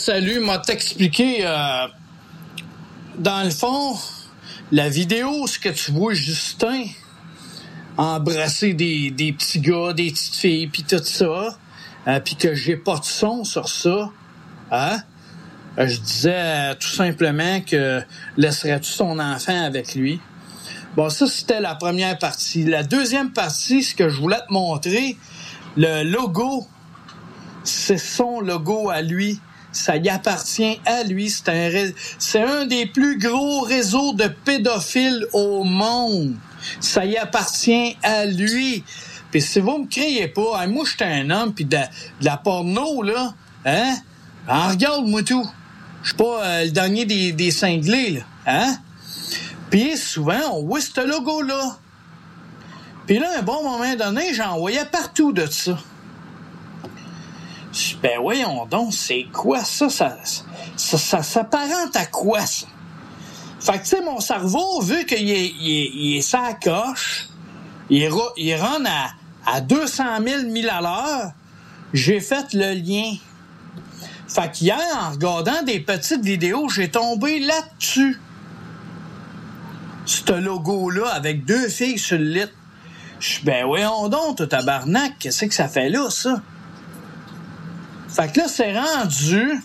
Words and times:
salue, 0.00 0.38
m'a 0.38 0.58
t'expliqué, 0.58 1.46
euh, 1.46 1.86
dans 3.18 3.44
le 3.44 3.50
fond, 3.50 3.96
la 4.72 4.88
vidéo, 4.88 5.46
ce 5.46 5.58
que 5.58 5.68
tu 5.68 5.92
vois 5.92 6.14
Justin 6.14 6.84
embrasser 7.98 8.72
des, 8.72 9.10
des 9.10 9.32
petits 9.32 9.60
gars, 9.60 9.92
des 9.92 10.10
petites 10.10 10.34
filles, 10.34 10.68
puis 10.68 10.84
tout 10.84 11.02
ça, 11.04 11.58
euh, 12.08 12.20
puis 12.20 12.34
que 12.36 12.54
j'ai 12.54 12.76
pas 12.76 12.96
de 12.96 13.04
son 13.04 13.44
sur 13.44 13.68
ça, 13.68 14.10
hein? 14.70 14.98
Euh, 15.78 15.86
Je 15.86 16.00
disais 16.00 16.74
tout 16.76 16.88
simplement 16.88 17.60
que 17.60 18.00
laisserais-tu 18.38 18.96
ton 18.96 19.18
enfant 19.18 19.64
avec 19.64 19.94
lui? 19.94 20.18
Bon, 20.96 21.10
ça, 21.10 21.26
c'était 21.26 21.60
la 21.60 21.74
première 21.74 22.18
partie. 22.18 22.64
La 22.64 22.82
deuxième 22.82 23.32
partie, 23.32 23.82
ce 23.82 23.94
que 23.94 24.08
je 24.08 24.18
voulais 24.18 24.40
te 24.48 24.52
montrer, 24.52 25.16
le 25.76 26.02
logo 26.04 26.66
c'est 27.64 27.98
son 27.98 28.40
logo 28.40 28.88
à 28.90 29.02
lui. 29.02 29.38
Ça 29.72 29.96
y 29.96 30.08
appartient 30.08 30.80
à 30.84 31.04
lui. 31.04 31.30
C'est 31.30 31.48
un, 31.48 31.90
c'est 32.18 32.42
un 32.42 32.66
des 32.66 32.86
plus 32.86 33.18
gros 33.18 33.60
réseaux 33.60 34.12
de 34.12 34.26
pédophiles 34.26 35.26
au 35.32 35.64
monde. 35.64 36.34
Ça 36.80 37.04
y 37.04 37.16
appartient 37.16 37.96
à 38.02 38.26
lui. 38.26 38.84
Puis 39.30 39.40
si 39.40 39.60
vous 39.60 39.78
me 39.78 39.86
criez 39.86 40.28
pas, 40.28 40.60
hein, 40.60 40.66
moi 40.66 40.84
j'étais 40.90 41.04
un 41.04 41.30
homme, 41.30 41.54
puis 41.54 41.64
de, 41.64 41.78
la 42.20 42.36
porno, 42.36 43.02
là, 43.02 43.32
hein? 43.64 43.96
Ah, 44.48 44.70
regarde-moi 44.70 45.22
tout. 45.22 45.48
Je 46.02 46.08
suis 46.08 46.16
pas 46.16 46.44
euh, 46.44 46.64
le 46.64 46.70
dernier 46.70 47.04
des, 47.04 47.32
des 47.32 47.50
cinglés, 47.50 48.10
là, 48.10 48.20
hein? 48.46 48.76
Puis 49.70 49.96
souvent, 49.96 50.40
on 50.54 50.64
voit 50.64 50.80
ce 50.80 51.06
logo-là. 51.06 51.76
Puis 53.06 53.18
là, 53.18 53.28
un 53.38 53.42
bon 53.42 53.62
moment 53.62 53.94
donné, 53.94 54.34
j'en 54.34 54.58
voyais 54.58 54.84
partout 54.84 55.32
de 55.32 55.46
ça. 55.46 55.78
Je 57.72 57.96
Ben 57.96 58.18
voyons 58.20 58.66
donc, 58.66 58.92
c'est 58.92 59.26
quoi 59.32 59.62
ça? 59.62 59.88
Ça, 59.88 60.16
ça, 60.76 60.98
ça 60.98 61.22
s'apparente 61.22 61.94
à 61.94 62.06
quoi 62.06 62.44
ça? 62.44 62.66
Fait 63.60 63.78
que 63.78 63.82
tu 63.82 63.88
sais, 63.90 64.00
mon 64.00 64.20
cerveau, 64.20 64.80
vu 64.80 65.04
qu'il 65.04 65.30
est, 65.30 65.48
il 65.48 65.70
est, 65.70 65.90
il 65.92 66.16
est 66.16 66.22
sa 66.22 66.54
coche, 66.54 67.28
il, 67.90 68.10
il 68.38 68.54
run 68.54 68.84
à, 68.86 69.10
à 69.46 69.60
200 69.60 70.04
000 70.26 70.42
milles 70.44 70.70
à 70.70 70.80
l'heure, 70.80 71.32
j'ai 71.92 72.20
fait 72.20 72.54
le 72.54 72.72
lien. 72.72 73.14
Fait 74.26 74.50
qu'hier, 74.50 74.78
en 75.00 75.10
regardant 75.10 75.62
des 75.62 75.80
petites 75.80 76.24
vidéos, 76.24 76.68
j'ai 76.68 76.88
tombé 76.88 77.40
là-dessus. 77.40 78.18
Ce 80.06 80.32
logo-là 80.32 81.08
avec 81.08 81.44
deux 81.44 81.68
filles 81.68 81.98
sur 81.98 82.18
le 82.18 82.24
lit. 82.24 82.50
Je 83.18 83.28
suis, 83.28 83.44
ben 83.44 83.66
voyons 83.66 84.08
donc, 84.08 84.48
tabarnak, 84.48 85.18
qu'est-ce 85.18 85.44
que 85.44 85.54
ça 85.54 85.68
fait 85.68 85.90
là, 85.90 86.08
ça? 86.10 86.40
Fait 88.12 88.32
que 88.32 88.40
là, 88.40 88.48
c'est 88.48 88.76
rendu 88.78 89.62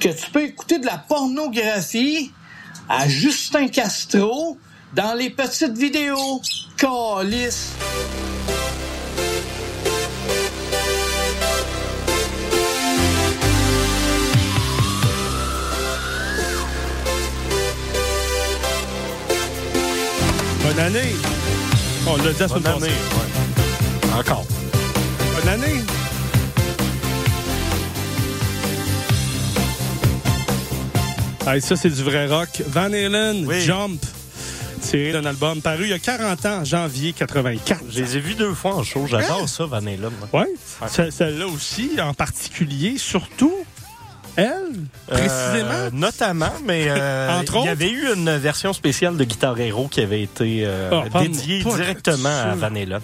que 0.00 0.08
tu 0.08 0.30
peux 0.30 0.44
écouter 0.44 0.78
de 0.78 0.86
la 0.86 0.98
pornographie 0.98 2.32
à 2.88 3.08
Justin 3.08 3.68
Castro 3.68 4.58
dans 4.94 5.14
les 5.14 5.30
petites 5.30 5.76
vidéos. 5.76 6.40
Calice. 6.76 7.72
Bonne 20.62 20.78
année. 20.78 21.14
On 22.06 22.16
l'a 22.16 22.32
dit 22.32 22.38
semaine 22.38 22.62
Bonne 22.62 22.66
année. 22.66 22.86
ouais. 22.86 24.18
Encore. 24.18 24.44
Bonne 25.34 25.48
année. 25.48 25.82
Hey, 31.50 31.62
ça, 31.62 31.76
c'est 31.76 31.88
du 31.90 32.02
vrai 32.02 32.26
rock. 32.26 32.48
Van 32.68 32.92
Halen, 32.92 33.46
Oui. 33.46 33.60
Jump, 33.62 34.04
tiré 34.82 35.12
d'un 35.12 35.24
album 35.24 35.62
paru 35.62 35.84
il 35.84 35.90
y 35.90 35.92
a 35.94 35.98
40 35.98 36.44
ans, 36.46 36.64
janvier 36.64 37.12
84. 37.14 37.80
Je 37.90 38.00
les 38.02 38.16
ai 38.16 38.20
vus 38.20 38.34
deux 38.34 38.52
fois 38.52 38.74
en 38.74 38.82
show. 38.84 39.06
J'adore 39.06 39.48
ça, 39.48 39.64
Van 39.64 39.78
Halen. 39.78 40.10
moi. 40.32 40.42
Ouais. 40.42 40.88
Ce- 40.88 41.10
Celle-là 41.10 41.46
aussi, 41.46 41.92
en 42.02 42.12
particulier, 42.12 42.98
surtout, 42.98 43.54
elle, 44.36 44.52
précisément? 45.06 45.70
Euh, 45.72 45.90
notamment, 45.92 46.52
mais 46.66 46.86
euh, 46.88 47.40
il 47.60 47.64
y 47.64 47.68
avait 47.68 47.90
eu 47.90 48.12
une 48.14 48.36
version 48.36 48.72
spéciale 48.74 49.16
de 49.16 49.24
Guitar 49.24 49.58
Hero 49.58 49.88
qui 49.88 50.02
avait 50.02 50.22
été 50.22 50.64
euh, 50.66 50.90
Ah, 51.14 51.22
dédiée 51.22 51.64
directement 51.64 52.28
à 52.28 52.54
Van 52.54 52.66
Halen. 52.66 53.00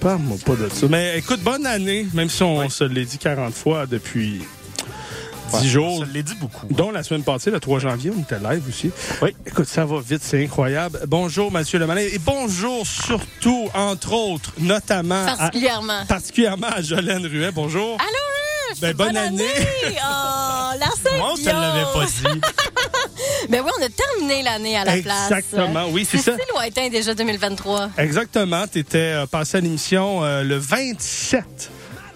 Parle-moi 0.00 0.36
pas 0.44 0.54
de 0.54 0.68
ça. 0.68 0.86
Mais 0.88 1.18
écoute, 1.18 1.40
bonne 1.42 1.66
année, 1.66 2.06
même 2.14 2.28
si 2.28 2.42
on 2.42 2.68
se 2.68 2.84
l'est 2.84 3.04
dit 3.04 3.18
40 3.18 3.54
fois 3.54 3.86
depuis 3.86 4.42
10 5.58 5.68
jours. 5.68 6.04
Je 6.06 6.12
l'ai 6.12 6.22
dit 6.22 6.34
beaucoup. 6.34 6.66
Dont 6.70 6.90
la 6.90 7.02
semaine 7.02 7.22
passée, 7.22 7.50
le 7.50 7.60
3 7.60 7.78
janvier, 7.80 8.12
on 8.16 8.20
était 8.20 8.38
live 8.38 8.62
aussi. 8.68 8.90
Oui. 9.22 9.34
Écoute, 9.46 9.66
ça 9.66 9.84
va 9.84 10.00
vite, 10.00 10.22
c'est 10.22 10.42
incroyable. 10.44 11.00
Bonjour, 11.06 11.50
Mathieu 11.50 11.78
Lemalin. 11.78 12.00
Et 12.02 12.18
bonjour 12.18 12.86
surtout, 12.86 13.68
entre 13.74 14.12
autres, 14.12 14.52
notamment, 14.58 15.26
à- 15.26 15.36
Particulièrement. 15.36 16.06
particulièrement 16.06 16.68
à 16.68 16.82
Jolène 16.82 17.26
Ruet. 17.26 17.50
Bonjour. 17.52 17.96
Allô, 18.00 18.70
Ruth! 18.70 18.80
Ben, 18.80 18.94
bonne 18.94 19.16
année. 19.16 19.44
Oh, 19.86 20.78
la 20.78 20.86
Saint 20.86 21.16
Moi, 21.18 21.30
on 21.32 21.36
te 21.36 21.44
l'avait 21.46 21.92
pas 21.92 22.06
dit. 22.06 22.40
Ben 23.48 23.62
oui, 23.64 23.70
on 23.78 23.84
a 23.84 23.88
terminé 23.88 24.42
l'année 24.42 24.76
à 24.76 24.84
la 24.84 24.96
place. 25.02 25.30
Exactement, 25.30 25.86
oui, 25.90 26.06
c'est 26.08 26.18
C'est 26.18 26.32
ça. 26.32 26.36
si 26.36 26.52
lointain 26.54 26.88
déjà 26.88 27.14
2023. 27.14 27.90
Exactement. 27.98 28.64
Tu 28.70 28.78
étais 28.80 29.14
passé 29.30 29.58
à 29.58 29.60
l'émission 29.60 30.22
euh, 30.24 30.42
le 30.42 30.56
27 30.56 31.70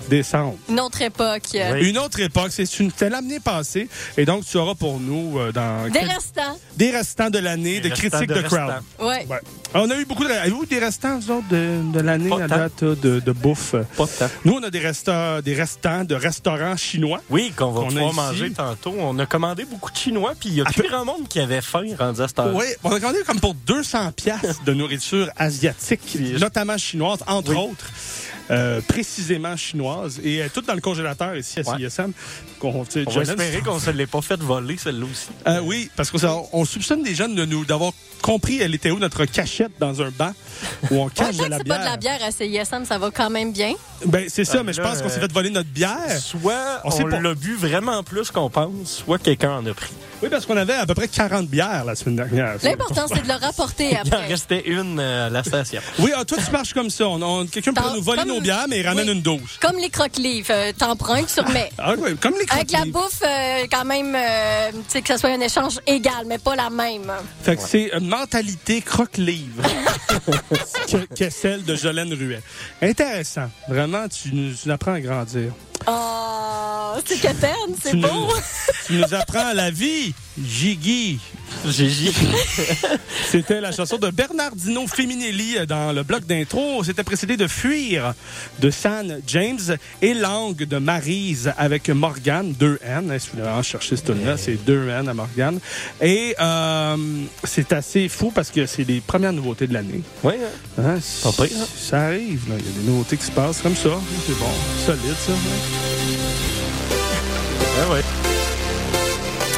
décembre. 0.08 0.56
Une 0.68 0.80
autre 0.80 1.00
époque. 1.02 1.42
Oui. 1.52 1.88
Une 1.88 1.99
autre 1.99 2.20
époque, 2.20 2.49
c'est 2.50 2.78
une 2.80 2.90
l'année 3.11 3.40
passée. 3.40 3.88
Et 4.16 4.25
donc, 4.25 4.44
tu 4.46 4.56
auras 4.56 4.75
pour 4.75 4.99
nous 5.00 5.38
euh, 5.38 5.52
dans 5.52 5.84
Des 5.84 5.99
quel- 6.00 6.08
restants. 6.08 6.58
des 6.76 6.90
restants 6.90 7.30
de 7.30 7.38
l'année, 7.38 7.80
de 7.80 7.88
critiques 7.88 8.28
de, 8.28 8.34
de 8.34 8.42
crowd. 8.42 8.61
restants. 8.61 9.06
Ouais. 9.06 9.26
Ouais. 9.28 9.40
On 9.75 9.90
a 9.90 9.96
eu 9.96 10.04
beaucoup 10.04 10.25
de. 10.25 10.30
Avez-vous 10.30 10.66
des 10.66 10.78
restants, 10.78 11.18
vous 11.18 11.30
autres, 11.30 11.49
de, 11.49 11.80
de 11.92 12.00
l'année 12.00 12.30
Pas 12.30 12.44
à 12.44 12.49
date 12.49 12.82
euh, 12.82 12.94
de, 12.96 13.20
de 13.20 13.32
bouffe? 13.32 13.75
Pas 13.96 14.06
tant. 14.06 14.28
Nous, 14.44 14.52
on 14.54 14.62
a 14.62 14.70
des 14.70 14.78
restants, 14.80 15.40
des 15.40 15.54
restants 15.54 16.04
de 16.04 16.14
restaurants 16.14 16.76
chinois. 16.76 17.20
Oui, 17.30 17.52
qu'on 17.56 17.70
va 17.73 17.82
pouvoir 17.87 18.12
manger 18.14 18.50
tantôt. 18.52 18.94
On 18.99 19.18
a 19.18 19.26
commandé 19.26 19.64
beaucoup 19.64 19.90
de 19.90 19.96
Chinois, 19.96 20.32
puis 20.38 20.49
il 20.50 20.54
y 20.56 20.61
a 20.61 20.64
plus 20.64 20.88
grand 20.88 21.04
monde 21.04 21.28
qui 21.28 21.40
avait 21.40 21.61
faim 21.61 21.84
rendu 21.99 22.20
à 22.23 22.28
cette 22.28 22.38
heure. 22.38 22.54
Oui, 22.54 22.66
on 22.82 22.92
a 22.92 23.00
commandé 23.00 23.18
comme 23.26 23.40
pour 23.40 23.54
200 23.54 24.12
pièces 24.12 24.62
de 24.64 24.73
nourriture 24.75 25.28
asiatique, 25.37 26.16
notamment 26.40 26.78
chinoise, 26.78 27.20
entre 27.26 27.50
Oui. 27.50 27.56
autres. 27.56 27.87
Euh, 28.51 28.81
précisément 28.87 29.57
chinoise 29.57 30.21
et 30.23 30.43
euh, 30.43 30.49
tout 30.53 30.61
dans 30.63 30.75
le 30.75 30.81
congélateur 30.81 31.37
ici 31.37 31.61
à 31.61 31.63
Ouais. 31.71 31.89
CISM. 31.89 32.13
Sais, 32.89 33.05
On 33.07 33.11
va 33.11 33.23
espérer 33.23 33.61
qu'on 33.61 33.79
se 33.79 33.91
l'ait 33.91 34.07
pas 34.07 34.23
fait 34.23 34.41
voler, 34.41 34.77
celle-là 34.79 35.05
aussi. 35.05 35.27
Euh, 35.47 35.61
oui, 35.63 35.91
parce 35.97 36.11
qu'on 36.11 36.47
on 36.53 36.65
soupçonne 36.65 37.03
des 37.03 37.15
jeunes 37.15 37.35
de 37.35 37.45
nous 37.45 37.65
d'avoir 37.67 37.93
compris 38.23 38.59
elle 38.63 38.75
était 38.75 38.91
où 38.91 38.99
notre 38.99 39.27
cachette 39.27 39.73
dans 39.79 40.01
un 40.01 40.11
banc 40.11 40.33
où 40.91 40.95
on 40.97 41.05
Ouais, 41.05 41.11
cache 41.15 41.37
de 41.37 41.45
la 41.45 41.59
c'est 41.59 41.65
bière. 41.65 41.77
pas 41.77 41.85
de 41.85 41.91
la 41.91 41.97
bière 41.99 42.19
à 42.25 42.31
CISM, 42.31 42.85
ça 42.87 42.97
va 42.97 43.11
quand 43.11 43.29
même 43.29 43.53
bien. 43.53 43.75
Ben 44.07 44.25
c'est 44.29 44.45
ça, 44.47 44.59
Ah, 44.61 44.63
mais 44.63 44.73
je 44.73 44.81
pense 44.81 45.03
qu'on 45.03 45.09
s'est 45.11 45.19
euh, 45.19 45.21
fait 45.23 45.33
voler 45.33 45.51
notre 45.51 45.69
bière. 45.69 46.19
Soit 46.19 46.81
On 46.85 46.91
on, 47.03 47.07
l'a 47.07 47.35
bu 47.35 47.55
vraiment 47.55 48.03
plus 48.03 48.31
qu'on 48.31 48.49
pense, 48.49 49.03
soit 49.05 49.19
quelqu'un 49.19 49.59
en 49.59 49.67
a 49.67 49.75
pris. 49.75 49.93
Oui, 50.23 50.31
parce 50.31 50.47
qu'on 50.47 50.57
avait 50.57 50.73
à 50.75 50.87
peu 50.87 50.95
près 50.95 51.09
40 51.09 51.49
bières 51.49 51.85
la 51.85 51.95
semaine 51.95 52.17
dernière. 52.17 52.55
L'important, 52.63 53.05
c'est 53.09 53.23
de 53.23 53.29
le 53.29 53.35
rapporter 53.35 53.91
Il 53.91 53.97
en 53.97 54.01
après. 54.01 54.27
restait 54.27 54.63
une 54.67 54.99
euh, 54.99 55.27
à 55.27 55.31
la 55.31 55.43
station. 55.45 55.83
Oui, 55.99 56.13
ah, 56.17 56.25
toi 56.25 56.39
tu 56.43 56.51
marches 56.51 56.73
comme 56.73 56.89
ça. 56.89 57.07
On, 57.09 57.21
on- 57.21 57.47
Quelqu'un 57.47 57.75
peut 57.75 57.83
nous 57.95 58.03
voler 58.03 58.23
comme- 58.23 58.31
nos 58.35 58.41
bières, 58.41 58.67
mais 58.69 58.81
il 58.81 58.87
ramène 58.87 59.09
oui. 59.09 59.14
une 59.14 59.23
dose. 59.23 59.59
Comme 59.61 59.79
les 59.79 59.91
croque-livres. 59.91 60.49
Euh, 60.50 60.73
T'empruntes, 60.76 61.33
tu 61.33 61.41
remets. 61.41 61.71
Ah 61.79 61.95
oui, 61.99 62.17
comme 62.21 62.35
les 62.35 62.47
Avec 62.50 62.71
la 62.73 62.85
bouffe, 62.85 63.23
euh, 63.23 63.67
quand 63.71 63.85
même, 63.85 64.14
euh, 64.14 64.71
tu 64.73 64.79
sais, 64.88 65.03
que 65.03 65.09
ce 65.14 65.19
soit 65.19 65.31
un 65.31 65.41
échange 65.41 65.81
égal, 65.87 66.25
mais 66.26 66.38
pas 66.38 66.57
la 66.57 66.71
même. 66.71 67.12
Fait 67.43 67.57
que 67.57 67.62
c'est 67.62 67.91
une 67.97 68.09
mentalité 68.09 68.81
croque-livre 68.81 69.62
que, 70.91 71.14
que 71.14 71.31
celle 71.31 71.64
de 71.64 71.75
Jolène 71.75 72.12
Ruet. 72.12 72.43
Intéressant. 72.83 73.50
Vraiment, 73.69 74.09
tu 74.09 74.35
nous, 74.35 74.55
tu 74.55 74.69
nous 74.69 74.73
apprends 74.73 74.95
à 74.95 75.00
grandir. 75.00 75.53
Oh, 75.87 76.74
c'est 77.07 77.19
quétaine, 77.21 77.51
c'est 77.83 77.95
nous, 77.95 78.09
tu 78.87 78.95
nous 78.95 79.15
apprends 79.15 79.53
la 79.55 79.71
vie, 79.71 80.15
Gigi. 80.39 81.19
Gigi. 81.67 82.13
C'était 83.31 83.61
la 83.61 83.71
chanson 83.73 83.97
de 83.97 84.11
Bernardino 84.11 84.87
Feminelli 84.87 85.57
dans 85.69 85.93
le 85.93 86.03
bloc 86.03 86.27
d'intro. 86.27 86.83
C'était 86.83 87.05
précédé 87.05 87.37
de 87.37 87.47
Fuir 87.47 88.15
de 88.61 88.71
San 88.71 89.21
James 89.27 89.77
et 90.03 90.15
Langue 90.15 90.65
de 90.65 90.79
Marise 90.79 91.53
avec 91.57 91.89
Morgane, 91.91 92.53
2 92.53 92.81
N. 92.85 93.11
hein, 93.13 93.19
Si 93.19 93.29
vous 93.35 93.43
voulez 93.43 93.63
chercher 93.63 93.97
ce 93.97 94.03
tune-là, 94.03 94.37
c'est 94.37 94.63
2 94.65 94.89
N 94.89 95.09
à 95.09 95.15
Morgane. 95.15 95.61
Et 96.03 96.35
euh, 96.41 96.97
c'est 97.45 97.73
assez 97.73 98.09
fou 98.09 98.33
parce 98.35 98.51
que 98.51 98.67
c'est 98.67 98.85
les 98.85 99.01
premières 99.01 99.33
nouveautés 99.33 99.67
de 99.67 99.75
l'année. 99.75 100.03
Oui, 100.23 100.35
Hein, 100.79 100.99
Pas 101.23 101.31
pire, 101.45 101.57
hein? 101.61 101.67
Ça 101.79 102.01
arrive, 102.07 102.49
là. 102.49 102.57
il 102.59 102.65
y 102.65 102.69
a 102.69 102.81
des 102.83 102.91
nouveautés 102.91 103.17
qui 103.17 103.25
se 103.27 103.31
passent 103.31 103.63
comme 103.63 103.77
ça. 103.77 103.91
C'est 104.27 104.39
bon, 104.39 104.51
solide 104.87 105.15
ça. 105.25 105.33
ouais. 105.33 106.44
Ouais, 107.76 107.95
ouais. 107.95 108.00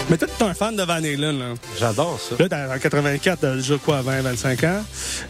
Mais 0.08 0.16
toi, 0.16 0.28
t'es 0.38 0.44
un 0.44 0.54
fan 0.54 0.76
de 0.76 0.84
Van 0.84 0.94
Halen, 0.94 1.36
là. 1.38 1.44
J'adore 1.80 2.20
ça. 2.20 2.36
Là, 2.38 2.74
en 2.74 2.78
84, 2.78 3.40
t'as 3.40 3.54
déjà 3.56 3.76
quoi, 3.76 4.02
20, 4.02 4.20
25 4.22 4.62
ans? 4.64 4.84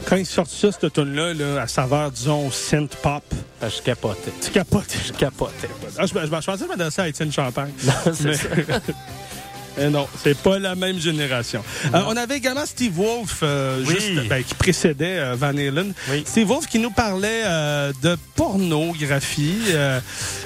Quand 0.04 0.16
ils 0.16 0.26
sortent 0.26 0.50
ça, 0.50 0.68
cette 0.70 0.92
tune-là, 0.92 1.32
là, 1.32 1.62
à 1.62 1.66
saveur, 1.66 2.10
disons, 2.10 2.50
synth 2.50 2.94
pop, 2.96 3.22
Ah, 3.62 3.68
Je 3.70 3.80
capotais. 3.80 4.32
tu 4.42 4.50
capotes. 4.50 4.94
Je 5.06 5.12
capotais. 5.14 5.68
Ah, 5.98 6.02
je, 6.04 6.08
je, 6.08 6.26
je 6.26 6.46
pensais 6.46 6.66
m'adresser 6.66 7.00
à 7.00 7.08
Étienne 7.08 7.32
Champagne. 7.32 7.72
c'est 7.78 8.20
Mais- 8.24 8.34
ça. 8.34 8.48
Eh 9.78 9.88
non, 9.88 10.06
c'est 10.22 10.36
pas 10.38 10.58
la 10.58 10.74
même 10.74 10.98
génération. 10.98 11.62
Euh, 11.94 12.00
on 12.06 12.16
avait 12.16 12.36
également 12.38 12.64
Steve 12.66 12.94
Wolf, 12.94 13.40
euh, 13.42 13.82
Oui. 13.86 13.94
juste, 13.94 14.28
ben, 14.28 14.42
qui 14.42 14.54
précédait 14.54 15.18
euh, 15.18 15.34
Van 15.36 15.48
Halen. 15.48 15.92
Oui. 16.10 16.22
Steve 16.26 16.48
Wolf 16.48 16.66
qui 16.66 16.78
nous 16.78 16.90
parlait 16.90 17.42
euh, 17.44 17.92
de 18.02 18.16
pornographie. 18.34 19.58
Euh, 19.70 20.00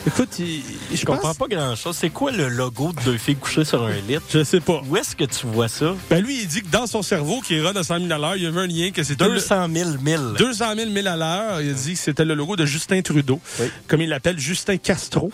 écoute, 0.06 0.38
il, 0.38 0.62
je 0.94 1.04
comprends 1.04 1.34
pas 1.34 1.46
grand-chose. 1.48 1.96
C'est 1.96 2.10
quoi 2.10 2.32
le 2.32 2.48
logo 2.48 2.92
de 2.92 3.00
deux 3.04 3.18
filles 3.18 3.36
couchées 3.36 3.64
sur 3.64 3.82
un 3.84 3.92
lit? 4.08 4.18
Je 4.32 4.42
sais 4.44 4.60
pas. 4.60 4.82
Où 4.88 4.96
est-ce 4.96 5.14
que 5.14 5.24
tu 5.24 5.46
vois 5.46 5.68
ça? 5.68 5.94
Ben 6.10 6.24
lui, 6.24 6.40
il 6.42 6.46
dit 6.48 6.62
que 6.62 6.68
dans 6.68 6.86
son 6.86 7.02
cerveau, 7.02 7.40
qui 7.40 7.54
est 7.56 7.60
run 7.60 7.74
à 7.76 7.82
100 7.84 7.98
000 8.00 8.12
à 8.12 8.18
l'heure, 8.18 8.36
il 8.36 8.42
y 8.42 8.46
avait 8.46 8.60
un 8.60 8.66
lien 8.66 8.90
que 8.90 9.02
c'était... 9.02 9.24
le- 9.24 9.34
200 9.34 9.68
000 9.72 9.90
1000. 10.02 10.18
200 10.38 10.64
000 10.76 10.90
milles 10.90 11.08
à 11.08 11.16
l'heure. 11.16 11.60
Il 11.60 11.70
a 11.70 11.72
dit 11.72 11.92
que 11.92 11.98
c'était 11.98 12.24
le 12.24 12.34
logo 12.34 12.56
de 12.56 12.66
Justin 12.66 13.00
Trudeau, 13.02 13.40
Oui. 13.60 13.66
comme 13.86 14.00
il 14.02 14.08
l'appelle 14.08 14.38
Justin 14.38 14.76
Castro. 14.76 15.30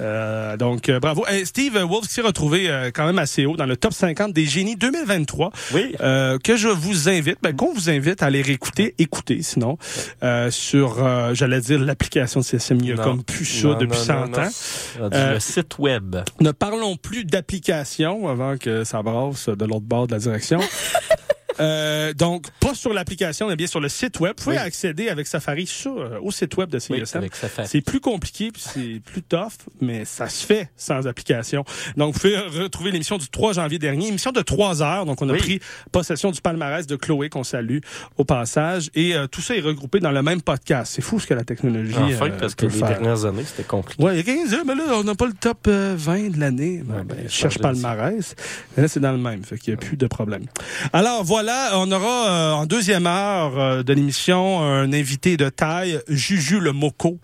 Euh, 0.00 0.56
donc, 0.56 0.88
euh, 0.88 1.00
bravo. 1.00 1.24
Steve 1.44 1.76
Wolf 1.78 2.06
qui 2.08 2.14
s'est 2.14 2.20
retrouvé 2.20 2.68
euh, 2.70 2.90
quand 2.94 3.06
même 3.06 3.18
assez 3.18 3.46
haut 3.46 3.56
dans 3.56 3.66
le 3.66 3.76
top 3.76 3.92
50 3.92 4.32
des 4.32 4.44
génies 4.46 4.76
2023. 4.76 5.50
Oui. 5.74 5.94
Euh, 6.00 6.38
que 6.38 6.56
je 6.56 6.68
vous 6.68 7.08
invite, 7.08 7.38
ben, 7.42 7.54
qu'on 7.54 7.72
vous 7.72 7.90
invite 7.90 8.22
à 8.22 8.26
aller 8.26 8.42
réécouter, 8.42 8.94
écouter 8.98 9.42
sinon, 9.42 9.78
euh, 10.22 10.50
sur, 10.50 11.04
euh, 11.04 11.34
j'allais 11.34 11.60
dire, 11.60 11.78
l'application 11.80 12.40
de 12.40 12.44
CSM. 12.44 12.78
Il 12.80 12.86
y 12.88 12.92
a 12.92 12.96
comme 12.96 13.22
plus 13.24 13.44
ça 13.44 13.68
Non, 13.68 13.78
depuis 13.78 13.98
non, 13.98 14.04
100 14.04 14.14
non, 14.14 14.26
non. 14.28 14.38
ans. 14.38 15.10
Euh, 15.12 15.34
Le 15.34 15.40
site 15.40 15.78
web. 15.78 16.16
Ne 16.40 16.50
parlons 16.52 16.96
plus 16.96 17.24
d'application 17.24 18.28
avant 18.28 18.56
que 18.56 18.84
ça 18.84 19.02
brasse 19.02 19.48
de 19.48 19.64
l'autre 19.64 19.80
bord 19.86 20.06
de 20.06 20.12
la 20.12 20.18
direction. 20.18 20.60
Euh, 21.60 22.12
donc, 22.14 22.46
pas 22.60 22.74
sur 22.74 22.92
l'application, 22.92 23.48
mais 23.48 23.56
bien 23.56 23.66
sur 23.66 23.80
le 23.80 23.88
site 23.88 24.20
web. 24.20 24.34
Vous 24.38 24.44
pouvez 24.44 24.56
Oui. 24.56 24.62
accéder 24.62 25.08
avec 25.08 25.26
Safari 25.26 25.66
sur, 25.66 25.98
euh, 25.98 26.18
au 26.22 26.30
site 26.30 26.56
web 26.56 26.68
de 26.70 26.78
Oui, 26.90 27.02
sa 27.04 27.20
face. 27.48 27.70
C'est 27.70 27.80
plus 27.80 28.00
compliqué, 28.00 28.50
puis 28.52 28.62
c'est 28.64 29.00
plus 29.04 29.22
tough, 29.22 29.52
mais 29.80 30.04
ça 30.04 30.28
se 30.28 30.44
fait 30.46 30.70
sans 30.76 31.06
application. 31.06 31.64
Donc, 31.96 32.14
vous 32.14 32.20
pouvez 32.20 32.36
retrouver 32.38 32.90
l'émission 32.90 33.18
du 33.18 33.28
3 33.28 33.54
janvier 33.54 33.78
dernier, 33.78 34.08
émission 34.08 34.32
de 34.32 34.40
3 34.40 34.82
heures. 34.82 35.06
Donc, 35.06 35.20
on 35.22 35.28
a 35.28 35.32
Oui. 35.32 35.38
pris 35.38 35.60
possession 35.92 36.30
du 36.30 36.40
palmarès 36.40 36.86
de 36.86 36.96
Chloé, 36.96 37.28
qu'on 37.28 37.44
salue 37.44 37.78
au 38.16 38.24
passage. 38.24 38.90
Et 38.94 39.14
euh, 39.14 39.26
tout 39.26 39.40
ça 39.40 39.56
est 39.56 39.60
regroupé 39.60 40.00
dans 40.00 40.12
le 40.12 40.22
même 40.22 40.42
podcast. 40.42 40.92
C'est 40.94 41.02
fou 41.02 41.18
ce 41.20 41.26
que 41.26 41.34
la 41.34 41.44
technologie 41.44 41.94
Enfin, 41.98 42.26
euh, 42.30 42.38
parce 42.38 42.54
que 42.54 42.66
les 42.66 42.72
faire. 42.72 42.88
dernières 42.88 43.24
années, 43.24 43.44
c'était 43.44 43.64
compliqué. 43.64 44.02
Ouais, 44.02 44.14
il 44.14 44.16
y 44.18 44.20
a 44.20 44.22
quelqu'un 44.22 44.42
qui 44.44 44.48
dit, 44.50 44.56
Ah, 44.60 44.64
mais 44.66 44.74
là, 44.74 44.84
on 44.94 45.04
n'a 45.04 45.14
pas 45.14 45.26
le 45.26 45.32
top 45.32 45.66
euh, 45.68 45.94
20 45.96 46.30
de 46.34 46.40
l'année. 46.40 46.78
Ouais, 46.88 47.02
ben, 47.02 47.04
ben, 47.04 47.16
je 47.24 47.28
cherche 47.28 47.54
changer 47.54 47.62
pas 47.62 47.68
de 47.70 47.76
le 47.76 47.82
ça. 47.82 47.88
marès. 47.96 48.34
Mais 48.76 48.82
Là, 48.82 48.88
c'est 48.88 49.00
dans 49.00 49.12
le 49.12 49.18
même. 49.18 49.44
Fait 49.44 49.58
qu'il 49.58 49.74
n'y 49.74 49.78
a 49.78 49.80
plus 49.84 49.96
de 49.96 50.06
problème. 50.06 50.44
Alors, 50.92 51.24
voilà, 51.24 51.47
on 51.74 51.90
aura 51.92 52.30
euh, 52.30 52.52
en 52.52 52.66
deuxième 52.66 53.06
heure 53.06 53.58
euh, 53.58 53.82
de 53.82 53.92
l'émission 53.92 54.60
un 54.60 54.92
invité 54.92 55.36
de 55.36 55.48
taille, 55.48 56.00
Juju 56.08 56.60
le 56.60 56.72
Moco, 56.72 57.18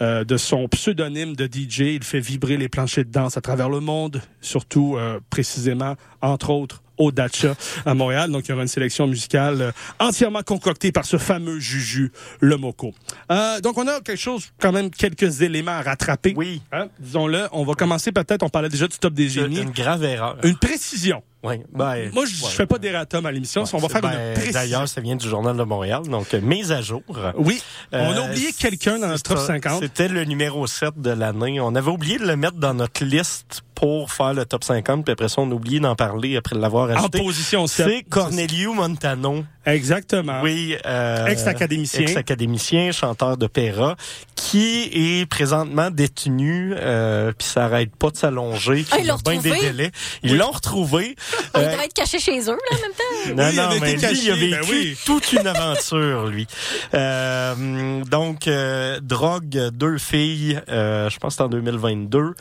euh, 0.00 0.24
de 0.24 0.36
son 0.36 0.68
pseudonyme 0.68 1.34
de 1.34 1.46
DJ. 1.46 1.80
Il 1.80 2.04
fait 2.04 2.20
vibrer 2.20 2.56
les 2.56 2.68
planchers 2.68 3.04
de 3.04 3.10
danse 3.10 3.36
à 3.36 3.40
travers 3.40 3.68
le 3.68 3.80
monde, 3.80 4.20
surtout, 4.40 4.96
euh, 4.96 5.18
précisément, 5.30 5.94
entre 6.20 6.50
autres, 6.50 6.82
au 6.98 7.10
Dacha 7.12 7.54
à 7.86 7.94
Montréal. 7.94 8.30
Donc, 8.30 8.46
il 8.46 8.50
y 8.50 8.52
aura 8.52 8.62
une 8.62 8.68
sélection 8.68 9.06
musicale 9.06 9.60
euh, 9.60 9.72
entièrement 9.98 10.42
concoctée 10.42 10.92
par 10.92 11.04
ce 11.04 11.16
fameux 11.18 11.58
Juju 11.58 12.12
Le 12.40 12.56
Moco. 12.56 12.92
Euh, 13.30 13.60
donc, 13.60 13.78
on 13.78 13.86
a 13.88 14.00
quelque 14.00 14.20
chose, 14.20 14.50
quand 14.60 14.72
même, 14.72 14.90
quelques 14.90 15.42
éléments 15.42 15.72
à 15.72 15.82
rattraper. 15.82 16.34
Oui. 16.36 16.62
Hein, 16.72 16.88
Disons-le. 17.00 17.48
On 17.52 17.64
va 17.64 17.74
commencer 17.74 18.12
peut-être, 18.12 18.42
on 18.42 18.48
parlait 18.48 18.68
déjà 18.68 18.86
du 18.86 18.98
top 18.98 19.14
des 19.14 19.28
génies. 19.28 19.62
une 19.62 19.70
grave 19.70 20.04
erreur. 20.04 20.36
Une 20.44 20.56
précision. 20.56 21.22
Ouais. 21.44 21.62
Ben, 21.72 22.10
Moi, 22.12 22.24
je 22.26 22.42
ouais. 22.44 22.50
fais 22.50 22.66
pas 22.66 22.78
d'erratum 22.78 23.24
à 23.26 23.30
l'émission, 23.30 23.64
on 23.72 23.78
va 23.78 23.88
faire 23.88 24.00
Ben, 24.00 24.10
une 24.12 24.32
précision. 24.32 24.52
D'ailleurs, 24.60 24.88
ça 24.88 25.00
vient 25.00 25.14
du 25.14 25.28
Journal 25.28 25.56
de 25.56 25.62
Montréal, 25.62 26.02
donc 26.08 26.32
euh, 26.34 26.40
mise 26.40 26.72
à 26.72 26.80
jour. 26.80 27.02
Oui, 27.36 27.62
on 27.92 27.96
a 27.98 28.18
Euh, 28.18 28.30
oublié 28.30 28.52
quelqu'un 28.52 28.98
dans 28.98 29.14
c'est 29.16 29.22
top 29.24 29.38
ça. 29.38 29.46
50. 29.48 29.80
C'était 29.82 30.08
le 30.08 30.24
numéro 30.24 30.66
7 30.66 30.98
de 31.00 31.10
l'année. 31.10 31.60
On 31.60 31.74
avait 31.74 31.90
oublié 31.90 32.18
de 32.18 32.26
le 32.26 32.36
mettre 32.36 32.56
dans 32.56 32.74
notre 32.74 33.04
liste 33.04 33.60
pour 33.74 34.10
faire 34.10 34.32
le 34.34 34.44
top 34.46 34.64
50, 34.64 35.04
puis 35.04 35.12
après 35.12 35.28
ça, 35.28 35.42
on 35.42 35.50
a 35.50 35.54
oublié 35.54 35.80
d'en 35.80 35.94
parler 35.94 36.36
après 36.36 36.56
l'avoir 36.56 36.88
En 36.90 36.94
ajouté. 36.94 37.18
position 37.18 37.66
7. 37.66 37.86
C'est 37.88 38.02
Cornelio 38.08 38.72
Montano. 38.72 39.44
Exactement. 39.66 40.40
Oui. 40.42 40.76
Euh, 40.86 41.26
Ex-académicien. 41.26 42.02
Ex-académicien, 42.02 42.92
chanteur 42.92 43.36
d'opéra, 43.36 43.96
qui 44.34 44.90
est 44.92 45.26
présentement 45.26 45.90
détenu, 45.90 46.74
euh, 46.76 47.32
puis 47.36 47.46
ça 47.46 47.64
arrête 47.64 47.94
pas 47.96 48.10
de 48.10 48.16
s'allonger. 48.16 48.82
puis 48.82 48.86
Ah, 48.92 48.96
ils 48.98 49.04
il 49.04 49.08
l'ont 49.08 49.16
bien 49.24 49.40
des 49.40 49.50
retrouvé? 49.50 49.70
délais. 49.72 49.90
Ils 50.22 50.36
l'ont 50.36 50.50
retrouvé. 50.50 51.16
Il 51.54 51.60
Euh, 51.60 51.70
devrait 51.70 51.84
être 51.86 51.94
caché 51.94 52.18
chez 52.18 52.40
eux, 52.40 52.58
là, 52.70 52.76
en 52.76 52.80
même 52.80 52.92
temps. 52.92 53.34
non, 53.36 53.44
Oui, 53.44 53.50
il 53.52 53.56
non, 53.56 53.62
avait 53.62 53.80
mais 53.80 53.92
été 53.92 54.06
lui, 54.08 54.18
il 54.24 54.30
a 54.30 54.34
caché, 54.34 54.40
vécu 54.40 54.50
ben 54.50 54.66
oui. 54.70 54.96
toute 55.06 55.32
une 55.32 55.46
aventure, 55.46 56.26
lui. 56.26 56.46
Euh, 56.94 58.04
donc, 58.04 58.48
euh, 58.48 59.00
drogue 59.00 59.70
deux 59.72 59.98
filles, 59.98 60.60
euh, 60.68 61.08
je 61.10 61.18
pense 61.18 61.34
que 61.34 61.36
c'est 61.38 61.42
en 61.42 61.48
2022, 61.48 62.34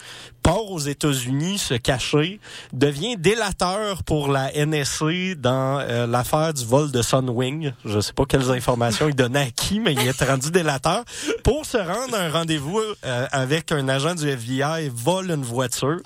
part 0.43 0.69
aux 0.69 0.79
États-Unis 0.79 1.57
se 1.57 1.73
cacher, 1.75 2.39
devient 2.73 3.15
délateur 3.17 4.03
pour 4.03 4.27
la 4.27 4.51
NSC 4.53 5.35
dans 5.37 5.79
euh, 5.79 6.05
l'affaire 6.05 6.53
du 6.53 6.65
vol 6.65 6.91
de 6.91 7.01
Sunwing. 7.01 7.71
Je 7.85 7.99
sais 8.01 8.13
pas 8.13 8.25
quelles 8.25 8.51
informations 8.51 9.07
il 9.07 9.15
donnait 9.15 9.47
à 9.47 9.51
qui, 9.51 9.79
mais 9.79 9.93
il 9.93 9.99
est 10.07 10.23
rendu 10.23 10.51
délateur 10.51 11.03
pour 11.43 11.65
se 11.65 11.77
rendre 11.77 12.15
à 12.15 12.19
un 12.23 12.31
rendez-vous 12.31 12.79
euh, 13.05 13.27
avec 13.31 13.71
un 13.71 13.87
agent 13.87 14.15
du 14.15 14.27
FBI, 14.29 14.91
vole 14.93 15.31
une 15.31 15.43
voiture 15.43 15.99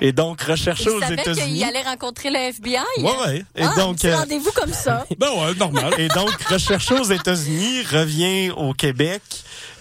et 0.00 0.12
donc 0.12 0.42
recherché 0.42 0.84
Il 0.90 0.90
aux 0.90 1.10
États-Unis. 1.12 1.64
allait 1.64 1.82
rencontrer 1.82 2.30
le 2.30 2.36
FBI. 2.38 2.76
Ouais, 2.98 3.10
ouais. 3.26 3.44
Et 3.56 3.62
Ah, 3.62 3.74
donc, 3.76 4.04
euh, 4.04 4.16
rendez-vous 4.16 4.52
comme 4.52 4.72
ça. 4.72 5.06
Ben 5.18 5.28
ouais, 5.30 5.54
normal. 5.54 5.94
et 5.98 6.08
donc, 6.08 6.30
recherché 6.50 6.94
aux 6.94 7.04
États-Unis, 7.04 7.82
revient 7.90 8.50
au 8.50 8.74
Québec, 8.74 9.22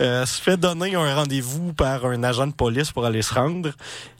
euh, 0.01 0.25
se 0.25 0.41
fait 0.41 0.57
donner 0.57 0.95
un 0.95 1.15
rendez-vous 1.15 1.73
par 1.73 2.05
un 2.05 2.23
agent 2.23 2.47
de 2.47 2.53
police 2.53 2.91
pour 2.91 3.05
aller 3.05 3.21
se 3.21 3.33
rendre. 3.33 3.71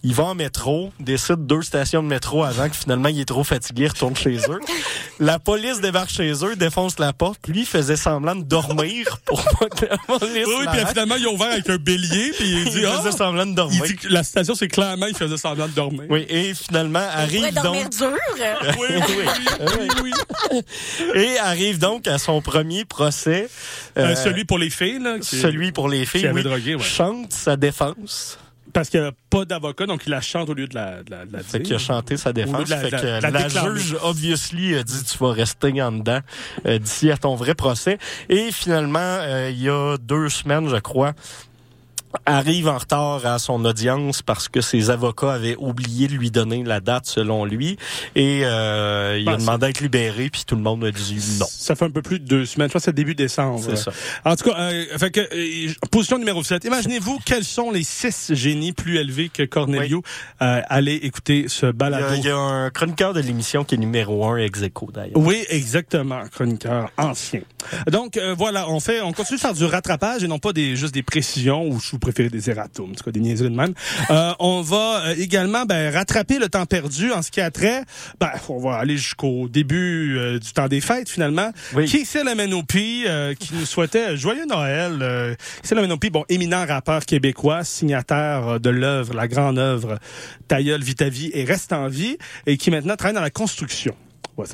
Il 0.04 0.14
va 0.14 0.24
en 0.26 0.36
métro, 0.36 0.92
décide 1.00 1.46
deux 1.46 1.62
stations 1.62 2.02
de 2.02 2.08
métro 2.08 2.44
avant 2.44 2.70
que 2.70 2.76
finalement 2.76 3.10
il 3.10 3.20
est 3.20 3.26
trop 3.26 3.44
fatigué, 3.44 3.84
il 3.84 3.88
retourne 3.90 4.16
chez 4.16 4.38
eux. 4.50 4.60
La 5.20 5.38
police 5.38 5.82
débarque 5.82 6.10
chez 6.10 6.32
eux, 6.44 6.56
défonce 6.56 6.98
la 6.98 7.14
porte. 7.14 7.48
Lui 7.48 7.64
faisait 7.66 7.96
semblant 7.96 8.36
de 8.36 8.42
dormir 8.44 9.20
pour 9.26 9.44
pas 9.60 9.68
que 9.70 9.86
la 9.86 9.98
police 9.98 10.48
Oui, 10.48 10.66
puis 10.72 10.86
finalement, 10.88 11.16
ils 11.16 11.28
ont 11.28 11.34
ouvert 11.36 11.52
avec 11.52 11.70
un 11.70 11.76
bélier, 11.78 12.32
puis 12.36 12.48
il 12.50 12.60
il 12.60 12.70
dit, 12.72 12.86
ah, 12.88 12.98
faisait 13.04 13.16
semblant 13.16 13.46
de 13.46 13.52
il 13.52 13.56
dormir. 13.56 13.84
dit 13.84 13.96
la 14.10 14.24
station, 14.24 14.56
c'est 14.56 14.68
clairement, 14.68 15.06
il 15.06 15.16
faisait 15.16 15.38
semblant 15.38 15.68
de 15.68 15.74
dormir. 15.74 16.02
Oui, 16.10 16.26
et 16.28 16.56
finalement 16.56 17.04
Il 17.14 17.20
arrive 17.22 17.54
donc 17.54 17.90
dur. 17.92 18.10
oui, 18.80 18.88
oui, 18.90 19.90
oui, 20.04 20.12
oui. 20.52 20.62
et 21.22 21.38
arrive 21.38 21.78
donc 21.78 22.08
à 22.08 22.18
son 22.18 22.42
premier 22.42 22.84
procès. 22.86 23.48
Euh, 23.98 24.12
Euh, 24.12 24.16
celui 24.16 24.46
pour 24.46 24.58
les 24.58 24.70
filles, 24.72 25.00
là. 25.00 25.20
qui- 25.20 25.40
celui 25.40 25.71
pour 25.72 25.90
les 25.90 26.06
filles, 26.06 26.22
qui 26.22 26.28
avait 26.28 26.38
oui, 26.42 26.44
drogué, 26.44 26.76
ouais. 26.76 26.84
chante 26.84 27.32
sa 27.34 27.56
défense. 27.58 28.38
Parce 28.74 28.90
qu'il 28.90 29.02
n'y 29.02 29.08
a 29.08 29.12
pas 29.30 29.44
d'avocat, 29.44 29.86
donc 29.86 30.04
il 30.06 30.12
la 30.12 30.22
chante 30.22 30.50
au 30.50 30.54
lieu 30.54 30.66
de 30.66 30.76
la, 30.76 31.04
de 31.04 31.12
la, 31.12 31.26
de 31.26 31.34
la 31.34 31.40
Fait 31.44 31.60
dire. 31.60 31.68
qu'il 31.68 31.76
a 31.76 31.80
chanté 31.80 32.16
sa 32.16 32.32
défense. 32.32 32.70
la- 32.70 32.78
fait 32.78 32.90
que 32.92 33.06
la 33.22 33.30
la, 33.30 33.48
juge, 33.50 33.98
obviously, 34.02 34.76
a 34.76 34.84
dit 34.84 35.04
tu 35.04 35.18
vas 35.18 35.34
rester 35.34 35.82
en 35.82 35.92
dedans 35.92 36.22
euh, 36.66 36.80
d'ici 36.80 37.12
à 37.12 37.18
ton 37.18 37.36
vrai 37.36 37.54
procès. 37.54 37.98
Et 38.30 38.50
finalement, 38.54 39.00
euh, 39.02 39.50
il 39.52 39.62
y 39.62 39.68
a 39.70 39.98
deux 39.98 40.30
semaines, 40.30 40.70
je 40.70 40.78
crois, 40.78 41.12
arrive 42.26 42.68
en 42.68 42.78
retard 42.78 43.26
à 43.26 43.40
son 43.40 43.64
audience 43.66 44.22
parce 44.22 44.48
que 44.48 44.62
ses 44.62 44.90
avocats 44.90 45.34
avaient 45.34 45.56
oublié 45.58 46.08
de 46.08 46.14
lui 46.14 46.32
donner 46.32 46.64
la 46.64 46.80
date 46.80 47.06
selon 47.06 47.46
lui. 47.46 47.78
Et 48.16 48.42
euh, 48.44 49.18
il 49.20 49.26
Ben, 49.26 49.34
a 49.34 49.38
demandé 49.38 49.66
à 49.66 49.70
être 49.70 49.82
libéré, 49.82 50.30
puis 50.30 50.44
tout 50.46 50.56
le 50.56 50.62
monde 50.62 50.84
a 50.84 50.92
dit 50.92 51.38
non. 51.40 51.46
Ça 51.50 51.76
fait 51.76 51.86
un 51.86 51.90
peu 51.92 52.02
plus 52.02 52.20
de 52.20 52.26
deux 52.26 52.46
semaines. 52.46 52.70
Je 52.70 52.74
que 52.74 52.80
c'est 52.80 52.94
début 52.94 53.16
décembre. 53.16 53.62
C'est 53.64 53.76
ça. 53.76 53.92
En 54.26 54.36
tout 54.36 54.50
cas, 54.50 54.58
euh, 54.60 54.98
fait 54.98 55.12
que, 55.12 55.20
euh, 55.22 55.74
position 55.92 56.18
numéro 56.18 56.44
7. 56.44 56.64
Imaginez-vous 56.66 57.20
quels 57.26 57.44
sont 57.44 57.72
les 57.72 57.84
six 57.84 58.34
génies 58.34 58.72
plus 58.74 58.98
élevés 58.98 59.30
que 59.30 59.44
Cornelio. 59.44 60.04
Euh, 60.42 60.62
allez 60.70 60.96
écouter 60.96 61.46
ce 61.48 61.68
Il 61.68 61.70
y, 61.70 61.74
balado. 61.74 62.06
a, 62.06 62.16
il 62.16 62.24
y 62.26 62.30
a 62.30 62.38
un 62.38 62.70
chroniqueur 62.70 63.14
de 63.14 63.20
l'émission 63.22 63.64
qui 63.64 63.76
est 63.76 63.78
numéro 63.78 64.26
un 64.26 64.38
ex 64.38 64.62
d'ailleurs. 64.94 65.18
Oui, 65.18 65.44
exactement, 65.50 66.22
chroniqueur 66.32 66.90
ancien. 66.98 67.42
Donc 67.92 68.18
euh, 68.18 68.36
voilà, 68.38 68.70
on 68.70 68.80
fait, 68.80 69.02
on 69.02 69.14
continue 69.14 69.38
de 69.38 69.42
faire 69.42 69.54
du 69.54 69.66
rattrapage 69.66 70.24
et 70.24 70.28
non 70.28 70.40
pas 70.40 70.54
des 70.54 70.76
juste 70.76 70.94
des 70.94 71.04
précisions 71.04 71.66
ou 71.68 71.80
si 71.80 71.92
vous 71.92 72.00
préférez 72.02 72.30
des 72.30 72.50
erratums, 72.50 72.92
en 72.92 72.94
tout 72.94 73.04
cas 73.04 73.12
des 73.12 73.22
niaiseries 73.22 73.50
de 73.50 73.56
même. 73.56 73.74
Euh, 74.10 74.34
on 74.40 74.62
va 74.62 75.06
euh, 75.06 75.16
également 75.18 75.66
ben, 75.66 75.94
rattraper 75.94 76.40
le 76.40 76.50
temps 76.50 76.66
perdu 76.66 77.12
en 77.12 77.22
ce 77.22 77.32
qui 77.32 77.40
a 77.40 77.50
trait. 77.52 77.84
Ben, 78.20 78.32
on 78.50 78.60
va 78.60 78.76
aller 78.76 78.98
jusqu'au 78.98 79.48
début 79.48 80.18
euh, 80.18 80.40
du 80.40 80.52
temps 80.52 80.68
des 80.68 80.82
fêtes 80.82 81.10
finalement. 81.10 81.52
Oui. 81.74 81.86
Qui 81.86 82.06
c'est 82.06 82.24
le 82.24 82.36
Menopi 82.36 83.06
euh, 83.08 83.34
qui 83.34 83.56
nous 83.56 83.66
souhaitait 83.66 84.18
joyeux 84.18 84.46
Noël. 84.46 85.00
Euh, 85.02 85.36
c'est 85.64 85.76
le 85.76 85.82
Menopi, 85.82 86.10
bon 86.10 86.26
éminent 86.30 86.66
rappeur 86.66 87.06
québécois, 87.06 87.64
signataire 87.64 88.60
de 88.60 88.70
l'œuvre, 88.70 89.14
la 89.14 89.28
grande 89.28 89.60
œuvre 89.60 90.00
Tailleul 90.48 90.82
vit 90.82 90.96
ta 90.96 91.10
vie 91.10 91.32
et 91.34 91.44
reste 91.44 91.72
en 91.72 91.88
vie 91.88 92.18
et 92.46 92.58
qui 92.58 92.72
maintenant 92.72 92.96
travaille 92.96 93.16
dans 93.16 93.22
la 93.22 93.30
construction. 93.30 93.96
Voilà. 94.36 94.54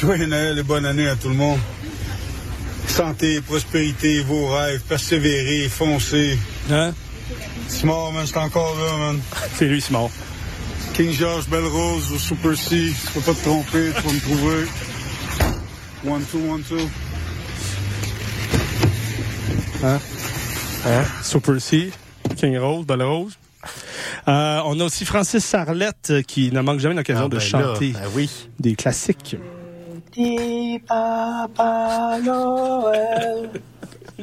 Joyeux 0.00 0.26
Noël 0.26 0.58
et 0.58 0.62
bonne 0.62 0.86
année 0.86 1.08
à 1.08 1.16
tout 1.16 1.28
le 1.28 1.34
monde. 1.34 1.58
Santé, 2.90 3.40
prospérité, 3.40 4.20
vos 4.22 4.48
rêves, 4.48 4.80
persévérer, 4.88 5.68
foncez. 5.68 6.38
Hein? 6.70 6.92
C'est 7.68 7.84
mort, 7.84 8.12
man, 8.12 8.26
c'est 8.26 8.36
encore 8.36 8.74
là, 8.76 8.96
man. 8.98 9.20
C'est 9.54 9.66
lui, 9.66 9.80
c'est 9.80 9.92
mort. 9.92 10.10
King 10.94 11.12
George, 11.12 11.48
Belle 11.48 11.64
Rose, 11.66 12.10
au 12.12 12.18
Super 12.18 12.56
C. 12.56 12.92
Tu 13.06 13.12
peux 13.14 13.20
pas 13.20 13.32
te 13.32 13.42
tromper, 13.44 13.90
tu 13.96 14.02
vas 14.02 14.12
me 14.12 14.20
trouver. 14.20 14.66
One, 16.06 16.24
two, 16.30 16.40
one, 16.52 16.62
two. 16.62 16.88
Super 21.22 21.60
C, 21.60 21.90
King 22.36 22.58
Rose, 22.58 22.84
Belle 22.86 23.02
Rose. 23.02 23.38
Euh, 24.28 24.60
on 24.64 24.78
a 24.80 24.84
aussi 24.84 25.04
Francis 25.04 25.44
Sarlette 25.44 26.08
euh, 26.10 26.22
qui 26.22 26.50
ne 26.52 26.60
manque 26.60 26.80
jamais 26.80 26.94
l'occasion 26.94 27.24
Ah, 27.26 27.28
de 27.28 27.36
ben 27.36 27.38
là, 27.38 27.44
chanter 27.44 27.92
ben 27.92 28.00
oui. 28.14 28.28
des 28.58 28.74
classiques. 28.74 29.36
Petit 30.12 30.80
Papa 30.88 32.18
Noël, 32.24 33.50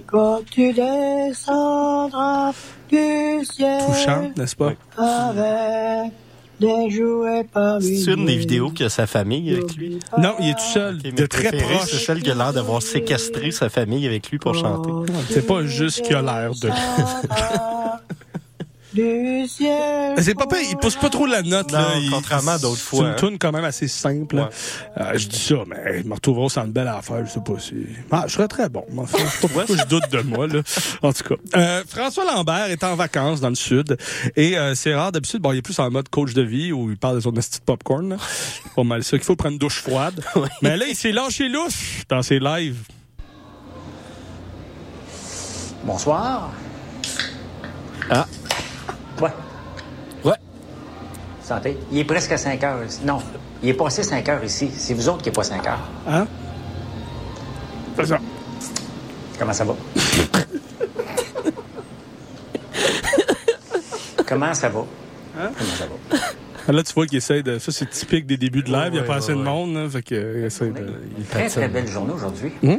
quand 0.06 0.42
tu 0.52 0.74
descendras 0.74 2.52
du 2.90 3.46
ciel 3.46 3.82
Touchant, 3.86 4.32
n'est-ce 4.36 4.56
pas? 4.56 4.74
avec 4.98 6.12
des 6.60 6.90
jouets 6.90 7.46
par 7.46 7.82
C'est 7.82 8.12
une 8.14 8.26
des 8.26 8.36
vidéos 8.36 8.70
que 8.72 8.90
sa 8.90 9.08
famille 9.08 9.54
avec 9.54 9.76
lui. 9.76 10.00
Non, 10.18 10.34
il 10.40 10.50
est 10.50 10.54
tout 10.56 10.60
seul, 10.74 10.98
Ok, 11.06 11.14
de 11.14 11.26
très 11.26 11.50
préférés, 11.50 11.76
proche. 11.76 11.90
C'est 11.92 11.98
celle 12.06 12.22
qui 12.22 12.32
a 12.32 12.36
l'air 12.36 12.52
d'avoir 12.52 12.82
séquestré 12.82 13.52
sa 13.52 13.70
famille 13.70 14.06
avec 14.06 14.30
lui 14.30 14.40
pour 14.40 14.56
chanter. 14.56 14.92
C'est 15.30 15.48
pas 15.48 15.64
juste 15.64 16.02
qu'il 16.02 16.16
a 16.16 16.22
l'air 16.22 16.52
de. 16.52 16.70
C'est 20.18 20.34
pas 20.36 20.48
pire, 20.48 20.60
il 20.70 20.78
pousse 20.78 20.96
pas 20.96 21.10
trop 21.10 21.26
la 21.26 21.42
note. 21.44 21.72
Non, 21.72 21.78
là. 21.80 21.88
Il- 21.98 22.10
contrairement 22.10 22.52
à 22.52 22.58
d'autres 22.60 22.78
fois, 22.82 23.00
C'est 23.00 23.06
une 23.06 23.12
hein. 23.12 23.16
tune 23.30 23.38
quand 23.40 23.52
même 23.52 23.64
assez 23.66 23.88
simple. 23.88 24.36
Ouais. 24.38 24.48
Euh, 25.00 25.12
je 25.16 25.28
dis 25.28 25.40
ça, 25.40 25.56
mais 25.68 26.04
me 26.04 26.14
retrouverai 26.14 26.46
au 26.46 26.50
centre 26.50 26.68
belle 26.70 26.88
affaire, 26.88 27.26
je 27.26 27.32
sais 27.32 27.40
pas 27.40 27.60
si. 27.60 27.76
Ah, 28.12 28.24
je 28.28 28.34
serais 28.34 28.48
très 28.48 28.70
bon. 28.70 28.84
Enfin, 28.98 29.18
je 29.20 29.24
sais 29.24 29.48
pas 29.48 29.48
pourquoi 29.48 29.66
je 29.76 29.84
doute 29.86 30.10
de 30.12 30.22
moi, 30.22 30.48
là. 30.48 30.62
En 31.02 31.14
tout 31.14 31.24
cas. 31.24 31.36
Euh, 31.56 31.84
François 31.88 32.26
Lambert 32.26 32.66
est 32.72 32.84
en 32.84 32.96
vacances 32.96 33.40
dans 33.42 33.50
le 33.50 33.56
sud. 33.56 33.98
Et 34.36 34.58
euh, 34.58 34.76
c'est 34.76 34.94
rare, 34.96 35.12
d'habitude, 35.12 35.40
bon, 35.42 35.52
il 35.52 35.58
est 35.58 35.62
plus 35.62 35.78
en 35.80 35.90
mode 35.92 36.10
coach 36.10 36.34
de 36.34 36.42
vie 36.42 36.72
où 36.72 36.90
il 36.90 36.98
parle 36.98 37.16
de 37.16 37.22
son 37.22 37.32
de 37.32 37.42
popcorn. 37.66 38.10
là. 38.10 38.18
C'est 38.20 38.74
pas 38.74 38.84
mal 38.84 39.04
ça 39.04 39.18
qu'il 39.18 39.26
faut 39.26 39.36
prendre 39.36 39.54
une 39.54 39.60
douche 39.60 39.82
froide. 39.82 40.24
Mais 40.62 40.76
là, 40.78 40.86
il 40.88 40.96
s'est 40.96 41.12
lâché 41.12 41.48
louche 41.50 42.04
dans 42.10 42.22
ses 42.22 42.40
lives. 42.40 42.78
Bonsoir. 45.84 46.52
Ah. 48.10 48.26
Ouais. 49.22 49.30
Ouais. 50.24 50.36
Santé. 51.44 51.78
Il 51.92 52.00
est 52.00 52.04
presque 52.04 52.38
5 52.38 52.64
heures. 52.64 52.84
ici. 52.86 53.00
Non, 53.06 53.20
il 53.64 53.70
est 53.70 53.74
passé 53.74 54.04
5 54.04 54.28
heures 54.30 54.44
ici. 54.44 54.70
C'est 54.76 54.94
vous 54.94 55.10
autres 55.10 55.24
qui 55.24 55.30
n'est 55.30 55.34
pas 55.36 55.44
5 55.44 55.66
heures. 55.68 55.90
Hein? 56.08 56.28
C'est 57.98 58.06
ça. 58.06 58.20
Comment 59.40 59.54
ça 59.54 59.64
va? 59.66 59.74
Comment 64.28 64.54
ça 64.54 64.70
va? 64.70 64.80
Hein? 65.40 65.52
Comment 65.58 65.72
ça 65.78 65.86
va? 65.86 66.74
Là, 66.74 66.84
tu 66.84 66.94
vois 66.94 67.06
qu'il 67.08 67.18
essaie 67.18 67.44
de. 67.44 67.60
Ça, 67.60 67.72
c'est 67.72 67.90
typique 67.90 68.26
des 68.26 68.36
débuts 68.36 68.62
de 68.62 68.70
live. 68.72 68.88
il 68.88 68.94
n'y 68.94 69.00
a 69.00 69.04
pas 69.04 69.14
ouais, 69.14 69.18
assez 69.20 69.32
de 69.32 69.38
monde. 69.38 69.74
là, 69.76 69.90
fait 69.90 70.02
que, 70.02 70.38
il 70.40 70.44
essaie 70.46 70.68
de. 70.68 70.86
Très, 71.32 71.48
très 71.48 71.70
belle 71.70 71.88
journée 71.88 72.12
aujourd'hui. 72.14 72.52
Mmh, 72.62 72.76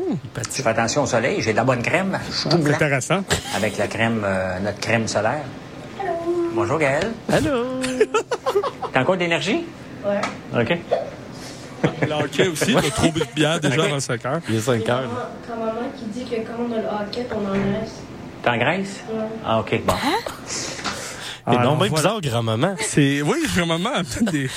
Je 0.55 0.62
fais 0.62 0.68
attention 0.68 1.05
au 1.05 1.07
soleil. 1.07 1.40
J'ai 1.40 1.53
de 1.53 1.57
la 1.57 1.64
bonne 1.64 1.81
crème. 1.83 2.18
Je 2.31 2.37
suis 2.37 2.51
intéressant. 2.70 3.24
Avec 3.57 3.79
la 3.79 3.87
crème, 3.87 4.20
euh, 4.24 4.59
notre 4.61 4.79
crème 4.81 5.09
solaire. 5.09 5.40
Bonjour, 6.59 6.77
Gaël. 6.77 7.12
Allô? 7.33 7.66
T'as 8.92 9.03
encore 9.03 9.14
de 9.14 9.21
l'énergie? 9.21 9.64
Ouais. 10.05 10.21
OK. 10.61 10.77
Le 12.03 12.12
hockey 12.14 12.49
aussi, 12.49 12.75
t'as 12.75 12.90
trop 12.90 13.12
bu 13.12 13.21
de 13.21 13.27
bière 13.33 13.61
déjà 13.61 13.85
avant 13.85 14.01
5 14.01 14.27
heures. 14.27 14.40
Il 14.49 14.57
est 14.57 14.61
5 14.61 14.88
heures. 14.88 15.31
Quand 15.47 15.55
maman 15.57 15.88
qui 15.97 16.05
dit 16.07 16.25
que 16.29 16.35
quand 16.35 16.55
on 16.59 16.73
a 16.73 16.79
le 16.79 16.87
hockey, 16.88 17.29
on 17.33 17.47
en 17.49 17.53
reste. 17.81 17.94
T'es 18.42 18.51
en 18.51 18.57
Grèce? 18.57 19.05
Ah, 19.47 19.61
OK, 19.61 19.81
bon. 19.87 19.92
Et 19.94 19.97
Ah, 21.47 21.53
non, 21.62 21.77
bien 21.77 21.87
voilà. 21.90 21.94
bizarre, 21.94 22.21
grand-maman. 22.21 22.75
C'est, 22.81 23.23
oui, 23.23 23.47
vraiment, 23.55 23.79
peut-être 23.79 24.33
des 24.33 24.51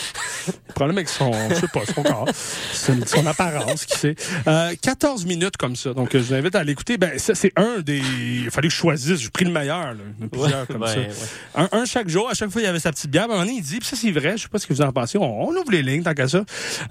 problèmes 0.75 0.97
avec 0.97 1.09
son, 1.09 1.31
je 1.49 1.55
sais 1.55 1.67
pas, 1.67 1.81
son 1.85 2.03
corps, 2.03 2.27
son, 2.73 2.97
son 3.05 3.25
apparence, 3.27 3.85
qui 3.85 3.97
sait. 3.97 4.15
Euh, 4.47 4.73
14 4.81 5.25
minutes 5.25 5.57
comme 5.57 5.75
ça. 5.75 5.93
Donc, 5.93 6.13
euh, 6.15 6.19
je 6.19 6.23
vous 6.25 6.33
invite 6.33 6.55
à 6.55 6.63
l'écouter. 6.63 6.97
Ben, 6.97 7.17
ça, 7.19 7.35
c'est 7.35 7.51
un 7.55 7.79
des, 7.79 7.97
il 7.99 8.49
fallait 8.51 8.67
que 8.67 8.73
je 8.73 8.79
choisisse. 8.79 9.19
J'ai 9.19 9.29
pris 9.29 9.45
le 9.45 9.51
meilleur, 9.51 9.93
là. 9.93 9.99
Il 10.19 10.21
y 10.21 10.23
en 10.23 10.25
a 10.25 10.29
plusieurs 10.29 10.59
Ouais, 10.61 10.65
comme 10.67 10.81
ouais, 10.81 10.87
ça. 10.87 10.99
ouais. 10.99 11.67
Un, 11.71 11.79
un 11.79 11.85
chaque 11.85 12.09
jour. 12.09 12.29
À 12.29 12.33
chaque 12.33 12.49
fois, 12.49 12.61
il 12.61 12.65
y 12.65 12.67
avait 12.67 12.79
sa 12.79 12.91
petite 12.91 13.09
bière. 13.11 13.23
À 13.23 13.25
un 13.25 13.29
moment 13.29 13.41
donné, 13.41 13.53
il 13.57 13.63
dit, 13.63 13.77
puis 13.79 13.87
ça, 13.87 13.95
c'est 13.95 14.11
vrai. 14.11 14.37
Je 14.37 14.43
sais 14.43 14.49
pas 14.49 14.59
ce 14.59 14.67
que 14.67 14.73
vous 14.73 14.81
en 14.81 14.91
pensez. 14.91 15.17
On, 15.17 15.47
on 15.47 15.51
ouvre 15.51 15.71
les 15.71 15.83
lignes, 15.83 16.03
tant 16.03 16.13
qu'à 16.13 16.27
ça. 16.27 16.43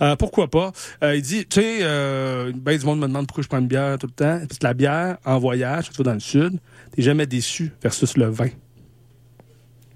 Euh, 0.03 0.17
pourquoi 0.17 0.49
pas? 0.49 0.73
Euh, 1.03 1.17
il 1.17 1.23
dit, 1.23 1.47
tu 1.47 1.61
sais, 1.61 1.79
euh, 1.83 2.53
ben, 2.55 2.79
du 2.79 2.85
monde 2.85 3.01
me 3.01 3.07
demande 3.07 3.27
pourquoi 3.27 3.43
je 3.43 3.49
prends 3.49 3.59
une 3.59 3.69
bière 3.69 3.99
tout 3.99 4.07
le 4.07 4.13
temps. 4.13 4.41
Puis 4.49 4.59
la 4.63 4.75
bière, 4.75 5.17
en 5.25 5.39
voyage, 5.39 5.85
surtout 5.85 6.03
dans 6.03 6.15
le 6.15 6.21
sud, 6.21 6.59
t'es 6.95 7.03
jamais 7.03 7.27
déçu 7.27 7.73
versus 7.83 8.17
le 8.17 8.27
vin. 8.31 8.49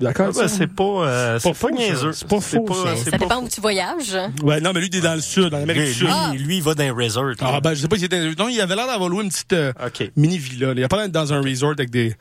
D'accord? 0.00 0.26
Ah, 0.30 0.32
ben, 0.40 0.48
ça? 0.48 0.48
c'est 0.48 0.66
pas, 0.66 0.84
euh, 0.84 1.38
c'est 1.38 1.44
Pas 1.44 1.50
pas, 1.50 1.54
faux, 1.54 1.68
ça. 1.68 1.74
niaiseux. 1.74 2.12
C'est 2.12 2.28
pas 2.28 2.40
faux, 2.40 2.66
ça. 2.74 2.96
c'est 2.96 3.04
Ça 3.04 3.10
pas 3.12 3.18
dépend 3.18 3.42
où 3.42 3.48
tu 3.48 3.60
voyages. 3.60 4.16
Ouais, 4.42 4.60
non, 4.60 4.72
mais 4.74 4.80
lui, 4.80 4.88
il 4.92 4.96
est 4.96 5.00
dans 5.00 5.14
le 5.14 5.20
sud, 5.20 5.44
dans 5.50 5.58
l'Amérique 5.58 5.84
du 5.86 5.92
Sud. 5.94 6.08
lui, 6.32 6.38
lui, 6.38 6.56
il 6.56 6.62
va 6.62 6.74
dans 6.74 6.82
un 6.84 6.92
resort. 6.92 7.24
là. 7.26 7.34
Ah, 7.40 7.60
ben, 7.60 7.74
je 7.74 7.80
sais 7.82 7.88
pas 7.88 7.96
s'il 7.96 8.06
était. 8.06 8.34
Non, 8.36 8.48
il 8.48 8.60
avait 8.60 8.74
l'air 8.76 8.86
d'avoir 8.86 9.08
loué 9.08 9.22
une 9.24 9.30
petite 9.30 9.52
euh, 9.52 9.72
mini-villa. 10.16 10.72
Il 10.76 10.82
a 10.84 10.88
pas 10.88 10.96
l'air 10.96 11.06
d'être 11.06 11.14
dans 11.14 11.32
un 11.32 11.40
resort 11.40 11.70
avec 11.72 11.90
des. 11.90 12.14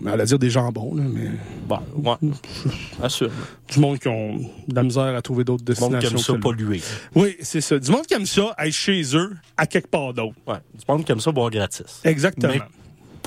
Mais 0.00 0.12
elle 0.14 0.20
a 0.22 0.24
dire 0.24 0.38
des 0.38 0.48
jambons, 0.48 0.94
là, 0.94 1.02
mais. 1.06 1.28
Bon, 1.66 1.78
ouais. 1.96 2.30
Assure. 3.02 3.30
Du 3.70 3.78
monde 3.80 3.98
qui 3.98 4.08
ont 4.08 4.38
de 4.38 4.74
la 4.74 4.82
misère 4.82 5.14
à 5.14 5.20
trouver 5.20 5.44
d'autres 5.44 5.62
Du 5.62 5.78
monde 5.78 5.92
destinations. 5.92 6.16
qui 6.18 6.30
aime 6.30 6.36
ça 6.36 6.40
polluer. 6.40 6.80
Oui, 7.14 7.36
c'est 7.42 7.60
ça. 7.60 7.78
Du 7.78 7.90
monde 7.90 8.06
qui 8.06 8.14
aime 8.14 8.24
ça, 8.24 8.54
être 8.58 8.72
chez 8.72 9.02
eux, 9.14 9.36
à 9.58 9.66
quelque 9.66 9.88
part 9.88 10.14
d'autre. 10.14 10.34
Ouais. 10.46 10.56
Du 10.74 10.84
monde 10.88 11.04
qui 11.04 11.12
aime 11.12 11.20
ça 11.20 11.30
boire 11.32 11.50
gratis. 11.50 12.00
Exactement. 12.02 12.54
Mais 12.54 12.60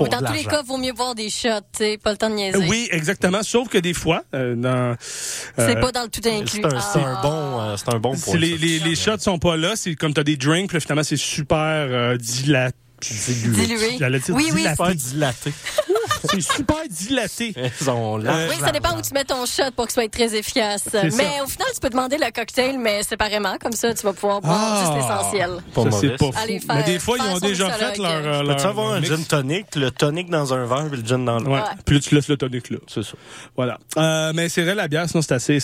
pour 0.04 0.08
Dans 0.12 0.20
de 0.20 0.26
tous 0.26 0.32
les 0.32 0.44
cas, 0.44 0.62
vaut 0.62 0.76
mieux 0.78 0.92
boire 0.92 1.14
des 1.14 1.30
shots, 1.30 1.48
tu 1.72 1.78
sais, 1.78 1.98
pas 1.98 2.10
le 2.12 2.16
temps 2.16 2.30
de 2.30 2.34
niaiser. 2.34 2.58
Oui, 2.68 2.88
exactement. 2.90 3.42
Sauf 3.42 3.68
que 3.68 3.78
des 3.78 3.94
fois, 3.94 4.22
euh, 4.34 4.54
dans. 4.56 4.96
C'est 5.00 5.76
euh, 5.76 5.80
pas 5.80 5.92
dans 5.92 6.02
le 6.02 6.08
tout 6.08 6.20
inclus. 6.26 6.60
C'est 6.62 6.64
un, 6.66 6.80
c'est 6.80 6.98
un 6.98 7.14
Ah. 7.18 7.20
bon, 7.22 7.60
euh, 7.60 7.76
c'est 7.76 7.92
un 7.94 7.98
bon 7.98 8.14
si 8.14 8.24
point. 8.24 8.38
les, 8.38 8.56
les, 8.58 8.78
les 8.78 8.94
shots 8.94 9.18
sont 9.18 9.38
pas 9.38 9.56
là, 9.56 9.72
c'est 9.76 9.94
comme 9.94 10.14
t'as 10.14 10.22
des 10.24 10.36
drinks, 10.36 10.68
puis 10.68 10.76
là, 10.76 10.80
finalement, 10.80 11.02
c'est 11.04 11.16
super 11.16 11.56
euh, 11.56 12.16
dilaté. 12.16 12.76
Dilué. 13.10 13.96
J'allais 13.98 14.20
dire 14.20 14.34
Oui, 14.34 14.44
oui. 14.52 14.60
dilaté. 14.60 14.76
Pas 14.76 14.94
dilaté. 14.94 15.52
C'est 16.30 16.40
super 16.40 16.76
dilaté. 16.88 17.54
Ils 17.80 17.90
ont 17.90 18.16
large, 18.16 18.50
Oui, 18.50 18.56
ça 18.60 18.70
dépend 18.72 18.96
où 18.96 19.02
tu 19.02 19.12
mets 19.14 19.24
ton 19.24 19.44
shot 19.46 19.70
pour 19.76 19.86
que 19.86 19.92
ce 19.92 20.00
soit 20.00 20.10
très 20.10 20.34
efficace. 20.34 20.88
Mais 20.92 21.10
ça. 21.10 21.44
au 21.44 21.46
final, 21.46 21.68
tu 21.74 21.80
peux 21.80 21.90
demander 21.90 22.16
le 22.18 22.30
cocktail, 22.32 22.78
mais 22.78 23.02
séparément. 23.02 23.56
Comme 23.60 23.72
ça, 23.72 23.92
tu 23.94 24.02
vas 24.04 24.12
pouvoir 24.12 24.40
boire 24.40 24.58
Ah. 24.60 24.80
juste 24.80 24.94
l'essentiel. 24.96 25.50
Pas 25.74 25.82
ça, 25.82 25.88
pas 25.90 25.96
ça. 26.00 26.16
fou. 26.18 26.30
Allez 26.42 26.58
faire- 26.60 26.76
Mais 26.76 26.82
des 26.84 26.98
fois, 26.98 27.16
ils 27.18 27.34
ont 27.34 27.38
déjà 27.38 27.70
fait 27.70 27.98
leur. 27.98 28.10
euh, 28.12 28.42
leur 28.42 28.56
Peux-tu 28.56 28.66
avoir 28.68 28.92
un 28.92 29.00
mix? 29.00 29.08
gin 29.14 29.24
tonic, 29.24 29.76
le 29.76 29.90
tonic 29.90 30.30
dans 30.30 30.52
un 30.54 30.66
verre 30.66 30.86
et 30.92 30.96
le 30.96 31.02
gin 31.04 31.24
dans 31.24 31.38
l'autre? 31.38 31.50
Ouais. 31.50 31.56
Ouais. 31.60 31.82
Puis 31.84 31.94
là, 31.96 32.00
tu 32.00 32.14
laisses 32.14 32.28
le 32.28 32.36
tonic 32.36 32.70
là. 32.70 32.78
C'est 32.86 33.02
ça. 33.02 33.12
Voilà. 33.56 33.78
Euh, 33.96 34.32
mais 34.34 34.48
c'est 34.48 34.62
vrai, 34.62 34.74
la 34.74 34.88
bière, 34.88 35.08
sinon, 35.08 35.22
c'est 35.22 35.32
assez. 35.34 35.58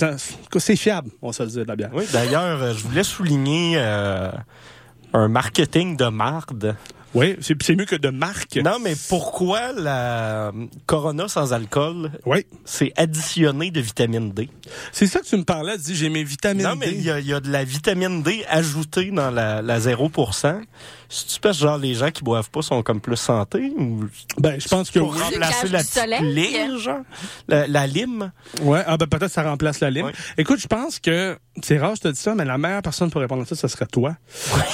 C'est 0.58 0.76
fiable, 0.76 1.10
on 1.22 1.32
se 1.32 1.42
le 1.42 1.48
dit, 1.48 1.62
la 1.66 1.76
bière. 1.76 1.90
Oui, 1.92 2.04
d'ailleurs, 2.12 2.62
euh, 2.62 2.74
je 2.74 2.82
voulais 2.84 3.04
souligner 3.04 3.74
euh, 3.76 4.30
un 5.12 5.28
marketing 5.28 5.96
de 5.96 6.06
marde. 6.06 6.76
Oui, 7.14 7.36
c'est 7.40 7.74
mieux 7.74 7.86
que 7.86 7.96
de 7.96 8.10
marque. 8.10 8.56
Non, 8.56 8.78
mais 8.82 8.94
pourquoi 9.08 9.72
la 9.72 10.52
Corona 10.86 11.26
sans 11.26 11.52
alcool, 11.54 12.10
Oui. 12.26 12.44
c'est 12.66 12.92
additionné 12.96 13.70
de 13.70 13.80
vitamine 13.80 14.30
D? 14.32 14.50
C'est 14.92 15.06
ça 15.06 15.20
que 15.20 15.26
tu 15.26 15.36
me 15.36 15.44
parlais, 15.44 15.76
tu 15.76 15.84
dis, 15.84 15.96
j'ai 15.96 16.10
mes 16.10 16.22
vitamines 16.24 16.64
non, 16.64 16.76
mais 16.76 16.90
D. 16.90 16.96
il 16.96 17.02
y, 17.02 17.10
a- 17.10 17.18
il 17.20 17.26
y 17.26 17.32
a 17.32 17.40
de 17.40 17.50
la 17.50 17.64
vitamine 17.64 18.22
D 18.22 18.44
ajoutée 18.48 19.10
dans 19.10 19.30
la, 19.30 19.62
la 19.62 19.78
0%. 19.80 20.60
Si 21.10 21.26
tu 21.26 21.40
penses, 21.40 21.58
genre, 21.58 21.78
les 21.78 21.94
gens 21.94 22.10
qui 22.10 22.22
boivent 22.22 22.50
pas 22.50 22.60
sont 22.60 22.82
comme 22.82 23.00
plus 23.00 23.16
santé? 23.16 23.72
Ou 23.78 24.04
Ben, 24.38 24.60
je 24.60 24.68
pense 24.68 24.90
que 24.90 24.98
pour 24.98 25.12
oui. 25.12 25.22
remplacer 25.22 25.68
la 25.68 26.20
lime, 26.20 26.78
genre? 26.78 27.00
La, 27.48 27.66
la 27.66 27.86
lime? 27.86 28.30
Ouais, 28.60 28.82
ah 28.86 28.98
ben 28.98 29.06
peut-être 29.06 29.30
ça 29.32 29.42
remplace 29.42 29.80
la 29.80 29.90
lime. 29.90 30.04
Ouais. 30.06 30.12
Écoute, 30.36 30.60
je 30.60 30.66
pense 30.66 30.98
que 30.98 31.38
c'est 31.62 31.78
rare, 31.78 31.94
je 31.96 32.02
te 32.02 32.08
dis 32.08 32.20
ça, 32.20 32.34
mais 32.34 32.44
la 32.44 32.58
meilleure 32.58 32.82
personne 32.82 33.10
pour 33.10 33.20
répondre 33.22 33.42
à 33.42 33.46
ça, 33.46 33.56
ce 33.56 33.68
serait 33.68 33.86
toi. 33.86 34.16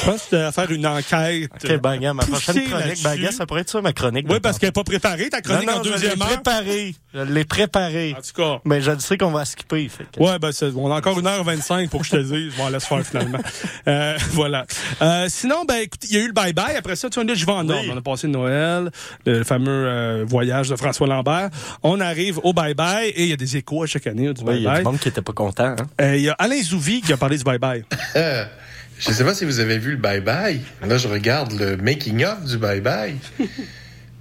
Je 0.01 0.05
pense 0.07 0.23
que 0.25 0.29
tu 0.31 0.35
devrais 0.35 0.53
faire 0.53 0.71
une 0.73 0.87
enquête. 0.87 1.51
Ok, 1.65 1.77
ben, 1.81 1.97
gars, 1.99 2.15
ma 2.15 2.25
poussée 2.25 2.33
prochaine 2.43 2.69
chronique, 2.69 3.03
ben, 3.03 3.11
là-dessus. 3.11 3.23
gars, 3.23 3.33
ça 3.33 3.47
pourrait 3.47 3.61
être 3.61 3.71
ça, 3.71 3.81
ma 3.81 3.93
chronique. 3.93 4.27
Oui, 4.29 4.41
parce 4.41 4.59
qu'elle 4.59 4.69
n'est 4.69 4.73
pas 4.73 4.85
préparée, 4.85 5.31
ta 5.31 5.41
chronique 5.41 5.69
non, 5.69 5.75
non, 5.75 5.81
en 5.81 5.85
je 5.85 5.89
l'ai 5.91 5.95
deuxième 5.95 6.21
heure. 6.23 6.29
préparé. 6.29 6.95
Je 7.15 7.21
l'ai 7.21 7.45
préparé. 7.45 8.17
En 8.19 8.21
tout 8.21 8.33
cas. 8.43 8.61
Mais 8.65 8.81
je 8.81 8.91
le 8.91 8.99
sais 8.99 9.17
qu'on 9.17 9.31
va 9.31 9.45
skipper. 9.45 9.89
Fait 9.89 10.05
que- 10.11 10.21
Ouais, 10.21 10.39
ben, 10.41 10.51
c'est- 10.51 10.73
on 10.75 10.91
a 10.91 10.97
encore 10.99 11.17
1h25 11.17 11.89
pour 11.91 12.01
que 12.01 12.07
je 12.07 12.11
te 12.13 12.17
dise. 12.17 12.53
Je 12.57 12.59
m'en 12.61 12.69
laisse 12.71 12.85
faire 12.87 13.07
finalement. 13.07 13.39
Euh, 13.87 14.19
voilà. 14.33 14.67
Euh, 15.01 15.27
sinon, 15.29 15.65
ben, 15.65 15.77
écoute, 15.77 16.01
il 16.11 16.15
y 16.15 16.17
a 16.17 16.24
eu 16.24 16.24
le 16.27 16.33
bye-bye. 16.33 16.77
Après 16.77 16.97
ça, 16.97 17.09
tu 17.11 17.15
vois, 17.21 17.25
là, 17.25 17.35
je 17.35 17.45
vais 17.47 17.53
en 17.53 17.69
Oui. 17.69 17.91
On 17.93 17.97
a 17.97 18.01
passé 18.01 18.29
Noël, 18.29 18.91
le 19.27 19.45
fameux 19.45 19.87
euh, 19.89 20.25
voyage 20.27 20.69
de 20.69 20.77
François 20.77 21.07
Lambert. 21.07 21.51
On 21.83 22.01
arrive 22.01 22.39
au 22.43 22.53
bye-bye 22.53 23.13
et 23.15 23.23
il 23.25 23.29
y 23.29 23.33
a 23.33 23.37
des 23.37 23.57
échos 23.57 23.83
à 23.83 23.87
chaque 23.87 24.07
année 24.07 24.33
du 24.33 24.43
Ouais, 24.43 24.57
il 24.57 24.63
y 24.63 24.67
a 24.67 24.71
bye-bye. 24.75 24.79
du 24.79 24.85
monde 24.85 24.99
qui 24.99 25.09
était 25.09 25.23
pas 25.23 25.33
content. 25.33 25.75
Hein? 25.79 25.87
Euh, 26.01 26.17
Il 26.17 26.23
y 26.23 26.29
a 26.29 26.33
Alain 26.39 26.63
Zouvi 26.63 27.01
qui 27.01 27.13
a 27.13 27.17
parlé 27.17 27.37
du 27.39 27.45
bye-bye. 27.45 27.85
Je 28.97 29.11
sais 29.11 29.25
pas 29.25 29.35
si 29.35 29.45
vous 29.45 29.59
avez 29.59 29.77
vu 29.79 29.91
le 29.91 29.97
Bye 29.97 30.21
Bye. 30.21 30.61
Là, 30.87 30.97
je 30.99 31.09
regarde 31.09 31.53
le 31.59 31.77
making-of 31.77 32.45
du 32.45 32.59
Bye 32.59 32.81
Bye. 32.81 33.17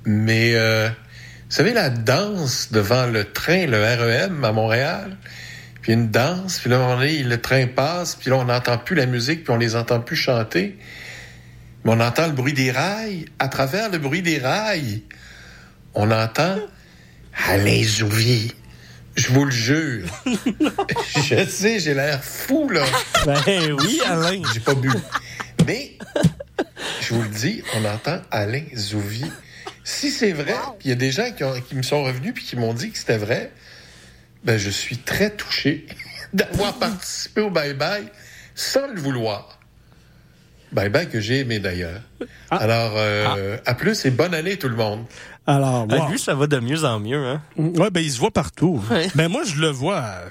Mais, 0.05 0.53
euh, 0.55 0.89
vous 0.89 1.55
savez, 1.55 1.73
la 1.73 1.89
danse 1.91 2.71
devant 2.71 3.05
le 3.05 3.23
train, 3.23 3.67
le 3.67 3.77
REM 3.77 4.43
à 4.43 4.51
Montréal, 4.51 5.15
puis 5.81 5.93
une 5.93 6.09
danse, 6.09 6.59
puis 6.59 6.69
là, 6.71 6.79
moment 6.79 6.95
donné, 6.95 7.23
le 7.23 7.39
train 7.39 7.67
passe, 7.67 8.15
puis 8.15 8.31
là, 8.31 8.37
on 8.37 8.45
n'entend 8.45 8.77
plus 8.79 8.95
la 8.95 9.05
musique, 9.05 9.43
puis 9.43 9.53
on 9.53 9.57
les 9.57 9.75
entend 9.75 9.99
plus 9.99 10.15
chanter. 10.15 10.75
Mais 11.83 11.91
on 11.91 11.99
entend 11.99 12.27
le 12.27 12.33
bruit 12.33 12.53
des 12.53 12.71
rails. 12.71 13.25
À 13.39 13.47
travers 13.47 13.89
le 13.89 13.97
bruit 13.97 14.21
des 14.21 14.37
rails, 14.39 15.03
on 15.93 16.09
entend 16.11 16.57
Alain 17.47 17.83
Zouvi. 17.83 18.53
Je 19.15 19.27
vous 19.29 19.45
le 19.45 19.51
jure. 19.51 20.07
je 21.27 21.45
sais, 21.45 21.79
j'ai 21.79 21.93
l'air 21.93 22.23
fou, 22.23 22.69
là. 22.69 22.83
Ben 23.25 23.73
oui, 23.79 24.01
Alain. 24.05 24.41
J'ai 24.53 24.59
pas 24.59 24.73
bu. 24.73 24.89
Mais, 25.67 25.97
je 27.01 27.13
vous 27.13 27.21
le 27.21 27.29
dis, 27.29 27.61
on 27.75 27.85
entend 27.85 28.19
Alain 28.31 28.63
Zouvi. 28.75 29.25
Si 29.83 30.11
c'est 30.11 30.31
vrai, 30.31 30.55
puis 30.79 30.87
il 30.87 30.89
y 30.89 30.93
a 30.93 30.95
des 30.95 31.11
gens 31.11 31.31
qui, 31.31 31.43
ont- 31.43 31.59
qui 31.61 31.75
me 31.75 31.83
sont 31.83 32.03
revenus 32.03 32.33
puis 32.33 32.43
qui 32.45 32.55
m'ont 32.55 32.73
dit 32.73 32.91
que 32.91 32.97
c'était 32.97 33.17
vrai, 33.17 33.51
ben 34.45 34.57
je 34.57 34.69
suis 34.69 34.97
très 34.97 35.29
touché 35.29 35.85
d'avoir 36.33 36.73
participé 36.79 37.41
au 37.41 37.51
bye-bye 37.51 38.05
sans 38.55 38.87
le 38.87 38.99
vouloir. 38.99 39.59
Bye-bye 40.73 41.09
que 41.09 41.19
j'ai 41.19 41.39
aimé 41.39 41.59
d'ailleurs. 41.59 42.01
Alors, 42.49 42.93
euh, 42.95 43.57
à 43.65 43.73
plus 43.75 44.05
et 44.05 44.11
bonne 44.11 44.33
année 44.33 44.57
tout 44.57 44.69
le 44.69 44.75
monde. 44.75 45.05
Alors, 45.45 45.85
Ah, 45.89 45.97
wow. 45.97 46.09
Lui, 46.11 46.19
ça 46.19 46.33
va 46.35 46.47
de 46.47 46.59
mieux 46.59 46.83
en 46.85 46.99
mieux. 46.99 47.23
Hein? 47.25 47.41
Ouais, 47.57 47.89
ben, 47.91 47.99
il 48.01 48.11
se 48.11 48.19
voit 48.19 48.31
partout. 48.31 48.81
Ouais. 48.89 49.07
Ben, 49.15 49.27
moi, 49.29 49.43
je 49.45 49.55
le 49.59 49.67
vois 49.69 49.97
euh, 49.97 50.29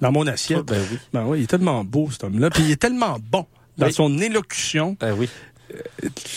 dans 0.00 0.12
mon 0.12 0.26
assiette. 0.26 0.58
Ah, 0.60 0.72
ben 0.74 0.82
oui. 0.90 0.98
Ben 1.12 1.24
oui, 1.26 1.38
il 1.40 1.42
est 1.44 1.46
tellement 1.46 1.82
beau, 1.84 2.08
cet 2.10 2.24
homme-là. 2.24 2.50
Puis 2.50 2.62
il 2.64 2.70
est 2.70 2.80
tellement 2.80 3.18
bon 3.20 3.46
dans 3.78 3.86
Oui. 3.86 3.92
son 3.92 4.18
élocution. 4.18 4.96
Ben 5.00 5.14
oui. 5.16 5.28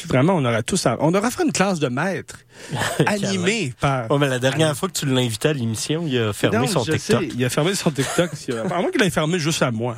Vraiment, 0.07 0.35
on 0.35 0.45
aurait 0.45 0.63
tous 0.63 0.85
à... 0.85 0.95
On 0.99 1.13
aurait 1.13 1.31
fait 1.31 1.43
une 1.43 1.51
classe 1.51 1.79
de 1.79 1.87
maître 1.87 2.37
animée 3.05 3.73
par... 3.79 4.09
Ouais, 4.11 4.17
mais 4.19 4.29
la 4.29 4.39
dernière 4.39 4.75
fois 4.75 4.89
que 4.89 4.93
tu 4.93 5.05
l'as 5.05 5.21
invité 5.21 5.49
à 5.49 5.53
l'émission, 5.53 6.03
il 6.07 6.17
a 6.17 6.33
fermé 6.33 6.57
Non, 6.59 6.67
son 6.67 6.83
TikTok. 6.83 7.21
sais, 7.23 7.29
il 7.35 7.43
a 7.45 7.49
fermé 7.49 7.75
son 7.75 7.91
TikTok. 7.91 8.31
Il 8.47 8.55
a- 8.55 8.61
à 8.63 8.81
moins 8.81 8.91
qu'il 8.91 9.01
l'ait 9.01 9.09
fermé 9.09 9.39
juste 9.39 9.61
à 9.61 9.71
moi. 9.71 9.97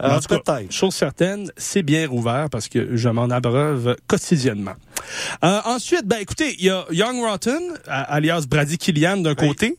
Mais 0.00 0.08
en 0.08 0.20
tout 0.20 0.28
cas, 0.28 0.38
peut-être. 0.38 0.72
chose 0.72 0.94
certaine, 0.94 1.50
c'est 1.56 1.82
bien 1.82 2.08
rouvert 2.08 2.48
parce 2.50 2.68
que 2.68 2.96
je 2.96 3.08
m'en 3.08 3.24
abreuve 3.30 3.96
quotidiennement. 4.06 4.74
Euh, 5.44 5.60
ensuite, 5.64 6.06
ben 6.06 6.18
écoutez, 6.20 6.54
il 6.58 6.66
y 6.66 6.70
a 6.70 6.84
Young 6.90 7.20
Rotten, 7.24 7.60
alias 7.86 8.44
Brady 8.48 8.76
Killian 8.78 9.16
d'un 9.18 9.34
côté, 9.34 9.76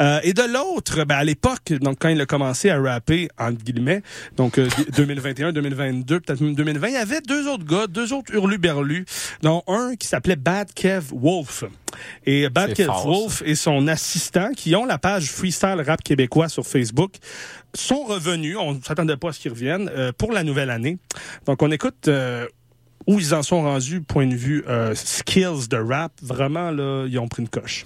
euh, 0.00 0.20
et 0.22 0.32
de 0.34 0.42
l'autre, 0.42 1.04
ben 1.04 1.16
à 1.16 1.24
l'époque, 1.24 1.72
donc 1.80 1.96
quand 2.00 2.08
il 2.10 2.20
a 2.20 2.26
commencé 2.26 2.68
à 2.70 2.80
rapper 2.80 3.28
entre 3.38 3.62
guillemets, 3.64 4.02
donc 4.36 4.58
euh, 4.58 4.68
2021, 4.96 5.52
2022, 5.52 6.20
peut-être 6.20 6.40
même 6.40 6.54
2020, 6.54 6.88
il 6.88 6.94
y 6.94 6.96
avait 6.96 7.20
deux 7.22 7.48
autres 7.48 7.64
gars, 7.64 7.86
deux 7.86 8.12
autres 8.12 8.32
hurluberlus, 8.34 9.06
dont 9.42 9.62
un 9.68 9.96
qui 9.96 10.06
s'appelait 10.06 10.36
Bad 10.36 10.72
Kev 10.74 11.06
Wolf. 11.12 11.57
Et 12.26 12.48
Bad 12.48 12.76
ça. 12.76 12.92
Wolf 13.04 13.42
et 13.44 13.54
son 13.54 13.88
assistant, 13.88 14.50
qui 14.56 14.74
ont 14.76 14.84
la 14.84 14.98
page 14.98 15.30
Freestyle 15.30 15.82
Rap 15.86 16.02
Québécois 16.02 16.48
sur 16.48 16.66
Facebook, 16.66 17.14
sont 17.74 18.04
revenus. 18.04 18.56
On 18.58 18.74
ne 18.74 18.82
s'attendait 18.82 19.16
pas 19.16 19.30
à 19.30 19.32
ce 19.32 19.40
qu'ils 19.40 19.52
reviennent 19.52 19.90
euh, 19.94 20.12
pour 20.16 20.32
la 20.32 20.44
nouvelle 20.44 20.70
année. 20.70 20.98
Donc, 21.46 21.62
on 21.62 21.70
écoute 21.70 22.08
euh, 22.08 22.46
où 23.06 23.18
ils 23.18 23.34
en 23.34 23.42
sont 23.42 23.62
rendus, 23.62 24.02
point 24.02 24.26
de 24.26 24.34
vue 24.34 24.64
euh, 24.68 24.94
skills 24.94 25.68
de 25.68 25.76
rap. 25.76 26.12
Vraiment, 26.22 26.70
là, 26.70 27.06
ils 27.08 27.18
ont 27.18 27.28
pris 27.28 27.42
une 27.42 27.48
coche. 27.48 27.84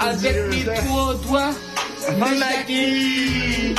Avec 0.00 0.36
mes 0.50 0.64
trois 0.64 1.14
doigts, 1.16 1.54
maquille. 2.18 3.74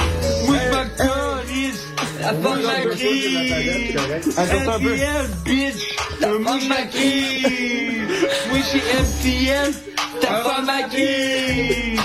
La 2.22 2.34
bonne 2.34 2.62
maquille. 2.64 3.96
MTL, 4.38 5.30
bitch, 5.46 5.98
ma 6.22 6.58
maquille. 6.68 8.08
Oui, 8.54 8.60
c'est 8.72 8.78
MTL, 9.02 9.74
Ta 10.22 10.28
femme 10.44 10.70
à 10.70 10.84
qui 10.84 11.98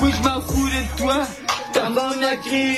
Oui, 0.00 0.10
je 0.16 0.22
m'en 0.28 0.40
fous 0.42 0.68
de 0.68 0.98
toi. 0.98 1.26
Ta 1.72 1.82
femme 1.84 2.22
à 2.22 2.36
qui 2.36 2.74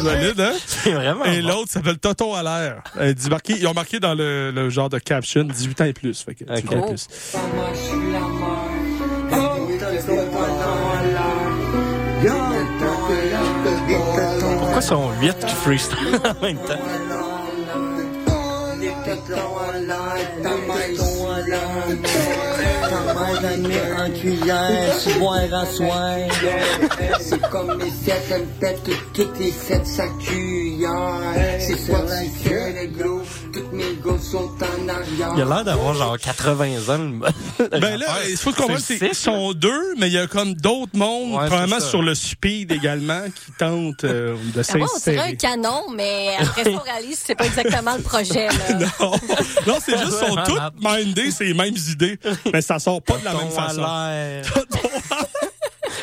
Valide, 0.00 0.40
hein? 0.40 0.52
C'est 0.66 0.92
vraiment. 0.92 1.24
Et 1.24 1.40
l'autre 1.42 1.70
s'appelle 1.70 1.98
Toto 1.98 2.34
à 2.34 2.42
l'air. 2.42 2.82
Euh, 2.98 3.12
dit 3.12 3.28
marqué- 3.28 3.56
Ils 3.58 3.66
ont 3.66 3.74
marqué 3.74 3.98
dans 4.00 4.14
le, 4.14 4.50
le 4.50 4.70
genre 4.70 4.88
de 4.88 4.98
caption 4.98 5.42
18 5.44 5.80
ans 5.80 5.84
et 5.84 5.92
plus. 5.92 6.22
Fait 6.22 6.34
que 6.34 6.44
18 6.44 6.72
ans 6.72 6.86
et 6.86 6.88
plus. 6.90 7.08
Moi, 7.54 7.66
je 7.74 7.78
suis 7.80 8.12
la 8.12 8.20
mort. 8.20 8.61
Sont 14.82 15.10
8 15.20 15.38
qui 15.46 15.54
freestyle 15.54 16.20
en. 16.42 16.78
C'est 27.20 27.42
comme 27.50 27.78
les 27.78 27.90
sept, 27.90 28.22
elle 28.30 28.46
toutes 29.12 29.38
les 29.38 29.52
sept 29.52 29.86
sa. 29.86 30.04
C'est 31.58 31.92
pas 31.92 32.06
si 32.08 32.30
que 32.44 32.54
le 32.54 32.86
gros, 32.98 33.22
toutes 33.52 33.72
mes 33.72 33.94
gosses 34.02 34.30
sont 34.30 34.50
en 34.60 34.88
arrière. 34.88 35.32
Il 35.36 35.42
a 35.42 35.44
l'air 35.44 35.64
d'avoir 35.64 35.94
genre 35.94 36.18
80 36.18 36.88
ans. 36.88 36.98
le- 37.58 37.68
Ben 37.80 37.96
là, 37.98 38.06
il 38.28 38.36
faut 38.36 38.52
comprendre, 38.52 38.78
c'est 38.80 38.98
qu'ils 38.98 39.14
sont 39.14 39.52
deux, 39.52 39.94
mais 39.98 40.06
il 40.08 40.12
y 40.14 40.18
a 40.18 40.26
comme 40.26 40.54
d'autres 40.54 40.96
mondes, 40.96 41.32
Ouais, 41.32 41.46
probablement 41.46 41.80
sur 41.80 42.02
le 42.02 42.14
speed 42.14 42.72
également, 42.72 43.22
qui 43.26 43.52
tentent 43.58 44.04
euh, 44.04 44.36
de 44.54 44.62
bon, 44.62 44.68
on 44.68 44.72
dirait 44.72 44.82
un 44.82 44.86
s'insérer. 44.86 45.36
canon, 45.36 45.82
mais 45.94 46.30
après 46.40 46.64
ça, 46.64 46.70
on 46.70 46.78
réalise 46.78 47.18
que 47.20 47.24
c'est 47.26 47.34
pas 47.34 47.46
exactement 47.46 47.96
le 47.96 48.02
projet. 48.02 48.46
Là. 48.48 48.52
Non, 49.00 49.12
non 49.66 49.78
c'est 49.84 49.98
juste, 49.98 50.18
sont 50.18 50.36
toutes 50.46 50.72
mindées, 50.80 51.30
c'est 51.30 51.44
les 51.44 51.54
mêmes 51.54 51.76
idées, 51.76 52.18
mais 52.52 52.62
ça 52.62 52.78
sort 52.78 53.02
pas 53.02 53.16
de 53.18 53.24
la 53.24 53.34
même 53.34 53.50
façon. 53.50 53.82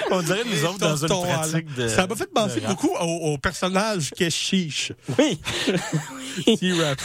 On 0.12 0.22
dirait 0.22 0.44
nous 0.46 0.66
autres 0.66 0.78
dans 0.80 0.96
une 0.96 1.08
pratique 1.08 1.74
de. 1.76 1.88
Ça 1.88 2.08
m'a 2.08 2.16
fait 2.16 2.30
penser 2.34 2.62
beaucoup 2.68 2.92
au, 3.00 3.34
au 3.34 3.38
personnage 3.38 4.12
qu'est 4.16 4.30
Chiche. 4.30 4.92
Oui. 5.18 5.40
Euh, 6.48 6.96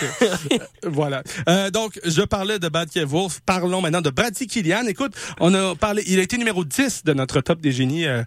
voilà. 0.84 1.22
Euh, 1.48 1.70
donc, 1.70 1.98
je 2.04 2.22
parlais 2.22 2.58
de 2.58 2.68
Bad 2.68 2.90
Kev 2.90 3.06
Wolf. 3.06 3.40
Parlons 3.44 3.80
maintenant 3.80 4.00
de 4.02 4.10
Brady 4.10 4.46
Killian. 4.46 4.86
Écoute, 4.86 5.12
on 5.40 5.52
a 5.54 5.74
parlé, 5.74 6.04
il 6.06 6.18
a 6.18 6.22
été 6.22 6.36
numéro 6.38 6.64
10 6.64 7.04
de 7.04 7.12
notre 7.14 7.40
top 7.40 7.60
des 7.60 7.72
génies 7.72 8.06
euh, 8.06 8.22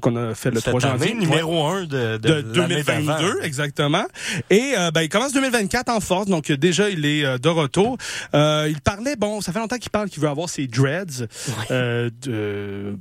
qu'on 0.00 0.16
a 0.16 0.34
fait 0.34 0.50
le 0.50 0.56
Cette 0.60 0.70
3 0.70 0.80
janvier. 0.80 1.12
année, 1.12 1.20
numéro 1.20 1.64
1 1.66 1.84
de, 1.84 2.16
de, 2.16 2.40
de 2.42 2.60
l'année 2.60 2.82
d'avant. 2.82 3.18
2022, 3.18 3.42
exactement. 3.44 4.04
Et 4.50 4.74
euh, 4.76 4.90
ben, 4.90 5.02
il 5.02 5.08
commence 5.08 5.32
2024 5.32 5.88
en 5.90 6.00
force, 6.00 6.26
donc 6.26 6.50
déjà 6.52 6.90
il 6.90 7.06
est 7.06 7.24
euh, 7.24 7.38
de 7.38 7.48
retour. 7.48 7.96
Euh, 8.34 8.66
il 8.68 8.80
parlait, 8.80 9.16
bon, 9.16 9.40
ça 9.40 9.52
fait 9.52 9.58
longtemps 9.60 9.78
qu'il 9.78 9.90
parle 9.90 10.10
qu'il 10.10 10.22
veut 10.22 10.28
avoir 10.28 10.48
ses 10.48 10.66
dreads, 10.66 11.26
euh, 11.70 12.10
de, 12.22 12.96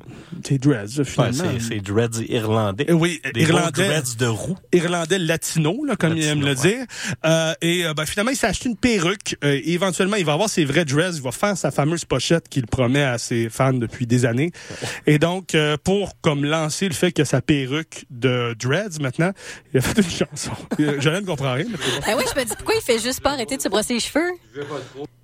ses 0.46 0.58
dreads 0.58 1.00
Ouais, 1.00 1.04
finalement. 1.12 1.60
c'est, 1.60 1.76
c'est 1.76 1.80
dreads 1.82 2.22
irlandais. 2.28 2.86
Euh, 2.90 2.94
oui, 2.94 3.22
Des 3.34 3.42
irlandais. 3.42 3.88
dreads 3.88 4.16
de 4.18 4.26
roue. 4.26 4.58
Irlandais 4.74 5.20
latino, 5.20 5.84
là, 5.86 5.96
comme 5.96 6.18
il 6.18 6.24
aime 6.26 6.42
le 6.46 6.56
dire. 6.56 6.86
Euh, 7.26 7.54
et 7.62 7.86
euh, 7.86 7.94
ben, 7.94 8.06
finalement, 8.06 8.32
il 8.32 8.38
s'est 8.38 8.48
acheté 8.48 8.70
une 8.70 8.78
perruque. 8.78 9.36
Euh, 9.44 9.60
et 9.64 9.74
éventuellement, 9.74 10.16
il 10.18 10.26
va 10.26 10.34
avoir 10.34 10.50
ses 10.50 10.66
vrais 10.66 10.86
dreads. 10.86 11.16
Il 11.16 11.22
va 11.22 11.32
faire 11.32 11.58
sa 11.58 11.72
fameuse 11.72 12.06
pochette 12.06 12.50
qu'il 12.50 12.66
promet 12.68 13.04
à 13.04 13.18
ses 13.18 13.50
fans 13.50 13.74
depuis 13.74 14.08
des 14.08 14.26
années. 14.26 14.52
Et 15.08 15.20
donc, 15.20 15.54
euh, 15.56 15.78
pour 15.84 16.20
comme 16.22 16.46
lancer 16.46 16.88
le 16.88 16.94
fait 16.94 17.12
que 17.12 17.24
sa 17.24 17.42
perruque 17.42 18.06
de 18.10 18.56
dreads, 18.60 19.00
maintenant, 19.02 19.32
il 19.74 19.78
a 19.80 19.82
fait 19.82 20.02
une 20.02 20.10
chanson. 20.10 20.52
Je 20.80 21.10
ne 21.10 21.20
comprends 21.22 21.54
rien. 21.54 21.66
mais 21.70 21.78
bon. 21.78 22.06
Ben 22.08 22.16
oui, 22.18 22.24
je 22.34 22.40
me 22.40 22.46
dis 22.46 22.54
pourquoi 22.56 22.76
il 22.76 22.82
fait 22.82 23.00
juste 23.00 23.22
pas 23.22 23.32
arrêter 23.32 23.58
de 23.58 23.62
se 23.62 23.70
brosser 23.70 23.94
les 23.96 24.00
cheveux? 24.00 24.32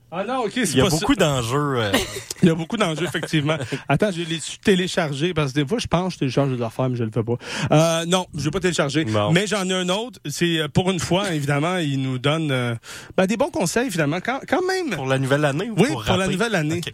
Ah 0.10 0.24
non, 0.24 0.46
OK, 0.46 0.52
c'est 0.56 0.62
Il 0.72 0.78
y 0.78 0.82
a 0.82 0.88
beaucoup 0.90 1.16
d'enjeux. 1.16 1.76
euh, 1.80 1.92
Il 2.42 2.48
y 2.48 2.52
a 2.52 2.56
beaucoup 2.56 2.78
d'enjeux, 2.78 3.04
effectivement. 3.06 3.58
Attends, 3.90 4.10
je 4.12 4.22
l'ai 4.22 4.40
téléchargé? 4.64 5.34
Parce 5.34 5.52
que 5.52 5.60
des 5.60 5.68
fois, 5.68 5.80
je 5.80 5.88
pense 5.88 6.14
que 6.14 6.14
je 6.14 6.20
télécharge 6.20 6.56
des 6.56 6.64
affaires, 6.64 6.88
mais 6.90 6.96
je 6.96 7.04
le 7.04 7.12
fais 7.12 7.24
pas. 7.24 7.36
Euh, 7.72 8.06
non, 8.06 8.26
je 8.34 8.44
vais 8.46 8.52
pas 8.52 8.62
télécharger. 8.62 9.04
Non. 9.04 9.34
Mais 9.34 9.48
j'en 9.48 9.68
ai 9.68 9.74
un 9.74 9.90
autre. 9.90 10.20
C'est 10.26 10.60
euh, 10.60 10.68
pour 10.70 10.90
une 10.92 11.00
fois, 11.02 11.34
évidemment, 11.34 11.78
il 11.78 12.02
nous 12.02 12.20
donne 12.20 12.52
euh, 12.52 12.76
ben, 13.18 13.26
des 13.26 13.36
bons 13.36 13.50
conseils, 13.52 13.92
finalement, 13.92 14.20
quand, 14.22 14.40
quand 14.48 14.66
même. 14.66 14.96
pour 14.96 15.08
la 15.08 15.20
nouvelle 15.20 15.44
année 15.44 15.70
ou 15.70 15.76
Oui, 15.78 15.88
pour, 15.90 16.04
pour, 16.04 16.12
la 16.14 16.20
rapper? 16.20 16.32
nouvelle 16.32 16.56
année. 16.56 16.82
Ok. 16.86 16.94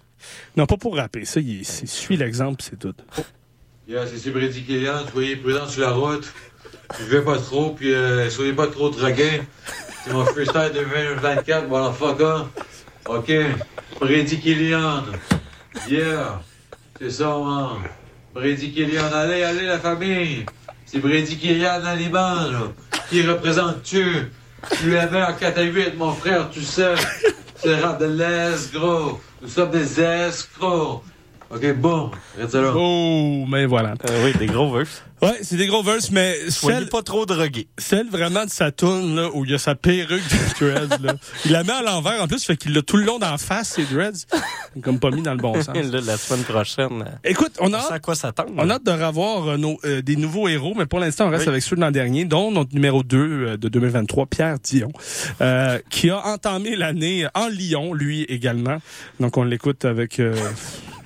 Non, 0.58 0.65
pas 0.65 0.78
pour 0.78 0.95
rapper. 0.95 1.26
Ça, 1.26 1.39
il, 1.39 1.63
c'est- 1.65 1.86
suit 1.86 2.17
l'exemple, 2.17 2.63
c'est 2.67 2.80
tout. 2.80 2.95
Yeah, 3.88 4.06
c'est 4.08 4.32
Brady 4.32 4.63
Killian, 4.63 5.06
soyez 5.12 5.36
prudents 5.36 5.67
sur 5.67 5.82
la 5.82 5.91
route. 5.91 6.32
Buvez 6.99 7.21
pas 7.21 7.38
trop, 7.38 7.71
puis 7.71 7.93
euh, 7.93 8.30
soyez 8.30 8.54
pas 8.54 8.67
trop 8.67 8.89
dragués. 8.89 9.41
C'est 10.04 10.13
mon 10.13 10.26
freestyle 10.26 10.71
2024, 10.73 11.67
voilà, 11.67 11.91
fuck 11.91 12.19
off. 12.21 12.47
OK, 13.06 13.32
Brady 14.00 14.39
Killian. 14.39 15.04
Yeah, 15.89 16.42
c'est 17.00 17.10
ça, 17.10 17.38
man. 17.38 17.82
Brady 18.34 18.72
Killian, 18.72 19.12
allez, 19.13 19.44
allez, 19.44 19.66
la 19.66 19.80
famille. 19.80 20.46
C'est 20.86 21.00
Brady 21.00 21.38
Killian 21.38 21.82
bancs, 22.12 22.52
là. 22.52 22.62
Qui 23.10 23.22
représente-tu? 23.24 24.32
Tu 24.80 24.92
l'avais 24.92 25.22
en 25.22 25.34
4 25.34 25.58
à 25.58 25.63
8, 25.63 25.98
mon 25.98 26.13
frère, 26.13 26.50
tu 26.50 26.62
sais. 26.62 26.96
C'est 27.56 27.76
rap 27.76 28.00
de 28.00 28.06
l'escroc. 28.06 29.20
Nous 29.42 29.50
sommes 29.50 29.72
des 29.72 30.00
escrocs. 30.00 31.04
OK, 31.50 31.74
boum. 31.76 32.12
Arrête 32.38 32.52
ça 32.52 32.62
là. 32.62 32.74
Oh, 32.76 33.46
mais 33.48 33.66
voilà. 33.66 33.94
Euh, 34.10 34.26
oui, 34.26 34.34
des 34.38 34.48
gros 34.48 34.72
verses. 34.72 35.04
Ouais, 35.24 35.40
c'est 35.42 35.56
des 35.58 35.68
gros 35.68 35.84
verses, 35.84 36.12
mais 36.12 36.36
Soyez 36.50 36.80
celle, 36.80 36.90
pas 36.90 37.02
trop 37.02 37.26
drogués. 37.26 37.68
celle 37.78 38.10
vraiment 38.10 38.46
de 38.46 38.50
sa 38.50 38.66
là, 38.82 39.30
où 39.34 39.46
il 39.46 39.52
y 39.52 39.54
a 39.54 39.58
sa 39.58 39.76
perruque 39.76 40.22
de 40.22 40.60
dreads, 40.66 41.02
là. 41.02 41.16
Il 41.46 41.52
la 41.52 41.64
met 41.64 41.72
à 41.74 41.82
l'envers, 41.82 42.22
en 42.22 42.28
plus, 42.28 42.44
fait 42.46 42.58
qu'il 42.58 42.74
l'a 42.74 42.82
tout 42.82 42.98
le 42.98 43.04
long 43.06 43.20
d'en 43.20 43.38
face, 43.38 43.70
ses 43.76 43.86
dreads. 43.86 44.26
Comme 44.82 45.00
pas 45.00 45.12
mis 45.12 45.22
dans 45.22 45.34
le 45.34 45.38
bon 45.40 45.54
sens. 45.62 45.76
Là, 45.76 46.02
la 46.02 46.18
semaine 46.18 46.44
prochaine, 46.44 47.02
euh, 47.08 47.30
Écoute, 47.30 47.54
on 47.60 47.72
a 47.74 47.78
à 47.94 48.00
quoi 48.00 48.16
s'attendre. 48.16 48.52
On 48.58 48.70
a 48.70 48.74
hâte 48.76 48.84
de 48.86 48.92
revoir 48.92 49.48
euh, 49.50 49.58
nos, 49.58 49.78
euh, 49.86 50.02
des 50.02 50.16
nouveaux 50.16 50.48
héros, 50.48 50.74
mais 50.76 50.86
pour 50.88 51.00
l'instant, 51.00 51.28
on 51.28 51.30
reste 51.30 51.44
Oui. 51.44 51.50
avec 51.50 51.64
ceux 51.64 51.76
de 51.76 51.82
l'an 51.82 51.92
dernier, 51.92 52.26
dont 52.26 52.52
notre 52.52 52.74
numéro 52.74 53.04
2 53.04 53.18
euh, 53.18 53.58
de 53.58 53.70
2023, 53.70 54.26
Pierre 54.26 54.58
Dion, 54.60 54.92
euh, 55.42 55.80
qui 55.90 56.10
a 56.10 56.26
entamé 56.28 56.76
l'année 56.76 57.28
en 57.36 57.48
Lyon, 57.50 57.94
lui 57.94 58.24
également. 58.24 58.78
Donc, 59.20 59.38
on 59.38 59.44
l'écoute 59.44 59.86
avec, 59.86 60.20
euh, 60.20 60.36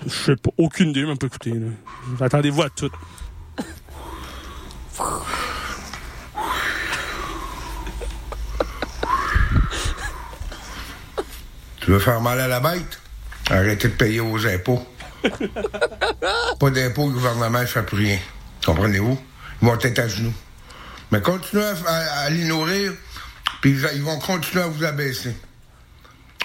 je 0.06 0.14
sais 0.14 0.36
pas, 0.38 0.52
aucune 0.58 0.90
idée, 0.92 1.04
mais 1.04 1.12
on 1.12 1.18
peut 1.18 1.28
écouter. 1.28 1.54
Attendez-vous 2.22 2.62
à 2.62 2.70
tout. 2.70 2.90
Tu 11.82 11.92
veux 11.92 12.00
faire 12.00 12.22
mal 12.22 12.40
à 12.40 12.48
la 12.48 12.60
bête? 12.60 13.00
Arrêtez 13.50 13.88
de 13.90 13.94
payer 13.94 14.20
aux 14.20 14.46
impôts. 14.46 14.86
Pas 16.60 16.70
d'impôts, 16.70 17.08
le 17.08 17.14
gouvernement 17.14 17.62
ne 17.62 17.66
fait 17.66 17.84
plus 17.84 17.98
rien. 17.98 18.20
Comprenez-vous? 18.66 19.18
Ils 19.62 19.68
vont 19.68 19.80
être 19.80 20.00
à 20.00 20.08
genoux. 20.08 20.34
Mais 21.12 21.22
continuez 21.22 21.64
à, 21.64 21.74
à- 21.88 22.20
à 22.26 22.30
les 22.30 22.44
nourrir, 22.44 22.92
puis 23.62 23.72
ils, 23.72 23.88
ils 23.96 24.04
vont 24.04 24.20
continuer 24.20 24.64
à 24.64 24.68
vous 24.68 24.84
abaisser. 24.84 25.36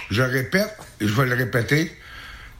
Je 0.09 0.21
répète, 0.21 0.77
et 1.01 1.07
je 1.07 1.13
vais 1.13 1.25
le 1.25 1.35
répéter, 1.35 1.91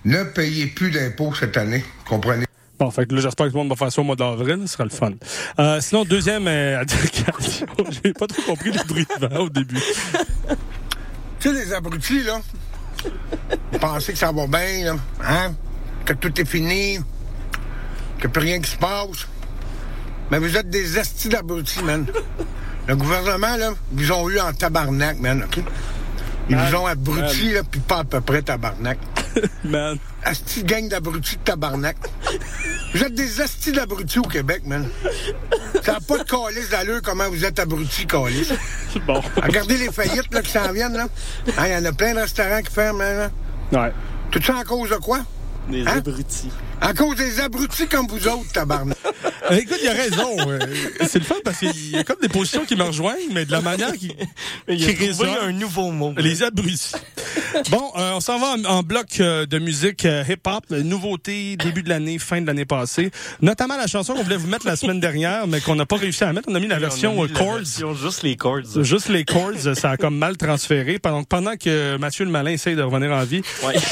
ne 0.06 0.24
payez 0.24 0.68
plus 0.68 0.92
d'impôts 0.92 1.34
cette 1.34 1.56
année. 1.56 1.84
Comprenez? 2.08 2.46
Fait 2.92 3.06
que 3.06 3.16
là, 3.16 3.22
j'espère 3.22 3.48
que 3.48 3.52
tout 3.52 3.58
le 3.58 3.64
monde 3.64 3.70
va 3.70 3.76
faire 3.76 3.92
ça 3.92 4.02
au 4.02 4.04
mois 4.04 4.16
d'avril, 4.16 4.60
ce 4.66 4.74
sera 4.74 4.84
le 4.84 4.90
fun. 4.90 5.12
Euh, 5.60 5.80
sinon, 5.82 6.04
deuxième 6.04 6.48
euh, 6.48 6.84
j'ai 8.04 8.14
pas 8.14 8.28
trop 8.28 8.42
compris 8.44 8.72
le 8.72 8.84
bruit 8.88 9.08
de 9.20 9.38
au 9.38 9.50
début. 9.50 9.80
Tu 11.40 11.50
sais, 11.50 11.54
les 11.54 11.74
abrutis, 11.74 12.24
là, 12.24 12.40
pensez 13.80 14.14
que 14.14 14.18
ça 14.20 14.32
va 14.32 14.48
bien, 14.48 14.86
là, 14.86 14.96
hein? 15.24 15.54
Que 16.06 16.14
tout 16.14 16.40
est 16.40 16.46
fini, 16.46 17.00
que 18.20 18.28
plus 18.28 18.42
rien 18.42 18.60
qui 18.62 18.72
se 18.72 18.78
passe. 18.78 19.28
Mais 20.32 20.40
vous 20.40 20.56
êtes 20.56 20.70
des 20.70 20.98
estis 20.98 21.30
d'abrutis, 21.30 21.84
man. 21.84 22.06
Le 22.88 22.96
gouvernement, 22.96 23.56
là, 23.56 23.72
vous 23.92 24.12
ont 24.12 24.30
eu 24.30 24.40
en 24.40 24.54
tabarnak, 24.54 25.20
man, 25.20 25.44
OK? 25.44 25.64
Ils 26.50 26.58
vous 26.58 26.76
ont 26.76 26.86
abrutis, 26.86 27.54
là, 27.54 27.62
puis 27.70 27.80
pas 27.80 28.00
à 28.00 28.04
peu 28.04 28.20
près 28.22 28.42
tabarnak. 28.42 28.98
Man. 29.64 29.98
Asti 30.24 30.64
gang 30.64 30.88
d'abrutis 30.90 31.38
de 31.38 31.42
tabarnak. 31.42 31.96
Vous 32.94 33.04
êtes 33.04 33.14
des 33.14 33.42
astis 33.42 33.72
d'abrutis 33.72 34.20
au 34.20 34.24
Québec, 34.24 34.62
man. 34.66 34.88
Ça 35.84 35.94
n'a 35.94 36.00
pas 36.00 36.18
de 36.20 36.24
calice 36.24 36.70
d'allure 36.70 37.02
comment 37.04 37.28
vous 37.30 37.44
êtes 37.44 37.60
abrutis, 37.60 38.06
calice. 38.06 38.54
Bon. 39.08 39.22
Regardez 39.42 39.78
les 39.78 39.92
faillites 39.92 40.32
là, 40.34 40.42
qui 40.44 40.52
s'en 40.52 40.72
viennent, 40.72 40.94
là. 40.96 41.08
Hein, 41.58 41.64
Il 41.68 41.72
y 41.74 41.76
en 41.76 41.86
a 41.86 41.92
plein 41.92 42.14
de 42.14 42.20
restaurants 42.20 42.62
qui 42.62 42.72
ferment, 42.72 43.02
hein, 43.02 43.30
là. 43.72 43.82
Ouais. 43.86 43.92
Tout 44.32 44.42
ça 44.42 44.56
en 44.58 44.64
cause 44.64 44.90
de 44.92 44.96
quoi? 44.98 45.20
Des 45.68 45.82
Hein? 45.88 45.98
abrutis. 45.98 46.52
À 46.84 46.94
cause 46.94 47.16
des 47.16 47.40
abrutis 47.40 47.88
comme 47.88 48.08
vous 48.08 48.28
autres, 48.28 48.52
tabarnak. 48.54 48.98
Euh, 49.52 49.58
écoute, 49.58 49.76
il 49.84 49.90
a 49.90 49.92
raison. 49.92 50.38
euh, 50.50 50.58
c'est 51.06 51.20
le 51.20 51.26
fun 51.26 51.36
parce 51.44 51.58
qu'il 51.60 51.90
y 51.92 51.98
a 51.98 52.06
comme 52.06 52.16
des 52.22 52.30
positions 52.30 52.64
qui 52.64 52.78
me 52.78 52.84
rejoignent, 52.84 53.28
mais 53.34 53.44
de 53.44 53.52
la 53.52 53.60
manière 53.60 53.92
qui, 53.92 54.10
Il 54.70 54.76
a 54.76 54.88
qui 54.88 54.94
trouvé 54.94 55.08
résonne. 55.08 55.30
un 55.42 55.52
nouveau 55.52 55.92
mot. 55.92 56.14
Les 56.16 56.44
abrutis. 56.44 56.94
Bon, 57.70 57.92
euh, 57.98 58.12
on 58.14 58.22
s'en 58.22 58.40
va 58.40 58.52
en, 58.54 58.64
en 58.64 58.84
bloc 58.84 59.20
euh, 59.20 59.46
de 59.46 59.60
musique 59.60 60.06
euh, 60.06 60.24
hip-hop, 60.28 60.64
nouveauté, 60.70 61.58
début 61.58 61.84
de 61.84 61.90
l'année, 61.90 62.20
fin 62.20 62.40
de 62.40 62.48
l'année 62.48 62.64
passée. 62.64 63.12
Notamment 63.42 63.76
la 63.76 63.86
chanson 63.88 64.14
qu'on 64.14 64.24
voulait 64.24 64.38
vous 64.38 64.48
mettre 64.48 64.66
la 64.66 64.78
semaine 64.78 65.02
dernière, 65.02 65.46
mais 65.46 65.60
qu'on 65.60 65.76
n'a 65.76 65.86
pas 65.86 65.98
réussi 65.98 66.24
à 66.24 66.32
mettre. 66.32 66.48
On 66.50 66.56
a 66.56 66.60
mis 66.62 66.68
la 66.68 66.80
version 66.80 67.22
mis 67.22 67.28
la 67.28 67.38
chords. 67.38 67.58
version 67.58 67.94
juste 67.94 68.24
les 68.24 68.38
chords. 68.38 68.82
Juste 68.82 69.10
les 69.10 69.26
chords, 69.26 69.76
ça 69.76 69.92
a 69.92 69.98
comme 69.98 70.18
mal 70.18 70.38
transféré. 70.38 71.00
Pendant, 71.00 71.24
pendant 71.24 71.58
que 71.58 71.98
Mathieu 71.98 72.24
le 72.24 72.32
Malin 72.32 72.52
essaye 72.52 72.78
de 72.78 72.82
revenir 72.82 73.12
en 73.12 73.26
vie, 73.26 73.42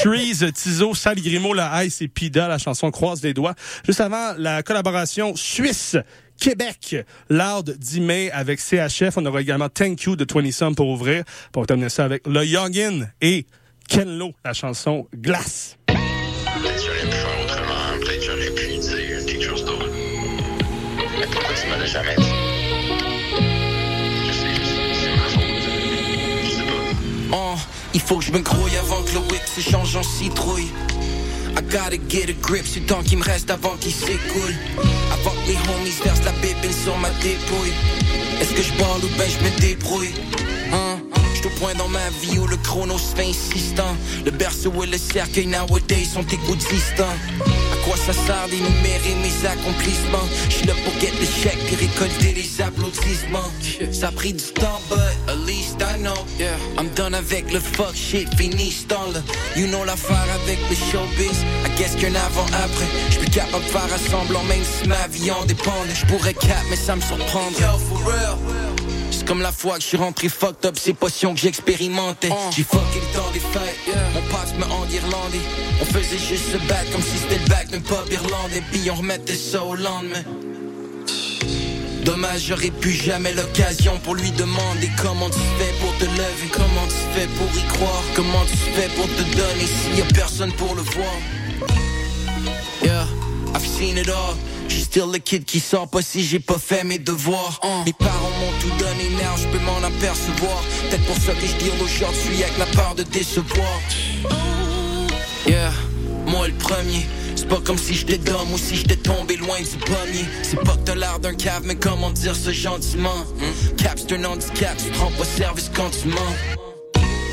Shreeze, 0.00 0.46
Tizo, 0.54 0.94
Sal 0.94 1.20
Grimaud, 1.20 1.52
La 1.52 1.84
Ice 1.84 2.00
et 2.00 2.08
Pida, 2.08 2.48
la 2.48 2.56
chanson 2.56 2.81
Croise 2.90 3.22
les 3.22 3.34
doigts. 3.34 3.54
Juste 3.86 4.00
avant, 4.00 4.34
la 4.38 4.62
collaboration 4.62 5.36
Suisse. 5.36 5.96
Québec, 6.40 6.96
Loud 7.30 7.76
10 7.78 8.00
mai 8.00 8.30
avec 8.32 8.58
CHF. 8.58 9.16
On 9.16 9.26
aura 9.26 9.40
également 9.40 9.68
Thank 9.68 10.02
You 10.02 10.16
de 10.16 10.26
20 10.28 10.50
Some 10.50 10.74
pour 10.74 10.88
ouvrir. 10.88 11.22
Pour 11.52 11.66
terminer 11.66 11.88
ça 11.88 12.04
avec 12.04 12.26
Le 12.26 12.44
Youngin 12.44 13.08
et 13.20 13.46
Ken 13.88 14.18
Lo, 14.18 14.32
la 14.44 14.52
chanson 14.52 15.06
Glace. 15.14 15.76
Oh, 27.34 27.54
il 27.94 28.00
faut 28.00 28.18
que 28.18 28.24
je 28.24 28.32
me 28.32 28.40
grouille 28.40 28.76
avant 28.76 29.02
que 29.02 29.12
le 29.12 29.18
whip 29.20 29.42
se 29.46 29.60
change 29.60 29.96
en 29.96 30.02
citrouille. 30.02 30.70
I 31.56 31.60
gotta 31.70 31.98
get 32.08 32.30
a 32.30 32.34
grip 32.40 32.66
sur 32.66 32.80
le 32.80 32.86
temps 32.86 33.02
qui 33.02 33.16
me 33.16 33.24
reste 33.24 33.50
avant 33.50 33.76
qu'il 33.76 33.92
s'écoule. 33.92 34.54
Avant 35.12 35.30
que 35.30 35.48
les 35.48 35.56
homies 35.56 35.96
versent 36.04 36.24
la 36.24 36.32
bébine 36.32 36.72
sur 36.72 36.96
ma 36.98 37.10
dépouille. 37.20 37.72
Est-ce 38.40 38.52
que 38.54 38.62
je 38.62 38.72
balle 38.78 39.04
ou 39.04 39.18
ben 39.18 39.28
je 39.28 39.44
me 39.44 39.60
débrouille? 39.60 40.14
Hein? 40.72 40.98
Au 41.44 41.48
point 41.58 41.74
dans 41.74 41.88
ma 41.88 42.08
vie 42.20 42.38
où 42.38 42.46
le 42.46 42.56
chrono 42.58 42.96
se 42.96 43.16
fait 43.16 43.26
insistant. 43.26 43.96
Le 44.24 44.30
berceau 44.30 44.72
et 44.84 44.86
le 44.86 44.96
cercueil 44.96 45.46
nowadays 45.46 46.04
sont 46.04 46.24
égoutistants. 46.24 47.16
À 47.40 47.76
quoi 47.84 47.96
ça 47.96 48.12
sert 48.12 48.46
d'énumérer 48.48 49.16
mes 49.20 49.48
accomplissements? 49.48 50.28
J'suis 50.48 50.66
là 50.68 50.74
pour 50.84 50.92
get 51.00 51.10
le 51.18 51.26
chèque 51.26 51.58
puis 51.66 51.74
récolter 51.74 52.34
les 52.34 52.62
applaudissements. 52.62 53.50
Ça 53.90 54.08
a 54.08 54.12
pris 54.12 54.34
du 54.34 54.44
temps, 54.54 54.80
but 54.88 55.31
I 55.92 55.98
know. 55.98 56.14
Yeah. 56.38 56.56
I'm 56.78 56.88
done 56.94 57.14
avec 57.14 57.52
le 57.52 57.60
fuck 57.60 57.94
shit, 57.94 58.28
fini 58.36 58.70
ce 58.70 58.86
temps-là. 58.86 59.20
You 59.56 59.66
know 59.66 59.84
l'affaire 59.84 60.26
avec 60.42 60.58
le 60.70 60.74
showbiz. 60.74 61.44
I 61.66 61.70
guess 61.76 61.94
qu'un 61.96 62.14
avant-après. 62.14 62.86
J'suis 63.10 63.30
capable 63.30 63.64
de 63.64 63.70
faire 63.70 63.92
assemblant 63.94 64.42
même 64.44 64.64
si 64.64 64.88
ma 64.88 65.06
vie 65.08 65.30
en 65.30 65.44
dépendait. 65.44 65.94
J'pourrais 65.94 66.34
cap, 66.34 66.64
mais 66.70 66.76
ça 66.76 66.96
me 66.96 67.00
surprendrait. 67.00 67.62
Yo, 67.62 67.78
for 67.78 68.06
real. 68.06 68.36
C'est 69.10 69.26
comme 69.26 69.42
la 69.42 69.52
fois 69.52 69.76
que 69.76 69.82
je 69.82 69.88
suis 69.88 69.96
rentré 69.98 70.28
fucked 70.28 70.64
up, 70.64 70.76
ces 70.78 70.94
potions 70.94 71.34
que 71.34 71.40
j'expérimentais. 71.40 72.30
J'ai 72.56 72.64
fucké 72.64 72.98
le 72.98 73.16
temps 73.16 73.30
des 73.32 73.40
fêtes, 73.40 73.96
mon 74.14 74.22
passe 74.34 74.54
me 74.54 74.64
enguirlandais. 74.64 75.40
On 75.80 75.84
faisait 75.84 76.18
juste 76.18 76.52
se 76.52 76.56
battre 76.66 76.90
comme 76.90 77.02
si 77.02 77.18
c'était 77.18 77.38
le 77.38 77.48
bac 77.48 77.68
d'un 77.70 77.80
pub 77.80 78.10
irlandais, 78.10 78.62
puis 78.72 78.90
on 78.90 78.94
remettait 78.94 79.36
ça 79.36 79.62
au 79.62 79.74
lendemain. 79.74 80.24
Dommage, 82.02 82.46
j'aurais 82.48 82.70
pu 82.70 82.90
jamais 82.90 83.32
l'occasion 83.32 83.98
pour 84.02 84.16
lui 84.16 84.30
demander 84.32 84.90
comment 85.00 85.30
tu 85.30 85.38
fais 85.58 85.72
pour 85.80 85.96
te 85.98 86.04
lever, 86.04 86.48
comment 86.52 86.86
tu 86.88 87.18
fais 87.18 87.26
pour 87.28 87.46
y 87.56 87.66
croire, 87.68 88.02
comment 88.16 88.44
tu 88.50 88.56
fais 88.56 88.88
pour 88.96 89.06
te 89.06 89.22
donner 89.36 89.66
s'il 89.66 89.98
y 89.98 90.02
a 90.02 90.04
personne 90.12 90.52
pour 90.52 90.74
le 90.74 90.82
voir. 90.82 91.14
Yeah, 92.82 93.06
I've 93.54 93.64
seen 93.64 93.98
it 93.98 94.08
all. 94.08 94.36
J'suis 94.68 94.82
still 94.82 95.12
le 95.12 95.18
kid 95.18 95.44
qui 95.44 95.60
sort 95.60 95.86
pas 95.88 96.02
si 96.02 96.24
j'ai 96.24 96.40
pas 96.40 96.58
fait 96.58 96.82
mes 96.82 96.98
devoirs. 96.98 97.60
Mes 97.86 97.92
parents 97.92 98.30
m'ont 98.40 98.58
tout 98.60 98.74
donné, 98.78 99.10
now 99.22 99.36
je 99.36 99.46
peux 99.48 99.64
m'en 99.64 99.78
apercevoir. 99.86 100.62
Peut-être 100.88 101.04
pour 101.04 101.16
ça 101.16 101.32
que 101.34 101.46
je 101.46 101.56
dis 101.56 101.70
aujourd'hui 101.80 102.42
avec 102.42 102.58
la 102.58 102.66
part 102.66 102.94
de 102.96 103.04
décevoir. 103.04 103.80
Yeah, 105.46 105.72
moi 106.26 106.48
le 106.48 106.54
premier. 106.54 107.06
C'est 107.42 107.48
pas 107.48 107.60
comme 107.64 107.76
si 107.76 107.94
j'étais 107.94 108.18
d'homme 108.18 108.52
ou 108.54 108.56
si 108.58 108.76
j'étais 108.76 108.94
tombé 108.94 109.36
loin 109.36 109.58
du 109.58 109.76
pommier. 109.84 110.24
C'est 110.44 110.62
pas 110.62 110.74
que 110.74 110.84
t'as 110.84 110.94
l'air 110.94 111.18
d'un 111.18 111.34
cave, 111.34 111.62
mais 111.64 111.74
comment 111.74 112.10
dire 112.10 112.36
ça 112.36 112.52
gentiment? 112.52 113.18
Hmm? 113.36 113.76
Cap, 113.78 113.98
c'est 113.98 114.12
un 114.12 114.24
handicap, 114.24 114.76
tu 114.76 114.92
prends 114.92 115.10
pas 115.10 115.24
service 115.24 115.68
quand 115.74 115.90
tu 115.90 116.06
mens. 116.06 116.36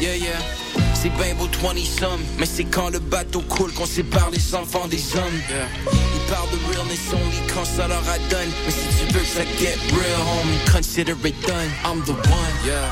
Yeah, 0.02 0.16
yeah. 0.16 0.40
C'est 0.96 1.10
bien 1.10 1.36
beau 1.36 1.48
20 1.62 1.86
sommes, 1.86 2.24
mais 2.40 2.48
c'est 2.48 2.64
quand 2.64 2.90
le 2.90 2.98
bateau 2.98 3.42
coule 3.42 3.72
qu'on 3.72 3.86
sépare 3.86 4.32
les 4.32 4.56
enfants 4.56 4.88
des 4.88 5.16
hommes. 5.16 5.42
Ils 5.92 6.34
parlent 6.34 6.50
de 6.50 6.58
realness 6.74 7.14
only 7.14 7.54
quand 7.54 7.66
ça 7.66 7.88
leur 7.88 8.04
adonne. 8.10 8.50
Mais 8.66 8.72
si 8.72 9.06
tu 9.06 9.14
veux 9.14 9.20
que 9.20 9.28
ça 9.28 9.44
get 9.60 9.78
real, 9.92 10.22
homie, 10.22 10.58
consider 10.74 11.14
it 11.24 11.36
done. 11.46 11.70
I'm 11.86 12.02
the 12.06 12.14
one, 12.14 12.56
yeah. 12.66 12.90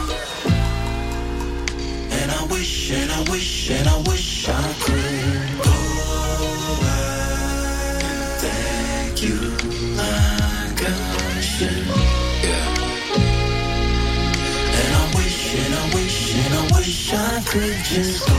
And 2.11 2.31
I 2.31 2.53
wish, 2.53 2.91
and 2.91 3.11
I 3.11 3.31
wish, 3.31 3.71
and 3.71 3.89
I 3.89 4.07
wish 4.07 4.47
I 4.47 4.51
could 4.85 5.56
wish 16.87 17.13
I 17.13 17.43
could 17.43 17.83
just 17.83 18.25
go 18.25 18.33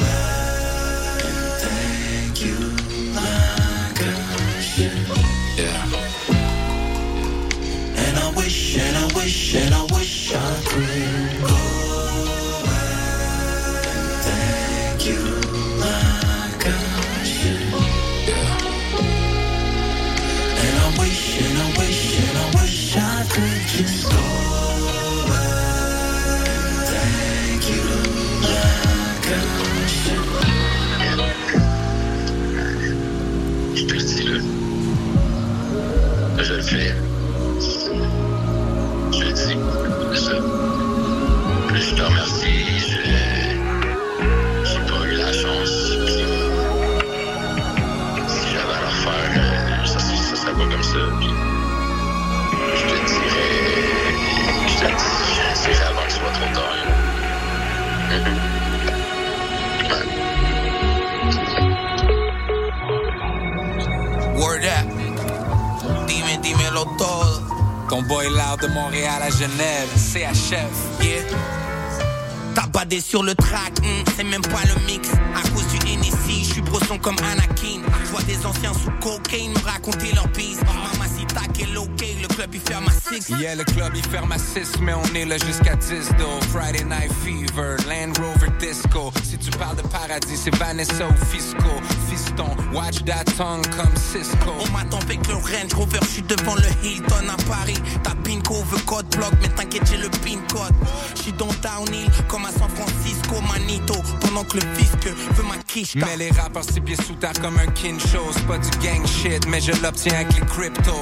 back 0.00 1.24
and 1.24 1.52
thank 1.60 2.40
you 2.42 2.58
like 3.12 4.00
I 4.02 4.60
should. 4.60 4.96
Yeah. 5.58 5.84
And 8.02 8.18
I 8.18 8.32
wish, 8.34 8.78
and 8.78 8.96
I 8.96 8.98
wish, 9.14 9.54
and 9.56 9.74
I 9.74 9.82
wish 9.94 10.32
I 10.32 10.38
could 10.64 11.40
go 11.42 11.56
back 12.64 13.84
and 23.84 24.23
Boy 68.02 68.28
loud 68.28 68.60
de 68.60 68.66
Montréal 68.68 69.22
à 69.22 69.30
Genève, 69.30 69.88
CHF, 69.96 71.02
yeah. 71.02 71.22
Tabadé 72.54 73.00
sur 73.00 73.22
le 73.22 73.34
track, 73.36 73.72
hmm, 73.80 74.04
c'est 74.16 74.24
même 74.24 74.42
pas 74.42 74.62
le 74.66 74.74
mix. 74.86 75.10
À 75.34 75.48
cause 75.50 75.66
du 75.68 75.92
Hennessy, 75.92 76.44
je 76.44 76.52
suis 76.54 76.60
brosson 76.60 76.98
comme 76.98 77.16
Anakin. 77.18 77.82
Je 78.04 78.10
vois 78.10 78.22
des 78.22 78.44
anciens 78.44 78.72
sous 78.74 78.90
cocaine 79.00 79.52
me 79.52 79.64
raconter 79.64 80.12
leur 80.12 80.26
bise. 80.28 80.60
Le 81.62 82.28
club 82.28 82.54
il 82.54 82.60
ferme 82.60 82.86
à 82.88 83.14
6. 83.14 83.28
Yeah, 83.38 83.54
le 83.54 83.64
club 83.64 83.92
il 83.94 84.02
ferme 84.04 84.32
à 84.32 84.38
6, 84.38 84.80
mais 84.80 84.94
on 84.94 85.14
est 85.14 85.24
là 85.24 85.36
jusqu'à 85.38 85.76
10 85.76 86.10
though. 86.18 86.40
Friday 86.52 86.84
Night 86.84 87.12
Fever, 87.22 87.76
Land 87.88 88.12
Rover 88.18 88.50
Disco. 88.58 89.12
Si 89.22 89.38
tu 89.38 89.50
parles 89.58 89.76
de 89.76 89.82
paradis, 89.82 90.36
c'est 90.36 90.54
Vanessa 90.56 91.06
ou 91.06 91.24
Fisco. 91.26 91.70
Fiston, 92.08 92.56
watch 92.72 93.04
that 93.04 93.24
tongue 93.36 93.66
comme 93.76 93.94
Cisco. 93.96 94.52
On 94.60 94.70
m'attend 94.72 94.98
avec 94.98 95.26
le 95.28 95.34
Range 95.34 95.74
Rover, 95.74 95.98
je 96.02 96.08
suis 96.08 96.22
devant 96.22 96.54
le 96.54 96.86
Hilton 96.86 97.28
à 97.28 97.36
Paris. 97.48 97.78
Ta 98.02 98.10
pinko 98.10 98.54
veut 98.70 98.82
code 98.86 99.06
block, 99.16 99.32
mais 99.40 99.48
t'inquiète, 99.48 99.82
j'ai 99.90 99.98
le 99.98 100.08
pin 100.08 100.40
code. 100.52 100.74
Je 101.16 101.22
suis 101.22 101.32
dans 101.32 101.48
Downhill, 101.62 102.10
comme 102.28 102.44
à 102.44 102.50
San 102.50 102.68
Francisco, 102.68 103.40
Manito. 103.52 103.94
Pendant 104.20 104.44
que 104.44 104.56
le 104.56 104.62
fisc 104.74 105.06
veut 105.06 105.44
ma 105.44 105.56
quiche. 105.66 105.94
Mais 105.96 106.16
les 106.16 106.30
rappeurs 106.30 106.64
six 106.64 106.80
pieds 106.80 106.96
sous 106.96 107.14
terre 107.14 107.32
comme 107.40 107.58
un 107.58 107.66
kin 107.72 107.98
show. 107.98 108.26
C'est 108.32 108.46
pas 108.46 108.58
du 108.58 108.70
gang 108.78 109.06
shit, 109.06 109.46
mais 109.48 109.60
je 109.60 109.72
l'obtiens 109.82 110.14
avec 110.14 110.34
les 110.34 110.46
crypto. 110.46 110.92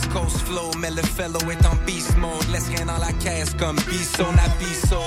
East 0.00 0.12
Coast 0.12 0.38
flow, 0.46 0.70
mais 0.78 0.90
le 0.90 1.02
fellow 1.02 1.40
est 1.50 1.66
en 1.66 1.74
beast 1.86 2.16
mode. 2.16 2.48
Laisse 2.52 2.68
rien 2.68 2.86
dans 2.86 2.98
la 2.98 3.12
caisse 3.12 3.50
comme 3.58 3.76
Bisso 3.88 4.24
Nabiso. 4.34 5.00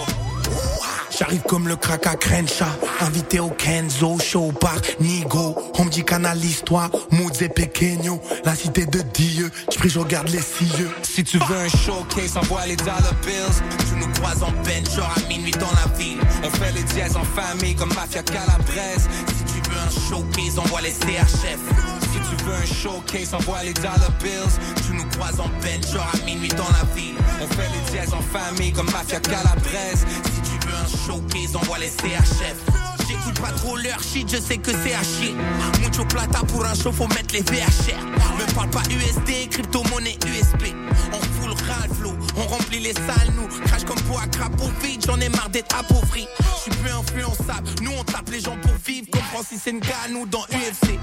J'arrive 1.18 1.42
comme 1.44 1.68
le 1.68 1.76
crack 1.76 2.06
à 2.08 2.16
Crenshaw, 2.16 2.66
invité 3.02 3.40
au 3.40 3.50
Kenzo, 3.50 4.18
show 4.20 4.52
par 4.52 4.76
Nigo. 5.00 5.56
On 5.78 5.86
me 5.86 5.90
dit 5.90 6.04
canalise-toi, 6.04 6.90
moods 7.12 7.42
et 7.42 7.50
pequeño, 7.50 8.20
la 8.46 8.56
cité 8.56 8.86
de 8.86 9.02
Dieu. 9.02 9.52
J'prie, 9.72 9.90
je 9.90 10.00
regarde 10.00 10.30
les 10.30 10.42
cieux. 10.42 10.92
Si 11.04 11.24
tu 11.24 11.38
veux 11.38 11.58
un 11.58 11.70
showcase, 11.70 12.38
envoie 12.38 12.66
les 12.66 12.76
dollar 12.76 13.14
bills. 13.26 13.64
Tu 13.90 13.96
nous 13.96 14.12
croises 14.14 14.44
en 14.44 14.52
bench, 14.64 14.96
genre 14.96 15.14
à 15.16 15.28
minuit 15.28 15.52
dans 15.52 15.72
la 15.72 15.98
ville. 15.98 16.20
On 16.44 16.50
fait 16.50 16.72
les 16.72 16.84
dièses 16.84 17.16
en 17.16 17.24
famille 17.24 17.76
comme 17.76 17.94
Mafia 17.94 18.22
Calabrese. 18.24 19.08
Si 19.38 19.54
tu 19.54 19.70
veux 19.70 19.78
un 19.78 20.10
showcase, 20.10 20.60
envoie 20.60 20.82
les 20.82 20.92
CHF. 20.92 22.03
Si 22.14 22.20
tu 22.20 22.44
veux 22.46 22.54
un 22.54 22.66
showcase, 22.66 23.34
envoie 23.34 23.64
les 23.64 23.74
dollar 23.74 24.12
bills. 24.22 24.60
Tu 24.86 24.94
nous 24.94 25.06
croises 25.10 25.40
en 25.40 25.50
bench, 25.62 25.92
genre 25.92 26.08
à 26.14 26.26
minuit 26.26 26.50
dans 26.50 26.70
la 26.70 26.86
ville. 26.96 27.16
On 27.42 27.48
fait 27.48 27.70
les 27.70 27.92
dièses 27.92 28.14
en 28.14 28.22
famille 28.22 28.72
comme 28.72 28.86
Mafia 28.92 29.20
Calabrese. 29.20 30.06
Si 30.34 30.42
tu 30.52 30.68
veux 30.68 30.76
un 30.76 31.08
showcase, 31.08 31.56
envoie 31.56 31.80
les 31.80 31.90
CHF. 31.90 32.56
J'écoute 33.08 33.42
pas 33.42 33.52
trop 33.52 33.78
leur 33.78 34.02
shit, 34.02 34.30
je 34.30 34.38
sais 34.38 34.58
que 34.58 34.72
c'est 34.72 34.94
à 34.94 35.04
chier. 35.04 35.36
Mucho 35.82 36.06
plata 36.06 36.40
pour 36.48 36.64
un 36.66 36.76
show, 36.76 36.92
faut 36.92 37.08
mettre 37.08 37.34
les 37.34 37.42
VHR. 37.42 38.00
Me 38.38 38.54
parle 38.54 38.70
pas 38.70 38.84
USD, 38.90 39.50
crypto-monnaie 39.50 40.18
USP. 40.28 40.74
On 41.12 41.20
fout 41.20 41.50
le 41.50 41.94
flow, 41.96 42.14
on 42.38 42.48
remplit 42.48 42.80
les 42.80 42.94
salles, 42.94 43.34
nous. 43.36 43.48
Crash 43.66 43.84
comme 43.84 44.02
pour 44.02 44.20
à 44.20 44.28
crapaud 44.28 44.72
vide, 44.82 45.04
j'en 45.06 45.20
ai 45.20 45.30
marre 45.30 45.50
d'être 45.50 45.76
appauvri. 45.78 46.28
Je 46.40 46.72
suis 46.72 46.82
plus 46.82 46.92
influençable, 46.92 47.70
nous 47.82 47.92
on 47.98 48.04
tape 48.04 48.30
les 48.32 48.42
gens 48.42 48.58
pour 48.62 48.74
vivre. 48.86 49.08
Comme 49.12 49.22
Francis 49.34 49.66
Ngannou 49.66 50.26
dans 50.28 50.44
UFC. 50.52 51.00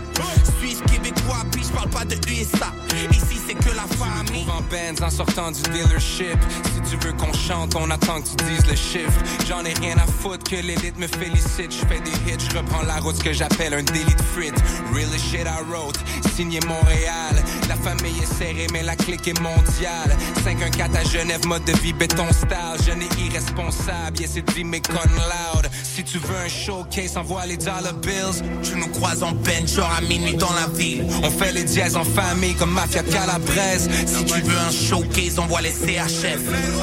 Suisse, 0.58 0.80
québécois, 0.90 1.44
puis 1.52 1.62
je 1.62 1.72
parle 1.72 1.90
pas 1.90 2.04
de 2.04 2.16
USA. 2.30 2.72
Ici 3.10 3.38
c'est 3.46 3.54
que 3.54 3.74
la 3.74 3.86
famille. 3.96 4.46
en 4.50 4.62
Benz 4.70 5.02
en 5.02 5.10
sortant 5.10 5.50
du 5.50 5.62
dealership. 5.62 6.38
Si 6.74 6.90
tu 6.90 6.96
veux 7.06 7.12
qu'on 7.12 7.32
chante, 7.32 7.74
on 7.76 7.90
attend 7.90 8.20
que 8.20 8.28
tu 8.28 8.44
dises 8.44 8.66
le 8.66 8.76
chiffre. 8.76 9.20
J'en 9.48 9.64
ai 9.64 9.74
rien 9.74 9.96
à 9.96 10.06
foutre 10.06 10.48
que 10.48 10.56
l'élite 10.56 10.98
me 10.98 11.06
félicite. 11.06 11.72
Je 11.72 11.86
fais 11.86 12.00
des 12.00 12.10
hits, 12.30 12.46
je 12.50 12.58
reprends 12.58 12.82
la 12.82 12.96
route, 13.00 13.16
ce 13.16 13.24
que 13.24 13.32
j'appelle 13.32 13.74
un 13.74 13.82
délit 13.82 14.14
de 14.14 14.22
frites. 14.22 14.62
Real 14.92 15.08
as 15.14 15.18
shit 15.18 15.46
I 15.46 15.62
wrote, 15.70 15.98
signé 16.34 16.60
Montréal. 16.66 17.42
La 17.68 17.76
famille 17.76 18.18
est 18.22 18.34
serrée, 18.38 18.66
mais 18.72 18.82
la 18.82 18.96
clique 18.96 19.26
est 19.28 19.40
mondiale. 19.40 20.16
514 20.44 20.96
à 20.96 21.04
Genève, 21.20 21.46
mode 21.46 21.64
de 21.64 21.72
vie 21.82 21.92
béton 21.92 22.32
style. 22.32 22.86
Jeune 22.86 23.02
et 23.02 23.26
irresponsable, 23.26 24.18
yes, 24.20 24.36
it 24.36 24.64
mais 24.64 24.80
con 24.80 24.94
loud. 24.94 25.68
Si 25.82 26.02
tu 26.02 26.16
veux 26.18 26.36
un 26.36 26.48
showcase, 26.48 27.18
envoie 27.18 27.44
les 27.44 27.58
dollar 27.58 27.92
bills. 28.00 28.42
Tu 28.62 28.74
nous 28.76 28.88
croises 28.88 29.22
en 29.22 29.32
bench, 29.32 29.74
genre 29.74 29.92
à 29.94 30.00
minuit 30.00 30.34
dans 30.36 30.52
la 30.54 30.66
ville. 30.78 31.04
On 31.22 31.30
fait 31.30 31.52
les 31.52 31.64
dièses 31.64 31.94
en 31.94 32.04
famille 32.04 32.54
comme 32.54 32.72
Mafia 32.72 33.02
Calabrese. 33.02 33.90
Si 34.06 34.24
tu 34.24 34.40
veux 34.40 34.58
un 34.58 34.70
showcase, 34.70 35.38
envoie 35.38 35.60
les 35.60 35.72
CHF. 35.72 36.40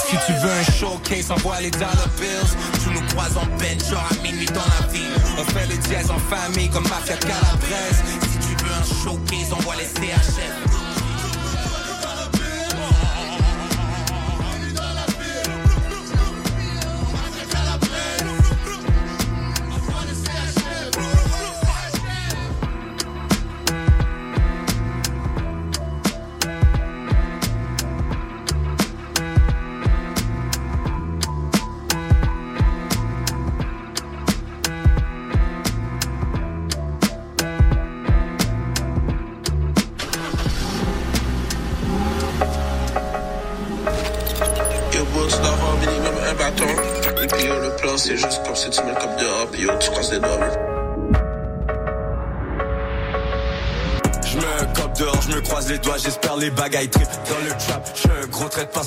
Si 0.07 0.15
tu 0.27 0.33
veux 0.33 0.51
un 0.51 0.71
showcase, 0.79 1.31
envoie 1.31 1.59
les 1.59 1.71
dollar 1.71 2.07
bills. 2.19 2.53
Tu 2.83 2.89
nous 2.91 3.07
croises 3.07 3.38
en 3.38 3.45
bench, 3.57 3.89
genre 3.89 4.07
à 4.11 4.21
minuit 4.21 4.45
dans 4.53 4.61
la 4.61 4.88
ville. 4.93 5.15
On 5.39 5.43
fait 5.45 5.65
les 5.65 5.77
dièses 5.77 6.11
en 6.11 6.19
famille 6.19 6.69
comme 6.69 6.88
Mafia 6.88 7.17
Calabrese. 7.17 8.03
Si 8.21 8.47
tu 8.47 8.63
veux 8.63 8.71
un 8.71 9.03
showcase, 9.03 9.51
envoie 9.51 9.75
les 9.77 9.85
CHF. 9.85 10.86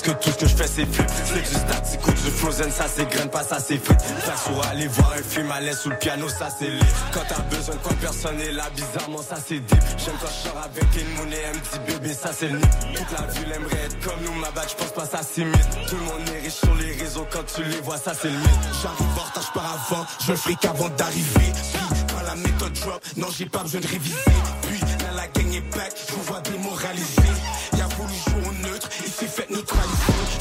Parce 0.00 0.16
que 0.16 0.24
tout 0.24 0.30
ce 0.30 0.36
que 0.36 0.46
je 0.46 0.56
fais 0.56 0.66
c'est 0.66 0.86
flip 0.86 1.10
C'est 1.24 1.40
du 1.40 1.46
statique 1.46 2.06
ou 2.06 2.12
du 2.12 2.30
frozen, 2.30 2.70
ça 2.70 2.86
c'est 2.94 3.08
graine, 3.08 3.28
pas 3.28 3.42
ça 3.42 3.58
c'est 3.60 3.78
frites 3.78 4.00
sur 4.00 4.66
aller 4.66 4.86
voir 4.86 5.12
un 5.12 5.22
film 5.22 5.50
à 5.50 5.60
l'aise 5.60 5.78
sous 5.80 5.90
le 5.90 5.96
piano, 5.96 6.28
ça 6.28 6.48
c'est 6.56 6.68
lit. 6.68 6.80
Quand 7.12 7.20
t'as 7.28 7.40
besoin 7.54 7.74
de 7.74 7.80
quoi 7.80 7.92
personne 8.00 8.40
est 8.40 8.52
là, 8.52 8.64
bizarrement 8.74 9.22
ça 9.22 9.36
c'est 9.46 9.58
deep. 9.58 9.82
J'aime 9.98 10.14
quand 10.20 10.28
je 10.28 10.48
sors 10.48 10.58
avec 10.58 10.84
une 10.96 11.14
monnaie, 11.16 11.44
un 11.52 11.58
petit 11.58 11.92
bébé, 11.92 12.14
ça 12.14 12.30
c'est 12.32 12.48
le 12.48 12.58
nid 12.58 12.68
Toute 12.94 13.18
la 13.18 13.26
ville 13.26 13.52
aimerait 13.52 13.84
être 13.84 14.00
comme 14.00 14.24
nous, 14.24 14.32
ma 14.40 14.50
bague, 14.50 14.68
je 14.70 14.76
pense 14.76 14.92
pas 14.92 15.06
ça 15.06 15.22
s'imite. 15.22 15.70
Tout 15.88 15.96
le 15.96 16.02
monde 16.02 16.28
est 16.34 16.40
riche 16.40 16.54
sur 16.54 16.74
les 16.76 16.92
réseaux, 16.92 17.26
quand 17.30 17.44
tu 17.54 17.62
les 17.64 17.80
vois, 17.80 17.98
ça 17.98 18.12
c'est 18.14 18.28
le 18.28 18.38
J'arrive 18.82 19.18
en 19.18 19.24
retard, 19.24 19.44
je 19.46 19.52
pars 19.52 19.86
avant, 19.86 20.06
je 20.26 20.32
fric 20.34 20.64
avant 20.64 20.88
d'arriver. 20.90 21.52
Puis 21.52 22.04
quand 22.14 22.22
la 22.26 22.36
méthode 22.36 22.72
drop, 22.72 23.02
non 23.16 23.28
j'ai 23.36 23.46
pas 23.46 23.62
besoin 23.62 23.80
de 23.80 23.86
réviser. 23.86 24.16
Puis 24.62 24.80
là 24.80 25.10
la 25.16 25.26
gang 25.28 25.52
est 25.52 25.76
back, 25.76 25.92
je 26.08 26.14
vous 26.14 26.22
vois 26.22 26.40
démoralisé 26.40 27.22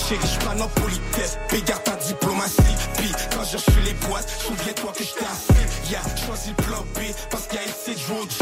Chérie, 0.09 0.21
je 0.25 0.43
pas 0.43 0.63
en 0.63 0.67
politesse, 0.69 1.37
pégarde 1.49 1.83
ta 1.83 1.91
diplomatie 1.91 2.75
Puis 2.97 3.11
quand 3.31 3.43
je 3.43 3.57
suis 3.57 3.81
les 3.85 3.93
boîtes, 4.07 4.27
souviens-toi 4.27 4.91
que 4.97 5.03
j'étais 5.03 5.25
assis 5.25 5.91
Y'a 5.91 6.01
choisi 6.25 6.49
le 6.49 6.63
plan 6.63 6.81
B, 6.95 6.99
parce 7.29 7.45
qu'il 7.45 7.59
y 7.59 7.61
a 7.61 7.65
essayé 7.65 7.95
de 7.95 8.01
jouer 8.01 8.17
au 8.17 8.23
G 8.23 8.37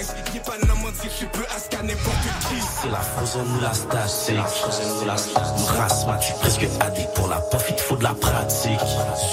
Ice, 0.00 0.12
y'a 0.34 0.40
pas 0.40 0.58
n'importe 0.58 0.72
si 1.02 1.08
tu 1.18 1.26
peux 1.26 1.44
ask 1.54 1.72
à 1.74 1.82
n'importe 1.82 2.26
qui 2.48 2.56
C'est 2.82 2.90
la 2.90 3.00
frozen 3.00 3.42
ou 3.56 3.60
la 3.60 3.72
stage, 3.72 4.10
c'est 4.10 4.34
la 4.34 4.44
frozen 4.44 4.90
ou 5.00 5.04
la 5.06 5.16
stage. 5.16 5.62
Race 5.78 6.06
m'a 6.06 6.16
tué 6.16 6.34
presque 6.40 6.66
addict 6.80 7.14
pour 7.14 7.28
la 7.28 7.36
pof, 7.36 7.64
il 7.68 7.76
te 7.76 7.80
faut 7.80 7.96
de 7.96 8.04
la 8.04 8.14
pratique. 8.14 8.80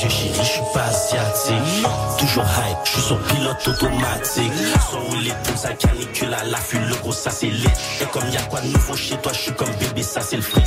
Je 0.01 0.09
suis 0.09 0.61
pas 0.73 0.85
asiatique. 0.85 1.85
Toujours 2.17 2.43
hype, 2.43 2.77
je 2.85 2.91
suis 2.91 3.01
son 3.01 3.17
pilote 3.17 3.67
automatique. 3.67 4.53
Sans 4.91 4.99
rouler 4.99 5.33
pour 5.43 5.57
sa 5.57 5.73
canicule 5.73 6.33
à 6.33 6.43
l'affût, 6.45 6.79
le 6.79 6.95
gros 6.95 7.11
ça 7.11 7.29
c'est 7.29 7.47
lit. 7.47 7.67
Et 8.01 8.05
comme 8.05 8.27
y 8.29 8.37
a 8.37 8.41
quoi 8.43 8.61
de 8.61 8.67
nouveau 8.67 8.95
chez 8.95 9.17
toi, 9.17 9.33
je 9.33 9.39
suis 9.39 9.53
comme 9.53 9.71
bébé, 9.79 10.03
ça 10.03 10.21
c'est 10.21 10.37
le 10.37 10.41
fric. 10.41 10.65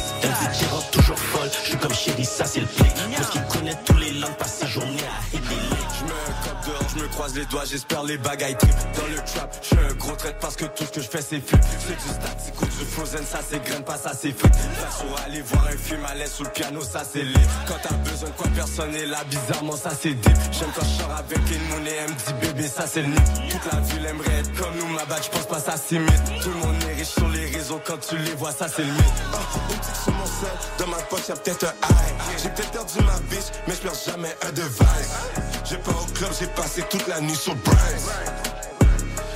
Elle 1.43 1.49
dit 1.49 1.57
je 1.62 1.68
suis 1.70 1.78
comme 1.78 1.95
chéri, 1.95 2.24
ça 2.24 2.45
c'est 2.45 2.61
le 2.61 2.66
plic. 2.66 2.93
Parce 3.16 3.30
qu'il 3.30 3.43
connaît 3.47 3.76
tous 3.84 3.97
les 3.97 4.12
langues, 4.12 4.34
passe 4.38 4.59
ses 4.61 4.66
journées 4.68 5.03
à 5.03 5.36
hit 5.36 5.43
des 5.43 5.55
Je 5.99 6.05
me 6.05 6.66
dehors, 6.66 6.88
je 6.95 7.03
me 7.03 7.09
croise 7.09 7.34
les 7.34 7.45
doigts, 7.47 7.64
j'espère 7.68 8.05
les 8.05 8.18
bagailles 8.18 8.57
trip 8.57 8.74
Dans 8.97 9.07
le 9.07 9.16
trap, 9.16 9.57
je 9.61 9.66
suis 9.66 9.76
un 9.76 9.95
gros 9.95 10.12
trait 10.12 10.36
parce 10.40 10.57
que 10.57 10.64
tout 10.66 10.84
ce 10.84 10.90
que 10.90 11.01
je 11.01 11.09
fais 11.09 11.22
c'est 11.22 11.40
flip 11.40 11.61
C'est 11.80 11.97
du 11.97 12.14
statique 12.14 12.62
ou 12.62 12.66
du 12.66 12.84
frozen, 12.84 13.24
ça 13.24 13.40
c'est 13.49 13.62
graine, 13.64 13.82
pas 13.82 13.97
ça 13.97 14.12
c'est 14.14 14.30
Faire 14.32 14.93
sur 14.93 15.24
aller 15.26 15.43
voir 15.43 15.66
un 15.66 15.76
film 15.76 16.05
à 16.05 16.14
l'aise 16.14 16.32
sous 16.32 16.45
le 16.45 16.51
piano, 16.51 16.80
ça 16.82 17.03
c'est 17.11 17.24
lit. 17.24 17.34
Quand 17.66 17.76
t'as 17.82 17.95
besoin 17.95 18.28
de 18.28 18.34
quoi 18.34 18.47
personne 18.55 18.95
est 18.95 19.07
là, 19.07 19.18
bizarrement 19.28 19.76
ça 19.76 19.90
c'est 20.01 20.14
deep 20.14 20.36
J'aime 20.53 20.70
quand 20.76 20.86
je 20.86 21.03
avec 21.03 21.38
une 21.51 21.68
monnaie, 21.68 21.99
un 22.09 22.12
petit 22.12 22.34
bébé, 22.34 22.68
ça 22.68 22.86
c'est 22.86 23.03
le 23.03 23.09
nid. 23.09 23.51
Toute 23.51 23.72
la 23.72 23.80
ville 23.80 24.07
aimerait 24.07 24.38
être 24.40 24.53
comme 24.55 24.76
nous, 24.78 24.88
ma 24.88 25.05
bague, 25.07 25.22
je 25.24 25.30
pense 25.30 25.47
pas 25.47 25.61
ça 25.61 25.76
s'imite. 25.76 26.22
Tout 26.40 26.51
le 26.51 26.57
monde 26.57 26.76
est 26.88 26.95
riche 26.95 27.09
sur 27.09 27.28
les 27.28 27.47
quand 27.78 27.98
tu 27.98 28.16
les 28.18 28.34
vois, 28.34 28.52
ça 28.52 28.66
c'est 28.68 28.82
le 28.82 28.92
mythe 28.92 29.22
Une 29.54 29.76
petite 29.76 29.96
sur 30.02 30.12
mon 30.12 30.26
sel, 30.26 30.50
dans 30.78 30.86
ma 30.88 30.96
poche 31.02 31.28
y'a 31.28 31.36
peut-être 31.36 31.64
un 31.64 31.88
high 31.88 32.38
J'ai 32.42 32.48
peut-être 32.50 32.70
perdu 32.70 33.00
ma 33.04 33.18
bitch, 33.30 33.46
mais 33.66 33.74
je 33.74 33.80
perds 33.80 33.92
jamais 34.06 34.36
un 34.46 34.52
device 34.52 35.12
J'ai 35.64 35.78
pas 35.78 35.92
au 35.92 36.12
club, 36.12 36.30
j'ai 36.38 36.46
passé 36.48 36.82
toute 36.90 37.06
la 37.06 37.20
nuit 37.20 37.36
sur 37.36 37.54
Bryce 37.56 38.08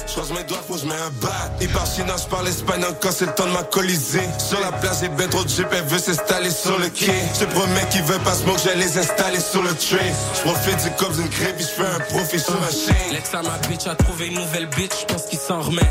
Choisis 0.07 0.35
mes 0.35 0.45
doigts, 0.45 0.63
faut 0.67 0.75
que 0.75 0.81
je 0.81 0.87
mets 0.87 0.95
un 0.95 1.11
bat. 1.21 1.51
Il 1.61 1.69
part 1.69 1.85
chinois, 1.85 2.17
je 2.17 2.27
parle 2.27 2.49
espagnol 2.49 2.95
quand 3.03 3.11
c'est 3.11 3.27
le 3.27 3.35
temps 3.35 3.45
de 3.45 3.51
m'alcooliser. 3.51 4.23
Sur 4.39 4.61
la 4.61 4.73
plage, 4.73 4.97
j'ai 5.03 5.09
ben 5.09 5.29
trop 5.29 5.45
de 5.45 5.49
jeep, 5.49 5.67
elle 5.73 5.85
veut 5.85 5.99
s'installer 5.99 6.51
sur 6.51 6.79
le 6.79 6.89
quai. 6.89 7.13
Je 7.39 7.45
promets 7.45 7.87
qu'il 7.91 8.03
veut 8.05 8.19
pas 8.21 8.33
smoke, 8.35 8.59
je 8.65 8.71
vais 8.71 8.77
les 8.77 8.97
installer 8.97 9.41
sur 9.41 9.63
le 9.63 9.75
tray. 9.75 10.13
Je 10.37 10.41
profite 10.41 10.85
du 10.85 10.91
cop 10.93 11.13
d'une 11.13 11.29
crêpe, 11.29 11.57
puis 11.57 11.67
je 11.67 11.83
fais 11.83 11.89
un 11.89 11.99
profit 11.99 12.39
sur 12.39 12.59
ma 12.61 12.71
chaîne. 12.71 13.13
L'ex 13.13 13.35
à 13.35 13.43
ma 13.43 13.59
bitch 13.69 13.87
a 13.89 13.95
trouvé 13.97 14.29
une 14.29 14.35
nouvelle 14.35 14.69
bitch, 14.69 14.93
je 15.01 15.13
pense 15.13 15.27
qu'il 15.27 15.39
s'en 15.39 15.61
remet. 15.61 15.83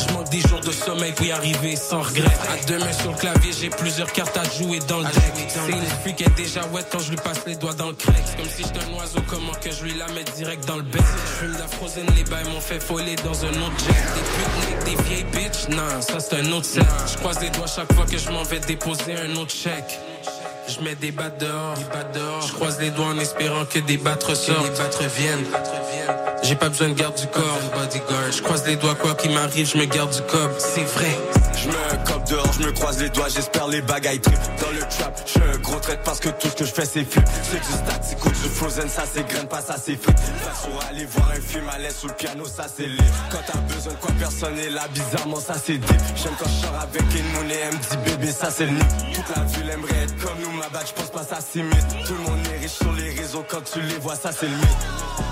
Je 0.00 0.14
manque 0.14 0.30
des 0.30 0.40
jours 0.40 0.60
de 0.60 0.72
sommeil 0.72 1.12
pour 1.12 1.26
y 1.26 1.32
arriver 1.32 1.76
sans 1.76 2.00
regret. 2.00 2.34
À 2.48 2.64
deux 2.66 2.78
mains 2.78 2.92
sur 2.92 3.10
le 3.12 3.16
clavier, 3.16 3.52
j'ai 3.52 3.70
plusieurs 3.70 4.10
cartes 4.12 4.36
à 4.36 4.44
jouer 4.44 4.78
dans 4.88 4.98
le 4.98 5.04
deck. 5.04 5.48
C'est 5.48 5.70
une 5.70 5.82
fille 6.04 6.14
qui 6.14 6.24
est 6.24 6.36
déjà 6.36 6.62
wet 6.72 6.84
quand 6.90 7.00
je 7.00 7.10
lui 7.10 7.16
passe 7.16 7.44
les 7.46 7.56
doigts 7.56 7.74
dans 7.74 7.88
le 7.88 7.94
crack. 7.94 8.14
Comme 8.36 8.46
si 8.46 8.62
j'étais 8.62 8.84
un 8.84 8.98
oiseau, 8.98 9.20
comment 9.28 9.52
que 9.52 9.70
je 9.70 9.84
lui 9.84 9.94
la 9.94 10.08
mette 10.08 10.34
direct 10.36 10.66
dans 10.66 10.76
le 10.76 10.82
bec. 10.82 11.02
Je 11.02 11.46
fume 11.46 11.56
la 11.58 11.68
frozen, 11.68 12.06
les 12.16 12.24
bails 12.24 12.48
m'ont 12.52 12.60
fait 12.60 12.80
foller 12.80 13.16
dans 13.16 13.44
un 13.44 13.48
autre 13.48 13.78
jet. 13.78 14.84
Des 14.86 14.94
putes, 14.94 14.96
des 14.96 15.02
vieilles 15.04 15.24
bitches, 15.24 15.68
non, 15.68 16.00
ça 16.00 16.20
c'est 16.20 16.36
un 16.36 16.52
autre 16.52 16.66
set. 16.66 16.84
Je 17.12 17.18
croise 17.18 17.40
les 17.40 17.50
doigts 17.50 17.66
chaque 17.66 17.92
fois 17.92 18.06
que 18.06 18.18
je 18.18 18.30
m'en 18.30 18.42
vais 18.44 18.60
déposer 18.60 19.14
un 19.16 19.36
autre 19.36 19.52
chèque. 19.52 19.98
Je 20.68 20.80
mets 20.84 20.94
des 20.94 21.10
battes 21.10 21.40
dehors, 21.40 21.74
des 21.74 21.84
battes 21.84 22.14
dehors. 22.14 22.42
Je 22.42 22.52
croise 22.52 22.78
les 22.80 22.90
doigts 22.90 23.06
en 23.06 23.18
espérant 23.18 23.64
que 23.64 23.80
des 23.80 23.96
battes 23.96 24.22
ressortent, 24.22 24.70
des 24.70 24.78
battes 24.78 24.94
reviennent. 24.94 25.44
J'ai 26.42 26.56
pas 26.56 26.68
besoin 26.68 26.88
de 26.88 26.94
garde 26.94 27.14
du 27.14 27.26
corps, 27.28 27.60
bodyguard. 27.74 28.32
Je 28.32 28.42
croise 28.42 28.66
les 28.66 28.76
doigts, 28.76 28.94
quoi 28.94 29.14
qu'il 29.14 29.32
m'arrive, 29.32 29.70
je 29.70 29.78
me 29.78 29.84
garde 29.84 30.12
du 30.12 30.22
cob. 30.22 30.50
C'est 30.58 30.84
vrai. 30.84 31.16
Je 31.56 31.68
me 31.68 32.04
cop 32.06 32.24
dehors, 32.28 32.52
je 32.52 32.66
me 32.66 32.72
croise 32.72 33.00
les 33.02 33.10
doigts, 33.10 33.28
j'espère 33.28 33.68
les 33.68 33.82
bagailles 33.82 34.20
trip 34.20 34.38
Dans 34.60 34.70
le 34.70 34.80
trap, 34.80 35.20
je 35.26 35.40
un 35.40 35.58
gros 35.58 35.78
traite 35.78 36.00
parce 36.04 36.20
que 36.20 36.30
tout 36.30 36.48
ce 36.48 36.54
que 36.54 36.64
je 36.64 36.72
fais 36.72 36.86
c'est 36.86 37.04
flip. 37.04 37.24
C'est 37.42 37.58
du 37.58 37.72
static 37.72 38.24
ou 38.24 38.28
du 38.30 38.48
frozen, 38.54 38.88
ça 38.88 39.02
c'est 39.12 39.26
graine, 39.28 39.46
pas 39.46 39.60
ça 39.60 39.76
c'est 39.76 39.96
frites 39.96 40.18
Façon 40.18 40.70
aller 40.88 41.04
voir 41.04 41.30
un 41.36 41.40
film 41.40 41.68
à 41.68 41.78
l'aise 41.78 41.96
sous 41.96 42.08
le 42.08 42.14
piano, 42.14 42.44
ça 42.46 42.64
c'est 42.74 42.86
lit. 42.86 42.98
Quand 43.30 43.40
t'as 43.46 43.58
besoin 43.74 43.92
de 43.92 43.98
quoi 43.98 44.10
personne 44.18 44.58
est 44.58 44.70
là, 44.70 44.88
bizarrement 44.94 45.40
ça 45.40 45.54
c'est 45.62 45.78
deep 45.78 46.00
J'aime 46.16 46.32
quand 46.38 46.48
je 46.48 46.66
sors 46.66 46.80
avec 46.80 47.02
une 47.02 47.50
et 47.50 47.54
elle 47.62 47.74
me 47.74 47.78
dit 47.78 48.10
bébé 48.10 48.32
ça 48.32 48.50
c'est 48.50 48.66
le 48.66 48.72
nid. 48.72 48.84
Toute 49.14 49.36
la 49.36 49.42
ville 49.44 49.70
aimerait 49.70 50.04
être 50.04 50.16
comme 50.16 50.40
nous, 50.42 50.52
ma 50.52 50.68
bad, 50.68 50.86
je 50.86 50.92
pense 50.94 51.10
pas 51.10 51.24
ça 51.24 51.40
s'imite. 51.40 51.88
Tout 52.06 52.14
le 52.14 52.20
monde 52.20 52.40
est 52.54 52.62
riche 52.62 52.72
sur 52.72 52.92
les 52.92 53.10
réseaux, 53.10 53.44
quand 53.48 53.62
tu 53.70 53.82
les 53.82 53.98
vois 53.98 54.16
ça 54.16 54.30
c'est 54.32 54.46
le 54.46 54.56
mythe 54.56 55.29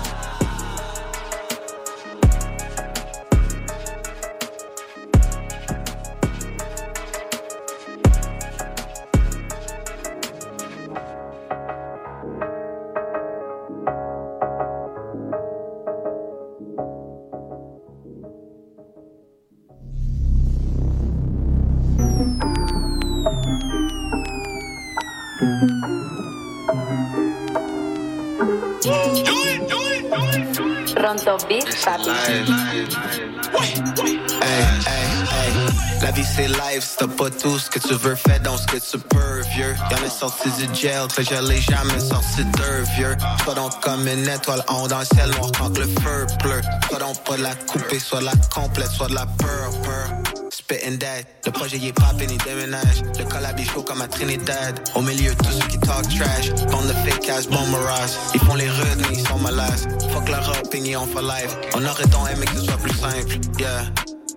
La 36.01 36.11
vie 36.11 36.23
c'est 36.23 36.47
live, 36.47 36.85
t'as 36.97 37.07
pas 37.07 37.29
tout 37.29 37.59
ce 37.59 37.69
que 37.69 37.79
tu 37.79 37.93
veux, 37.93 38.15
fais 38.15 38.39
donc 38.39 38.59
ce 38.59 38.67
que 38.67 38.77
tu 38.77 38.97
peux, 38.97 39.41
vieux. 39.53 39.75
Y'en 39.91 40.05
est 40.05 40.09
sorti 40.09 40.49
du 40.49 40.75
jail, 40.75 41.07
que 41.15 41.23
je 41.23 41.35
l'ai 41.47 41.61
jamais 41.61 41.99
sorti 41.99 42.43
d'eux, 42.43 42.83
vieux. 42.95 43.15
Sois 43.43 43.53
donc 43.55 43.79
comme 43.81 44.07
une 44.07 44.27
étoile 44.27 44.63
en 44.67 44.87
dans 44.87 44.99
le 44.99 45.05
ciel 45.05 45.29
noir 45.31 45.51
quand 45.57 45.77
le 45.77 45.85
feu 45.85 46.27
pleut. 46.39 46.61
Sois 46.89 46.99
donc 46.99 47.23
pas 47.23 47.37
de 47.37 47.43
la 47.43 47.55
couper, 47.55 47.99
soit 47.99 48.21
la 48.21 48.33
complète, 48.53 48.91
soit 48.91 49.07
de 49.07 49.15
la 49.15 49.25
peur, 49.25 49.71
peur. 49.83 50.28
Le 50.71 51.51
projet 51.51 51.77
y 51.77 51.87
est 51.87 51.93
pas 51.93 52.13
il 52.19 52.37
déménage. 52.37 53.01
Le 53.17 53.25
collab 53.25 53.59
est 53.59 53.85
comme 53.85 54.01
à 54.01 54.07
Trinidad. 54.07 54.79
Au 54.93 55.01
milieu, 55.01 55.33
tous 55.35 55.51
ceux 55.51 55.67
qui 55.67 55.79
talk 55.79 56.03
trash. 56.09 56.49
Bande 56.69 56.87
de 56.87 56.93
fake 56.93 57.27
ass, 57.29 57.47
bon 57.47 57.65
mirage. 57.67 58.11
Ils 58.35 58.39
font 58.41 58.53
les 58.53 58.69
rudes, 58.69 58.99
mais 58.99 59.17
ils 59.17 59.27
sont 59.27 59.39
malades. 59.39 59.79
Fuck 60.13 60.29
leur 60.29 60.47
opinion 60.63 61.07
for 61.07 61.23
life. 61.23 61.57
On 61.73 61.83
aurait 61.83 62.05
donc 62.07 62.29
aimé 62.31 62.45
que 62.45 62.59
ce 62.59 62.65
soit 62.65 62.77
plus 62.77 62.95
simple, 62.95 63.39
yeah. 63.57 63.81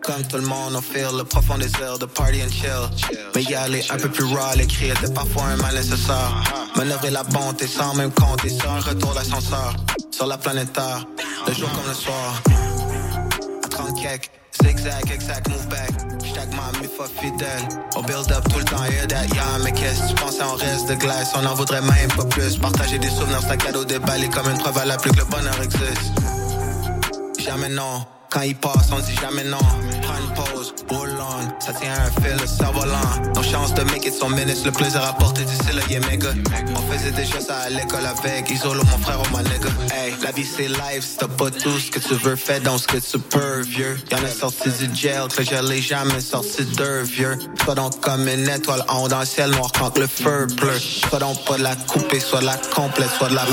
Comme 0.03 0.23
tout 0.27 0.39
le 0.39 0.43
monde, 0.43 0.75
on 0.75 0.81
feel 0.81 1.17
le 1.17 1.25
profond 1.25 1.59
désir 1.59 1.99
de 1.99 2.07
party 2.07 2.43
and 2.43 2.51
chill. 2.51 3.19
Mais 3.35 3.43
y 3.43 3.55
aller 3.55 3.85
un 3.91 3.99
peu 3.99 4.09
plus 4.09 4.25
raw, 4.25 4.57
l'écrit 4.57 4.89
était 4.89 5.13
parfois 5.13 5.45
un 5.45 5.57
mal 5.57 5.75
nécessaire. 5.75 6.43
Manœuvrer 6.77 7.11
la 7.11 7.25
bonté 7.25 7.67
sans 7.67 7.95
même 7.95 8.11
compter 8.11 8.49
un 8.67 8.81
retour 8.81 9.13
d'ascenseur. 9.13 9.77
Sur 10.11 10.27
la 10.27 10.39
planète 10.39 10.81
le 11.47 11.53
jour 11.53 11.71
comme 11.73 11.89
le 11.89 11.95
soir. 11.95 12.43
À 13.65 13.69
30 13.69 14.03
kek, 14.03 14.31
zigzag, 14.63 15.11
exact, 15.13 15.49
move 15.49 15.69
back. 15.69 15.91
J'tag 16.43 16.57
ma 16.57 16.79
mufa 16.81 17.05
fidèle. 17.21 17.69
On 17.95 18.03
build 18.03 18.33
up 18.33 18.45
tout 18.49 18.59
le 18.59 18.65
temps, 18.65 18.85
yeah, 18.91 19.07
that, 19.07 19.27
yeah. 19.35 19.59
Mais 19.63 19.73
qu'est-ce 19.73 20.03
que 20.03 20.09
tu 20.09 20.15
pensais, 20.15 20.43
on 20.43 20.55
reste 20.55 20.89
de 20.89 20.95
glace. 20.95 21.31
On 21.37 21.47
en 21.47 21.55
voudrait 21.55 21.83
même 21.83 22.11
pas 22.17 22.25
plus. 22.25 22.57
Partager 22.59 22.99
des 22.99 23.11
souvenirs, 23.11 23.41
c'est 23.49 23.57
cadeau 23.59 23.85
déballé 23.85 24.29
comme 24.29 24.51
une 24.51 24.59
preuve 24.59 24.79
à 24.79 24.85
la 24.85 24.97
plus 24.97 25.13
que 25.13 25.19
le 25.19 25.25
bonheur 25.25 25.55
existe. 25.63 26.13
Jamais 27.39 27.69
non. 27.69 28.05
Quand 28.31 28.41
il 28.43 28.57
passe, 28.57 28.91
on 28.91 28.99
dit 28.99 29.15
jamais 29.21 29.45
non. 29.45 29.59
Une 30.23 30.35
pause, 30.35 30.75
on. 30.91 31.61
Ça 31.61 31.73
tient 31.73 31.93
un 31.93 32.23
fil, 32.23 32.37
le 32.41 32.47
cerf-volant. 32.47 33.33
Nos 33.35 33.43
chances 33.43 33.75
de 33.75 33.83
make 33.85 34.07
it 34.07 34.15
sont 34.15 34.29
minutes. 34.29 34.65
Le 34.65 34.73
plaisir 34.73 35.03
à 35.05 35.13
porter 35.15 35.45
d'ici 35.45 35.73
là, 35.75 35.83
yeah, 35.89 36.01
méga. 36.01 36.31
On 36.77 36.93
faisait 36.93 37.11
déjà 37.11 37.41
ça 37.41 37.57
à 37.59 37.71
l'école 37.71 38.07
avec 38.07 38.51
Isolo, 38.51 38.83
mon 38.85 38.99
frère, 38.99 39.19
oh 39.21 39.37
my 39.37 39.43
nigga. 39.43 39.69
Hey, 39.95 40.15
la 40.23 40.33
vie 40.33 40.45
c'est 40.45 40.69
live, 40.69 41.03
si 41.03 41.17
t'as 41.17 41.29
pas 41.29 41.51
tout 41.51 41.79
ce 41.79 41.91
que 41.91 41.99
tu 41.99 42.15
veux, 42.15 42.37
fais 42.37 42.61
donc 42.61 42.81
ce 42.81 42.87
que 42.87 42.99
tu 42.99 43.19
peux, 43.19 43.61
vieux. 43.63 43.99
Y'en 44.11 44.25
a 44.25 44.29
sorti 44.29 44.71
du 44.71 44.95
jail, 44.95 45.29
que 45.29 45.43
je 45.43 45.81
jamais 45.81 46.21
sorti 46.21 46.65
d'eux, 46.65 47.03
vieux. 47.03 47.39
Sois 47.65 47.75
donc 47.75 48.01
comme 48.01 48.29
une 48.29 48.49
étoile 48.49 48.85
haut 48.89 49.09
dans 49.09 49.21
le 49.21 49.27
ciel 49.27 49.51
noir 49.51 49.71
quand 49.79 49.97
le 49.99 50.07
feu 50.07 50.47
pleut. 50.57 50.79
Sois 51.09 51.19
donc 51.19 51.45
pas 51.45 51.57
de 51.57 51.63
la 51.63 51.77
couper, 51.77 52.21
soit 52.21 52.41
de 52.41 52.47
la 52.47 52.57
complète, 52.57 53.11
soit 53.19 53.29
de 53.29 53.35
la 53.35 53.45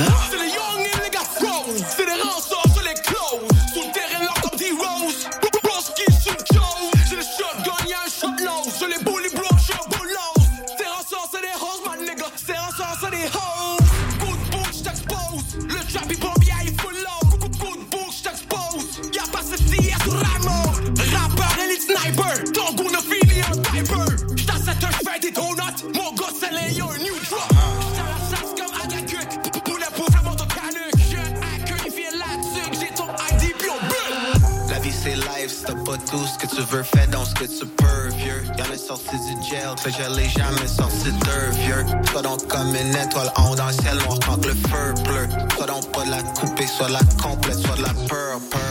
Des 25.30 25.36
donuts. 25.36 25.84
Mon 25.93 26.11
gars, 26.13 26.34
c'est 26.39 26.47
un 26.47 26.97
new 26.97 27.13
drop. 27.30 27.49
J't'ai 27.82 28.01
la 28.01 28.17
sauce 28.30 28.55
comme. 28.57 29.61
Poulet 29.63 29.86
pour 29.95 30.07
le 30.07 30.30
moto 30.30 30.45
canuc. 30.45 30.93
J'ai 31.09 31.17
un 31.17 31.21
hacker, 31.21 31.77
il 31.86 31.91
vient 31.91 32.17
là-dessus. 32.17 32.80
J'ai 32.80 32.93
ton 32.95 33.05
ID, 33.05 33.53
puis 33.57 33.69
on 33.69 33.80
bulle. 33.86 34.69
La 34.69 34.80
vie 34.80 34.91
c'est 34.91 35.15
si 35.47 35.63
t'as 35.65 35.73
pas 35.73 35.97
tout 36.09 36.25
ce 36.25 36.38
que 36.39 36.55
tu 36.55 36.61
veux, 36.61 36.84
fais 36.84 37.07
donc 37.07 37.27
ce 37.27 37.36
que 37.36 37.45
tu 37.45 37.65
peux, 37.65 38.07
vieux. 38.17 38.43
Y'en 38.57 38.73
a 38.73 38.77
sorti 38.77 39.17
du 39.17 39.49
jail, 39.49 39.75
que 39.84 39.91
je 39.91 40.15
l'ai 40.15 40.30
jamais 40.30 40.67
sorti 40.67 41.11
d'eux, 41.11 41.49
vieux. 41.63 41.86
Sois 42.11 42.21
donc 42.21 42.47
comme 42.47 42.75
une 42.75 42.95
étoile 42.95 43.32
haut 43.38 43.55
dans 43.55 43.67
le 43.67 43.73
ciel 43.73 43.97
noir 43.97 44.17
quand 44.25 44.43
le 44.43 44.53
feu 44.53 44.93
pleut. 45.03 45.30
Sois 45.55 45.67
donc 45.67 45.91
pas 45.91 46.05
de 46.05 46.11
la 46.11 46.23
couper, 46.23 46.65
soit 46.65 46.89
la 46.89 47.01
complète, 47.21 47.59
soit 47.59 47.75
de 47.75 47.84
la 47.84 47.93
peur, 48.07 48.39
peur. 48.49 48.68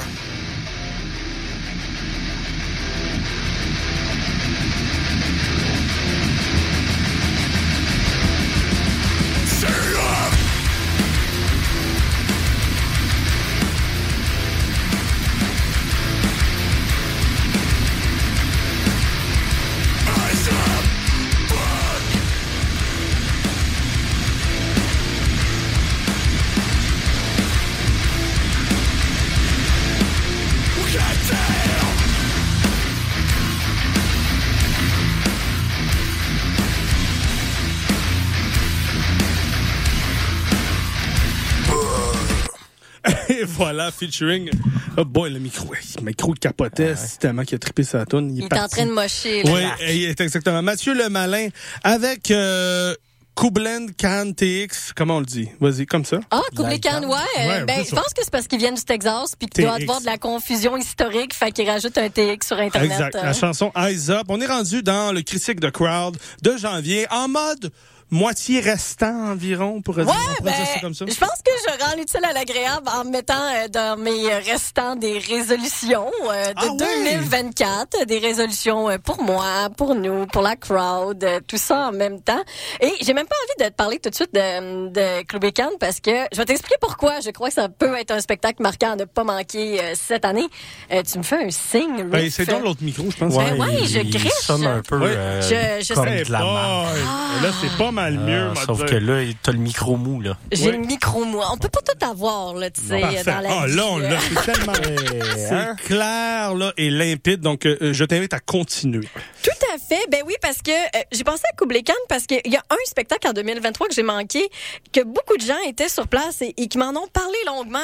Voilà, 43.58 43.90
featuring. 43.90 44.50
Oh 44.96 45.04
boy, 45.04 45.30
le 45.30 45.38
micro. 45.38 45.66
Le 45.98 46.02
micro 46.04 46.34
il 46.34 46.38
capotait. 46.38 46.94
C'est 46.96 47.18
tellement 47.18 47.42
qu'il 47.44 47.56
a 47.56 47.58
trippé 47.58 47.82
sa 47.84 48.06
tonne. 48.06 48.34
Il 48.36 48.44
est 48.44 48.52
en 48.58 48.68
train 48.68 48.86
de 48.86 48.92
mocher. 48.92 49.42
là. 49.42 49.52
Oui, 49.52 49.62
il 49.94 50.04
est 50.04 50.20
exactement. 50.20 50.62
Mathieu 50.62 50.94
le 50.94 51.08
Malin 51.08 51.48
avec 51.84 52.30
euh, 52.30 52.94
Kublend 53.36 53.86
Can 54.00 54.32
TX. 54.36 54.92
Comment 54.96 55.16
on 55.16 55.20
le 55.20 55.26
dit? 55.26 55.48
Vas-y, 55.60 55.86
comme 55.86 56.04
ça. 56.04 56.18
Ah, 56.30 56.40
Kublai 56.56 56.80
Khan, 56.80 57.02
ouais. 57.04 57.46
Ouais, 57.46 57.64
ben, 57.64 57.84
je 57.84 57.90
pense 57.94 58.12
que 58.14 58.22
c'est 58.22 58.30
parce 58.30 58.48
qu'ils 58.48 58.58
viennent 58.58 58.74
du 58.74 58.82
Texas 58.82 59.34
puis 59.38 59.48
qu'il 59.48 59.64
doit 59.64 59.74
avoir 59.74 60.00
de 60.00 60.06
la 60.06 60.18
confusion 60.18 60.76
historique, 60.76 61.34
fait 61.34 61.52
qu'ils 61.52 61.68
rajoutent 61.68 61.98
un 61.98 62.08
TX 62.08 62.46
sur 62.48 62.58
Internet. 62.58 62.90
Exact. 62.90 63.14
hein. 63.16 63.20
La 63.24 63.32
chanson 63.32 63.70
Eyes 63.76 64.10
Up. 64.10 64.24
On 64.28 64.40
est 64.40 64.46
rendu 64.46 64.82
dans 64.82 65.12
le 65.12 65.22
critique 65.22 65.60
de 65.60 65.70
crowd 65.70 66.16
de 66.42 66.56
janvier 66.56 67.06
en 67.12 67.28
mode 67.28 67.70
moitié 68.10 68.60
restant 68.60 69.30
environ, 69.32 69.74
on 69.76 69.82
pourrait 69.82 70.04
dire, 70.04 70.14
on 70.14 70.34
pourrait 70.36 70.52
dire 70.56 70.66
ça 70.66 70.72
Ben, 70.74 70.80
comme 70.80 70.94
ça? 70.94 71.04
Je 71.06 71.14
pense 71.14 71.42
que 71.44 71.50
je 71.66 71.84
rends 71.84 71.96
l'utile 71.96 72.24
à 72.24 72.32
l'agréable 72.32 72.88
en 72.88 73.04
mettant 73.04 73.34
euh, 73.34 73.68
dans 73.68 73.98
mes 73.98 74.32
restants 74.38 74.96
des 74.96 75.18
résolutions 75.18 76.10
euh, 76.30 76.48
de 76.48 76.54
Ah 76.56 76.66
ouais? 76.72 77.04
2024, 77.22 78.06
des 78.06 78.18
résolutions 78.18 78.88
euh, 78.90 78.98
pour 78.98 79.22
moi, 79.22 79.68
pour 79.76 79.94
nous, 79.94 80.26
pour 80.26 80.42
la 80.42 80.56
crowd, 80.56 81.22
euh, 81.22 81.40
tout 81.46 81.58
ça 81.58 81.88
en 81.88 81.92
même 81.92 82.20
temps. 82.22 82.40
Et 82.80 82.92
j'ai 83.02 83.12
même 83.14 83.26
pas 83.26 83.36
envie 83.44 83.64
de 83.64 83.70
te 83.70 83.76
parler 83.76 83.98
tout 83.98 84.10
de 84.10 84.14
suite 84.14 84.32
de, 84.34 84.88
de 84.88 85.22
Club 85.24 85.44
Weekend 85.44 85.72
parce 85.78 86.00
que 86.00 86.10
je 86.32 86.38
vais 86.38 86.44
t'expliquer 86.44 86.76
pourquoi 86.80 87.20
je 87.20 87.30
crois 87.30 87.48
que 87.48 87.54
ça 87.54 87.68
peut 87.68 87.94
être 87.98 88.10
un 88.12 88.20
spectacle 88.20 88.62
marquant 88.62 88.92
à 88.92 88.96
ne 88.96 89.04
pas 89.04 89.24
manquer 89.24 89.80
euh, 89.82 89.92
cette 89.94 90.24
année. 90.24 90.46
Euh, 90.92 91.02
tu 91.10 91.18
me 91.18 91.22
fais 91.22 91.44
un 91.44 91.50
signe, 91.50 92.04
Ben, 92.04 92.30
c'est 92.30 92.46
dans 92.48 92.60
l'autre 92.60 92.82
micro, 92.82 93.04
je 93.10 93.16
pense. 93.16 93.36
Ben 93.36 93.58
ouais, 93.58 93.84
je 93.84 94.00
griche. 94.00 94.50
un 94.50 94.80
peu 94.82 94.98
Ouais. 94.98 95.14
euh, 95.16 95.42
Je- 95.42 95.84
je 95.84 95.94
comme 95.94 96.04
sais 96.08 96.24
de 96.24 96.32
la 96.32 96.38
Hey 96.40 96.44
marde. 96.44 96.86
boy! 96.92 97.02
Là, 97.42 97.50
c'est 97.60 97.76
pas 97.76 97.90
mal 98.00 98.18
mieux. 98.18 98.48
Ah, 98.50 98.54
m'a 98.54 98.60
sauf 98.64 98.84
que 98.84 98.94
là, 98.94 99.22
t'as 99.42 99.52
le 99.52 99.58
micro 99.58 99.96
mou, 99.96 100.20
là. 100.20 100.36
J'ai 100.52 100.72
le 100.72 100.78
micro 100.78 101.24
moi. 101.24 101.48
On 101.52 101.56
peut 101.58 101.68
pas 101.68 101.80
tout 101.80 102.04
avoir, 102.06 102.54
là, 102.54 102.70
tu 102.70 102.80
sais, 102.80 103.00
dans 103.00 103.40
la 103.40 103.50
Ah, 103.62 103.66
vie. 103.66 103.76
là, 103.76 103.86
on 103.86 103.98
l'a, 103.98 104.18
c'est 104.20 104.52
tellement 104.52 104.72
hein? 105.50 105.74
c'est 105.78 105.84
clair 105.86 106.54
là, 106.54 106.72
et 106.76 106.90
limpide. 106.90 107.40
Donc, 107.40 107.66
euh, 107.66 107.92
je 107.92 108.04
t'invite 108.04 108.32
à 108.34 108.40
continuer. 108.40 109.06
Tout 109.42 109.50
à 109.74 109.78
fait. 109.78 110.04
Ben 110.10 110.22
oui, 110.26 110.34
parce 110.40 110.58
que 110.62 110.70
euh, 110.70 111.00
j'ai 111.12 111.24
pensé 111.24 111.42
à 111.52 111.56
Kublai 111.56 111.82
Khan 111.82 111.92
parce 112.08 112.26
qu'il 112.26 112.40
y 112.46 112.56
a 112.56 112.62
un 112.70 112.76
spectacle 112.86 113.26
en 113.28 113.32
2023 113.32 113.88
que 113.88 113.94
j'ai 113.94 114.02
manqué, 114.02 114.48
que 114.92 115.02
beaucoup 115.04 115.36
de 115.36 115.42
gens 115.42 115.58
étaient 115.66 115.88
sur 115.88 116.06
place 116.08 116.42
et, 116.42 116.54
et 116.56 116.68
qui 116.68 116.78
m'en 116.78 116.90
ont 116.90 117.08
parlé 117.12 117.36
longuement 117.46 117.78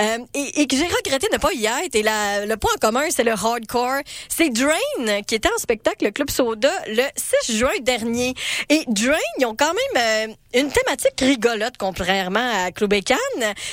euh, 0.00 0.18
et, 0.34 0.60
et 0.62 0.66
que 0.66 0.76
j'ai 0.76 0.84
regretté 0.86 1.28
de 1.28 1.34
ne 1.34 1.38
pas 1.38 1.52
y 1.52 1.66
être. 1.66 1.94
Et 1.94 2.02
la- 2.02 2.46
le 2.46 2.56
point 2.56 2.70
en 2.76 2.78
commun, 2.78 3.04
c'est 3.10 3.24
le 3.24 3.32
hardcore. 3.32 4.00
C'est 4.28 4.50
Drain 4.50 5.20
qui 5.26 5.34
était 5.34 5.48
en 5.48 5.58
spectacle 5.58 6.04
le 6.04 6.10
Club 6.10 6.30
Soda 6.30 6.70
le 6.88 7.02
6 7.46 7.56
juin 7.58 7.70
dernier. 7.82 8.34
Et 8.68 8.84
Drain, 8.88 9.16
ils 9.38 9.46
ont 9.46 9.47
quand 9.56 9.72
même 9.74 10.30
euh, 10.30 10.34
une 10.54 10.70
thématique 10.70 11.20
rigolote 11.20 11.74
contrairement 11.78 12.64
à 12.66 12.70
Khan. 12.72 13.16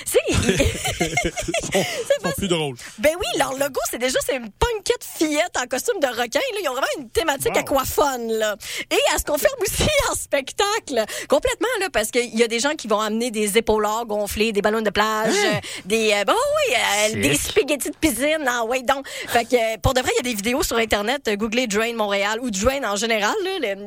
C'est 0.05 0.19
sont 2.23 2.31
plus 2.37 2.47
drôles. 2.47 2.75
ben 2.99 3.11
oui, 3.19 3.25
leur 3.39 3.51
logo, 3.53 3.79
c'est 3.89 3.97
déjà 3.97 4.19
c'est 4.25 4.35
une 4.35 4.49
punkette 4.51 5.03
fillette 5.17 5.55
en 5.61 5.65
costume 5.67 5.99
de 6.01 6.07
requin. 6.07 6.39
Là. 6.39 6.59
Ils 6.61 6.69
ont 6.69 6.73
vraiment 6.73 6.87
une 6.99 7.09
thématique 7.09 7.55
aquaphone. 7.55 8.31
Là. 8.33 8.55
Et 8.91 8.97
à 9.13 9.19
ce 9.19 9.23
qu'on 9.23 9.37
ferme 9.37 9.59
aussi 9.61 9.83
en 10.11 10.15
spectacle, 10.15 11.05
complètement, 11.29 11.67
là, 11.79 11.87
parce 11.91 12.11
qu'il 12.11 12.35
y 12.35 12.43
a 12.43 12.47
des 12.47 12.59
gens 12.59 12.75
qui 12.75 12.87
vont 12.87 12.99
amener 12.99 13.31
des 13.31 13.57
épaulards 13.57 14.05
gonflés, 14.05 14.51
des 14.51 14.61
ballons 14.61 14.81
de 14.81 14.89
plage, 14.89 15.33
euh, 15.33 15.59
des 15.85 16.11
euh, 16.13 16.23
bon 16.25 16.33
oui, 16.33 16.75
euh, 16.75 17.21
des 17.21 17.35
spaghettis 17.35 17.89
de 17.89 17.95
piscine. 17.97 18.45
Ah 18.47 18.63
ouais, 18.65 18.81
donc. 18.81 19.07
Fait 19.27 19.45
que 19.45 19.55
euh, 19.55 19.77
pour 19.81 19.93
de 19.93 20.01
vrai, 20.01 20.11
il 20.19 20.25
y 20.25 20.29
a 20.29 20.31
des 20.31 20.35
vidéos 20.35 20.63
sur 20.63 20.77
Internet. 20.77 21.27
euh, 21.27 21.35
Googlez 21.35 21.67
Drain 21.67 21.93
Montréal 21.93 22.39
ou 22.41 22.49
Drain 22.51 22.83
en 22.83 22.95
général. 22.95 23.35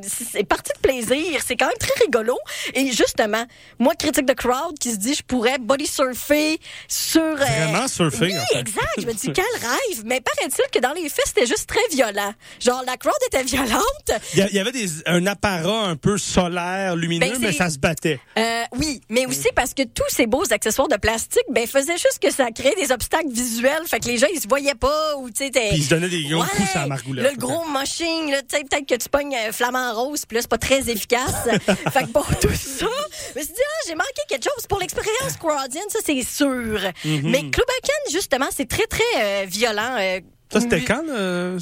C'est 0.03 0.45
parti 0.45 0.70
de 0.74 0.80
plaisir. 0.80 1.41
C'est 1.47 1.57
quand 1.57 1.66
même 1.68 1.76
très 1.78 2.05
rigolo. 2.05 2.36
Et 2.74 2.78
justement, 2.93 3.45
moi, 3.79 3.95
critique 3.95 4.26
de 4.26 4.33
crowd 4.33 4.79
qui 4.79 4.93
se 4.93 4.97
dit 4.97 5.14
je 5.14 5.22
pourrais 5.22 5.59
body 5.59 5.87
surfer 5.87 6.59
sur. 6.89 7.20
euh, 7.22 7.35
Vraiment 7.37 7.89
surfer, 7.89 8.26
Oui, 8.26 8.39
en 8.39 8.45
fait. 8.55 8.59
exact. 8.61 8.89
Je 8.99 9.07
me 9.07 9.12
dis, 9.12 9.33
quel 9.35 9.45
rêve. 9.61 10.03
Mais 10.05 10.20
paraît-il 10.20 10.64
que 10.72 10.79
dans 10.79 10.93
les 10.93 11.09
faits, 11.09 11.24
c'était 11.26 11.47
juste 11.47 11.68
très 11.68 11.87
violent. 11.91 12.33
Genre, 12.61 12.83
la 12.87 12.97
crowd 12.97 13.14
était 13.26 13.43
violente. 13.45 14.11
Il 14.35 14.47
y 14.53 14.59
avait 14.59 14.72
des, 14.72 14.87
un 15.07 15.26
apparat 15.26 15.87
un 15.87 15.97
peu 15.97 16.18
solaire, 16.18 16.97
lumineux, 16.97 17.26
Ben, 17.33 17.39
mais 17.41 17.53
ça 17.53 17.70
se 17.70 17.79
battait. 17.79 18.20
Euh, 18.39 18.62
oui, 18.76 19.01
mais 19.09 19.26
aussi 19.26 19.49
parce 19.55 19.74
que 19.74 19.83
tous 19.83 20.05
ces 20.09 20.26
beaux 20.26 20.45
accessoires 20.53 20.89
de 20.89 20.97
plastique, 20.97 21.43
ben, 21.51 21.66
faisaient 21.66 21.97
juste 21.99 22.18
que 22.22 22.31
ça 22.31 22.51
créait 22.51 22.74
des 22.81 22.93
obstacles 22.93 23.31
visuels. 23.31 23.83
Fait 23.87 24.01
que 24.01 24.07
les 24.07 24.18
gens, 24.18 24.26
ils 24.33 24.41
se 24.41 24.49
voyaient 24.49 24.74
pas 24.74 25.16
ou, 25.18 25.31
tu 25.31 25.47
sais, 25.47 25.51
ils 25.72 25.83
se 25.85 25.91
donnaient 25.91 26.09
des 26.09 26.24
gros 26.24 26.43
Ouais, 26.43 26.49
coups 26.57 26.76
à 26.76 26.81
la 26.81 26.87
margoulette. 26.87 27.33
Le 27.33 27.37
gros 27.39 27.64
moshing, 27.68 28.31
tu 28.49 28.57
sais, 28.57 28.64
peut-être 28.64 28.87
que 28.87 28.95
tu 28.95 29.09
pognes 29.09 29.35
un 29.37 29.53
flamant 29.53 29.93
rose, 29.95 30.24
puis 30.26 30.37
là, 30.37 30.43
c'est 30.43 30.51
pas 30.51 30.59
très 30.59 30.89
efficace. 30.91 31.35
fait 31.93 32.03
que 32.05 32.09
pour 32.12 32.26
tout 32.39 32.49
ça, 32.69 32.87
je 33.35 33.39
me 33.39 33.45
suis 33.45 33.53
dit, 33.55 33.61
ah, 33.64 33.85
j'ai 33.87 33.95
manqué 33.95 34.23
quelque 34.29 34.45
chose 34.45 34.66
pour 34.69 34.79
l'expérience 34.81 35.37
crowdienne, 35.39 35.89
ça, 35.89 35.99
c'est 36.05 36.23
sûr. 36.23 36.79
Mhm. 37.05 37.31
Mais 37.31 37.41
Club 37.51 37.66
Aken, 37.79 38.12
justement, 38.12 38.49
c'est 38.55 38.69
très, 38.69 38.87
très 38.87 39.03
euh, 39.19 39.45
violent. 39.47 39.97
euh, 39.99 40.21
Ça, 40.53 40.61
c'était 40.61 40.83
quand? 40.83 41.03
là? 41.07 41.57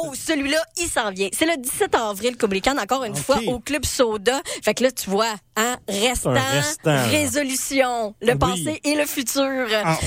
Oh, 0.00 0.12
celui-là, 0.14 0.62
il 0.76 0.88
s'en 0.88 1.10
vient. 1.10 1.28
C'est 1.32 1.46
le 1.46 1.56
17 1.56 1.94
avril, 1.96 2.36
Kublai 2.36 2.60
Khan, 2.60 2.76
encore 2.78 3.02
une 3.04 3.16
fois, 3.16 3.38
au 3.48 3.58
Club 3.58 3.84
Soda. 3.84 4.40
Fait 4.64 4.74
que 4.74 4.84
là, 4.84 4.92
tu 4.92 5.10
vois, 5.10 5.34
hein, 5.56 5.76
restant, 5.88 6.30
Un 6.30 6.40
restant, 6.60 6.90
là. 6.92 7.02
résolution, 7.06 8.14
le 8.20 8.32
Oui. 8.34 8.38
passé 8.38 8.80
et 8.84 8.94
le 8.94 9.06
futur. 9.06 9.66
Ah, 9.84 9.98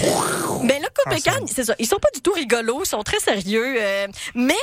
Mais 0.64 0.80
là, 0.80 0.88
Kublai 1.04 1.22
Ah, 1.28 1.32
Khan, 1.40 1.46
c'est 1.54 1.66
ça. 1.66 1.76
Ils 1.80 1.88
sont 1.88 1.98
pas 2.00 2.10
du 2.14 2.22
tout 2.22 2.32
rigolos, 2.32 2.84
ils 2.84 2.88
sont 2.88 3.04
très 3.04 3.20
sérieux. 3.20 3.76
euh, 3.80 4.08
mais 4.36 4.56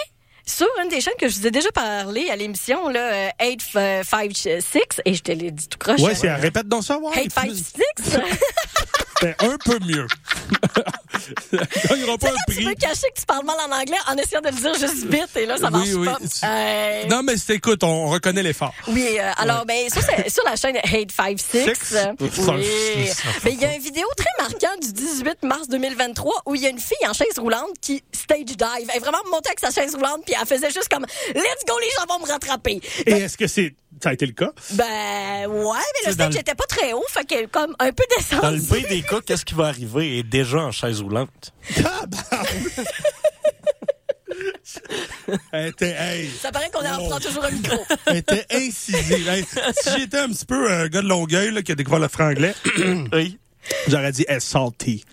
sur 0.49 0.67
une 0.83 0.89
des 0.89 1.01
chaînes 1.01 1.15
que 1.21 1.29
je 1.29 1.39
vous 1.39 1.47
ai 1.47 1.51
déjà 1.51 1.71
parlé 1.71 2.31
à 2.31 2.37
l'émission, 2.37 2.89
là, 2.89 3.13
euh, 3.13 3.29
856, 3.41 5.03
et 5.05 5.15
je 5.15 5.23
te 5.23 5.33
l'ai 5.33 5.51
dit 5.51 5.69
tout 5.69 5.79
croche. 5.79 6.01
ouais, 6.01 6.15
c'est 6.15 6.33
répète 6.35 6.69
donc 6.69 6.85
ça, 6.85 6.99
ouais. 6.99 7.25
856. 7.25 7.75
C'était 9.21 9.37
un 9.45 9.57
peu 9.65 9.79
mieux. 9.85 10.07
Gagnera 11.89 12.19
pas 12.19 12.29
un 12.29 12.33
tu 12.49 12.55
prix. 12.55 12.65
veux 12.65 12.75
cacher 12.75 13.09
que 13.15 13.21
tu 13.21 13.27
parles 13.27 13.45
mal 13.45 13.57
en 13.69 13.73
anglais 13.73 13.97
en 14.09 14.17
essayant 14.17 14.41
de 14.41 14.49
le 14.49 14.55
dire 14.55 14.75
juste 14.75 15.05
vite, 15.07 15.29
et 15.37 15.47
là, 15.47 15.57
ça 15.57 15.71
marche 15.71 15.89
Oui, 15.89 15.95
oui. 15.95 16.07
pas. 16.07 16.47
Euh, 16.49 17.05
Non, 17.09 17.23
mais 17.23 17.37
c'est, 17.37 17.55
écoute, 17.57 17.83
on 17.85 18.09
reconnaît 18.09 18.43
l'effort. 18.43 18.75
Oui, 18.89 19.17
euh, 19.19 19.31
alors, 19.37 19.65
ben, 19.67 19.89
ça, 19.89 20.01
c'est 20.03 20.31
sur 20.31 20.45
la 20.45 20.57
chaîne 20.57 20.77
Hate 20.79 21.11
56. 21.15 21.65
Six? 21.65 21.95
euh, 21.95 22.13
Ça, 22.33 22.53
oui. 22.55 23.11
Ben, 23.45 23.53
il 23.53 23.61
y 23.61 23.65
a 23.65 23.75
une 23.75 23.83
vidéo 23.83 24.07
très 24.17 24.31
marquante 24.39 24.81
du 24.83 24.93
18 24.93 25.43
mars 25.43 25.69
2023 25.69 26.43
où 26.47 26.55
il 26.55 26.63
y 26.63 26.67
a 26.67 26.71
une 26.71 26.79
fille 26.79 26.97
en 27.09 27.13
chaise 27.13 27.39
roulante 27.39 27.71
qui 27.81 28.03
stage 28.13 28.45
dive. 28.45 28.89
Elle 28.91 28.97
est 28.97 29.01
vraiment 29.01 29.19
montée 29.31 29.49
avec 29.51 29.61
sa 29.61 29.71
chaise 29.71 29.95
roulante 29.95 30.23
puis 30.25 30.35
elle 30.41 30.47
faisait 30.47 30.71
juste 30.71 30.89
comme 30.91 31.07
Let's 31.35 31.65
go, 31.67 31.75
les 31.81 31.89
gens 31.99 32.07
vont 32.19 32.25
me 32.27 32.31
rattraper. 32.31 32.81
Et 33.07 33.13
est-ce 33.13 33.37
que 33.37 33.47
c'est, 33.47 33.75
ça 34.03 34.11
a 34.11 34.13
été 34.13 34.27
le 34.27 34.33
cas? 34.33 34.51
Ben, 34.73 35.47
ouais, 35.47 35.79
mais 35.79 36.07
le 36.09 36.13
stage 36.13 36.35
le- 36.35 36.41
était 36.41 36.55
pas 36.55 36.67
très 36.67 36.93
haut, 36.93 37.05
fait 37.09 37.25
qu'elle 37.25 37.45
est 37.45 37.51
comme 37.51 37.75
un 37.79 37.93
peu 37.93 38.05
descendue. 38.17 38.43
Dans 38.43 38.51
le 38.51 38.61
pire 38.61 38.89
des 38.89 39.03
cas, 39.03 39.21
qu'est-ce 39.25 39.45
qui 39.45 39.55
va 39.55 39.67
arriver? 39.67 40.19
Est 40.19 40.23
déjà 40.23 40.59
en 40.59 40.71
chaise 40.73 41.01
roulante. 41.01 41.18
Elle 45.53 45.69
était, 45.69 45.95
hey, 45.99 46.31
Ça 46.41 46.51
paraît 46.53 46.71
qu'on 46.71 46.85
en 46.87 46.99
Oh. 47.01 47.09
prend 47.09 47.21
toujours 47.21 47.45
un 47.45 47.51
micro. 47.51 47.77
elle 48.07 48.17
était 48.17 48.47
incisive. 48.53 49.29
Hey, 49.29 49.45
si 49.45 49.91
j'étais 49.99 50.19
un 50.19 50.29
petit 50.29 50.47
peu 50.47 50.71
un 50.73 50.89
gars 50.89 51.03
de 51.03 51.09
Longueuil 51.09 51.53
là, 51.53 51.63
qui 51.63 51.73
a 51.73 51.75
découvert 51.75 51.99
le 52.01 52.09
franglais, 52.09 52.55
oui. 53.13 53.39
J'aurais 53.89 54.13
dit 54.13 54.25
hey, 54.29 54.41
salty. 54.41 55.05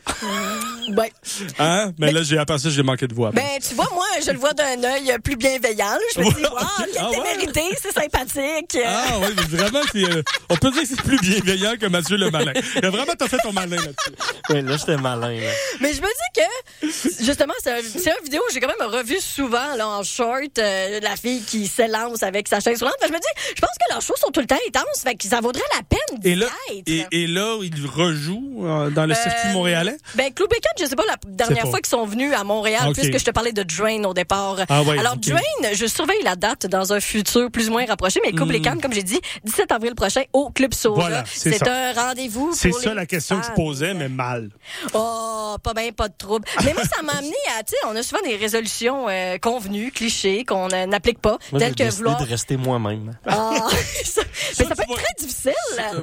Ouais. 0.95 1.12
Hein? 1.58 1.91
Mais, 1.97 2.12
là, 2.12 2.22
j'ai 2.22 2.38
aperçu 2.38 2.66
que 2.68 2.74
j'ai 2.74 2.84
manqué 2.84 3.08
de 3.08 3.14
voix. 3.16 3.32
Ben, 3.32 3.43
tu 3.68 3.74
vois, 3.74 3.89
moi, 3.93 4.06
je 4.24 4.30
le 4.32 4.38
vois 4.38 4.53
d'un 4.53 4.84
œil 4.84 5.16
plus 5.24 5.36
bienveillant. 5.36 5.86
là. 5.93 5.97
Je 6.16 6.20
me 6.20 6.26
dis, 6.26 6.41
Ouais. 6.41 6.49
wow, 6.49 6.60
quelle 6.78 6.89
Ah 6.99 7.10
ouais? 7.10 7.76
c'est 7.82 7.91
sympathique. 7.91 8.78
Ah 8.86 9.06
oui, 9.20 9.28
mais 9.36 9.58
vraiment, 9.58 9.82
c'est, 9.91 10.03
euh, 10.03 10.22
on 10.49 10.56
peut 10.58 10.70
dire 10.72 10.84
que 10.84 10.88
c'est 10.88 11.01
plus 11.01 11.18
bienveillant 11.20 11.74
que 11.82 11.88
Mathieu 11.88 12.18
le 12.18 12.30
malin. 12.30 12.53
Il 12.76 12.86
a 12.86 12.89
vraiment 12.91 13.14
t'as 13.18 13.28
fait 13.28 13.38
ton 13.43 13.51
malin 13.51 13.78
là-dessus. 13.78 14.12
Oui, 14.51 14.62
là, 14.62 14.78
j'étais 14.78 14.97
malin. 14.97 15.32
Là. 15.34 15.51
Mais 15.82 15.93
je 15.93 16.01
me 16.01 16.08
dis 16.08 16.41
que, 16.41 17.24
justement, 17.26 17.53
c'est 17.64 17.72
un, 17.72 17.82
c'est 17.82 18.12
une 18.12 18.24
vidéo 18.24 18.41
que 18.47 18.53
j'ai 18.53 18.60
quand 18.60 18.68
même 18.80 18.88
revu 18.89 19.20
souvent 19.20 19.76
là, 19.76 19.88
en 19.88 20.03
short, 20.03 20.60
euh, 20.60 20.99
la 21.01 21.16
fille 21.16 21.41
qui 21.41 21.66
s'élance 21.68 22.22
avec 22.22 22.47
sa 22.47 22.60
chaise 22.60 22.80
roulante. 22.80 22.95
Que 23.01 23.08
je 23.08 23.14
me 23.14 23.18
dis, 23.18 23.28
je 23.56 23.62
pense 23.62 23.72
que 23.72 23.91
leurs 23.93 24.01
shows 24.01 24.16
sont 24.18 24.32
tout 24.32 24.41
le 24.41 24.47
temps 24.47 24.60
intenses, 24.68 25.01
fait 25.03 25.16
que 25.16 25.28
ça 25.28 25.41
vaudrait 25.41 25.64
la 25.76 25.82
peine 25.84 26.20
d'y 26.20 26.30
Et 26.30 26.36
là, 26.36 26.47
être. 26.72 26.84
et, 26.88 27.06
et 27.24 27.28
là, 27.28 27.58
il 27.64 27.86
rejoue 27.88 28.45
euh, 28.60 28.89
dans 28.89 29.06
le 29.06 29.14
Euh, 29.14 29.16
circuit 29.16 29.50
montréalais? 29.54 29.98
Ben, 30.16 30.34
Club 30.34 30.50
Bacon, 30.50 30.72
je 30.80 30.86
sais 30.86 30.96
pas 30.96 31.04
la 31.08 31.16
dernière 31.28 31.64
pas. 31.64 31.70
fois 31.70 31.80
qu'ils 31.80 31.89
sont 31.89 32.06
venus 32.06 32.34
à 32.34 32.43
Montréal, 32.43 32.91
puisque 32.93 33.18
je 33.20 33.26
te 33.26 33.32
parlais 33.32 33.52
de 33.54 33.64
Drain 33.64 34.04
au 34.04 34.14
départ. 34.14 34.58
Ah 34.70 34.84
ouais, 34.84 34.98
Alors, 35.00 35.14
ok. 35.14 35.22
Drain, 35.28 35.72
je 35.74 35.86
surveille 35.86 36.22
la 36.24 36.36
date 36.36 36.66
dans 36.68 36.93
un 36.93 37.00
futur 37.00 37.50
plus 37.52 37.70
ou 37.70 37.72
moins 37.74 37.86
rapproché, 37.86 38.20
mais 38.26 38.32
Club 38.32 38.50
Mm. 38.50 38.52
Bacon, 38.52 38.82
comme 38.82 38.93
j'ai 38.93 39.04
dit, 39.04 39.20
17 39.43 39.72
avril 39.72 39.96
prochain 39.96 40.24
au 40.34 40.50
Club 40.50 40.74
Soda. 40.74 40.96
Voilà, 41.02 41.24
c'est 41.28 41.58
ça. 41.58 41.66
un 41.72 41.93
rendez-vous 41.93 42.52
C'est 42.54 42.72
ça 42.72 42.89
les 42.89 42.96
la 42.96 43.06
question 43.06 43.39
que 43.39 43.46
je 43.48 43.52
posais, 43.52 43.93
mais 43.93 44.10
mal. 44.10 44.50
Oh, 44.93 45.56
pas 45.64 45.74
bien, 45.74 45.91
pas 45.91 46.08
de 46.10 46.14
trouble. 46.18 46.46
Mais 46.64 46.74
moi, 46.74 46.84
ça 46.84 47.02
m'a 47.02 47.14
amené 47.18 47.34
à, 47.58 47.64
tu 47.64 47.72
sais, 47.72 47.78
on 47.88 47.96
a 47.96 48.04
souvent 48.04 48.22
des 48.24 48.36
résolutions 48.36 49.08
euh, 49.10 49.38
convenues, 49.38 49.91
clichés, 49.91 50.43
qu'on 50.46 50.70
euh, 50.72 50.86
n'applique 50.86 51.20
pas, 51.20 51.38
Moi, 51.52 51.60
j'ai 51.60 51.60
telles 51.60 51.76
que 51.76 51.84
décidé 51.84 51.98
vouloir... 52.04 52.22
de 52.22 52.30
rester 52.30 52.58
moi-même. 52.58 53.18
Ah, 53.28 53.52
ça- 54.04 54.22
mais 54.60 54.66
ça 54.66 54.76
peut 54.76 54.84
être 54.84 54.96
très 54.96 55.14
difficile. 55.20 55.54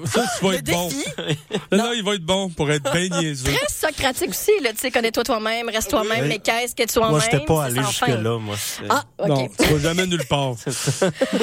Ça, 0.07 0.24
tu 0.38 0.45
vas 0.47 0.55
être 0.55 0.64
bon. 0.70 0.88
défi. 0.88 1.05
Non, 1.72 1.78
non, 1.84 1.93
il 1.95 2.03
va 2.05 2.14
être 2.14 2.24
bon 2.24 2.32
pour 2.57 2.70
être 2.70 2.91
bien 2.93 3.09
niaiseux. 3.20 3.53
Très 3.53 3.89
socratique 3.89 4.30
aussi, 4.30 4.51
là, 4.62 4.72
tu 4.72 4.78
sais, 4.78 4.91
connais-toi 4.91 5.24
toi-même, 5.24 5.68
reste 5.68 5.91
toi-même, 5.91 6.26
mais 6.26 6.39
qu'est-ce 6.39 6.74
que 6.74 6.83
tu 6.83 6.93
sois 6.93 7.09
Moi, 7.09 7.18
même 7.18 7.28
j'étais 7.30 7.45
pas 7.45 7.64
allé 7.64 7.83
jusque-là, 7.83 8.39
moi. 8.39 8.57
Ah, 8.89 9.03
OK. 9.18 9.28
Non, 9.28 9.49
tu 9.59 9.64
vas 9.64 9.78
jamais 9.80 10.07
nulle 10.07 10.26
part. 10.26 10.55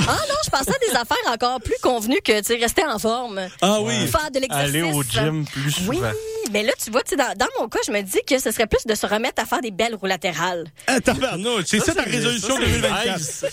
Ah 0.07 0.17
non, 0.27 0.35
je 0.43 0.49
pensais 0.49 0.71
à 0.71 0.91
des 0.91 0.95
affaires 0.95 1.17
encore 1.31 1.59
plus 1.61 1.75
convenues 1.81 2.19
que, 2.23 2.39
tu 2.39 2.45
sais, 2.45 2.55
rester 2.55 2.83
en 2.85 2.97
forme. 2.99 3.39
Ah 3.61 3.79
oui. 3.81 4.07
Faire 4.07 4.31
de 4.31 4.39
l'exercice. 4.39 4.69
Aller 4.69 4.81
au 4.81 5.03
gym 5.03 5.45
plus 5.45 5.71
souvent. 5.71 5.89
Oui, 5.91 5.99
mais 6.51 6.63
là, 6.63 6.71
tu 6.83 6.89
vois, 6.91 7.01
tu 7.03 7.11
sais, 7.11 7.15
dans, 7.15 7.33
dans 7.37 7.47
mon 7.59 7.67
cas, 7.67 7.79
je 7.85 7.91
me 7.91 8.01
dis 8.01 8.19
que 8.27 8.39
ce 8.39 8.51
serait 8.51 8.67
plus 8.67 8.85
de 8.85 8.95
se 8.95 9.05
remettre 9.05 9.41
à 9.41 9.45
faire 9.45 9.61
des 9.61 9.71
belles 9.71 9.95
roues 9.95 10.07
latérales. 10.07 10.65
Ah, 10.87 10.99
tabarnouche, 10.99 11.65
c'est 11.67 11.79
ça, 11.79 11.93
ta 11.93 12.03
résolution 12.03 12.55
ça, 12.55 12.61
c'est 12.63 12.71
2024. 12.81 13.17
nice. 13.17 13.45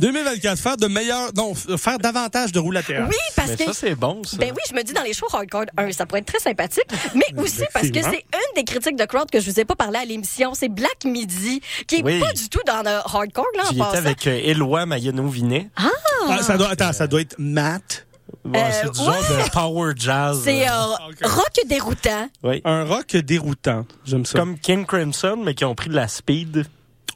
2024, 0.00 0.58
faire 0.58 0.76
de 0.76 0.86
meilleurs, 0.86 1.30
non, 1.34 1.54
faire 1.54 1.98
davantage 1.98 2.52
de 2.52 2.58
roues 2.58 2.70
latérales. 2.70 3.08
Oui, 3.10 3.16
parce 3.36 3.50
Mais 3.50 3.56
que... 3.56 3.64
ça, 3.64 3.72
c'est 3.74 3.94
bon, 3.94 4.22
ça. 4.24 4.36
Ben 4.38 4.50
oui, 4.52 4.62
je 4.68 4.74
me 4.74 4.82
dis 4.82 4.92
dans 4.92 5.02
les 5.02 5.12
shows 5.12 5.26
hardcore, 5.32 5.66
un, 5.76 5.90
ça 5.92 6.06
pourrait 6.06 6.20
être 6.20 6.26
très 6.26 6.38
sympathique, 6.38 6.69
mais 7.14 7.24
aussi 7.42 7.62
parce 7.72 7.88
que 7.90 8.02
c'est 8.02 8.24
une 8.32 8.54
des 8.56 8.64
critiques 8.64 8.96
de 8.96 9.04
crowd 9.04 9.30
que 9.30 9.40
je 9.40 9.50
vous 9.50 9.60
ai 9.60 9.64
pas 9.64 9.76
parlé 9.76 9.98
à 9.98 10.04
l'émission, 10.04 10.54
c'est 10.54 10.68
Black 10.68 11.04
Midi, 11.04 11.60
qui 11.86 11.96
est 11.96 12.02
Oui. 12.02 12.20
pas 12.20 12.32
du 12.32 12.48
tout 12.48 12.60
dans 12.66 12.82
le 12.82 12.90
hardcore 13.04 13.46
là 13.56 13.64
en 13.70 13.74
passant. 13.74 13.94
avec 13.98 14.26
euh, 14.26 14.40
Éloi 14.42 14.86
Maillot-Vinet. 14.86 15.68
Ah, 15.76 16.42
ça 16.42 16.56
doit, 16.56 16.68
attends, 16.70 16.92
ça 16.92 17.06
doit 17.06 17.20
être 17.22 17.36
Matt. 17.38 18.06
Bon, 18.44 18.58
Euh, 18.58 18.70
c'est 18.72 18.90
du 18.92 18.98
ouais. 19.00 19.04
genre 19.06 19.44
de 19.44 19.50
power 19.50 19.92
jazz. 19.96 20.40
C'est 20.44 20.66
euh, 20.68 20.72
euh, 20.72 21.26
rock 21.28 21.50
déroutant. 21.66 22.28
oui. 22.44 22.62
Un 22.64 22.84
rock 22.84 23.16
déroutant. 23.16 23.84
J'aime 24.04 24.24
ça. 24.24 24.38
Comme 24.38 24.58
King 24.58 24.86
Crimson, 24.86 25.36
mais 25.44 25.54
qui 25.54 25.64
ont 25.64 25.74
pris 25.74 25.90
de 25.90 25.94
la 25.96 26.08
speed. 26.08 26.64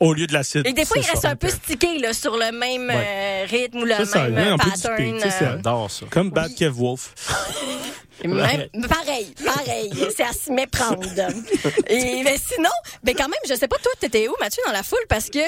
Au 0.01 0.13
lieu 0.13 0.27
de 0.27 0.33
l'acide. 0.33 0.67
Et 0.67 0.73
des 0.73 0.85
fois, 0.85 0.97
il 0.99 1.07
reste 1.07 1.23
ça. 1.23 1.31
un 1.31 1.37
peu 1.37 1.49
stické 1.49 1.99
là, 2.01 2.13
sur 2.13 2.33
le 2.37 2.51
même 2.51 2.91
euh, 2.93 3.45
rythme 3.49 3.79
ou 3.79 3.85
le 3.85 3.95
C'est 3.99 4.07
ça, 4.07 4.29
même 4.29 4.35
oui, 4.35 4.41
euh, 4.43 4.55
un 4.55 4.59
peu 4.59 4.71
pattern. 4.71 5.21
ça. 5.21 5.27
euh. 5.29 5.39
J'adore 5.41 5.89
ça. 5.91 6.07
Comme 6.11 6.31
Bad 6.31 6.53
Kev 6.57 6.73
Wolf. 6.77 7.15
Même, 8.25 8.69
pareil, 8.89 9.35
pareil. 9.45 9.91
C'est 10.17 10.23
à 10.25 10.33
s'y 10.33 10.53
méprendre. 10.53 11.03
Et 11.89 12.23
mais 12.23 12.37
sinon, 12.39 12.71
ben 13.03 13.15
quand 13.15 13.29
même, 13.29 13.41
je 13.49 13.55
sais 13.55 13.69
pas, 13.69 13.77
toi, 13.83 13.93
t'étais 13.99 14.29
où, 14.29 14.35
Mathieu, 14.41 14.63
dans 14.67 14.73
la 14.73 14.83
foule? 14.83 14.99
Parce 15.09 15.29
que 15.31 15.41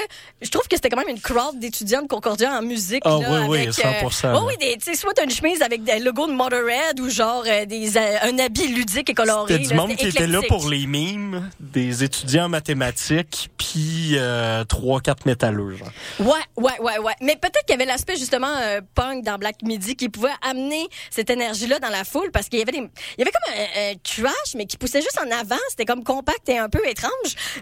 je 0.42 0.50
trouve 0.50 0.66
que 0.68 0.76
c'était 0.76 0.88
quand 0.88 0.98
même 0.98 1.08
une 1.08 1.20
crowd 1.20 1.58
d'étudiants 1.58 2.02
de 2.02 2.08
Concordia 2.08 2.52
en 2.52 2.62
musique. 2.62 3.02
Ah 3.04 3.18
là, 3.20 3.42
oui, 3.42 3.46
oui, 3.48 3.58
avec, 3.62 3.72
100%, 4.02 4.34
oh 4.36 4.44
oui, 4.48 4.56
des- 4.58 4.76
tu 4.78 4.84
sais, 4.90 4.94
soit 4.96 5.18
une 5.22 5.30
chemise 5.30 5.62
avec 5.62 5.84
des 5.84 5.98
logos 5.98 6.26
de 6.26 6.32
Motorhead 6.32 7.00
ou 7.00 7.08
genre 7.08 7.44
euh, 7.46 7.64
des, 7.66 7.96
euh, 7.96 8.16
un 8.22 8.38
habit 8.38 8.68
ludique 8.68 9.10
et 9.10 9.14
coloré. 9.14 9.52
C'était 9.52 9.64
du 9.68 9.70
là, 9.70 9.76
monde 9.76 9.96
qui 9.96 10.06
était 10.06 10.26
là 10.26 10.40
pour 10.48 10.68
les 10.68 10.86
mimes, 10.86 11.48
des 11.60 12.04
étudiants 12.04 12.46
en 12.46 12.48
mathématiques, 12.48 13.50
puis 13.58 14.12
euh, 14.14 14.64
trois, 14.64 15.00
quatre 15.00 15.26
métalleux. 15.26 15.76
Genre. 15.76 15.88
Ouais, 16.20 16.32
ouais, 16.56 16.78
ouais, 16.80 16.98
ouais. 16.98 17.14
Mais 17.20 17.36
peut-être 17.36 17.64
qu'il 17.66 17.70
y 17.78 17.80
avait 17.80 17.84
l'aspect 17.90 18.16
justement 18.16 18.54
euh, 18.60 18.80
punk 18.94 19.24
dans 19.24 19.38
Black 19.38 19.62
Midi 19.62 19.96
qui 19.96 20.08
pouvait 20.08 20.28
amener 20.42 20.86
cette 21.10 21.30
énergie-là 21.30 21.78
dans 21.78 21.88
la 21.88 22.04
foule 22.04 22.30
parce 22.32 22.48
qu'il 22.58 22.68
y 22.72 22.78
avait 22.78 22.86
des, 22.86 22.90
il 23.18 23.18
y 23.18 23.22
avait 23.22 23.32
comme 23.32 23.54
un, 23.54 23.90
un 23.90 23.94
trash 24.02 24.54
mais 24.56 24.66
qui 24.66 24.76
poussait 24.76 25.00
juste 25.00 25.18
en 25.24 25.30
avant. 25.30 25.56
C'était 25.70 25.84
comme 25.84 26.04
compact 26.04 26.48
et 26.48 26.58
un 26.58 26.68
peu 26.68 26.80
étrange. 26.88 27.10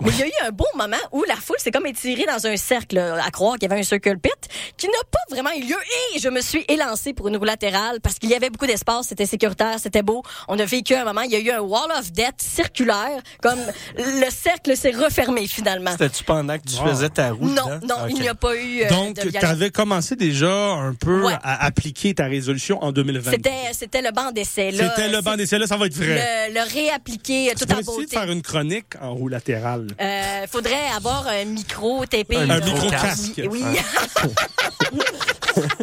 Mais 0.00 0.10
il 0.10 0.18
y 0.18 0.22
a 0.22 0.26
eu 0.26 0.32
un 0.46 0.50
beau 0.50 0.66
moment 0.76 0.96
où 1.12 1.24
la 1.28 1.36
foule 1.36 1.56
s'est 1.58 1.70
comme 1.70 1.86
étirée 1.86 2.26
dans 2.26 2.46
un 2.46 2.56
cercle, 2.56 2.96
là, 2.96 3.24
à 3.24 3.30
croire 3.30 3.54
qu'il 3.54 3.68
y 3.68 3.72
avait 3.72 3.80
un 3.80 3.84
circle 3.84 4.18
pit 4.18 4.32
qui 4.76 4.86
n'a 4.86 4.92
pas 5.10 5.18
vraiment 5.30 5.50
eu 5.56 5.62
lieu. 5.62 5.76
Et 6.14 6.18
je 6.18 6.28
me 6.28 6.40
suis 6.40 6.64
élancée 6.68 7.12
pour 7.14 7.28
une 7.28 7.36
roue 7.36 7.44
latérale 7.44 8.00
parce 8.00 8.18
qu'il 8.18 8.30
y 8.30 8.34
avait 8.34 8.50
beaucoup 8.50 8.66
d'espace, 8.66 9.06
c'était 9.08 9.26
sécuritaire, 9.26 9.78
c'était 9.78 10.02
beau. 10.02 10.22
On 10.48 10.58
a 10.58 10.64
vécu 10.64 10.94
un 10.94 11.04
moment, 11.04 11.22
il 11.22 11.30
y 11.32 11.36
a 11.36 11.40
eu 11.40 11.50
un 11.50 11.60
wall 11.60 11.90
of 11.98 12.12
death 12.12 12.40
circulaire, 12.40 13.20
comme 13.42 13.60
le 13.96 14.30
cercle 14.30 14.76
s'est 14.76 14.90
refermé 14.92 15.46
finalement. 15.46 15.92
C'était-tu 15.92 16.24
pendant 16.24 16.58
que 16.58 16.64
tu 16.68 16.74
Wow. 16.74 16.88
faisais 16.88 17.08
ta 17.08 17.30
roue? 17.30 17.48
Non, 17.48 17.78
non, 17.82 18.06
il 18.08 18.16
n'y 18.20 18.28
a 18.28 18.34
pas 18.34 18.56
eu 18.56 18.82
euh, 18.82 18.88
Donc, 18.88 19.18
tu 19.18 19.36
avais 19.44 19.70
commencé 19.70 20.16
déjà 20.16 20.50
un 20.52 20.94
peu 20.94 21.22
Ouais. 21.24 21.34
à 21.42 21.64
appliquer 21.64 22.14
ta 22.14 22.24
résolution 22.26 22.82
en 22.82 22.90
2020. 22.92 23.30
C'était, 23.30 23.50
c'était 23.72 24.02
le 24.02 24.10
banc 24.10 24.32
d'essai. 24.32 24.70
là. 24.72 24.83
C'était 24.88 25.08
le 25.08 25.20
banc 25.20 25.36
d'essai, 25.36 25.58
là, 25.58 25.66
ça 25.66 25.76
va 25.76 25.86
être 25.86 25.94
vrai. 25.94 26.48
Le, 26.48 26.54
le 26.54 26.72
réappliquer 26.72 27.50
euh, 27.50 27.54
tout 27.58 27.64
en 27.72 27.78
essayer 27.78 27.82
de 27.82 28.02
beauté. 28.02 28.16
faire 28.16 28.30
une 28.30 28.42
chronique 28.42 28.94
en 29.00 29.14
roue 29.14 29.28
latérale. 29.28 29.86
Euh, 30.00 30.46
faudrait 30.50 30.86
avoir 30.96 31.26
un 31.28 31.44
micro 31.44 32.04
tapé. 32.06 32.36
Un 32.36 32.46
là. 32.46 32.60
micro-casque. 32.60 33.40
Oui. 33.50 33.64
oui. 33.64 33.78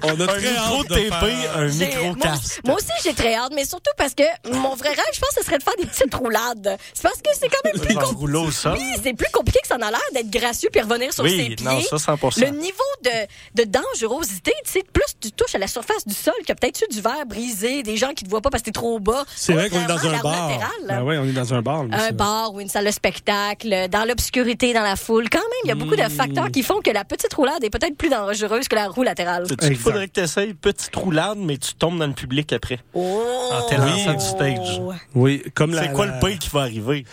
On 0.04 0.20
a 0.20 0.24
Un 0.24 0.28
très 0.28 0.42
micro 0.52 0.80
hâte 0.82 0.90
de 0.90 0.96
TP, 0.96 1.10
faire- 1.10 1.58
un 1.58 1.68
J'ai- 1.70 1.86
micro-casque. 1.86 2.60
Moi, 2.66 2.74
moi 2.74 2.76
aussi, 2.76 2.92
j'ai 3.06 3.14
très 3.14 3.36
hâte, 3.36 3.54
mais 3.56 3.64
surtout 3.66 3.92
parce 3.98 4.14
que 4.14 4.24
mon 4.52 4.76
vrai 4.76 4.90
rêve, 4.90 5.06
je 5.14 5.20
pense, 5.20 5.30
ce 5.38 5.44
serait 5.46 5.58
de 5.60 5.64
faire 5.64 5.76
des 5.78 5.86
petites 5.86 6.14
roulades. 6.14 6.78
C'est 6.94 7.04
parce 7.04 7.18
que 7.22 7.30
c'est 7.40 7.48
quand 7.48 7.64
même 7.64 7.80
plus 7.82 7.96
compliqué. 7.96 8.70
Oui, 8.74 9.00
c'est 9.02 9.14
plus 9.14 9.32
compliqué 9.32 9.60
que 9.62 9.68
ça 9.70 9.76
en 9.78 9.82
a 9.82 9.90
l'air 9.92 10.02
d'être 10.14 10.30
gracieux 10.30 10.70
puis 10.72 10.82
revenir 10.82 11.14
sur 11.14 11.24
Oui, 11.24 11.38
ses 11.50 11.56
pieds. 11.56 11.66
non, 11.66 11.80
ça, 11.82 11.96
100%. 11.96 12.42
Le 12.42 12.50
niveau 12.58 12.78
de, 13.06 13.64
de 13.64 13.70
dangerosité, 13.70 14.52
tu 14.66 14.72
sais, 14.72 14.84
plus 14.92 15.04
tu 15.22 15.32
touches 15.32 15.56
à 15.56 15.60
la 15.60 15.68
surface 15.68 16.06
du 16.06 16.14
sol, 16.16 16.34
a 16.50 16.56
peut-être 16.56 16.82
eu 16.82 16.94
du 16.94 17.00
verre 17.00 17.26
brisé, 17.26 17.82
des 17.82 17.96
gens 17.96 18.12
qui 18.14 18.26
te 18.26 18.30
voient 18.30 18.42
pas 18.42 18.50
parce 18.50 18.64
que 18.64 18.66
t'es 18.66 18.72
trop 18.74 18.91
bas. 19.00 19.24
C'est 19.36 19.54
vrai 19.54 19.70
qu'on 19.70 19.82
est 19.82 19.88
dans 19.88 19.98
un 20.06 20.12
la 20.12 20.18
roue 20.20 20.24
bar. 20.24 20.50
latérale, 20.50 20.70
Ben 20.88 21.02
oui, 21.04 21.16
on 21.18 21.26
est 21.26 21.32
dans 21.34 21.54
un 21.54 21.62
bar. 21.62 21.84
lui, 21.84 21.94
un 21.94 22.00
ça. 22.00 22.12
bar 22.12 22.54
ou 22.54 22.62
une 22.62 22.68
salle 22.70 22.86
de 22.86 22.92
spectacle, 22.92 23.88
dans 23.90 24.06
l'obscurité, 24.08 24.74
dans 24.74 24.82
la 24.84 24.96
foule. 24.96 25.30
Quand 25.30 25.40
même, 25.40 25.48
il 25.66 25.68
y 25.68 25.72
a 25.72 25.76
beaucoup 25.76 25.96
de 25.96 26.02
Hmm. 26.02 26.10
facteurs 26.10 26.50
qui 26.52 26.64
font 26.64 26.82
que 26.82 26.92
la 26.92 27.04
petite 27.06 27.34
roulade 27.34 27.64
est 27.64 27.70
peut-être 27.70 27.96
plus 27.98 28.10
dangereuse 28.10 28.68
que 28.68 28.76
la 28.76 28.88
roue 28.88 29.04
latérale. 29.04 29.46
Tu 29.48 29.68
Il 29.68 29.78
faudrait 29.78 30.08
que 30.08 30.14
tu 30.14 30.20
essayes 30.22 30.54
petite 30.54 30.96
roulade, 30.96 31.38
mais 31.38 31.58
tu 31.58 31.74
tombes 31.76 31.98
dans 32.00 32.08
le 32.08 32.14
public 32.14 32.52
après? 32.54 32.80
Oh! 32.94 33.24
En 33.52 33.62
t'élançant 33.68 34.14
du 34.14 34.26
stage. 34.26 34.82
Oui, 35.16 35.44
comme 35.54 35.74
la. 35.74 35.84
C'est 35.84 35.92
quoi 35.94 36.06
la- 36.08 36.14
le 36.14 36.20
pire 36.28 36.40
qui 36.40 36.50
va 36.50 36.62
arriver? 36.62 37.06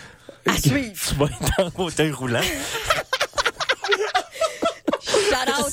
À 0.46 0.56
suivre. 0.56 0.92
Tu 1.08 1.14
vas 1.14 1.26
être 1.26 1.50
dans 1.58 1.64
le 1.64 1.70
fauteuil 1.70 2.10
roulant. 2.12 2.40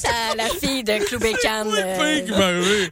À 0.04 0.36
la 0.36 0.50
fille 0.50 0.84
de 0.84 0.98
Clou 1.06 1.20
Bécane. 1.20 1.72
euh. 1.74 2.88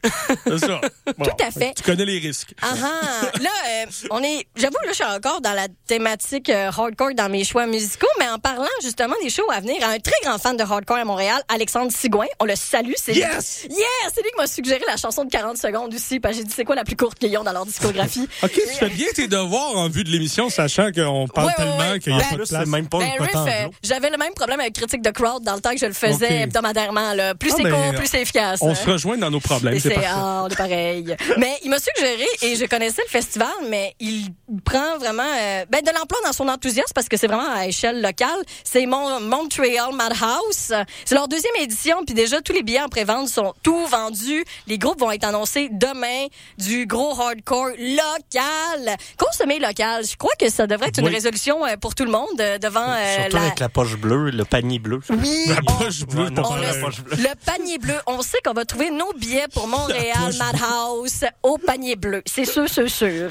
C'est 0.46 0.58
ça. 0.58 0.80
Bon, 1.18 1.26
Tout 1.26 1.44
à 1.44 1.50
fait. 1.50 1.74
Tu 1.76 1.82
connais 1.82 2.06
les 2.06 2.18
risques. 2.18 2.54
Ah 2.62 2.72
ah. 2.82 3.26
Là, 3.40 3.50
euh, 3.68 3.84
on 4.10 4.22
est. 4.22 4.46
J'avoue, 4.56 4.76
là, 4.84 4.88
je 4.88 4.94
suis 4.94 5.04
encore 5.04 5.40
dans 5.42 5.52
la 5.52 5.66
thématique 5.86 6.48
euh, 6.48 6.70
hardcore 6.76 7.14
dans 7.14 7.28
mes 7.28 7.44
choix 7.44 7.66
musicaux, 7.66 8.08
mais 8.18 8.26
en 8.28 8.38
parlant 8.38 8.64
justement 8.82 9.14
des 9.22 9.28
shows 9.30 9.48
à 9.52 9.60
venir, 9.60 9.86
un 9.86 9.98
très 9.98 10.14
grand 10.24 10.38
fan 10.38 10.56
de 10.56 10.62
hardcore 10.62 10.96
à 10.96 11.04
Montréal, 11.04 11.40
Alexandre 11.48 11.92
Sigouin, 11.92 12.26
on 12.40 12.46
le 12.46 12.56
salue. 12.56 12.92
C'est 12.96 13.12
Yes! 13.14 13.66
lui. 13.68 13.76
Yes! 13.76 14.12
C'est 14.14 14.22
lui 14.22 14.30
qui 14.30 14.36
m'a 14.38 14.46
suggéré 14.46 14.82
la 14.88 14.96
chanson 14.96 15.24
de 15.24 15.30
40 15.30 15.58
secondes 15.58 15.92
aussi, 15.94 16.18
parce 16.20 16.34
que 16.36 16.40
j'ai 16.40 16.44
dit 16.48 16.54
c'est 16.56 16.64
quoi 16.64 16.74
la 16.74 16.84
plus 16.84 16.96
courte 16.96 17.18
qu'ils 17.18 17.36
ont 17.36 17.44
dans 17.44 17.52
leur 17.52 17.66
discographie? 17.66 18.26
OK, 18.42 18.50
tu 18.52 18.60
fais 18.78 18.88
bien 18.88 19.06
tes 19.14 19.28
devoirs 19.28 19.76
en 19.76 19.88
vue 19.90 20.04
de 20.04 20.10
l'émission, 20.10 20.48
sachant 20.48 20.90
qu'on 20.90 21.28
parle 21.28 21.48
Ouais, 21.48 21.52
ouais, 21.52 21.64
tellement 21.64 21.90
ouais. 21.92 21.98
qu'il 22.00 22.14
n'y 22.14 22.18
a 22.20 22.22
Ben, 22.24 22.30
pas 22.38 22.42
de 22.44 22.48
place. 22.48 22.66
même 22.66 22.88
pas 22.88 22.98
Ben, 22.98 23.12
euh, 23.20 23.68
j'avais 23.82 24.10
le 24.10 24.16
même 24.16 24.32
problème 24.34 24.60
avec 24.60 24.72
Critique 24.74 25.02
de 25.02 25.10
Crowd 25.10 25.42
dans 25.44 25.54
le 25.54 25.60
temps 25.60 25.72
que 25.72 25.78
je 25.78 25.86
le 25.86 25.92
faisais 25.92 26.42
hebdomadairement. 26.42 26.93
Là. 27.14 27.34
Plus 27.34 27.50
Ah, 27.52 27.56
c'est 27.62 27.70
court, 27.70 27.94
plus 27.96 28.06
c'est 28.06 28.22
efficace. 28.22 28.60
On 28.62 28.70
hein. 28.70 28.74
se 28.74 28.88
rejoint 28.90 29.16
dans 29.16 29.30
nos 29.30 29.40
problèmes, 29.40 29.78
c'est 29.78 29.96
on 29.96 30.48
est 30.48 30.56
pareil. 30.56 31.16
Mais 31.38 31.56
il 31.64 31.70
m'a 31.70 31.78
suggéré 31.78 32.26
et 32.42 32.56
je 32.56 32.64
connaissais 32.66 33.02
le 33.04 33.10
festival, 33.10 33.48
mais 33.68 33.94
il 34.00 34.28
prend 34.64 34.98
vraiment 34.98 35.22
euh, 35.22 35.64
ben, 35.70 35.80
de 35.82 35.90
l'emploi 35.96 36.18
dans 36.24 36.32
son 36.32 36.48
enthousiasme 36.48 36.92
parce 36.94 37.08
que 37.08 37.16
c'est 37.16 37.26
vraiment 37.26 37.50
à 37.54 37.66
échelle 37.66 38.00
locale. 38.00 38.28
C'est 38.62 38.86
mon 38.86 39.20
Montreal 39.20 39.92
Madhouse. 39.94 40.74
C'est 41.04 41.14
leur 41.14 41.28
deuxième 41.28 41.54
édition, 41.60 42.04
puis 42.04 42.14
déjà 42.14 42.40
tous 42.40 42.52
les 42.52 42.62
billets 42.62 42.82
en 42.82 42.88
pré-vente 42.88 43.28
sont 43.28 43.52
tout 43.62 43.86
vendus. 43.86 44.44
Les 44.66 44.78
groupes 44.78 45.00
vont 45.00 45.10
être 45.10 45.24
annoncés 45.24 45.68
demain. 45.70 46.26
Du 46.58 46.86
gros 46.86 47.18
hardcore 47.20 47.70
local, 47.78 48.96
consommer 49.18 49.58
local. 49.58 50.04
Je 50.04 50.16
crois 50.16 50.32
que 50.38 50.50
ça 50.50 50.66
devrait 50.66 50.88
être 50.88 50.98
une 51.00 51.08
résolution 51.08 51.64
euh, 51.64 51.76
pour 51.76 51.94
tout 51.94 52.04
le 52.04 52.10
monde 52.10 52.40
euh, 52.40 52.58
devant 52.58 52.86
euh, 52.88 53.14
Surtout 53.22 53.36
la. 53.36 53.42
avec 53.42 53.60
la 53.60 53.68
poche 53.68 53.96
bleue, 53.96 54.30
le 54.30 54.44
panier 54.44 54.78
bleu. 54.78 55.00
Oui, 55.10 55.44
La 55.48 55.56
on- 55.68 55.76
poche 55.78 56.00
bleue, 56.06 56.28
on 56.36 56.54
le- 56.56 56.60
bleue. 56.60 56.80
Le 56.86 57.34
panier 57.44 57.78
bleu. 57.78 57.94
On 58.06 58.22
sait 58.22 58.38
qu'on 58.44 58.52
va 58.52 58.64
trouver 58.64 58.90
nos 58.90 59.12
billets 59.14 59.48
pour 59.52 59.66
Montréal 59.68 60.32
Madhouse 60.38 61.24
au 61.42 61.58
panier 61.58 61.96
bleu. 61.96 62.22
C'est 62.26 62.44
sûr, 62.44 62.68
c'est 62.68 62.88
sûr. 62.88 63.30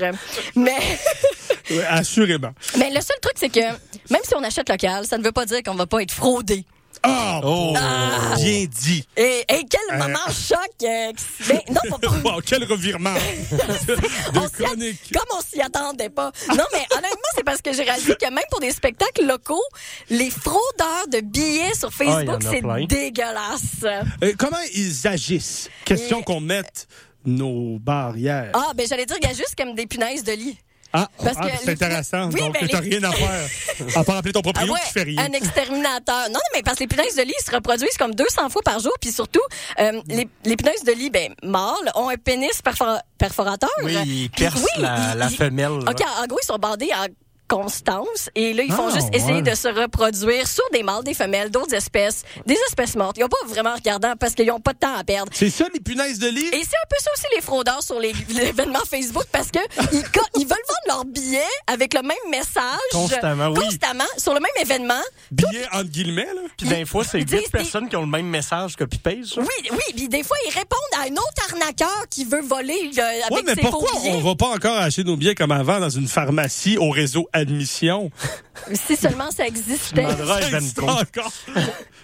Mais, 0.55 0.77
Ouais, 1.69 1.85
assurément. 1.85 2.51
mais 2.77 2.89
le 2.89 2.99
seul 2.99 3.15
truc, 3.21 3.33
c'est 3.37 3.49
que 3.49 3.61
même 4.09 4.21
si 4.23 4.35
on 4.35 4.43
achète 4.43 4.67
local, 4.69 5.05
ça 5.05 5.17
ne 5.17 5.23
veut 5.23 5.31
pas 5.31 5.45
dire 5.45 5.63
qu'on 5.63 5.75
va 5.75 5.85
pas 5.85 6.01
être 6.01 6.11
fraudé. 6.11 6.65
Ah, 7.03 7.41
Oh, 7.43 7.73
Ah. 7.77 8.35
bien 8.37 8.65
dit. 8.65 9.05
Et, 9.17 9.43
et 9.49 9.65
quel 9.69 9.81
Euh. 9.91 9.97
moment 9.97 10.27
choc! 10.29 10.57
euh, 10.83 11.11
ben, 11.47 11.59
non, 11.69 11.81
pas- 11.89 11.97
pas- 12.23 12.31
Wow, 12.35 12.41
quel 12.45 12.63
revirement 12.63 13.13
de 13.13 13.95
on 14.39 14.47
chronique. 14.49 15.11
Comme 15.13 15.37
on 15.37 15.41
s'y 15.41 15.61
attendait 15.61 16.09
pas. 16.09 16.31
Non, 16.49 16.63
mais 16.71 16.85
honnêtement, 16.91 17.29
c'est 17.35 17.43
parce 17.43 17.61
que 17.61 17.73
j'ai 17.73 17.83
réalisé 17.83 18.15
que 18.15 18.29
même 18.29 18.43
pour 18.49 18.59
des 18.61 18.71
spectacles 18.71 19.25
locaux, 19.25 19.61
les 20.09 20.29
fraudeurs 20.29 21.07
de 21.11 21.19
billets 21.19 21.73
sur 21.75 21.89
Ah, 21.89 21.91
Facebook, 21.91 22.41
c'est 22.41 22.87
dégueulasse. 22.87 23.83
Euh, 23.83 24.33
comment 24.37 24.57
ils 24.73 25.07
agissent? 25.07 25.69
Question 25.85 26.21
qu'on 26.23 26.39
mette 26.39 26.87
nos 27.25 27.79
barrières. 27.79 28.51
Ah, 28.53 28.71
ben 28.75 28.85
j'allais 28.87 29.05
dire, 29.05 29.17
il 29.21 29.27
y 29.27 29.31
a 29.31 29.33
juste 29.33 29.55
comme 29.57 29.75
des 29.75 29.87
punaises 29.87 30.23
de 30.23 30.33
lit. 30.33 30.57
Ah, 30.95 31.09
Parce 31.17 31.37
ah, 31.39 31.49
que 31.49 31.57
c'est 31.63 31.71
intéressant. 31.71 32.29
Oui, 32.31 32.39
Donc, 32.39 32.53
ben, 32.53 32.67
t'as 32.69 32.81
les- 32.81 32.97
rien 32.97 33.03
à 33.09 33.11
faire. 33.13 33.97
À 33.97 34.03
part 34.03 34.17
appeler 34.17 34.31
ton 34.33 34.41
Ah 34.41 34.51
proprio 34.53 34.73
ouais, 34.73 34.79
qui 34.85 34.91
fait 34.93 35.03
rien. 35.03 35.23
un 35.25 35.31
exterminateur. 35.33 36.27
Non, 36.29 36.33
non, 36.35 36.39
mais 36.53 36.61
parce 36.61 36.77
que 36.77 36.83
les 36.83 36.87
punaises 36.87 37.15
de 37.15 37.23
lit 37.23 37.33
se 37.43 37.49
reproduisent 37.51 37.97
comme 37.97 38.13
200 38.13 38.49
fois 38.49 38.61
par 38.63 38.79
jour, 38.79 38.93
puis 39.01 39.11
surtout, 39.11 39.41
euh, 39.79 40.01
les, 40.07 40.27
les 40.45 40.55
punaises 40.55 40.83
de 40.83 40.91
lit, 40.91 41.09
ben, 41.09 41.33
mâles, 41.43 41.91
ont 41.95 42.09
un 42.09 42.15
pénis 42.17 42.61
perfora- 42.63 43.01
perforateur. 43.17 43.69
Oui, 43.83 43.95
ils 44.05 44.29
percent 44.29 44.65
la, 44.77 45.15
la 45.15 45.29
femelle. 45.29 45.71
OK, 45.71 46.01
en 46.21 46.27
gros, 46.27 46.39
ils 46.41 46.45
sont 46.45 46.57
bandés 46.57 46.91
en 46.95 47.07
constance 47.47 48.29
et 48.35 48.53
là, 48.53 48.63
ils 48.63 48.71
font 48.71 48.87
Ah, 48.89 48.95
juste 48.95 49.13
essayer 49.13 49.35
ouais. 49.35 49.41
de 49.41 49.55
se 49.55 49.67
reproduire 49.67 50.47
sur 50.47 50.63
des 50.71 50.83
mâles, 50.83 51.03
des 51.03 51.13
femelles, 51.13 51.49
d'autres 51.51 51.73
espèces, 51.73 52.23
des 52.45 52.57
espèces 52.67 52.95
mortes. 52.95 53.17
Ils 53.17 53.21
n'ont 53.21 53.27
pas 53.29 53.45
vraiment 53.47 53.73
regardant 53.75 54.13
parce 54.19 54.33
qu'ils 54.33 54.47
n'ont 54.47 54.59
pas 54.59 54.73
de 54.73 54.79
temps 54.79 54.95
à 54.95 55.03
perdre. 55.03 55.31
C'est 55.35 55.49
ça, 55.49 55.65
les 55.73 55.79
punaises 55.79 56.19
de 56.19 56.27
lit? 56.27 56.45
Et 56.47 56.61
c'est 56.63 56.77
un 56.77 56.87
peu 56.89 56.95
ça 56.99 57.11
aussi 57.13 57.25
les 57.35 57.41
fraudeurs 57.41 57.83
sur 57.83 57.99
les 57.99 58.13
l'événement 58.29 58.79
Facebook 58.89 59.25
parce 59.31 59.51
que 59.51 59.59
ils, 59.91 59.97
veulent 60.01 60.47
vendre 60.47 60.87
leurs 60.87 61.05
billets 61.05 61.41
avec 61.67 61.93
le 61.93 62.01
même 62.01 62.17
message 62.31 62.63
Constamment, 62.91 63.49
oui. 63.49 63.65
constamment 63.65 64.03
sur 64.17 64.33
le 64.33 64.39
même 64.39 64.51
événement. 64.61 65.01
Billets 65.31 65.67
entre 65.73 65.89
guillemets, 65.89 66.25
là. 66.33 66.41
Puis 66.57 66.67
des 66.67 66.85
fois, 66.85 67.03
c'est 67.03 67.19
huit 67.19 67.49
personnes 67.51 67.89
qui 67.89 67.95
ont 67.95 68.01
le 68.01 68.07
même 68.07 68.27
message 68.27 68.75
que 68.75 68.83
Pipège. 68.83 69.33
Oui, 69.37 69.69
oui, 69.71 69.77
puis 69.95 70.07
des 70.07 70.23
fois 70.23 70.37
ils 70.47 70.53
répondent 70.53 70.79
à 70.99 71.03
un 71.03 71.13
autre 71.13 71.51
arnaqueur 71.51 72.05
qui 72.09 72.25
veut 72.25 72.41
voler 72.41 72.91
euh, 72.97 73.01
avec 73.01 73.31
Ouais, 73.31 73.41
mais 73.45 73.55
ses 73.55 73.61
pourquoi 73.61 73.89
faux 73.89 73.99
billets. 73.99 74.13
on 74.15 74.21
va 74.21 74.35
pas 74.35 74.47
encore 74.49 74.77
acheter 74.77 75.03
nos 75.03 75.15
billets 75.17 75.35
comme 75.35 75.51
avant 75.51 75.79
dans 75.79 75.89
une 75.89 76.07
pharmacie 76.07 76.77
au 76.77 76.89
réseau 76.89 77.27
admission? 77.33 78.11
Si 78.73 78.95
seulement 78.95 79.31
ça 79.31 79.47
existait. 79.47 80.05
Ça 80.25 80.41
existe 80.49 80.79
encore. 80.79 81.31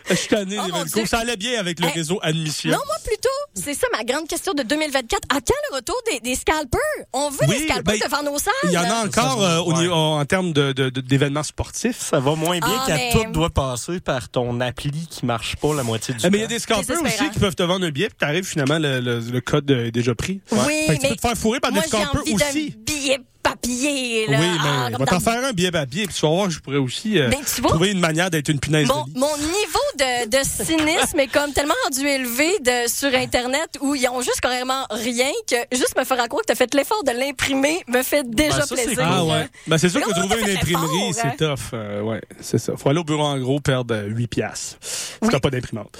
Je 0.09 0.15
suis 0.15 0.27
tanné, 0.27 0.57
Oh. 0.59 1.05
Ça 1.05 1.19
allait 1.19 1.37
bien 1.37 1.59
avec 1.59 1.79
le 1.79 1.85
Hey. 1.87 1.93
réseau 1.93 2.19
admission. 2.23 2.71
Non, 2.71 2.79
moi 2.85 2.95
plutôt, 3.05 3.29
c'est 3.53 3.75
ça 3.75 3.85
ma 3.95 4.03
grande 4.03 4.27
question 4.27 4.53
de 4.53 4.63
2024. 4.63 5.21
À 5.29 5.35
quand 5.39 5.53
le 5.71 5.75
retour 5.75 5.95
des, 6.11 6.19
des 6.19 6.35
scalpers? 6.35 6.79
On 7.13 7.29
veut 7.29 7.37
Oui, 7.47 7.59
des 7.59 7.63
scalpers 7.65 7.83
ben, 7.99 7.99
devant 8.09 8.23
nos 8.31 8.39
salles. 8.39 8.53
Il 8.63 8.71
y 8.71 8.77
en 8.77 8.83
a 8.89 9.05
encore 9.05 9.43
euh, 9.43 9.61
Ouais. 9.61 9.87
en 9.89 10.25
termes 10.25 10.51
de- 10.51 10.71
de- 10.71 10.89
de- 10.89 11.01
d'événements 11.01 11.43
sportifs. 11.43 11.99
Ça 11.99 12.19
va 12.19 12.33
moins 12.35 12.57
bien 12.59 12.79
Ah, 12.81 12.83
qu'à 12.87 12.95
mais- 12.95 13.11
tout 13.13 13.25
doit 13.31 13.51
passer 13.51 13.99
par 13.99 14.29
ton 14.29 14.59
appli 14.61 15.07
qui 15.09 15.25
marche 15.27 15.55
pas 15.57 15.73
la 15.75 15.83
moitié 15.83 16.15
du 16.15 16.25
Eh, 16.25 16.29
mais 16.31 16.39
il 16.39 16.41
y 16.41 16.43
a 16.43 16.47
temps. 16.47 16.53
des 16.55 16.59
scalpers 16.59 17.01
aussi 17.03 17.29
qui 17.29 17.39
peuvent 17.39 17.55
te 17.55 17.63
vendre 17.63 17.85
un 17.85 17.91
billet, 17.91 18.07
puis 18.09 18.17
t'arrives 18.17 18.45
finalement, 18.45 18.79
le, 18.79 18.99
le- 18.99 19.19
le 19.19 19.41
code 19.41 19.69
est 19.69 19.91
déjà 19.91 20.15
pris. 20.15 20.41
Oui, 20.51 20.57
Fait 20.87 20.95
que 20.95 21.01
tu 21.01 21.03
mais 21.03 21.09
peux 21.09 21.15
te 21.15 21.21
faire 21.21 21.37
fourrer 21.37 21.59
par 21.59 21.71
moi, 21.71 21.83
des 21.83 21.87
scalpers 21.87 22.21
aussi. 22.33 22.75
Billet 22.99 23.19
papier. 23.41 24.27
Là. 24.27 24.37
Oui, 24.39 24.45
Ah, 24.59 24.63
mais 24.63 24.69
on 24.95 24.97
comme 24.97 25.05
va 25.05 25.11
t'en 25.11 25.19
faire 25.19 25.43
un 25.45 25.53
billet 25.53 25.71
papier, 25.71 26.05
puis 26.05 26.13
tu 26.13 26.21
vas 26.21 26.29
voir 26.29 26.47
que 26.47 26.53
je 26.53 26.59
pourrais 26.59 26.77
aussi 26.77 27.17
euh, 27.19 27.29
Ben, 27.29 27.39
tu 27.43 27.61
vois? 27.61 27.71
trouver 27.71 27.91
une 27.91 27.99
manière 27.99 28.29
d'être 28.29 28.49
une 28.49 28.59
punaise 28.59 28.87
Mon, 28.87 29.03
de 29.05 29.09
lit. 29.09 29.19
mon 29.19 29.37
niveau 29.37 29.79
de, 29.97 30.27
de 30.29 30.43
cynisme 30.43 31.19
est 31.19 31.27
comme 31.27 31.51
tellement 31.53 31.73
rendu 31.85 32.05
élevé 32.07 32.51
de, 32.59 32.87
sur 32.89 33.13
Internet 33.15 33.77
où 33.81 33.95
ils 33.95 34.07
ont 34.09 34.21
juste 34.21 34.41
carrément 34.41 34.85
rien 34.91 35.29
que 35.49 35.55
juste 35.75 35.97
me 35.97 36.03
faire 36.03 36.17
croire 36.27 36.41
que 36.41 36.47
t'as 36.47 36.55
fait 36.55 36.73
l'effort 36.75 37.03
de 37.05 37.11
l'imprimer 37.11 37.81
me 37.87 38.03
fait 38.03 38.29
déjà 38.29 38.57
Ben, 38.57 38.61
ça, 38.65 38.75
c'est 38.75 38.83
plaisir. 38.83 38.99
Ah 39.09 39.23
ouais. 39.25 39.47
Ben, 39.67 39.77
c'est 39.77 39.89
sûr 39.89 40.01
Mais 40.05 40.13
que 40.13 40.19
trouver 40.19 40.41
une 40.51 40.57
imprimerie, 40.57 41.09
hein? 41.09 41.11
c'est 41.13 41.37
tough. 41.37 41.73
Euh, 41.73 42.01
ouais, 42.01 42.21
c'est 42.41 42.57
ça. 42.59 42.73
Faut 42.77 42.89
aller 42.89 42.99
au 42.99 43.03
bureau 43.05 43.23
en 43.23 43.37
gros, 43.39 43.59
perdre 43.61 43.95
euh, 43.95 44.05
8 44.07 44.27
piastres. 44.27 44.77
Si 44.81 45.29
t'as 45.29 45.39
pas 45.39 45.49
d'imprimante. 45.49 45.97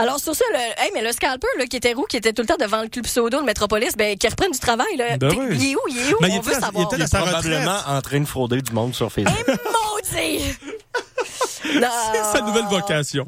Alors 0.00 0.18
sur 0.18 0.34
ça, 0.34 0.44
le, 0.52 0.58
hey, 0.82 0.90
mais 0.94 1.02
le 1.02 1.12
scalper 1.12 1.46
là, 1.58 1.66
qui 1.66 1.76
était 1.76 1.92
roux, 1.92 2.04
qui 2.08 2.16
était 2.16 2.32
tout 2.32 2.40
le 2.40 2.48
temps 2.48 2.56
devant 2.58 2.80
le 2.80 2.88
club 2.88 3.04
pseudo, 3.04 3.38
le 3.38 3.44
Métropolis, 3.44 3.94
ben, 3.98 4.16
qui 4.16 4.26
reprenne 4.28 4.50
du 4.50 4.58
travail. 4.58 4.96
Là. 4.96 5.18
Ben 5.18 5.30
oui. 5.36 5.48
Il 5.52 5.70
est 5.72 5.74
où? 5.74 5.80
Il 5.88 5.98
est 5.98 6.14
où? 6.14 6.16
Mais 6.22 6.28
il 6.28 6.32
On 6.32 6.36
est 6.36 6.40
veut 6.46 6.54
savoir. 6.54 6.88
il 6.96 7.02
est 7.02 7.12
probablement 7.14 7.78
en 7.86 8.00
train 8.00 8.20
de 8.20 8.24
frauder 8.24 8.62
du 8.62 8.72
monde 8.72 8.94
sur 8.94 9.12
Facebook. 9.12 9.46
Maudit! 9.46 10.56
Non. 11.74 11.88
C'est 12.14 12.38
sa 12.38 12.40
nouvelle 12.42 12.64
vocation. 12.64 13.26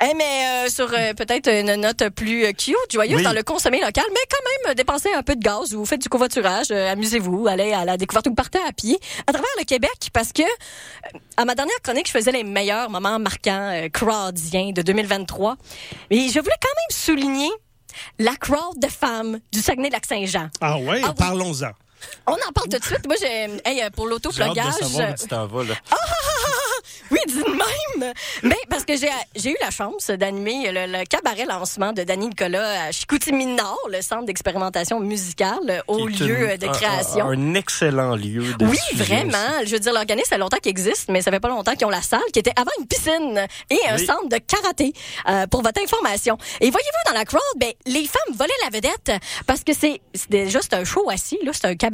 Hey, 0.00 0.14
mais 0.16 0.66
euh, 0.66 0.68
sur 0.70 0.92
euh, 0.92 1.12
peut-être 1.14 1.48
une 1.48 1.74
note 1.76 2.08
plus 2.10 2.44
euh, 2.46 2.52
cute, 2.52 2.74
joyeuse 2.90 3.18
Oui. 3.18 3.22
dans 3.22 3.32
le 3.32 3.42
consommer 3.42 3.80
local, 3.80 4.04
mais 4.12 4.20
quand 4.30 4.66
même 4.66 4.74
dépensez 4.74 5.12
un 5.12 5.22
peu 5.22 5.36
de 5.36 5.42
gaz 5.42 5.74
ou 5.74 5.84
faites 5.84 6.00
du 6.02 6.08
covoiturage, 6.08 6.66
euh, 6.70 6.90
amusez-vous, 6.92 7.46
allez 7.46 7.72
à 7.72 7.84
la 7.84 7.96
découverte 7.96 8.26
ou 8.28 8.34
partez 8.34 8.58
à 8.66 8.72
pied 8.72 8.98
à 9.26 9.32
travers 9.32 9.48
le 9.58 9.64
Québec 9.64 9.92
parce 10.12 10.32
que 10.32 10.42
à 11.36 11.44
ma 11.44 11.54
dernière 11.54 11.76
chronique, 11.82 12.06
je 12.06 12.12
faisais 12.12 12.32
les 12.32 12.44
meilleurs 12.44 12.90
moments 12.90 13.18
marquants 13.18 13.70
euh, 13.72 13.88
crowdiens 13.88 14.70
de 14.74 14.82
2023. 14.82 15.56
Mais 16.10 16.28
je 16.28 16.40
voulais 16.40 16.56
quand 16.60 16.68
même 16.68 16.90
souligner 16.90 17.50
la 18.18 18.34
crowd 18.36 18.78
de 18.80 18.88
femmes 18.88 19.38
du 19.52 19.60
Saguenay-Lac-Saint-Jean. 19.60 20.48
Ah 20.60 20.78
ouais, 20.78 21.00
Ah 21.04 21.08
oui. 21.08 21.14
parlons-en. 21.18 21.70
On 22.26 22.32
en 22.32 22.52
parle 22.54 22.68
tout 22.70 22.78
de 22.78 22.84
suite. 22.84 23.06
Moi, 23.06 23.16
j'ai, 23.20 23.50
hey, 23.64 23.82
euh, 23.82 23.90
pour 23.90 24.06
où 24.06 24.18
tu 24.18 24.28
t'en 25.28 25.46
vas, 25.46 25.64
là. 25.64 25.74
Oui, 27.10 27.18
dis 27.26 27.34
même. 27.38 28.12
Mais 28.42 28.56
parce 28.68 28.84
que 28.84 28.94
j'ai 28.96 29.50
eu 29.50 29.56
la 29.60 29.70
chance 29.70 30.08
d'animer 30.08 30.70
le, 30.72 30.86
le 30.86 31.04
cabaret 31.04 31.44
lancement 31.44 31.92
de 31.92 32.02
Danny 32.02 32.28
Nicolas 32.28 32.84
à 32.86 32.92
Chicoutimi 32.92 33.46
Nord, 33.46 33.78
le 33.90 34.00
centre 34.00 34.24
d'expérimentation 34.24 35.00
musicale 35.00 35.82
au 35.86 36.06
Qui 36.06 36.22
est 36.22 36.26
lieu 36.26 36.50
une- 36.52 36.56
de 36.56 36.66
création. 36.68 37.28
Un, 37.28 37.54
excellent 37.54 38.14
lieu 38.16 38.54
de 38.58 38.66
Oui, 38.66 38.78
vraiment. 38.94 39.36
Je 39.64 39.70
veux 39.72 39.80
dire, 39.80 39.92
l'organisme, 39.92 40.24
ça 40.28 40.36
fait 40.36 40.40
longtemps 40.40 40.56
qu'il 40.58 40.70
existe, 40.70 41.08
mais 41.10 41.20
ça 41.22 41.30
fait 41.30 41.40
pas 41.40 41.48
longtemps 41.48 41.74
qu'ils 41.74 41.86
ont 41.86 41.90
la 41.90 42.02
salle, 42.02 42.20
qui 42.32 42.38
était 42.38 42.52
avant 42.56 42.70
une 42.80 42.86
piscine 42.86 43.46
et 43.70 43.78
un 43.88 43.96
Oui. 43.96 44.06
centre 44.06 44.28
de 44.28 44.38
karaté, 44.38 44.92
euh, 45.28 45.46
pour 45.46 45.62
votre 45.62 45.80
information. 45.82 46.36
Et 46.60 46.70
voyez-vous, 46.70 47.12
dans 47.12 47.18
la 47.18 47.24
crowd, 47.24 47.40
ben, 47.56 47.72
les 47.86 48.06
femmes 48.06 48.34
volaient 48.36 48.50
la 48.64 48.70
vedette, 48.70 49.12
parce 49.46 49.62
que 49.62 49.72
c'est 49.74 50.00
c'est 50.14 50.30
déjà 50.30 50.60
c'est 50.62 50.74
un 50.74 50.84
show 50.84 51.08
assis, 51.10 51.38
là, 51.44 51.52
c'est 51.54 51.66
un 51.66 51.76
cabaret. 51.76 51.93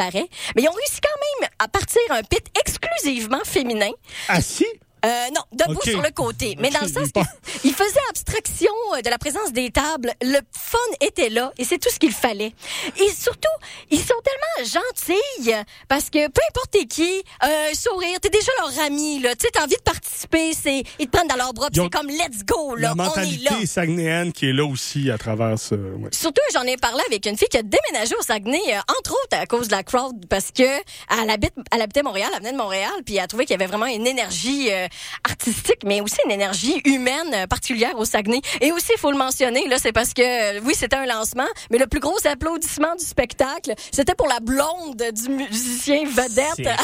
Mais 0.57 0.63
ils 0.63 0.69
ont 0.69 0.73
réussi 0.73 1.01
quand 1.03 1.43
même 1.43 1.51
à 1.59 1.69
partir 1.69 2.01
un 2.11 2.23
pit 2.23 2.45
exclusivement 2.59 3.41
féminin. 3.45 3.91
Assis? 4.29 4.67
Euh, 5.05 5.27
non, 5.35 5.43
debout 5.53 5.81
sur 5.83 6.03
le 6.03 6.11
côté. 6.11 6.57
Mais 6.59 6.71
dans 6.71 6.81
le 6.81 6.89
sens 6.89 7.11
qu'il 7.13 7.23
il 7.65 7.73
faisait 7.75 8.01
abstraction 8.11 8.71
euh, 8.97 9.01
de 9.03 9.09
la 9.11 9.19
présence 9.19 9.53
des 9.53 9.71
tables. 9.71 10.13
Le 10.23 10.39
fun 10.57 10.79
était 11.01 11.31
là 11.31 11.53
et 11.59 11.65
c'est 11.65 11.79
tout 11.79 11.91
ce 11.91 11.99
qu'il 11.99 12.13
fallait. 12.13 12.53
Et 12.99 13.11
surtout, 13.13 13.49
ils 13.91 13.99
sont 14.01 14.15
tellement 14.25 14.71
gentils 14.71 15.53
parce 15.89 16.11
que 16.11 16.29
peu 16.29 16.41
importe 16.51 16.71
t'es 16.73 16.85
qui, 16.87 17.23
euh, 17.45 17.49
sourire, 17.75 18.19
t'es 18.21 18.29
déjà 18.31 18.53
leur 18.61 18.85
ami, 18.85 19.21
là. 19.21 19.35
Tu 19.35 19.47
sais, 19.47 19.51
t'as 19.53 19.65
envie 19.65 19.77
de 19.77 19.83
participer, 19.83 20.53
c'est, 20.53 20.83
ils 20.99 21.07
te 21.07 21.11
prennent 21.11 21.29
dans 21.29 21.37
leurs 21.37 21.53
bras 21.55 21.69
c'est 21.73 21.91
comme 21.91 22.09
let's 22.09 22.45
go, 22.47 22.75
là. 22.77 22.81
La 22.81 22.93
On 22.93 22.95
est 22.95 22.99
là. 22.99 23.05
mentalité 23.05 23.67
saguenéenne 23.67 24.33
qui 24.33 24.49
est 24.49 24.53
là 24.53 24.65
aussi 24.65 25.11
à 25.11 25.19
travers 25.19 25.59
ce. 25.59 25.75
ouais. 25.75 26.11
Surtout, 26.13 26.43
j'en 26.53 26.63
ai 26.63 26.77
parlé 26.77 27.03
avec 27.07 27.25
une 27.27 27.37
fille 27.37 27.49
qui 27.49 27.57
a 27.59 27.63
déménagé 27.63 28.15
au 28.19 28.23
Saguenay, 28.23 28.59
euh, 28.69 28.79
entre 28.99 29.13
autres 29.13 29.37
à 29.39 29.47
cause 29.47 29.69
de 29.69 29.73
la 29.73 29.83
crowd, 29.83 30.27
parce 30.29 30.51
que 30.51 30.63
elle, 30.63 31.31
habite, 31.31 31.55
elle 31.73 31.83
habitait 31.83 32.03
Montréal, 32.03 32.29
elle 32.35 32.41
venait 32.41 32.53
de 32.53 32.57
Montréal, 32.59 32.91
puis 33.05 33.17
elle 33.17 33.25
a 33.25 33.27
trouvé 33.27 33.45
qu'il 33.47 33.55
y 33.55 33.59
avait 33.63 33.67
vraiment 33.67 33.87
une 33.87 34.07
énergie 34.07 34.71
euh, 34.71 34.87
artistique, 35.29 35.81
mais 35.85 36.01
aussi 36.01 36.17
une 36.25 36.31
énergie 36.33 36.81
humaine 36.85 37.47
particulière 37.49 37.97
au 37.99 38.05
Saguenay. 38.05 38.41
Et 38.61 38.73
aussi, 38.73 38.93
il 38.95 38.99
faut 39.01 39.11
le 39.11 39.17
mentionner, 39.19 39.67
là, 39.69 39.77
c'est 39.79 39.93
parce 39.93 40.15
que, 40.15 40.23
euh, 40.57 40.61
oui, 40.65 40.75
c'était 40.77 40.97
un 40.97 41.07
lancement, 41.07 41.47
mais 41.71 41.79
le 41.79 41.87
plus 41.87 42.01
gros 42.01 42.19
applaudissement 42.27 42.95
du 42.97 43.05
spectacle, 43.05 43.75
c'était 43.93 44.15
pour 44.15 44.29
la 44.29 44.41
blonde 44.41 45.03
du 45.13 45.29
musicien 45.31 46.05
vedette. 46.07 46.69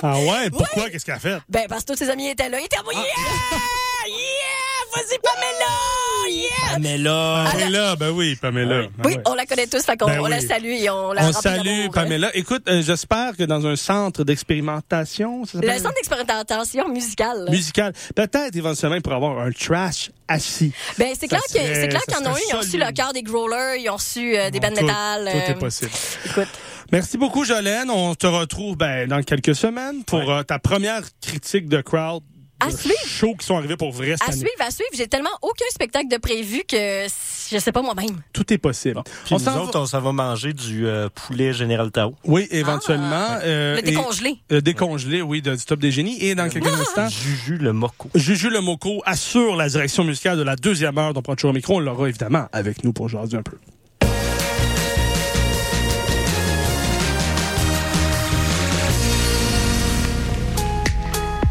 Ah 0.00 0.16
ouais? 0.20 0.48
Pourquoi? 0.50 0.90
Qu'est-ce 0.90 1.04
qu'elle 1.04 1.16
a 1.16 1.18
fait? 1.18 1.38
ben, 1.48 1.66
parce 1.68 1.82
que 1.82 1.92
tous 1.92 1.98
ses 1.98 2.08
amis 2.08 2.28
étaient 2.28 2.48
là. 2.48 2.60
Ils 2.60 2.66
étaient 2.66 2.76
Ah. 2.78 2.92
yeah! 2.92 3.02
Yeah! 4.06 4.94
Vas-y, 4.94 5.18
Pamela! 5.18 5.74
Yeah! 6.30 6.72
Pamela. 6.74 7.44
Pamela, 7.52 7.96
ben 7.96 8.10
oui, 8.10 8.36
Pamela. 8.36 8.82
Ben 8.82 8.88
Oui, 9.04 9.16
on 9.26 9.34
la 9.34 9.46
connaît 9.46 9.66
tous, 9.66 9.82
fait 9.84 9.96
qu'on 9.96 10.06
Ben 10.06 10.20
on 10.20 10.26
la 10.26 10.40
salue 10.40 10.66
et 10.72 10.90
on 10.90 11.12
la 11.12 11.28
On 11.28 11.32
salue. 11.32 11.88
Pamela. 11.92 12.30
Écoute, 12.36 12.62
euh, 12.68 12.82
j'espère 12.82 13.36
que 13.36 13.44
dans 13.44 13.66
un 13.66 13.76
centre 13.76 14.24
d'expérimentation, 14.24 15.42
Le 15.54 15.78
centre 15.78 15.94
d'expérimentation 15.94 16.88
musicale. 16.88 17.44
là. 17.44 17.50
musical, 17.50 17.92
peut-être 18.14 18.54
éventuellement 18.56 19.00
pour 19.00 19.12
avoir 19.14 19.38
un 19.40 19.50
trash 19.52 20.10
assis. 20.28 20.72
Ben, 20.98 21.08
c'est 21.18 21.28
clair 21.28 21.40
clair 21.50 21.90
ça 21.92 22.00
qu'ils 22.18 22.26
en 22.26 22.30
ont 22.30 22.36
eu. 22.36 22.40
Ils 22.50 22.54
ont 22.54 22.58
reçu 22.58 22.78
le 22.78 22.92
cœur 22.92 23.12
des 23.12 23.22
growlers, 23.22 23.80
ils 23.80 23.88
ont 23.90 23.94
reçu 23.96 24.36
euh, 24.36 24.50
des 24.50 24.60
bandes 24.60 24.74
Tout- 24.74 24.84
métal. 24.84 25.28
Tout 25.30 25.36
euh, 25.38 25.50
est 25.52 25.58
possible. 25.58 25.90
Écoute. 26.26 26.48
Merci 26.90 27.18
beaucoup, 27.18 27.44
Jolène. 27.44 27.90
On 27.90 28.14
te 28.14 28.26
retrouve 28.26 28.76
ben, 28.76 29.08
dans 29.08 29.22
quelques 29.22 29.54
semaines 29.54 30.04
pour 30.04 30.30
euh, 30.30 30.42
ta 30.42 30.58
première 30.58 31.02
critique 31.20 31.68
de 31.68 31.80
crowd. 31.82 32.22
À 32.60 32.70
suivre. 32.70 32.94
shows 33.06 33.34
qui 33.36 33.46
sont 33.46 33.56
arrivés 33.56 33.76
pour 33.76 33.92
vrai 33.92 34.12
cette 34.12 34.22
À 34.22 34.26
année. 34.32 34.36
suivre, 34.38 34.52
à 34.60 34.70
suivre. 34.70 34.90
J'ai 34.94 35.06
tellement 35.06 35.30
aucun 35.42 35.64
spectacle 35.70 36.08
de 36.08 36.16
prévu 36.16 36.62
que 36.68 37.06
je 37.50 37.58
sais 37.58 37.70
pas 37.72 37.82
moi-même. 37.82 38.20
Tout 38.32 38.52
est 38.52 38.58
possible. 38.58 39.00
Puis 39.24 39.34
On 39.34 39.38
nous 39.38 39.44
s'en 39.44 39.62
autres, 39.62 39.72
va- 39.78 39.80
on 39.82 39.86
s'en 39.86 40.00
va 40.00 40.12
manger 40.12 40.52
du 40.52 40.86
euh, 40.86 41.08
poulet 41.14 41.52
Général 41.52 41.90
Tao. 41.92 42.14
Oui, 42.24 42.48
éventuellement. 42.50 43.28
euh, 43.42 43.74
Le 43.76 43.78
et- 43.80 43.82
décongelé. 43.92 44.38
euh, 44.52 44.60
décongelé, 44.60 45.22
oui, 45.22 45.40
de- 45.40 45.54
du 45.54 45.64
top 45.64 45.78
des 45.80 45.90
génies. 45.92 46.18
Et 46.22 46.34
dans 46.34 46.48
quelques 46.48 46.66
instants, 46.66 47.08
Juju 47.08 47.58
le 47.58 47.72
Moco. 47.72 48.10
Juju 48.14 48.50
le 48.50 48.60
Moco 48.60 49.02
assure 49.06 49.54
la 49.56 49.68
direction 49.68 50.04
musicale 50.04 50.36
de 50.36 50.42
la 50.42 50.56
deuxième 50.56 50.98
heure 50.98 51.14
d'On 51.14 51.22
prend 51.22 51.36
toujours 51.36 51.50
au 51.50 51.54
micro. 51.54 51.76
On 51.76 51.80
l'aura 51.80 52.08
évidemment 52.08 52.48
avec 52.52 52.82
nous 52.84 52.92
pour 52.92 53.08
jaser 53.08 53.36
un 53.36 53.42
peu. 53.42 53.56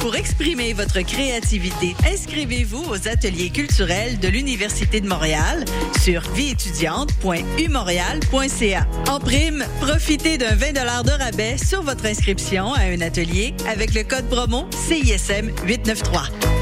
Pour 0.00 0.16
exprimer 0.16 0.72
votre 0.72 1.02
créativité, 1.02 1.94
inscrivez-vous 2.10 2.82
aux 2.90 3.06
ateliers 3.06 3.50
culturels 3.50 4.18
de 4.18 4.28
l'Université 4.28 5.02
de 5.02 5.06
Montréal 5.06 5.66
sur 6.02 6.22
vieétudiante.umontréal.ca. 6.34 8.86
En 9.08 9.20
prime, 9.20 9.62
profitez 9.80 10.38
d'un 10.38 10.54
20 10.54 10.72
de 10.72 11.22
rabais 11.22 11.58
sur 11.58 11.82
votre 11.82 12.06
inscription 12.06 12.72
à 12.72 12.84
un 12.84 13.02
atelier 13.02 13.52
avec 13.68 13.92
le 13.94 14.02
code 14.02 14.26
promo 14.28 14.66
CISM 14.88 15.50
893. 15.66 16.59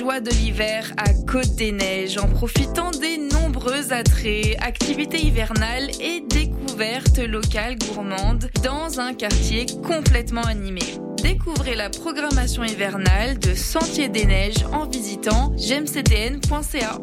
De 0.00 0.30
l'hiver 0.30 0.90
à 0.96 1.12
Côte 1.12 1.56
des 1.56 1.72
Neiges 1.72 2.16
en 2.16 2.26
profitant 2.26 2.90
des 2.90 3.18
nombreux 3.18 3.92
attraits, 3.92 4.56
activités 4.60 5.20
hivernales 5.20 5.90
et 6.00 6.22
découvertes 6.26 7.18
locales 7.18 7.76
gourmandes 7.76 8.48
dans 8.64 8.98
un 8.98 9.12
quartier 9.12 9.66
complètement 9.86 10.42
animé. 10.42 10.80
Découvrez 11.22 11.74
la 11.74 11.90
programmation 11.90 12.64
hivernale 12.64 13.38
de 13.38 13.54
Sentier 13.54 14.08
des 14.08 14.24
Neiges 14.24 14.64
en 14.72 14.86
visitant 14.86 15.52
gemcdn.ca. 15.58 16.98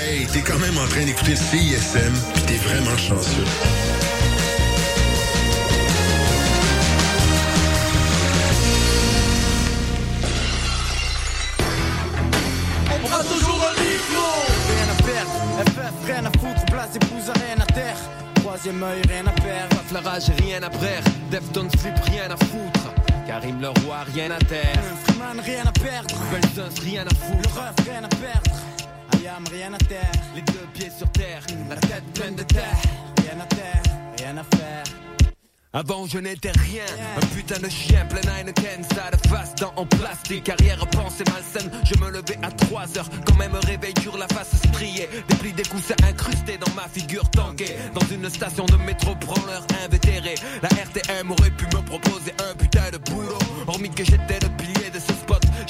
Hey, 0.00 0.26
t'es 0.32 0.40
quand 0.40 0.58
même 0.60 0.78
en 0.78 0.86
train 0.86 1.04
d'écouter 1.04 1.34
CISM, 1.34 2.14
t'es 2.46 2.56
vraiment 2.58 2.96
chanceux. 2.96 4.03
Épouse, 16.96 17.30
rien 17.46 17.60
à 17.60 17.66
terre 17.66 17.96
Troisième 18.36 18.82
œil, 18.82 19.02
rien 19.08 19.26
à 19.26 19.30
perdre 19.30 19.76
Flarage, 19.88 20.30
rien 20.38 20.62
à 20.62 20.70
frère. 20.70 21.02
Deftones 21.30 21.70
flip, 21.78 21.94
rien 22.10 22.30
à 22.30 22.36
foutre. 22.36 22.92
Karim 23.26 23.60
le 23.60 23.68
roi, 23.68 24.04
rien 24.14 24.30
à 24.30 24.38
terre. 24.38 24.82
Freeman, 25.06 25.40
rien 25.40 25.64
à 25.66 25.72
perdre 25.72 26.14
Belzos, 26.30 26.80
rien 26.82 27.06
à 27.06 27.14
foutre. 27.14 27.54
Le 27.54 27.60
ref, 27.60 27.88
rien 27.88 28.04
à 28.04 28.08
perdre 28.08 28.50
Ayam, 29.14 29.44
rien 29.50 29.72
à 29.72 29.78
terre 29.78 30.12
Les 30.34 30.42
deux 30.42 30.66
pieds 30.74 30.90
sur 30.96 31.10
terre, 31.12 31.42
la 31.68 31.76
tête 31.76 32.04
pleine 32.14 32.34
de 32.34 32.42
terre. 32.42 32.76
Rien 33.22 33.40
à 33.40 33.46
terre, 33.46 33.82
rien 34.18 34.36
à 34.36 34.56
faire 34.56 35.03
Avant 35.76 36.06
je 36.06 36.18
n'étais 36.18 36.52
rien, 36.52 36.84
un 37.16 37.26
putain 37.34 37.58
de 37.58 37.68
chien 37.68 38.06
plein 38.06 38.20
Heineken, 38.32 38.84
ça 38.94 39.10
de 39.10 39.28
face 39.28 39.56
dans 39.56 39.72
en 39.74 39.84
plastique, 39.84 40.48
arrière 40.48 40.86
pensée 40.86 41.24
malsaine, 41.26 41.68
je 41.84 41.98
me 41.98 42.12
levais 42.12 42.38
à 42.42 42.52
3 42.52 42.96
heures, 42.96 43.08
quand 43.26 43.34
même 43.34 43.56
réveil 43.66 43.92
sur 44.00 44.16
la 44.16 44.28
face 44.28 44.54
striée, 44.68 45.08
des 45.28 45.34
plis 45.34 45.52
des 45.52 45.64
coussins 45.64 45.96
incrustés 46.08 46.58
dans 46.58 46.72
ma 46.74 46.86
figure 46.86 47.28
tankée, 47.30 47.74
dans 47.92 48.06
une 48.06 48.30
station 48.30 48.66
de 48.66 48.76
métro 48.76 49.16
branleur 49.16 49.66
invétéré, 49.84 50.36
la 50.62 50.68
RTM 50.68 51.32
aurait 51.32 51.50
pu 51.50 51.64
me 51.64 51.82
proposer 51.82 52.32
un 52.48 52.54
putain 52.54 52.92
de 52.92 52.98
boulot, 52.98 53.38
hormis 53.66 53.90
que 53.90 54.04
j'étais 54.04 54.38
le 54.42 54.56
pilier 54.56 54.73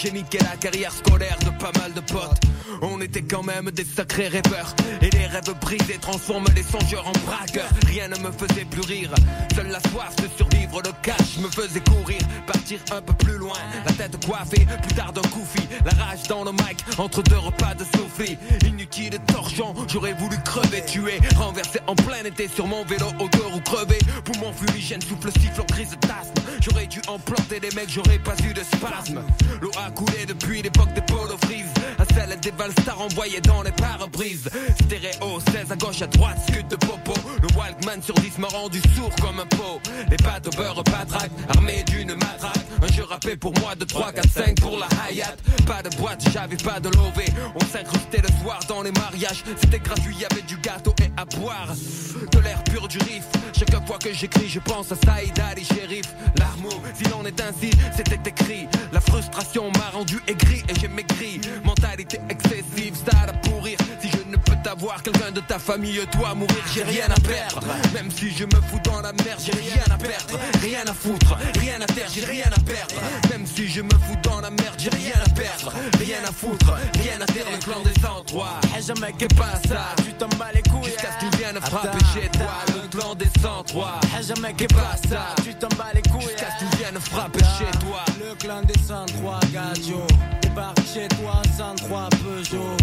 j'ai 0.05 0.13
niqué 0.13 0.39
la 0.39 0.57
carrière 0.57 0.93
scolaire 0.93 1.39
de 1.39 1.51
pas 1.59 1.73
mal 1.81 1.93
de 1.95 2.01
potes, 2.01 2.41
on 2.83 3.01
était 3.01 3.23
quand 3.23 3.43
même 3.43 3.71
des 3.71 3.85
sacrés 3.85 4.29
rêveurs, 4.29 4.75
et 5.01 5.09
les 5.09 5.27
rêves 5.27 5.55
brisés 5.63 5.97
transforment 5.99 6.49
les 6.55 6.63
songeurs 6.63 7.07
en 7.07 7.13
braqueurs, 7.27 7.71
rien 7.87 8.09
ne 8.09 8.19
me 8.19 8.31
faisait 8.31 8.67
plus 8.67 8.83
rire, 8.83 9.11
seule 9.55 9.69
la 9.69 9.81
soif 9.81 10.15
de 10.17 10.29
survivre, 10.37 10.83
le 10.83 10.91
cash 11.03 11.39
me 11.39 11.49
faisait 11.49 11.81
courir, 11.81 12.19
partir 12.47 12.81
un 12.93 13.01
peu 13.01 13.15
plus 13.15 13.39
loin, 13.39 13.57
la 13.87 13.93
tête 13.93 14.23
coiffée, 14.27 14.67
plus 14.83 14.95
tard 14.95 15.13
d'un 15.15 15.23
koufi, 15.23 15.67
la 15.87 16.05
rage 16.05 16.25
dans 16.29 16.45
le 16.45 16.53
mic, 16.53 16.85
entre 16.99 17.23
deux 17.23 17.39
repas 17.39 17.75
de 17.75 17.85
souffle, 17.85 18.37
inutile 18.67 19.19
torchon, 19.33 19.75
j'aurais 19.89 20.13
voulu 20.15 20.37
crever, 20.45 20.85
tuer, 20.85 21.19
renversé 21.37 21.79
en 21.87 21.95
plein 21.95 22.25
été 22.25 22.49
sur 22.49 22.67
mon 22.67 22.85
vélo, 22.85 23.07
odeur 23.21 23.55
ou 23.55 23.61
crevé, 23.61 23.99
poumon 24.25 24.53
fumigène, 24.53 25.01
souffle 25.01 25.31
sifflant, 25.41 25.65
crise 25.65 25.97
d'asthme, 26.03 26.44
j'aurais 26.65 26.87
dû 26.87 27.01
en 27.09 27.19
planter 27.19 27.61
des 27.61 27.71
mecs, 27.75 27.91
j'aurais 27.91 28.19
pas 28.19 28.35
eu 28.45 28.55
de 28.55 28.63
spasme, 28.63 29.23
l'eau 29.61 29.71
a 29.77 29.91
coulé 29.91 30.27
depuis 30.27 30.63
l'époque 30.63 30.93
des 30.95 31.03
polo 31.03 31.37
frises, 31.45 31.73
à 31.99 32.05
celle 32.15 32.39
des 32.41 32.51
valstars 32.53 33.01
envoyées 33.01 33.41
dans 33.41 33.63
les 33.63 33.73
pare-brises, 33.73 34.49
stéréo, 34.83 35.41
16 35.53 35.73
à 35.73 35.77
gauche, 35.77 36.03
à 36.03 36.07
droite, 36.07 36.39
scud 36.49 36.67
de 36.69 36.77
popo, 36.77 37.15
le 37.43 37.49
Walkman 37.57 38.03
sur 38.03 38.15
10 38.15 38.39
m'a 38.39 38.49
rendu 38.49 38.81
sourd 38.95 39.15
comme 39.21 39.41
un 39.41 39.47
pot, 39.47 39.81
les 40.11 40.17
pâtes 40.17 40.47
au 40.47 40.57
beurre 40.57 40.83
patraque, 40.85 41.33
armé 41.49 41.85
d'une 41.85 42.15
matraque. 42.15 42.64
Un 42.85 42.93
jeu 42.93 43.05
rappé 43.05 43.35
pour 43.35 43.59
moi 43.61 43.75
de 43.75 43.85
3, 43.87 44.13
4, 44.13 44.29
5 44.29 44.61
pour 44.61 44.77
la 44.77 44.87
Hayat. 45.09 45.37
Pas 45.67 45.83
de 45.83 45.89
boîte, 45.97 46.23
j'avais 46.35 46.57
pas 46.57 46.81
de 46.81 46.91
lové. 46.91 47.25
On 47.55 47.65
s'incrustait 47.65 48.21
le 48.21 48.29
soir 48.43 48.61
dans 48.69 48.83
les 48.83 48.93
mariages. 48.93 49.43
C'était 49.59 49.79
gratuit, 49.79 50.15
y 50.17 50.25
avait 50.27 50.43
du 50.43 50.59
gâteau 50.59 50.95
et 51.01 51.11
à 51.17 51.25
boire. 51.25 51.69
De 52.31 52.39
l'air 52.41 52.63
pur 52.65 52.87
du 52.87 52.99
riff. 52.99 53.25
Chaque 53.55 53.87
fois 53.87 53.99
que 53.99 54.13
j'écris, 54.13 54.49
je 54.49 54.61
pense 54.61 54.93
à 54.93 54.97
Saïd 54.97 55.33
Ali 55.51 55.65
Shérif. 55.65 56.15
L'armeau, 56.37 56.83
si 56.95 57.05
l'on 57.05 57.25
est 57.25 57.41
ainsi, 57.41 57.71
c'était 57.97 58.29
écrit. 58.29 58.69
La 58.93 59.01
frustration 59.01 59.71
m'a 59.73 59.89
rendu 59.91 60.21
aigri 60.27 60.63
et 60.69 60.79
j'ai 60.79 60.89
maigri. 60.89 61.41
Mentalité 61.65 62.21
excessive, 62.29 62.97
ça 62.97 63.17
à 63.29 63.33
pourrir. 63.49 63.79
T'avoir, 64.75 65.03
quelqu'un 65.03 65.31
de 65.31 65.41
ta 65.41 65.59
famille, 65.59 66.01
toi 66.11 66.35
mourir, 66.35 66.65
j'ai 66.73 66.83
rien 66.83 67.07
à 67.07 67.21
perdre. 67.21 67.61
Même 67.93 68.11
si 68.11 68.31
je 68.31 68.45
me 68.45 68.61
fous 68.69 68.81
dans 68.85 69.01
la 69.01 69.13
merde, 69.13 69.41
j'ai 69.45 69.53
rien 69.53 69.85
à 69.91 69.97
perdre. 69.97 70.39
Rien 70.61 70.83
à 70.87 70.93
foutre, 70.93 71.37
rien 71.61 71.81
à 71.81 71.87
terre, 71.87 72.09
j'ai 72.13 72.25
rien 72.25 72.47
à 72.47 72.61
perdre. 72.61 72.95
Même 73.31 73.47
si 73.47 73.69
je 73.69 73.83
me 73.83 73.91
fous 73.91 74.17
dans 74.23 74.41
la 74.41 74.51
merde, 74.51 74.75
j'ai 74.79 74.91
rien 74.91 75.15
à 75.25 75.29
perdre. 75.31 75.73
Rien 75.99 76.19
à 76.27 76.33
foutre, 76.33 76.75
rien 77.03 77.21
à 77.21 77.27
terre, 77.27 77.47
le 77.53 77.59
clan 77.59 77.81
des 77.85 78.01
103. 78.01 78.61
Jamais 78.87 79.13
que 79.13 79.27
pas 79.35 79.61
ça, 79.69 79.95
tu 80.05 80.13
t'en 80.15 80.29
bats 80.39 80.53
les 80.53 80.63
couilles. 80.63 80.85
Jusqu'à 80.85 81.13
ce 81.13 81.19
qu'ils 81.21 81.39
viennent 81.39 81.61
frapper 81.61 82.05
chez 82.13 82.29
toi, 82.31 82.55
le 82.69 82.89
clan 82.89 83.15
des 83.15 83.31
103. 83.41 84.01
Jamais 84.27 84.55
que 84.55 84.65
pas 84.75 84.97
ça, 85.09 85.35
tu 85.45 85.55
t'en 85.55 85.69
bats 85.77 85.93
les 85.95 86.03
couilles. 86.03 86.23
Jusqu'à 86.23 86.49
ce 86.51 86.65
qu'ils 86.65 86.79
viennent 86.79 87.01
frapper 87.01 87.45
chez 87.59 87.79
toi. 87.79 88.05
Le 88.19 88.35
clan 88.35 88.63
des 88.63 88.81
103 88.81 89.41
Gadio 89.53 90.07
Débarque 90.43 90.79
chez 90.93 91.09
toi 91.09 91.43
103 91.57 92.09
Peugeot 92.23 92.77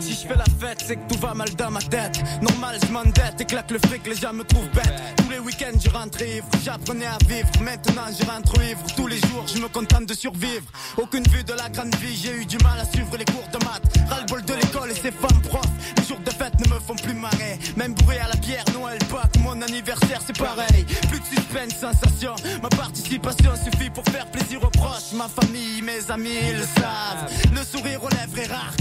si 0.00 0.12
je 0.12 0.28
fais 0.28 0.36
la 0.36 0.44
fête, 0.44 0.82
c'est 0.86 0.96
que 0.96 1.12
tout 1.12 1.20
va 1.20 1.34
mal 1.34 1.50
dans 1.54 1.70
ma 1.70 1.80
tête. 1.80 2.22
Normal, 2.42 2.78
je 2.86 2.92
m'endette 2.92 3.40
et 3.40 3.44
claque 3.44 3.70
le 3.70 3.78
fric, 3.78 4.06
les 4.06 4.14
gens 4.14 4.32
me 4.32 4.44
trouvent 4.44 4.68
bête. 4.70 4.94
Tous 5.16 5.30
les 5.30 5.38
week-ends, 5.38 5.78
je 5.82 5.90
rentre 5.90 6.22
ivre. 6.22 6.46
J'apprenais 6.64 7.06
à 7.06 7.18
vivre, 7.26 7.48
maintenant 7.60 8.06
je 8.18 8.24
rentre 8.26 8.60
ivre. 8.62 8.80
Tous 8.96 9.06
les 9.06 9.18
jours, 9.18 9.44
je 9.46 9.58
me 9.60 9.68
contente 9.68 10.06
de 10.06 10.14
survivre. 10.14 10.64
Aucune 10.96 11.26
vue 11.28 11.44
de 11.44 11.52
la 11.52 11.68
grande 11.68 11.94
vie, 11.96 12.16
j'ai 12.16 12.32
eu 12.32 12.46
du 12.46 12.58
mal 12.58 12.78
à 12.80 12.84
suivre 12.84 13.16
les 13.16 13.24
cours 13.24 13.48
de 13.52 13.64
maths. 13.64 13.82
Ras-le-bol 14.08 14.42
de 14.44 14.54
l'école 14.54 14.90
et 14.90 14.94
ses 14.94 15.12
femmes 15.12 15.42
profs. 15.42 15.62
Les 15.96 16.04
jours 16.04 16.20
de 16.20 16.30
fête 16.30 16.58
ne 16.60 16.74
me 16.74 16.80
font 16.80 16.96
plus 16.96 17.14
marrer. 17.14 17.58
Même 17.76 17.94
bourré 17.94 18.18
à 18.18 18.28
la 18.28 18.36
bière, 18.36 18.64
Noël, 18.74 18.98
Pâques, 19.10 19.38
mon 19.40 19.60
anniversaire, 19.62 20.20
c'est 20.26 20.36
pareil. 20.36 20.84
Plus 21.08 21.20
de 21.20 21.24
suspense, 21.24 21.74
sensation. 21.80 22.34
Ma 22.62 22.68
participation 22.68 23.52
suffit 23.56 23.90
pour 23.90 24.04
faire 24.04 24.26
plaisir 24.30 24.62
aux 24.62 24.70
proches. 24.70 25.12
Ma 25.14 25.28
famille, 25.28 25.82
mes 25.82 26.10
amis, 26.10 26.38
ils 26.50 26.58
le 26.58 26.66
savent. 26.80 27.30
Le 27.52 27.62
sourire 27.64 28.02
aux 28.02 28.08
lèvres 28.08 28.38
est 28.38 28.52
rare. 28.52 28.74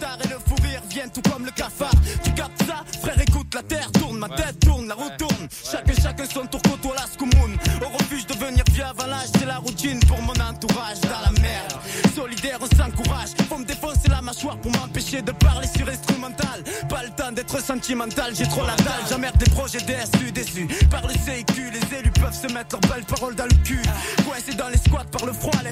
5-6 0.00 0.06
pétards 0.06 0.18
et 0.24 0.28
le 0.28 0.38
fou 0.38 0.54
rire 0.62 0.82
viennent 0.88 1.10
tout 1.10 1.22
comme 1.30 1.44
le 1.44 1.50
cafard. 1.50 1.92
Tu 2.24 2.32
captes 2.32 2.62
ça, 2.66 2.84
frère, 3.00 3.20
écoute, 3.20 3.54
la 3.54 3.62
terre 3.62 3.90
tourne, 3.92 4.18
ma 4.18 4.28
tête 4.28 4.58
tourne, 4.60 4.88
la 4.88 4.94
route 4.94 5.16
tourne. 5.18 5.48
Chacun, 5.70 5.92
chacun 6.00 6.24
son 6.24 6.46
tour, 6.46 6.60
côtoie 6.62 6.94
la 6.96 7.06
scoumoune. 7.06 7.56
Au 7.82 7.88
refuge 7.96 8.26
de 8.26 8.34
venir 8.34 8.64
vieux 8.72 8.84
avant 8.84 9.06
l'âge, 9.06 9.28
c'est 9.38 9.46
la 9.46 9.58
routine 9.58 10.00
pour 10.00 10.20
mon 10.22 10.32
entourage. 10.32 11.00
Dans 11.02 11.20
la 11.24 11.40
merde, 11.40 11.74
solidaire, 12.14 12.58
on 12.60 12.76
s'encourage. 12.76 13.30
Faut 13.48 13.58
me 13.58 13.64
défoncer 13.64 14.08
la 14.08 14.22
mâchoire 14.22 14.56
pour 14.58 14.72
m'empêcher 14.72 15.22
de 15.22 15.32
parler 15.32 15.68
sur 15.76 15.88
instrumental. 15.88 16.64
Pas 16.88 17.02
le 17.02 17.10
temps 17.10 17.32
d'être 17.32 17.62
sentimental, 17.62 18.34
j'ai 18.34 18.46
trop 18.46 18.66
la 18.66 18.76
dalle. 18.76 19.04
J'emmerde 19.08 19.36
des 19.38 19.50
projets 19.50 19.80
déçus, 19.80 20.32
déçus. 20.32 20.68
Par 20.90 21.06
le 21.06 21.14
CIQ, 21.14 21.70
les 21.70 21.98
élus 21.98 22.12
peuvent 22.12 22.34
se 22.34 22.52
mettre 22.52 22.76
leurs 22.76 22.92
belles 22.92 23.04
paroles 23.04 23.34
dans 23.34 23.44
le 23.44 23.64
cul. 23.64 23.82
Coincé 24.26 24.54
dans 24.54 24.68
les 24.68 24.78
squats 24.78 25.04
par 25.10 25.26
le 25.26 25.32
froid, 25.32 25.58
les 25.64 25.69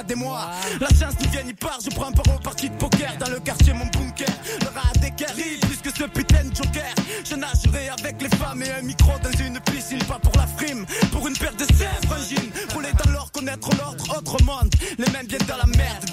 mes 0.00 0.06
camarades 0.06 0.10
et 0.10 0.14
moi. 0.14 0.50
La 0.80 0.88
chance 0.88 1.14
nous 1.22 1.30
vient, 1.30 1.42
y 1.46 1.54
part, 1.54 1.78
je 1.84 1.90
prends 1.90 2.12
part 2.12 2.34
aux 2.34 2.38
parties 2.38 2.70
de 2.70 2.76
poker 2.76 3.16
dans 3.18 3.30
le 3.30 3.40
quartier, 3.40 3.72
mon 3.72 3.86
bunker. 3.86 4.28
Le 4.60 4.66
rat 4.68 4.92
d'équerre, 5.00 5.34
plus 5.34 5.76
que 5.82 5.90
ce 5.90 6.04
putain 6.04 6.44
de 6.44 6.54
joker. 6.54 6.94
Je 7.24 7.34
nagerai 7.34 7.88
avec 7.88 8.20
les 8.22 8.28
femmes 8.36 8.62
et 8.62 8.70
un 8.70 8.82
micro 8.82 9.12
dans 9.22 9.44
une 9.44 9.60
piscine, 9.60 10.02
pas 10.04 10.18
pour 10.18 10.32
la 10.36 10.46
frime, 10.46 10.86
pour 11.12 11.26
une 11.26 11.36
paire 11.36 11.54
de 11.54 11.64
sèvres, 11.64 12.14
un 12.14 12.22
jean. 12.22 12.50
Rouler 12.74 12.92
dans 13.04 13.10
l'or, 13.12 13.30
connaître 13.32 13.70
l'ordre, 13.76 14.16
autre 14.16 14.42
monde. 14.44 14.70
Les 14.98 15.10
mêmes 15.10 15.26
viennent 15.26 15.46
dans 15.46 15.58
la 15.58 15.66
merde, 15.66 16.09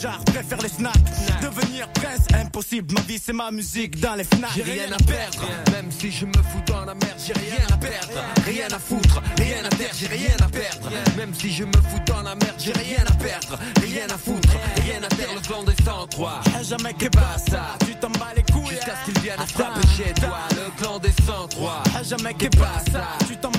genre, 0.00 0.22
préfère 0.26 0.60
les 0.62 0.68
snacks. 0.68 0.94
Devenir 1.42 1.88
prince, 1.92 2.26
impossible, 2.34 2.94
ma 2.94 3.00
vie 3.02 3.20
c'est 3.22 3.32
ma 3.32 3.50
musique 3.50 4.00
dans 4.00 4.14
les 4.14 4.24
fenêtres. 4.24 4.52
J'ai 4.54 4.62
rien 4.62 4.92
à 4.92 5.02
perdre, 5.02 5.46
même 5.72 5.90
si 5.90 6.10
je 6.10 6.26
me 6.26 6.32
fous 6.32 6.62
dans 6.66 6.84
la 6.84 6.94
merde, 6.94 7.18
j'ai 7.24 7.32
rien 7.32 7.66
à 7.72 7.76
perdre, 7.76 8.12
rien 8.44 8.66
à 8.70 8.78
foutre, 8.78 9.22
rien 9.38 9.64
à 9.64 9.68
terre, 9.68 9.92
j'ai 9.98 10.06
rien 10.06 10.36
à 10.40 10.48
perdre, 10.48 10.90
même 11.16 11.34
si 11.34 11.52
je 11.52 11.64
me 11.64 11.72
fous 11.72 12.00
dans 12.06 12.22
la 12.22 12.34
merde, 12.34 12.56
j'ai 12.58 12.72
rien 12.72 13.04
à 13.06 13.12
perdre, 13.12 13.58
rien 13.82 14.06
à 14.08 14.18
foutre, 14.18 14.48
rien 14.82 15.02
à 15.02 15.08
terre, 15.08 15.28
le 15.34 15.40
clan 15.40 15.62
des 15.64 15.76
103. 15.84 16.40
Jamais 16.62 16.94
que 16.94 17.08
pas 17.08 17.36
ça, 17.48 17.76
tu 17.86 17.94
t'en 17.96 18.10
bats 18.10 18.32
les 18.36 18.42
couilles. 18.42 18.70
Jusqu'à 18.70 18.94
ce 18.96 19.10
qu'ils 19.10 19.20
viennent 19.22 19.46
frapper 19.46 19.86
chez 19.96 20.12
toi, 20.14 20.38
le 20.50 20.70
clan 20.80 20.98
des 20.98 21.12
103. 21.24 21.82
Jamais 22.02 22.34
que 22.34 22.48
pas 22.56 22.82
ça, 22.92 23.04
tu 23.26 23.36
t'en 23.36 23.50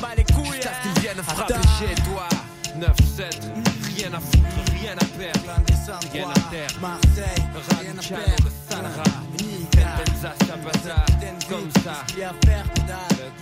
comme 11.49 11.71
ça. 11.83 12.05
Il 12.13 12.19
y 12.19 12.23
a 12.23 12.29
à 12.29 12.33
faire, 12.45 12.65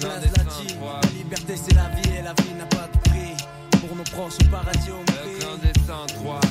la 0.02 0.22
103. 0.22 1.02
La 1.04 1.10
liberté 1.10 1.56
c'est 1.56 1.76
la 1.76 1.90
vie 1.90 2.18
et 2.18 2.22
la 2.22 2.34
vie 2.34 2.54
n'a 2.58 2.66
pas 2.66 2.88
de 2.92 3.10
prix. 3.10 3.36
Pour 3.80 3.96
nos 3.96 4.04
proches 4.04 4.38
au 4.42 4.50
paradis 4.50 4.90
on 4.92 5.04
Le 5.62 6.45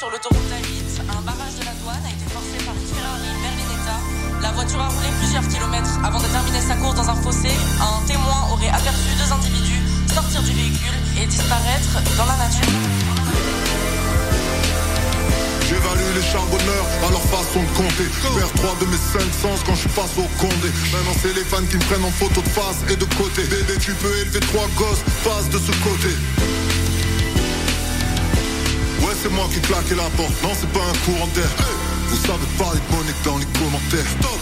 sur 0.00 0.08
l'autoroute 0.08 0.48
A8. 0.48 0.96
Un 1.12 1.20
barrage 1.28 1.60
de 1.60 1.64
la 1.68 1.76
douane 1.76 2.00
a 2.00 2.08
été 2.08 2.24
forcé 2.32 2.56
par 2.64 2.72
une 2.72 2.88
Ferrari 2.88 3.28
Berlinetta. 3.44 3.96
La 4.40 4.50
voiture 4.56 4.80
a 4.80 4.88
roulé 4.88 5.12
plusieurs 5.20 5.44
kilomètres 5.44 5.92
avant 6.02 6.16
de 6.16 6.24
terminer 6.24 6.62
sa 6.64 6.76
course 6.80 6.96
dans 6.96 7.10
un 7.10 7.16
fossé. 7.20 7.52
Un 7.84 8.00
témoin 8.08 8.48
aurait 8.48 8.72
aperçu 8.72 9.12
deux 9.20 9.28
individus 9.28 9.84
sortir 10.08 10.40
du 10.40 10.56
véhicule 10.56 10.96
et 11.20 11.26
disparaître 11.26 12.00
dans 12.16 12.24
la 12.24 12.36
nature. 12.40 12.72
J'évalue 15.68 16.12
les 16.16 16.24
charbonneurs 16.32 16.88
à 17.04 17.10
leur 17.12 17.26
façon 17.28 17.60
de 17.60 17.72
compter. 17.76 18.08
Vers 18.40 18.52
3 18.56 18.80
de 18.80 18.86
mes 18.88 18.96
5 18.96 19.20
sens 19.36 19.60
quand 19.68 19.76
je 19.76 19.88
face 19.92 20.16
au 20.16 20.24
condé. 20.40 20.72
Maintenant 20.96 21.16
c'est 21.20 21.36
les 21.36 21.44
fans 21.44 21.68
qui 21.68 21.76
me 21.76 21.84
prennent 21.84 22.08
en 22.08 22.16
photo 22.16 22.40
de 22.40 22.48
face 22.48 22.80
et 22.88 22.96
de 22.96 23.04
côté. 23.20 23.44
Bébé, 23.52 23.76
tu 23.76 23.92
peux 24.00 24.16
élever 24.24 24.40
trois 24.48 24.66
gosses, 24.80 25.04
passe 25.28 25.52
de 25.52 25.60
ce 25.60 25.76
côté. 25.84 26.16
C'est 29.22 29.28
moi 29.32 29.46
qui 29.52 29.60
claquais 29.60 29.96
la 29.96 30.08
porte. 30.16 30.32
Non, 30.42 30.52
c'est 30.58 30.70
pas 30.72 30.80
un 30.80 30.96
courant 31.04 31.28
d'air. 31.34 31.50
Vous 32.08 32.16
savez 32.16 32.48
parler 32.56 32.80
de 32.80 32.96
monnaie 32.96 33.20
dans 33.24 33.36
les 33.36 33.44
commentaires. 33.52 34.08
Stop. 34.16 34.40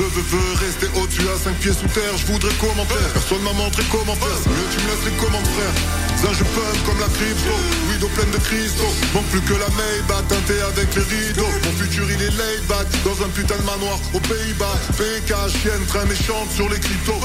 Veux, 0.00 0.10
veux, 0.10 0.26
veux 0.26 0.52
rester 0.58 0.88
au-dessus 0.98 1.28
à 1.28 1.38
5 1.38 1.54
pieds 1.60 1.72
sous 1.72 1.86
terre, 1.94 2.16
je 2.16 2.26
voudrais 2.26 2.52
comment 2.58 2.84
faire. 2.84 3.12
Personne 3.12 3.42
m'a 3.42 3.52
montré 3.52 3.84
comment 3.92 4.16
faire. 4.16 4.38
C'est 4.42 4.50
mieux, 4.50 4.66
tu 4.72 4.82
me 4.82 4.90
laisses 4.90 5.06
les 5.06 5.16
commandes, 5.22 5.46
frère. 5.54 5.74
Ça, 6.18 6.28
je 6.32 6.42
pump 6.42 6.76
comme 6.88 6.98
la 6.98 7.06
crypto. 7.14 7.54
Widow 7.92 8.08
pleine 8.16 8.32
de 8.32 8.40
cristaux. 8.42 8.90
Manque 9.14 9.28
plus 9.28 9.42
que 9.42 9.54
la 9.54 9.68
Maybach 9.76 10.26
teintée 10.26 10.60
avec 10.66 10.88
les 10.96 11.04
rideaux. 11.04 11.52
Mon 11.62 11.72
futur, 11.78 12.10
il 12.10 12.22
est 12.22 12.34
laid 12.34 12.64
back 12.66 12.88
dans 13.04 13.22
un 13.22 13.28
putain 13.28 13.54
de 13.60 13.66
manoir 13.68 14.00
aux 14.14 14.24
Pays-Bas. 14.24 14.74
PK, 14.98 15.30
chienne, 15.62 15.84
très 15.86 16.06
méchante 16.06 16.50
sur 16.50 16.68
les 16.72 16.80
cryptos. 16.80 17.20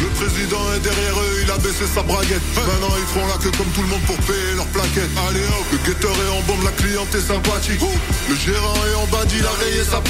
Le 0.00 0.08
président 0.16 0.60
est 0.74 0.80
derrière 0.80 1.18
eux, 1.18 1.40
il 1.44 1.50
a 1.50 1.58
baissé 1.58 1.86
sa 1.86 2.02
braguette. 2.02 2.42
Maintenant 2.56 2.94
ils 2.96 3.10
font 3.12 3.26
la 3.26 3.36
queue 3.42 3.52
comme 3.56 3.70
tout 3.74 3.82
le 3.82 3.88
monde 3.88 4.02
pour 4.06 4.16
payer 4.18 4.54
leurs 4.56 4.66
plaquettes. 4.68 5.10
Allez 5.28 5.44
hop, 5.44 5.66
le 5.72 5.78
guetteur 5.78 6.12
est 6.12 6.30
en 6.38 6.42
bombe, 6.42 6.64
la 6.64 6.72
cliente 6.72 7.14
est 7.14 7.20
sympathique. 7.20 7.80
Le 8.28 8.34
gérant 8.34 8.74
est 8.86 8.94
en 8.94 9.06
bas, 9.08 9.24
il 9.28 9.44
a 9.44 9.52
rayé 9.64 9.84
sa 9.84 10.00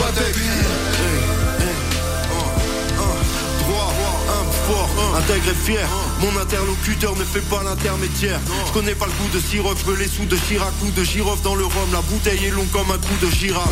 fort, 4.71 5.17
intègre 5.17 5.49
et 5.51 5.55
fier. 5.55 5.89
Mon 6.21 6.41
interlocuteur 6.41 7.17
ne 7.17 7.25
fait 7.25 7.41
pas 7.41 7.63
l'intermédiaire. 7.65 8.41
Je 8.67 8.73
connais 8.73 8.95
pas 8.95 9.07
le 9.07 9.13
goût 9.13 9.29
de 9.33 9.41
sirop, 9.41 9.75
je 9.77 9.85
veux 9.91 9.97
les 9.97 10.09
sous 10.09 10.25
de 10.25 10.37
Chirac 10.37 10.73
ou 10.83 10.91
de 10.91 11.05
girofle 11.05 11.43
dans 11.43 11.55
le 11.55 11.65
rhum. 11.65 11.91
La 11.93 12.03
bouteille 12.03 12.47
est 12.47 12.51
longue 12.51 12.71
comme 12.71 12.91
un 12.91 12.99
coup 12.99 13.19
de 13.21 13.31
girafe. 13.31 13.69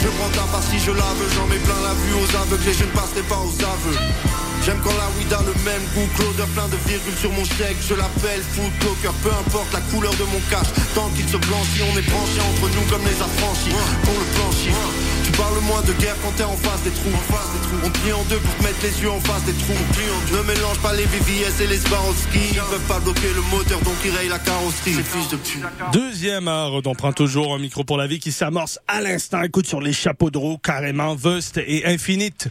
Je 0.00 0.08
prends 0.08 0.30
ta 0.30 0.46
part 0.50 0.62
si 0.62 0.78
je 0.78 0.92
lave, 0.92 1.22
j'en 1.36 1.46
mets 1.46 1.56
plein 1.56 1.80
la 1.82 1.92
vue 1.92 2.14
aux 2.14 2.36
aveugles 2.36 2.68
et 2.68 2.74
je 2.74 2.84
ne 2.84 2.90
passerai 2.90 3.22
pas 3.22 3.40
aux 3.44 3.54
aveux. 3.60 4.47
J'aime 4.68 4.84
quand 4.84 4.92
la 5.00 5.08
weed 5.16 5.32
a 5.32 5.40
le 5.48 5.56
même 5.64 5.80
goût, 5.96 6.04
Claude 6.12 6.44
plein 6.52 6.68
de 6.68 6.76
virgules 6.84 7.16
sur 7.16 7.32
mon 7.32 7.44
chèque, 7.56 7.80
je 7.88 7.94
l'appelle 7.94 8.44
food 8.52 8.68
blocker, 8.84 9.16
peu 9.24 9.32
importe 9.32 9.72
la 9.72 9.80
couleur 9.88 10.12
de 10.20 10.28
mon 10.28 10.36
cash, 10.52 10.68
tant 10.94 11.08
qu'il 11.16 11.24
se 11.24 11.40
blanchit, 11.40 11.88
on 11.88 11.96
est 11.96 12.04
branchés 12.04 12.44
entre 12.44 12.68
nous 12.76 12.84
comme 12.92 13.00
les 13.00 13.16
affranchis, 13.16 13.72
pour 14.04 14.12
le 14.12 14.28
plancher. 14.36 14.76
Tu 15.24 15.32
parles 15.32 15.56
moins 15.64 15.80
de 15.88 15.94
guerre 15.96 16.16
quand 16.20 16.36
t'es 16.36 16.44
en 16.44 16.56
face 16.60 16.82
des 16.84 16.90
trous, 16.90 17.16
en 17.16 17.32
face 17.32 17.48
des 17.56 17.64
trous. 17.64 17.80
On 17.80 17.88
te 17.88 17.98
plie 17.98 18.12
en 18.12 18.22
deux 18.28 18.36
pour 18.36 18.54
te 18.56 18.62
mettre 18.62 18.82
les 18.84 18.92
yeux 19.00 19.10
en 19.10 19.20
face 19.20 19.44
des 19.48 19.56
trous. 19.56 20.36
Ne 20.36 20.42
mélange 20.44 20.78
pas 20.84 20.92
les 20.92 21.08
VVS 21.08 21.64
et 21.64 21.66
les 21.66 21.80
Swarovski, 21.80 22.52
ils 22.52 22.60
peuvent 22.60 22.88
pas 22.88 23.00
bloquer 23.00 23.32
le 23.34 23.40
moteur 23.48 23.80
donc 23.80 23.96
ils 24.04 24.12
rayent 24.12 24.28
la 24.28 24.38
carrosserie. 24.38 24.96
De 24.96 25.36
pute. 25.36 25.64
Deuxième 25.94 26.46
heure 26.46 26.82
dont 26.82 26.94
prend 26.94 27.14
toujours 27.14 27.54
un 27.54 27.58
micro 27.58 27.84
pour 27.84 27.96
la 27.96 28.06
vie 28.06 28.18
qui 28.18 28.32
s'amorce 28.32 28.78
à 28.86 29.00
l'instant. 29.00 29.40
Écoute 29.40 29.66
sur 29.66 29.80
les 29.80 29.94
chapeaux 29.94 30.30
de 30.30 30.36
roue, 30.36 30.58
carrément, 30.58 31.14
Vust 31.14 31.56
et 31.56 31.86
Infinite. 31.86 32.50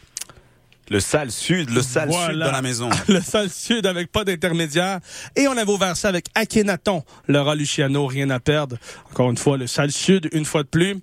Le 0.89 0.99
sale 1.01 1.31
sud, 1.31 1.69
le 1.71 1.81
sale 1.81 2.07
Voilà. 2.09 2.27
sud 2.29 2.35
de 2.35 2.39
la 2.51 2.61
maison. 2.61 2.89
Le 3.09 3.19
sale 3.21 3.49
sud 3.49 3.85
avec 3.85 4.09
pas 4.11 4.23
d'intermédiaire. 4.23 4.99
Et 5.35 5.47
on 5.47 5.51
avait 5.57 5.69
ouvert 5.71 5.97
ça 5.97 6.07
avec 6.09 6.27
Akhenaton, 6.33 7.03
Laura 7.27 7.55
Luciano, 7.55 8.05
rien 8.05 8.29
à 8.29 8.39
perdre. 8.39 8.77
Encore 9.11 9.29
une 9.29 9.37
fois, 9.37 9.57
le 9.57 9.67
sale 9.67 9.91
sud, 9.91 10.29
une 10.31 10.45
fois 10.45 10.63
de 10.63 10.67
plus. 10.69 10.95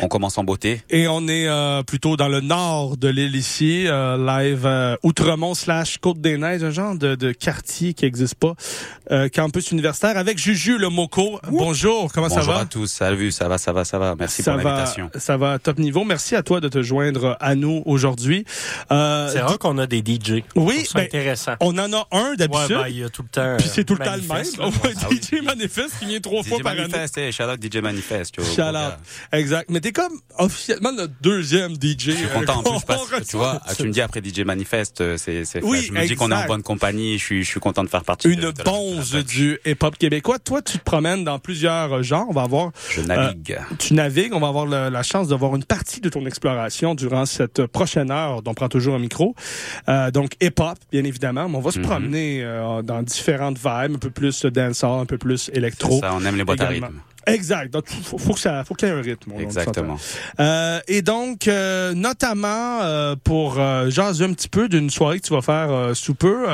On 0.00 0.08
commence 0.08 0.36
en 0.36 0.44
beauté. 0.44 0.82
Et 0.90 1.08
on 1.08 1.26
est 1.28 1.46
euh, 1.48 1.82
plutôt 1.82 2.16
dans 2.16 2.28
le 2.28 2.40
nord 2.40 2.96
de 2.98 3.08
l'île 3.08 3.36
ici, 3.36 3.84
euh, 3.86 4.16
live 4.18 4.66
euh, 4.66 4.96
Outremont 5.02 5.54
slash 5.54 5.98
Côte-des-Neiges, 5.98 6.62
un 6.64 6.70
genre 6.70 6.94
de, 6.96 7.14
de 7.14 7.32
quartier 7.32 7.94
qui 7.94 8.04
existe 8.04 8.34
pas, 8.34 8.54
euh, 9.10 9.28
campus 9.28 9.70
universitaire, 9.70 10.18
avec 10.18 10.38
Juju 10.38 10.76
le 10.76 10.88
Moco. 10.90 11.40
Bonjour, 11.48 12.12
comment 12.12 12.28
Bonjour 12.28 12.44
ça 12.44 12.52
va? 12.52 12.58
à 12.60 12.64
tous, 12.66 12.88
salut, 12.88 13.30
ça 13.30 13.48
va, 13.48 13.56
ça 13.58 13.72
va, 13.72 13.84
ça 13.84 13.98
va. 13.98 14.14
Merci 14.18 14.42
ça 14.42 14.52
pour 14.54 14.62
l'invitation. 14.62 15.10
ça 15.16 15.36
va 15.36 15.52
à 15.52 15.58
top 15.58 15.78
niveau. 15.78 16.04
Merci 16.04 16.34
à 16.36 16.42
toi 16.42 16.60
de 16.60 16.68
te 16.68 16.82
joindre 16.82 17.36
à 17.40 17.54
nous 17.54 17.82
aujourd'hui. 17.86 18.44
Euh, 18.92 19.13
C'est 19.32 19.40
rare 19.40 19.58
qu'on 19.58 19.78
a 19.78 19.86
des 19.86 19.98
DJ. 19.98 20.42
Oui, 20.56 20.84
C'est 20.86 20.94
ben, 20.94 21.04
intéressant. 21.04 21.54
On 21.60 21.76
en 21.78 21.92
a 21.92 22.06
un 22.12 22.34
d'habitude. 22.34 22.76
Ouais, 22.76 22.82
ben, 22.82 22.88
il 22.88 22.98
y 22.98 23.04
a 23.04 23.08
tout 23.08 23.22
le 23.22 23.28
temps. 23.28 23.56
Puis 23.58 23.68
c'est 23.72 23.80
euh, 23.82 23.84
tout 23.84 23.94
le 23.94 24.04
temps 24.04 24.16
le 24.16 24.22
même. 24.22 24.44
On 24.60 24.70
voit 24.70 24.90
DJ 24.90 25.42
Manifeste 25.44 25.98
qui 25.98 26.06
vient 26.06 26.20
trois 26.20 26.42
fois 26.42 26.58
par 26.60 26.72
année. 26.72 26.82
Manifest, 26.82 27.18
hey, 27.18 27.32
shout 27.32 27.44
out 27.44 27.60
DJ 27.62 27.76
Manifest. 27.78 28.34
tu 28.34 28.40
vois, 28.40 28.54
Shout 28.54 28.76
out. 28.76 28.94
Exact. 29.32 29.70
Mais 29.70 29.80
t'es 29.80 29.92
comme 29.92 30.12
officiellement 30.38 30.92
notre 30.92 31.12
deuxième 31.20 31.74
DJ. 31.74 31.96
Je 31.98 32.10
suis 32.12 32.26
content 32.28 32.58
en 32.58 32.62
plus 32.62 32.84
parce 32.86 33.08
que 33.08 33.20
tu 33.24 33.36
vois, 33.36 33.60
tu 33.76 33.84
me 33.84 33.92
dis 33.92 34.00
après 34.00 34.20
DJ 34.24 34.40
Manifest, 34.40 35.00
euh, 35.00 35.16
c'est, 35.16 35.44
c'est 35.44 35.62
Oui, 35.62 35.82
je 35.86 35.92
me 35.92 36.06
dis 36.06 36.14
qu'on 36.16 36.30
est 36.30 36.34
en 36.34 36.46
bonne 36.46 36.62
compagnie, 36.62 37.18
je 37.18 37.24
suis, 37.24 37.44
je 37.44 37.48
suis 37.50 37.60
content 37.60 37.84
de 37.84 37.88
faire 37.88 38.04
partie 38.04 38.28
de- 38.28 38.32
Une 38.34 38.40
de 38.40 38.52
la- 38.58 38.64
bonze 38.64 39.12
du 39.24 39.58
hip-hop 39.66 39.96
québécois. 39.98 40.38
Toi, 40.38 40.62
tu 40.62 40.78
te 40.78 40.84
promènes 40.84 41.24
dans 41.24 41.38
plusieurs 41.38 42.02
genres. 42.02 42.26
On 42.28 42.32
va 42.32 42.42
avoir. 42.42 42.70
Je 42.90 43.00
navigue. 43.02 43.52
euh, 43.52 43.74
tu 43.78 43.94
navigues. 43.94 44.32
On 44.34 44.40
va 44.40 44.48
avoir 44.48 44.66
le- 44.66 44.88
la 44.88 45.02
chance 45.02 45.28
de 45.28 45.34
voir 45.34 45.54
une 45.56 45.64
partie 45.64 46.00
de 46.00 46.08
ton 46.08 46.24
exploration 46.26 46.94
durant 46.94 47.26
cette 47.26 47.66
prochaine 47.66 48.10
heure 48.10 48.40
on 48.46 48.54
prend 48.54 48.68
toujours 48.68 48.94
un 48.94 49.02
micro. 49.04 49.34
Euh, 49.88 50.10
donc, 50.10 50.32
hip-hop, 50.40 50.78
bien 50.92 51.04
évidemment. 51.04 51.48
Mais 51.48 51.56
on 51.56 51.60
va 51.60 51.70
se 51.70 51.78
Mhm. 51.78 51.84
promener 51.86 52.42
euh, 52.42 52.82
dans 52.82 53.02
différentes 53.02 53.58
vibes, 53.58 53.94
un 53.96 53.98
peu 53.98 54.10
plus 54.10 54.44
dancehall, 54.46 55.00
un 55.02 55.06
peu 55.06 55.18
plus 55.18 55.50
électro. 55.52 56.00
Ça, 56.00 56.12
on 56.14 56.24
aime 56.24 56.36
les 56.36 56.44
boîtes 56.44 56.60
à 56.60 56.68
rythme. 56.68 57.00
Exact. 57.26 57.72
Donc, 57.72 57.88
faut, 57.88 58.18
faut 58.18 58.34
que 58.34 58.38
ça, 58.38 58.64
faut 58.64 58.74
qu'il 58.74 58.86
y 58.86 58.90
ait 58.90 58.94
un 58.94 59.00
rythme. 59.00 59.32
Exactement. 59.40 59.96
Euh, 60.40 60.78
et 60.88 61.00
donc, 61.00 61.48
euh, 61.48 61.94
notamment 61.94 62.82
euh, 62.82 63.16
pour 63.24 63.54
jaser 63.88 64.24
un 64.26 64.34
petit 64.34 64.50
peu 64.50 64.68
d'une 64.68 64.90
soirée 64.90 65.20
que 65.20 65.26
tu 65.26 65.32
vas 65.32 65.40
faire 65.40 65.96
sous 65.96 66.14
peu. 66.14 66.44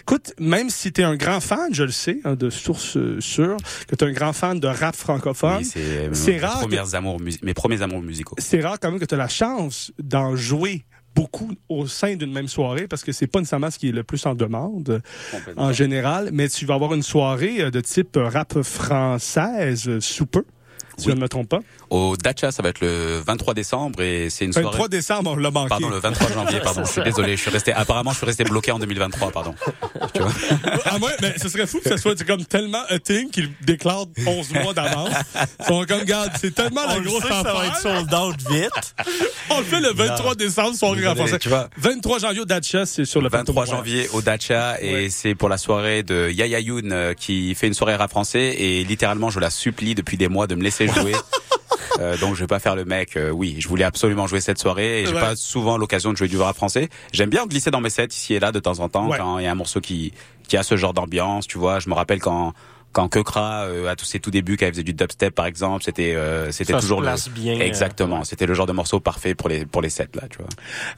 écoute, 0.00 0.32
même 0.40 0.68
si 0.68 0.90
tu 0.92 1.00
es 1.00 1.04
un 1.04 1.14
grand 1.14 1.38
fan, 1.40 1.72
je 1.72 1.84
le 1.84 1.92
sais, 1.92 2.18
hein, 2.24 2.34
de 2.34 2.50
source 2.50 2.98
sûre, 3.20 3.56
que 3.86 3.94
tu 3.94 4.04
es 4.04 4.08
un 4.08 4.12
grand 4.12 4.32
fan 4.32 4.58
de 4.58 4.66
rap 4.66 4.96
francophone, 4.96 5.58
Oui, 5.58 5.64
c'est, 6.12 6.32
mes, 6.32 6.38
rare. 6.40 6.54
que- 6.54 6.58
premières 6.62 6.92
amours, 6.96 7.18
mes 7.42 7.54
premiers 7.54 7.82
amours 7.82 8.02
musicaux. 8.02 8.34
c'est 8.38 8.60
rare 8.60 8.78
quand 8.80 8.90
même 8.90 8.98
que 9.00 9.04
tu 9.04 9.14
as 9.14 9.18
la 9.18 9.28
chance 9.28 9.92
d'en 10.02 10.34
jouer 10.34 10.84
beaucoup 11.16 11.50
au 11.70 11.86
sein 11.86 12.14
d'une 12.14 12.32
même 12.32 12.46
soirée 12.46 12.86
parce 12.86 13.02
que 13.02 13.10
c'est 13.10 13.26
pas 13.26 13.40
nécessairement 13.40 13.70
ce 13.70 13.78
qui 13.78 13.88
est 13.88 13.92
le 13.92 14.04
plus 14.04 14.24
en 14.26 14.34
demande 14.34 15.02
en 15.56 15.72
général, 15.72 16.28
mais 16.32 16.48
tu 16.48 16.66
vas 16.66 16.74
avoir 16.74 16.92
une 16.94 17.02
soirée 17.02 17.62
euh, 17.62 17.70
de 17.70 17.80
type 17.80 18.16
euh, 18.16 18.28
rap 18.28 18.62
française 18.62 19.88
euh, 19.88 20.00
sous 20.00 20.26
peu, 20.26 20.44
si 20.98 21.08
je 21.08 21.14
ne 21.14 21.20
me 21.20 21.28
trompe 21.28 21.48
pas. 21.48 21.60
Au 21.90 22.16
Dacha, 22.16 22.50
ça 22.50 22.62
va 22.62 22.70
être 22.70 22.80
le 22.80 23.22
23 23.26 23.54
décembre 23.54 24.02
et 24.02 24.28
c'est 24.28 24.44
une 24.44 24.50
23 24.50 24.72
soirée. 24.72 24.88
décembre, 24.88 25.30
on 25.32 25.36
l'a 25.36 25.50
manqué. 25.50 25.68
Pardon, 25.68 25.88
le 25.88 25.98
23 25.98 26.32
janvier, 26.32 26.60
pardon. 26.60 26.84
Je 26.86 26.90
suis 26.90 27.02
désolé, 27.02 27.36
je 27.36 27.42
suis 27.42 27.50
resté, 27.50 27.72
apparemment, 27.72 28.10
je 28.12 28.16
suis 28.16 28.26
resté 28.26 28.44
bloqué 28.44 28.72
en 28.72 28.78
2023, 28.78 29.30
pardon. 29.30 29.54
Tu 30.14 30.20
vois? 30.20 30.32
Ah 30.84 30.96
ouais, 30.98 31.12
mais 31.22 31.34
ce 31.40 31.48
serait 31.48 31.66
fou 31.66 31.80
que 31.80 31.88
ça 31.88 31.96
soit 31.98 32.20
comme 32.26 32.44
tellement 32.44 32.82
a 32.88 32.98
thing 32.98 33.30
qu'ils 33.30 33.50
déclarent 33.62 34.06
11 34.26 34.52
mois 34.54 34.74
d'avance. 34.74 35.10
Ils 35.60 35.64
sont 35.66 35.84
comme, 35.86 36.00
regarde, 36.00 36.30
c'est 36.40 36.54
tellement 36.54 36.82
On 36.86 36.88
la 36.88 36.98
le 36.98 37.04
grosse 37.04 37.24
affaire. 37.24 37.62
être 37.64 37.80
sold 37.80 38.12
out 38.14 38.36
vite. 38.50 38.94
On 39.50 39.58
le 39.60 39.64
fait 39.64 39.80
le 39.80 39.92
23 39.92 40.34
décembre, 40.34 40.74
soirée 40.76 40.96
Désolé, 40.96 41.08
renforcée. 41.20 41.38
tu 41.38 41.48
vois. 41.48 41.68
23 41.78 42.18
janvier 42.18 42.40
au 42.40 42.44
Dacha, 42.46 42.86
c'est 42.86 43.04
sur 43.04 43.20
le 43.20 43.28
23 43.28 43.64
plateau. 43.64 43.76
janvier 43.76 44.08
au 44.12 44.22
Dacha 44.22 44.80
et 44.80 45.08
c'est 45.10 45.34
pour 45.34 45.48
la 45.48 45.58
soirée 45.58 46.02
de 46.02 46.30
Yaya 46.30 46.60
Youn 46.60 46.90
euh, 46.92 47.14
qui 47.14 47.54
fait 47.54 47.66
une 47.68 47.74
soirée 47.74 47.94
rap 47.94 48.10
français 48.10 48.54
et 48.58 48.84
littéralement 48.84 49.30
je 49.30 49.38
la 49.40 49.50
supplie 49.50 49.94
depuis 49.94 50.16
des 50.16 50.28
mois 50.28 50.46
de 50.46 50.54
me 50.56 50.62
laisser 50.62 50.88
jouer. 50.88 51.12
Euh, 52.00 52.16
donc 52.18 52.34
je 52.34 52.40
vais 52.40 52.46
pas 52.46 52.58
faire 52.58 52.76
le 52.76 52.84
mec. 52.84 53.16
euh, 53.16 53.30
oui, 53.30 53.56
je 53.58 53.68
voulais 53.68 53.84
absolument 53.84 54.26
jouer 54.26 54.40
cette 54.40 54.58
soirée 54.58 55.02
et 55.02 55.06
j'ai 55.06 55.14
Ouais. 55.14 55.20
pas 55.20 55.36
souvent 55.36 55.76
l'occasion 55.78 56.12
de 56.12 56.16
jouer 56.16 56.28
du 56.28 56.38
rap 56.38 56.54
français. 56.56 56.88
J'aime 57.12 57.30
bien 57.30 57.46
glisser 57.46 57.70
dans 57.70 57.80
mes 57.80 57.90
sets 57.90 58.06
ici 58.10 58.34
et 58.34 58.40
là 58.40 58.52
de 58.52 58.58
temps 58.60 58.80
en 58.80 58.88
temps 58.88 59.08
Ouais. 59.08 59.18
quand 59.18 59.38
il 59.38 59.44
y 59.44 59.46
a 59.46 59.52
un 59.52 59.54
morceau 59.56 59.80
qui 59.80 60.12
qui 60.48 60.56
a 60.56 60.62
ce 60.62 60.76
genre 60.76 60.94
d'ambiance. 60.94 61.46
Tu 61.46 61.58
vois, 61.58 61.80
je 61.80 61.88
me 61.88 61.94
rappelle 61.94 62.20
quand 62.20 62.52
quand 62.96 63.08
Kekra 63.10 63.64
euh, 63.66 63.88
à 63.88 63.94
tous 63.94 64.06
ses 64.06 64.20
tout 64.20 64.30
débuts, 64.30 64.56
quand 64.56 64.64
elle 64.64 64.72
faisait 64.72 64.82
du 64.82 64.94
dubstep 64.94 65.34
par 65.34 65.44
exemple, 65.44 65.84
c'était 65.84 66.14
euh, 66.14 66.50
c'était 66.50 66.72
toujours 66.72 67.02
le 67.02 67.10
bien, 67.30 67.56
euh, 67.60 67.60
exactement. 67.64 68.24
C'était 68.24 68.46
le 68.46 68.54
genre 68.54 68.64
de 68.66 68.72
morceau 68.72 69.00
parfait 69.00 69.34
pour 69.34 69.50
les 69.50 69.66
pour 69.66 69.82
les 69.82 69.90
sets 69.90 70.08
là, 70.14 70.22
tu 70.30 70.38
vois. 70.38 70.48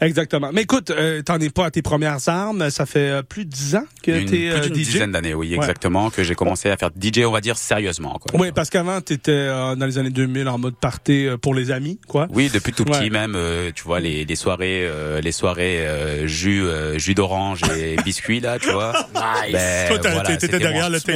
Exactement. 0.01 0.51
Mais 0.53 0.63
écoute, 0.63 0.91
euh, 0.91 1.23
t'en 1.23 1.41
es 1.41 1.51
pas 1.51 1.67
à 1.67 1.71
tes 1.73 1.83
premières 1.83 2.29
armes. 2.29 2.71
Ça 2.71 2.87
fait 2.87 3.11
euh, 3.11 3.23
plus 3.23 3.45
de 3.47 3.51
10 3.51 3.75
ans 3.77 3.85
que 4.05 4.13
t'es 4.13 4.51
plus 4.61 4.61
d'une 4.71 4.73
dizaine 4.75 5.11
d'années, 5.13 5.35
oui, 5.35 5.49
Ouais. 5.51 5.57
exactement, 5.57 6.11
que 6.11 6.23
j'ai 6.23 6.37
commencé 6.37 6.71
à 6.71 6.77
faire 6.77 6.91
DJ, 6.97 7.25
on 7.27 7.33
va 7.33 7.41
dire 7.41 7.57
sérieusement. 7.57 8.19
Quoi. 8.21 8.41
Oui, 8.41 8.53
parce 8.55 8.71
qu'avant, 8.71 9.01
t'étais 9.01 9.33
euh, 9.33 9.75
dans 9.75 9.87
les 9.87 9.99
années 9.99 10.11
2000 10.11 10.47
en 10.49 10.59
mode 10.59 10.77
party 10.77 11.27
euh, 11.27 11.37
pour 11.37 11.53
les 11.55 11.73
amis, 11.73 11.99
quoi. 12.07 12.29
Oui, 12.31 12.49
depuis 12.53 12.73
tout 12.73 12.85
petit 12.85 12.99
Ouais. 13.01 13.11
même, 13.11 13.35
euh, 13.35 13.73
tu 13.75 13.83
vois 13.83 13.99
les, 13.99 14.25
les 14.25 14.37
soirées, 14.37 14.87
euh, 14.87 15.21
les 15.21 15.33
soirées 15.33 15.85
euh, 15.87 16.27
jus, 16.29 16.63
euh, 16.63 16.97
jus 16.99 17.15
d'orange 17.15 17.63
et 17.77 17.97
biscuits 18.05 18.39
là, 18.41 18.59
tu 18.61 18.71
vois. 18.71 18.93
Nice. 19.15 19.53
Ben, 19.53 19.89
Toi, 19.89 20.11
voilà, 20.13 20.37
t'étais 20.37 20.59
derrière 20.59 20.91
le 20.91 21.01
Tu 21.01 21.13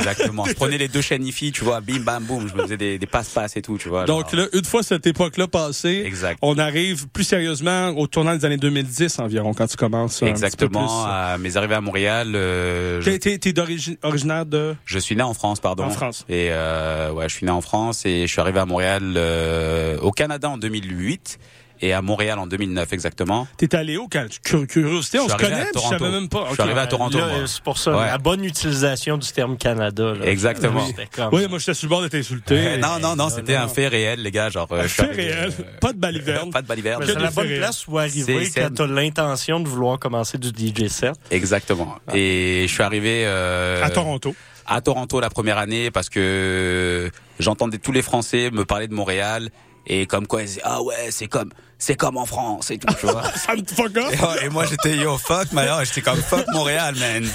Exactement. 0.00 0.44
Je 0.46 0.52
prenais 0.54 0.78
les 0.78 0.88
deux 0.88 1.00
chaînes 1.00 1.24
IFI, 1.26 1.52
tu 1.52 1.64
vois, 1.64 1.80
bim 1.80 2.00
bam 2.00 2.24
boum, 2.24 2.48
je 2.48 2.54
me 2.54 2.62
faisais 2.62 2.76
des, 2.76 2.98
des 2.98 3.06
passe-passe 3.06 3.56
et 3.56 3.62
tout, 3.62 3.78
tu 3.78 3.88
vois. 3.88 4.04
Donc 4.04 4.30
genre. 4.30 4.40
là, 4.40 4.46
une 4.52 4.64
fois 4.64 4.82
cette 4.82 5.06
époque-là 5.06 5.46
passée, 5.46 6.02
Exact. 6.04 6.38
on 6.42 6.58
arrive 6.58 7.08
plus 7.08 7.24
sérieusement 7.24 7.88
au 7.90 8.06
tournant 8.06 8.34
des 8.34 8.44
années 8.44 8.56
2010 8.56 9.18
environ, 9.20 9.54
quand 9.54 9.66
tu 9.66 9.76
commences. 9.76 10.22
Exactement. 10.22 11.04
À 11.06 11.38
mes 11.38 11.56
arrivées 11.56 11.74
à 11.76 11.80
Montréal, 11.80 12.32
euh, 12.34 13.02
T'es, 13.02 13.38
t'es- 13.38 13.54
originaire 14.02 14.46
de... 14.46 14.74
je 14.84 14.98
suis 14.98 15.16
né 15.16 15.22
en 15.22 15.34
France, 15.34 15.60
pardon. 15.60 15.84
En 15.84 15.90
France. 15.90 16.24
Et 16.28 16.48
euh, 16.50 17.12
ouais, 17.12 17.28
je 17.28 17.34
suis 17.36 17.46
né 17.46 17.52
en 17.52 17.60
France 17.60 18.04
et 18.06 18.26
je 18.26 18.32
suis 18.32 18.40
arrivé 18.40 18.58
à 18.60 18.66
Montréal, 18.66 19.14
euh, 19.16 19.98
au 20.00 20.10
Canada 20.12 20.48
en 20.50 20.58
2008 20.58 21.38
et 21.80 21.92
à 21.92 22.02
Montréal 22.02 22.38
en 22.38 22.46
2009 22.46 22.92
exactement. 22.92 23.46
T'es 23.56 23.74
allé 23.74 23.96
où 23.96 24.08
quand? 24.10 24.26
Cur- 24.42 24.66
Curiosité, 24.66 25.18
on 25.20 25.28
se 25.28 25.34
connaît, 25.34 25.50
je 25.74 25.78
savais 25.80 25.96
Toronto. 25.98 26.10
même 26.10 26.28
pas. 26.28 26.46
Je 26.48 26.54
suis 26.54 26.62
arrivé 26.62 26.80
à 26.80 26.86
Toronto. 26.86 27.18
Là, 27.18 27.26
moi. 27.26 27.36
euh, 27.38 27.46
c'est 27.46 27.62
pour 27.62 27.78
ça, 27.78 27.90
Ouais. 27.96 28.06
la 28.06 28.18
bonne 28.18 28.44
utilisation 28.44 29.16
du 29.18 29.28
terme 29.32 29.56
Canada. 29.56 30.14
Là. 30.14 30.26
Exactement. 30.26 30.86
C'était 30.86 31.06
comme- 31.06 31.30
Oui, 31.32 31.46
moi, 31.48 31.58
j'étais 31.58 31.74
sur 31.74 31.86
le 31.86 31.90
bord 31.90 32.02
de 32.02 32.08
t'insulter. 32.08 32.54
Euh, 32.58 32.76
non, 32.78 32.98
non, 33.00 33.16
non, 33.16 33.28
c'était 33.28 33.56
un 33.56 33.68
fait 33.68 33.88
réel, 33.88 34.22
les 34.22 34.30
gars. 34.30 34.50
Genre, 34.50 34.68
euh, 34.72 34.82
Un 34.84 34.88
fait 34.88 35.02
arrivé, 35.02 35.22
réel. 35.32 35.52
euh, 35.58 35.64
Pas 35.80 35.92
de 35.92 35.98
baliverne. 35.98 36.50
Pas 36.50 36.62
de 36.62 36.66
baliverne. 36.66 37.02
C'est 37.06 37.18
la 37.18 37.30
bonne 37.30 37.56
place 37.56 37.86
où 37.88 37.98
arriver 37.98 38.44
C'est- 38.46 38.60
quand 38.60 38.74
t'as 38.74 38.86
l'intention 38.86 39.60
de 39.60 39.68
vouloir 39.68 39.98
commencer 39.98 40.38
du 40.38 40.48
DJ 40.50 40.88
set. 40.88 41.14
Exactement. 41.30 41.96
Et 42.14 42.64
je 42.68 42.72
suis 42.72 42.82
arrivé 42.82 43.22
euh, 43.26 43.82
À 43.82 43.90
Toronto. 43.90 44.34
à 44.66 44.80
Toronto 44.80 45.20
la 45.20 45.30
première 45.30 45.58
année 45.58 45.90
parce 45.90 46.08
que 46.10 47.10
j'entendais 47.38 47.78
tous 47.78 47.92
les 47.92 48.02
Français 48.02 48.50
me 48.50 48.64
parler 48.64 48.88
de 48.88 48.94
Montréal 48.94 49.50
Et 49.86 50.06
comme 50.06 50.26
quoi, 50.26 50.42
ils 50.42 50.46
disaient, 50.46 50.60
ah 50.62 50.82
ouais, 50.82 51.08
c'est 51.10 51.26
comme, 51.26 51.50
c'est 51.80 51.96
comme 51.96 52.18
en 52.18 52.26
France 52.26 52.70
et 52.70 52.78
tout, 52.78 52.94
tu 53.00 53.06
vois. 53.06 53.24
Ça 53.34 53.56
me 53.56 53.64
fuck 53.64 53.96
off. 53.96 54.12
Et, 54.12 54.20
ouais, 54.20 54.46
et 54.46 54.48
moi, 54.50 54.66
j'étais 54.66 54.96
yo, 54.96 55.16
fuck, 55.18 55.48
mais 55.52 55.62
alors, 55.62 55.84
j'étais 55.84 56.02
comme 56.02 56.20
fuck 56.20 56.46
Montréal, 56.52 56.94
man. 56.96 57.26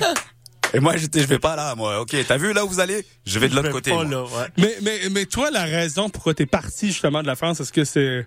et 0.74 0.80
moi, 0.80 0.96
j'étais, 0.96 1.20
je 1.20 1.26
vais 1.26 1.38
pas 1.38 1.54
là, 1.54 1.74
moi. 1.76 2.00
Ok, 2.00 2.16
t'as 2.26 2.38
vu 2.38 2.52
là 2.54 2.64
où 2.64 2.68
vous 2.68 2.80
allez? 2.80 3.06
Je 3.26 3.38
vais 3.38 3.48
de 3.48 3.54
l'autre 3.54 3.70
côté. 3.70 3.92
moi. 3.92 4.26
Mais, 4.56 4.76
mais, 4.82 5.00
mais 5.10 5.26
toi, 5.26 5.50
la 5.50 5.64
raison 5.64 6.08
pourquoi 6.08 6.34
t'es 6.34 6.46
parti 6.46 6.88
justement 6.88 7.22
de 7.22 7.26
la 7.26 7.36
France, 7.36 7.60
est-ce 7.60 7.72
que 7.72 7.84
c'est 7.84 8.26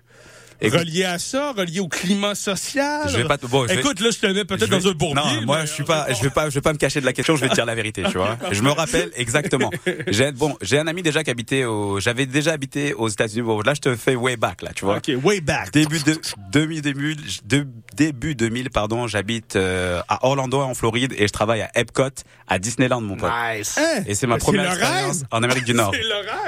relié 0.62 1.04
à 1.04 1.18
ça, 1.18 1.52
relié 1.52 1.80
au 1.80 1.88
climat 1.88 2.34
social? 2.34 3.08
Je 3.08 3.16
vais 3.16 3.24
pas 3.24 3.38
te- 3.38 3.46
bon, 3.46 3.66
je 3.66 3.74
vais- 3.74 3.80
Écoute, 3.80 4.00
là, 4.00 4.10
je 4.10 4.18
te 4.18 4.26
mets 4.26 4.44
peut-être 4.44 4.68
dans 4.70 4.86
un 4.88 4.92
bourbier. 4.92 5.22
Non, 5.22 5.42
moi 5.46 5.58
mais- 5.60 5.66
je 5.66 5.72
suis 5.72 5.84
pas, 5.84 6.06
je 6.12 6.22
vais 6.22 6.30
pas, 6.30 6.48
je 6.48 6.54
vais 6.54 6.60
pas 6.60 6.72
me 6.72 6.78
cacher 6.78 7.00
de 7.00 7.06
la 7.06 7.12
question. 7.12 7.36
Je 7.36 7.40
vais 7.42 7.48
te 7.48 7.54
dire 7.54 7.66
la 7.66 7.74
vérité, 7.74 8.02
tu 8.10 8.18
vois. 8.18 8.36
Je 8.52 8.62
me 8.62 8.70
rappelle 8.70 9.10
exactement. 9.16 9.70
J'ai 10.08 10.32
bon, 10.32 10.56
j'ai 10.62 10.78
un 10.78 10.86
ami 10.86 11.02
déjà 11.02 11.22
qui 11.24 11.30
habitait 11.30 11.64
au, 11.64 12.00
j'avais 12.00 12.26
déjà 12.26 12.52
habité 12.52 12.94
aux 12.94 13.08
États-Unis. 13.08 13.42
Bon, 13.42 13.60
là 13.60 13.74
je 13.74 13.80
te 13.80 13.96
fais 13.96 14.14
way 14.16 14.36
back 14.36 14.62
là, 14.62 14.70
tu 14.74 14.84
vois. 14.84 14.96
Ok, 14.98 15.10
way 15.22 15.40
back. 15.40 15.72
Début 15.72 15.98
de 16.00 16.18
demi 16.52 16.80
début 16.80 17.16
de, 17.44 17.66
début 17.94 18.34
2000 18.34 18.70
pardon. 18.70 19.06
J'habite 19.06 19.56
euh, 19.56 20.00
à 20.08 20.24
Orlando 20.26 20.60
en 20.60 20.74
Floride 20.74 21.14
et 21.18 21.26
je 21.26 21.32
travaille 21.32 21.62
à 21.62 21.70
Epcot 21.74 22.02
à 22.48 22.58
Disneyland 22.58 23.00
mon 23.00 23.16
pote. 23.16 23.30
Nice. 23.56 23.78
Et 24.06 24.14
c'est 24.14 24.26
ma 24.26 24.34
C'est 24.36 24.44
première 24.44 24.64
le 24.74 24.78
expérience 24.78 25.22
en 25.30 25.42
Amérique 25.42 25.64
du 25.64 25.74
Nord. 25.74 25.92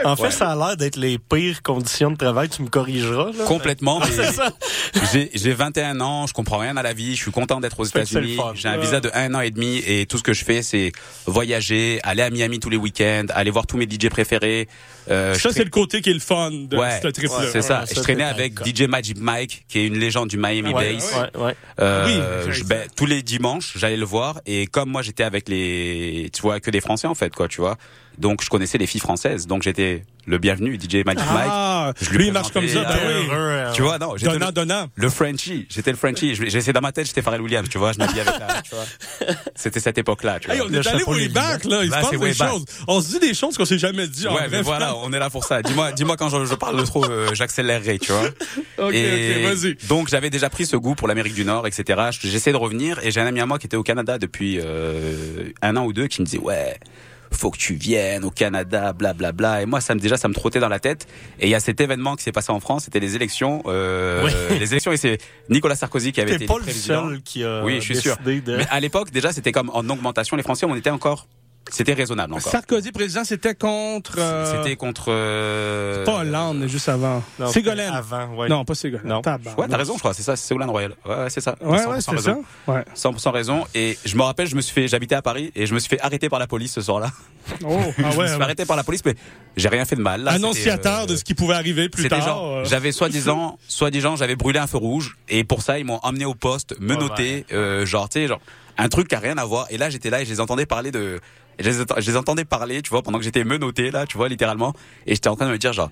En 0.04 0.16
fait, 0.16 0.22
Ouais. 0.22 0.30
ça 0.30 0.50
a 0.52 0.56
l'air 0.56 0.76
d'être 0.76 0.96
les 0.96 1.18
pires 1.18 1.62
conditions 1.62 2.10
de 2.10 2.16
travail. 2.16 2.48
Tu 2.48 2.62
me 2.62 2.68
corrigeras. 2.68 3.30
Là. 3.36 3.44
Complètement. 3.44 3.97
Ah, 4.02 4.08
c'est 4.10 4.32
ça. 4.32 4.52
J'ai 5.12 5.30
j'ai 5.34 5.52
21 5.52 6.00
ans, 6.00 6.26
je 6.26 6.32
comprends 6.32 6.58
rien 6.58 6.76
à 6.76 6.82
la 6.82 6.92
vie, 6.92 7.14
je 7.16 7.22
suis 7.22 7.30
content 7.30 7.60
d'être 7.60 7.78
aux 7.80 7.84
États-Unis. 7.84 8.38
J'ai 8.54 8.68
un 8.68 8.76
visa 8.78 9.00
de 9.00 9.10
un 9.14 9.34
an 9.34 9.40
et 9.40 9.50
demi 9.50 9.82
et 9.86 10.06
tout 10.06 10.18
ce 10.18 10.22
que 10.22 10.32
je 10.32 10.44
fais, 10.44 10.62
c'est 10.62 10.92
voyager, 11.26 12.00
aller 12.02 12.22
à 12.22 12.30
Miami 12.30 12.58
tous 12.60 12.70
les 12.70 12.76
week-ends, 12.76 13.26
aller 13.34 13.50
voir 13.50 13.66
tous 13.66 13.76
mes 13.76 13.84
DJ 13.88 14.08
préférés. 14.08 14.68
Euh, 15.10 15.34
je 15.34 15.40
Ça, 15.40 15.50
c'est 15.52 15.64
le 15.64 15.70
côté 15.70 16.00
qui 16.02 16.10
est 16.10 16.14
le 16.14 16.18
fun 16.20 16.50
de 16.50 16.76
Ouais, 16.76 17.00
ce 17.02 17.08
trip-là. 17.08 17.44
c'est 17.52 17.62
ça. 17.62 17.84
Je 17.90 18.00
traînais 18.00 18.24
avec 18.24 18.54
DJ 18.66 18.82
Magic 18.82 19.18
Mike, 19.18 19.64
qui 19.68 19.78
est 19.80 19.86
une 19.86 19.98
légende 19.98 20.28
du 20.28 20.36
Miami 20.36 20.72
Ouais, 20.74 20.94
Bass. 20.94 21.14
ouais, 21.34 21.40
ouais. 21.42 21.54
Euh, 21.80 22.52
ben, 22.66 22.86
tous 22.96 23.06
les 23.06 23.22
dimanches, 23.22 23.72
j'allais 23.76 23.96
le 23.96 24.04
voir 24.04 24.40
et 24.46 24.66
comme 24.66 24.90
moi 24.90 25.02
j'étais 25.02 25.24
avec 25.24 25.48
les, 25.48 26.30
tu 26.32 26.42
vois, 26.42 26.60
que 26.60 26.70
des 26.70 26.80
Français 26.80 27.06
en 27.06 27.14
fait, 27.14 27.34
quoi, 27.34 27.48
tu 27.48 27.60
vois. 27.60 27.76
Donc 28.18 28.42
je 28.42 28.48
connaissais 28.50 28.78
les 28.78 28.86
filles 28.86 29.00
françaises, 29.00 29.46
donc 29.46 29.62
j'étais 29.62 30.02
le 30.26 30.38
bienvenu, 30.38 30.74
DJ 30.76 31.04
Magic 31.06 31.22
Ah, 31.30 31.92
Mike. 31.96 32.10
lui, 32.10 32.26
il 32.26 32.32
marche 32.32 32.50
comme 32.52 32.66
ça, 32.68 32.80
oui. 32.80 33.28
euh, 33.32 33.72
Tu 33.72 33.80
vois, 33.80 33.96
non, 33.98 34.16
j'étais 34.16 34.32
Donnant, 34.32 34.46
le, 34.48 34.52
donnant. 34.52 34.86
le 34.94 35.08
Frenchie, 35.08 35.66
j'étais 35.70 35.90
le 35.92 35.96
Frenchie. 35.96 36.34
Je- 36.34 36.44
J'essayais 36.46 36.72
dans 36.74 36.80
ma 36.82 36.92
tête, 36.92 37.06
j'étais 37.06 37.22
Pharrell 37.22 37.40
Williams, 37.40 37.68
tu 37.70 37.78
vois, 37.78 37.92
je 37.92 37.98
m'habillais 37.98 38.22
avec 38.22 38.34
la, 38.40 38.60
tu 38.62 38.74
vois. 38.74 39.34
C'était 39.54 39.80
cette 39.80 39.96
époque-là, 39.98 40.38
tu 40.40 40.48
vois. 40.48 40.56
Hey, 40.56 40.62
on 40.62 40.72
est 40.72 40.86
allé 40.86 41.04
way 41.04 41.28
back, 41.28 41.64
là. 41.64 41.80
Il 41.84 41.86
se 41.86 41.90
Là, 41.92 42.00
passe 42.02 42.10
c'est 42.10 42.18
des 42.18 42.34
back. 42.34 42.48
choses. 42.50 42.64
On 42.88 43.00
se 43.00 43.08
dit 43.08 43.18
des 43.20 43.34
choses 43.34 43.56
qu'on 43.56 43.64
s'est 43.64 43.78
jamais 43.78 44.06
dit. 44.08 44.26
en 44.28 44.34
Ouais, 44.34 44.42
mais 44.42 44.48
vrai. 44.48 44.62
voilà, 44.62 44.96
on 44.96 45.12
est 45.12 45.18
là 45.18 45.30
pour 45.30 45.44
ça. 45.44 45.62
Dis-moi, 45.62 45.92
dis-moi 45.92 46.16
quand 46.16 46.28
je, 46.28 46.44
je 46.44 46.54
parle 46.56 46.76
de 46.78 46.84
trop, 46.84 47.04
euh, 47.04 47.30
j'accélérerai, 47.34 47.98
tu 47.98 48.12
vois. 48.12 48.28
Ok, 48.78 48.94
Et 48.94 49.44
ok, 49.46 49.54
vas-y. 49.54 49.74
Donc 49.88 50.08
j'avais 50.08 50.30
déjà 50.30 50.48
pris 50.50 50.64
ce 50.66 50.76
goût 50.76 50.94
pour 50.94 51.08
l'Amérique 51.08 51.34
du 51.34 51.44
Nord, 51.44 51.66
etc. 51.66 52.10
J'essaie 52.20 52.52
de 52.52 52.56
revenir 52.56 52.98
et 53.04 53.10
j'ai 53.10 53.20
un 53.20 53.26
ami 53.26 53.40
à 53.40 53.46
moi 53.46 53.58
qui 53.58 53.66
était 53.66 53.76
au 53.76 53.82
Canada 53.82 54.18
depuis 54.18 54.60
euh, 54.62 55.50
un 55.62 55.76
an 55.76 55.84
ou 55.84 55.92
deux 55.92 56.06
qui 56.06 56.20
me 56.20 56.26
disait 56.26 56.38
ouais. 56.38 56.78
Faut 57.30 57.50
que 57.50 57.58
tu 57.58 57.74
viennes 57.74 58.24
au 58.24 58.30
Canada, 58.30 58.92
blablabla. 58.92 59.32
Bla, 59.32 59.32
bla. 59.32 59.62
Et 59.62 59.66
moi, 59.66 59.80
ça 59.80 59.94
me 59.94 60.00
déjà, 60.00 60.16
ça 60.16 60.28
me 60.28 60.34
trottait 60.34 60.60
dans 60.60 60.68
la 60.68 60.78
tête. 60.80 61.06
Et 61.40 61.46
il 61.46 61.50
y 61.50 61.54
a 61.54 61.60
cet 61.60 61.80
événement 61.80 62.16
qui 62.16 62.22
s'est 62.24 62.32
passé 62.32 62.50
en 62.52 62.60
France, 62.60 62.84
c'était 62.84 63.00
les 63.00 63.14
élections. 63.16 63.62
Euh, 63.66 64.24
Oui. 64.24 64.32
Les 64.58 64.72
élections, 64.72 64.92
et 64.92 64.96
c'est 64.96 65.18
Nicolas 65.48 65.76
Sarkozy 65.76 66.12
qui 66.12 66.20
avait 66.20 66.34
été 66.34 66.46
pas 66.46 66.54
élu 66.54 66.60
le 66.60 66.64
président. 66.66 67.08
seul 67.08 67.22
qui 67.22 67.44
a 67.44 67.62
Oui, 67.64 67.76
je 67.76 67.80
suis 67.80 67.96
sûr. 67.96 68.16
de- 68.24 68.40
Mais 68.56 68.66
à 68.70 68.80
l'époque, 68.80 69.10
déjà, 69.10 69.32
c'était 69.32 69.52
comme 69.52 69.70
en 69.72 69.88
augmentation. 69.88 70.36
Les 70.36 70.42
Français, 70.42 70.66
on 70.66 70.74
était 70.74 70.90
encore, 70.90 71.26
c'était 71.70 71.92
raisonnable 71.94 72.32
encore. 72.34 72.50
Sarkozy, 72.50 72.92
président, 72.92 73.24
c'était 73.24 73.54
contre. 73.54 74.16
euh, 74.18 74.62
C'était 74.62 74.76
contre. 74.76 75.06
euh, 75.08 76.04
Pas 76.04 76.20
Hollande, 76.20 76.64
juste 76.66 76.88
avant. 76.88 77.22
Non, 77.38 77.48
Ségolène. 77.48 77.92
avant, 77.92 78.26
ouais. 78.36 78.48
Non, 78.48 78.64
pas 78.64 78.74
Ségolène. 78.74 79.06
Non. 79.06 79.22
Ouais, 79.56 79.66
t'as 79.68 79.76
raison, 79.76 79.94
je 79.94 79.98
crois. 79.98 80.14
C'est 80.14 80.22
ça, 80.22 80.36
c'est 80.36 80.46
Ségolène 80.48 80.70
Royal. 80.70 80.92
Ouais, 81.06 81.14
ouais, 81.16 81.30
c'est 81.30 81.40
ça. 81.40 81.54
Ouais, 81.60 81.78
100% 81.78 81.88
ouais, 81.90 82.00
c'est 82.00 82.10
raison. 82.12 82.44
ça. 82.66 82.72
Ouais. 82.72 82.84
100% 82.94 83.30
raison. 83.30 83.64
Et 83.74 83.98
je 84.04 84.16
me 84.16 84.22
rappelle, 84.22 84.46
je 84.46 84.56
me 84.56 84.60
suis 84.60 84.72
fait, 84.74 84.88
j'habitais 84.88 85.14
à 85.14 85.22
Paris 85.22 85.52
et 85.54 85.66
je 85.66 85.74
me 85.74 85.78
suis 85.78 85.88
fait 85.88 86.00
arrêter 86.00 86.28
par 86.28 86.38
la 86.38 86.46
police 86.46 86.72
ce 86.72 86.80
soir-là. 86.80 87.10
Oh, 87.64 87.78
je 87.98 88.04
ah 88.04 88.10
me 88.10 88.16
ouais. 88.16 88.28
suis 88.28 88.36
fait 88.36 88.42
arrêter 88.42 88.64
par 88.64 88.76
la 88.76 88.84
police, 88.84 89.04
mais 89.04 89.14
j'ai 89.56 89.68
rien 89.68 89.84
fait 89.84 89.96
de 89.96 90.02
mal. 90.02 90.22
Là, 90.22 90.32
Annonciateur 90.32 91.00
c'était, 91.00 91.10
euh, 91.10 91.14
de 91.14 91.16
ce 91.18 91.24
qui 91.24 91.34
pouvait 91.34 91.54
arriver 91.54 91.88
plus 91.88 92.02
C'était 92.02 92.16
tard. 92.16 92.26
genre, 92.26 92.54
euh. 92.58 92.64
j'avais 92.64 92.92
soi-disant, 92.92 93.58
soi-disant, 93.68 94.16
j'avais 94.16 94.36
brûlé 94.36 94.58
un 94.58 94.66
feu 94.66 94.78
rouge 94.78 95.16
et 95.28 95.44
pour 95.44 95.62
ça 95.62 95.78
ils 95.78 95.84
m'ont 95.84 96.00
emmené 96.02 96.24
au 96.24 96.34
poste, 96.34 96.74
me 96.80 96.94
Ouais, 96.94 97.00
noter, 97.00 97.46
euh, 97.52 97.84
genre, 97.86 98.08
tu 98.08 98.20
sais, 98.20 98.26
genre 98.28 98.40
un 98.76 98.88
truc 98.88 99.08
qui 99.08 99.14
a 99.14 99.18
rien 99.18 99.38
à 99.38 99.44
voir. 99.44 99.66
Et 99.70 99.78
là 99.78 99.90
j'étais 99.90 100.10
là 100.10 100.20
et 100.20 100.24
je 100.24 100.30
les 100.30 100.40
entendais 100.40 100.66
parler 100.66 100.90
de, 100.90 101.20
je 101.58 101.68
les, 101.70 101.76
je 101.98 102.10
les 102.10 102.16
entendais 102.16 102.44
parler, 102.44 102.82
tu 102.82 102.90
vois, 102.90 103.02
pendant 103.02 103.18
que 103.18 103.24
j'étais 103.24 103.44
menotté 103.44 103.90
là, 103.90 104.06
tu 104.06 104.16
vois, 104.16 104.28
littéralement. 104.28 104.72
Et 105.06 105.14
j'étais 105.14 105.28
en 105.28 105.36
train 105.36 105.46
de 105.46 105.52
me 105.52 105.58
dire 105.58 105.72
genre, 105.72 105.90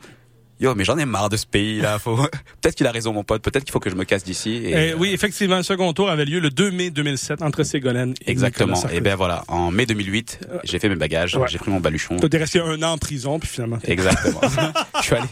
yo, 0.61 0.75
mais 0.75 0.85
j'en 0.85 0.97
ai 0.97 1.05
marre 1.05 1.29
de 1.29 1.37
ce 1.37 1.47
pays 1.47 1.81
là. 1.81 1.99
Faut, 1.99 2.17
peut-être 2.63 2.75
qu'il 2.77 2.87
a 2.87 2.91
raison 2.93 3.13
mon 3.13 3.25
pote, 3.25 3.43
peut-être 3.43 3.65
qu'il 3.65 3.73
faut 3.73 3.81
que 3.81 3.91
je 3.91 3.95
me 3.95 4.05
casse 4.05 4.25
d'ici. 4.25 4.51
Et, 4.65 4.91
Eh 4.91 4.95
oui, 4.95 5.11
effectivement, 5.13 5.57
le 5.59 5.63
second 5.63 5.93
tour 5.93 6.09
avait 6.09 6.25
lieu 6.25 6.41
le 6.41 6.51
2 6.51 6.71
mai 6.71 6.91
2007 6.91 7.43
entre 7.43 7.63
Ségolène 7.63 8.15
et 8.25 8.31
Exactement. 8.31 8.83
Et 8.91 9.01
ben 9.01 9.17
voilà, 9.17 9.45
en 9.49 9.71
mai 9.71 9.87
2008, 9.87 10.41
j'ai 10.65 10.79
fait 10.79 10.89
mes 10.89 10.97
bagages, 10.97 11.37
Ouais. 11.37 11.47
j'ai 11.49 11.59
pris 11.59 11.71
mon 11.71 11.81
baluchon. 11.81 12.17
T'es 12.17 12.39
resté 12.39 12.61
un 12.61 12.83
an 12.83 12.93
en 12.93 12.99
prison, 12.99 13.39
puis 13.39 13.49
finalement. 13.49 13.79
Exactement. 13.85 14.41
je 15.01 15.03
suis 15.05 15.15
allé 15.15 15.27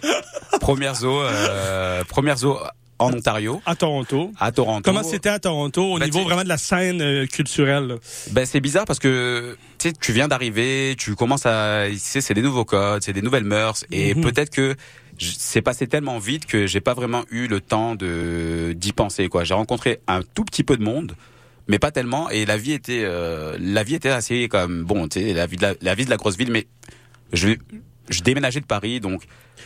première 0.60 0.94
zoo, 0.94 1.20
euh, 1.20 2.04
première 2.04 2.38
zoo 2.38 2.56
en 2.98 3.12
Ontario, 3.12 3.60
À 3.66 3.74
Toronto. 3.74 4.30
à 4.38 4.52
Toronto. 4.52 4.82
Comment 4.84 5.02
c'était 5.02 5.28
à 5.28 5.38
Toronto 5.38 5.94
au 5.94 5.98
Ben, 5.98 6.04
niveau 6.06 6.22
vraiment 6.24 6.44
de 6.44 6.48
la 6.48 6.58
scène 6.58 7.00
euh, 7.02 7.26
culturelle? 7.26 7.86
là? 7.88 7.94
Ben 8.30 8.46
c'est 8.46 8.60
bizarre 8.60 8.84
parce 8.84 8.98
que 8.98 9.56
tu 10.00 10.12
viens 10.12 10.28
d'arriver, 10.28 10.94
tu 10.96 11.14
commences 11.14 11.44
à 11.46 11.86
c'est 11.98 12.34
des 12.34 12.42
nouveaux 12.42 12.64
codes, 12.64 13.02
c'est 13.02 13.12
des 13.12 13.22
nouvelles 13.22 13.44
mœurs 13.44 13.84
et 13.90 14.14
Mhm. 14.14 14.22
peut-être 14.22 14.50
que 14.50 14.74
c'est 15.18 15.62
passé 15.62 15.86
tellement 15.86 16.18
vite 16.18 16.46
que 16.46 16.66
j'ai 16.66 16.80
pas 16.80 16.94
vraiment 16.94 17.24
eu 17.30 17.46
le 17.46 17.60
temps 17.60 17.94
de 17.94 18.72
d'y 18.76 18.92
penser 18.92 19.28
quoi. 19.28 19.44
J'ai 19.44 19.54
rencontré 19.54 20.00
un 20.08 20.22
tout 20.22 20.44
petit 20.44 20.64
peu 20.64 20.76
de 20.76 20.82
monde 20.82 21.14
mais 21.68 21.78
pas 21.78 21.90
tellement 21.90 22.28
et 22.30 22.44
la 22.46 22.56
vie 22.56 22.72
était 22.72 23.02
euh, 23.04 23.56
la 23.60 23.82
vie 23.84 23.94
était 23.94 24.10
assez 24.10 24.48
comme 24.48 24.84
bon 24.84 25.08
tu 25.08 25.20
sais 25.20 25.32
la 25.32 25.46
vie 25.46 25.56
de 25.56 25.62
la, 25.62 25.74
la 25.82 25.94
vie 25.94 26.04
de 26.04 26.10
la 26.10 26.16
grosse 26.16 26.36
ville 26.36 26.50
mais 26.52 26.66
je 27.32 27.50
je 28.08 28.22
déménageais 28.22 28.60
de 28.60 28.66
Paris 28.66 29.00
donc 29.00 29.22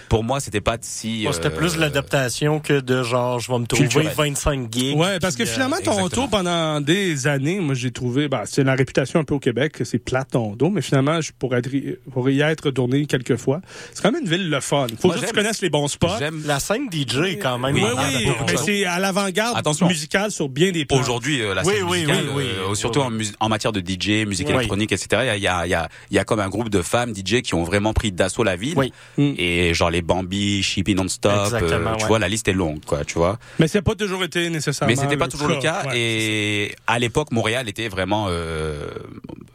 pour 0.08 0.22
moi 0.24 0.38
c'était 0.40 0.60
pas 0.60 0.76
si 0.80 1.22
Moi, 1.24 1.32
c'était 1.32 1.48
euh, 1.48 1.56
plus 1.56 1.74
de 1.76 1.80
l'adaptation 1.80 2.60
que 2.60 2.80
de 2.80 3.02
genre, 3.02 3.40
je 3.40 3.50
vais 3.50 3.58
me 3.58 3.66
trouver 3.66 3.88
Culturel. 3.88 4.14
25 4.16 4.72
gigs. 4.72 4.96
Ouais, 4.96 5.18
parce 5.18 5.34
que 5.36 5.42
euh, 5.42 5.46
finalement, 5.46 5.76
Toronto, 5.82 6.04
exactement. 6.04 6.28
pendant 6.28 6.80
des 6.80 7.26
années, 7.26 7.58
moi, 7.60 7.74
j'ai 7.74 7.90
trouvé, 7.90 8.28
bah, 8.28 8.42
c'est 8.44 8.64
la 8.64 8.74
réputation 8.74 9.20
un 9.20 9.24
peu 9.24 9.34
au 9.34 9.38
Québec, 9.38 9.76
c'est 9.84 9.98
plate 9.98 10.30
Toronto, 10.30 10.70
mais 10.70 10.82
finalement, 10.82 11.20
je 11.20 11.32
pourrais 11.38 11.58
être, 11.58 11.70
pour 12.12 12.28
y 12.30 12.40
être 12.40 12.70
tourné 12.70 13.06
quelques 13.06 13.36
fois. 13.36 13.60
C'est 13.92 14.02
quand 14.02 14.12
même 14.12 14.22
une 14.22 14.28
ville 14.28 14.48
le 14.50 14.60
fun. 14.60 14.86
Faut 15.00 15.08
Moi, 15.08 15.16
juste 15.16 15.26
que 15.26 15.30
tu 15.30 15.36
connaisses 15.36 15.60
les 15.62 15.70
bons 15.70 15.88
spots. 15.88 16.08
j'aime 16.18 16.42
La 16.46 16.60
scène 16.60 16.88
DJ 16.92 17.38
quand 17.40 17.58
même. 17.58 17.74
Oui, 17.74 17.82
Oui, 17.82 18.28
mais 18.46 18.56
c'est 18.56 18.84
à 18.84 18.98
l'avant-garde 18.98 19.56
Attention. 19.58 19.88
musicale 19.88 20.30
sur 20.30 20.48
bien 20.48 20.70
des 20.70 20.84
plans. 20.84 20.98
Aujourd'hui, 21.00 21.40
euh, 21.42 21.54
la 21.54 21.64
scène 21.64 21.82
oui, 21.88 22.00
musicale, 22.00 22.24
oui, 22.34 22.44
oui. 22.44 22.70
euh, 22.70 22.74
surtout 22.74 23.00
Oui, 23.00 23.30
En, 23.40 23.48
matière 23.48 23.72
de 23.72 23.80
DJ, 23.80 24.26
musique 24.26 24.48
Oui. 24.48 24.54
électronique, 24.54 24.92
etc. 24.92 25.32
Il 25.36 25.42
y 25.42 25.48
a, 25.48 25.66
il 25.66 25.70
y, 25.70 25.74
a, 25.74 25.88
il 26.10 26.16
y 26.16 26.18
a 26.18 26.24
comme 26.24 26.40
un 26.40 26.48
groupe 26.48 26.68
de 26.68 26.82
femmes 26.82 27.14
DJ 27.14 27.42
qui 27.42 27.54
ont 27.54 27.64
vraiment 27.64 27.92
pris 27.92 28.12
d'assaut 28.28 28.44
la 28.44 28.56
ville. 28.56 28.74
Oui. 28.76 28.92
Mm. 29.16 29.34
Et 29.38 29.74
genre 29.74 29.90
les 29.90 30.02
Bambi, 30.02 30.62
Chippy 30.62 30.94
Non-Stop, 30.94 31.32
euh, 31.52 31.58
tu 31.68 31.74
ouais. 31.74 32.06
vois, 32.08 32.18
la 32.18 32.28
liste 32.28 32.48
est 32.48 32.52
longue, 32.52 32.84
quoi, 32.84 33.04
tu 33.04 33.14
vois. 33.14 33.38
Mais 33.58 33.68
ça 33.68 33.78
n'a 33.78 33.82
pas 33.82 33.94
toujours 33.94 34.22
été 34.24 34.48
nécessairement. 34.50 34.94
Mais 34.94 35.00
c'était 35.00 35.16
pas 35.16 35.28
toujours 35.28 35.48
le 35.48 35.56
cas. 35.56 35.84
Ouais. 35.88 35.98
Et 35.98 36.74
à 36.86 36.98
l'époque, 36.98 37.32
Montréal 37.32 37.68
était 37.68 37.88
vraiment, 37.88 38.26
euh, 38.28 38.88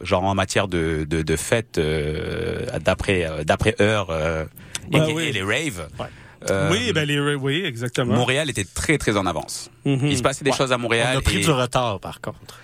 genre 0.00 0.24
en 0.24 0.34
matière 0.34 0.68
de, 0.68 1.06
de, 1.08 1.22
de 1.22 1.36
fêtes, 1.36 1.78
euh, 1.78 2.66
d'après, 2.80 3.24
euh, 3.26 3.44
d'après 3.44 3.74
heure, 3.80 4.08
euh, 4.10 4.44
Ouais, 4.92 5.10
et, 5.10 5.12
oui. 5.14 5.22
et 5.24 5.32
les 5.32 5.42
raves. 5.42 5.88
Ouais. 5.98 6.06
Euh, 6.50 6.68
oui, 6.70 6.92
ben 6.92 7.06
les, 7.08 7.18
oui, 7.36 7.62
exactement. 7.64 8.14
Montréal 8.14 8.50
était 8.50 8.64
très 8.66 8.98
très 8.98 9.16
en 9.16 9.24
avance. 9.24 9.70
Mhm. 9.86 10.08
Il 10.08 10.16
se 10.18 10.22
passait 10.22 10.44
des 10.44 10.50
Ouais. 10.50 10.56
choses 10.56 10.72
à 10.72 10.76
Montréal. 10.78 11.12
On 11.14 11.18
a 11.18 11.22
pris 11.22 11.38
et- 11.38 11.40
du 11.44 11.50
retard, 11.50 12.00
par 12.00 12.20
contre. 12.20 12.58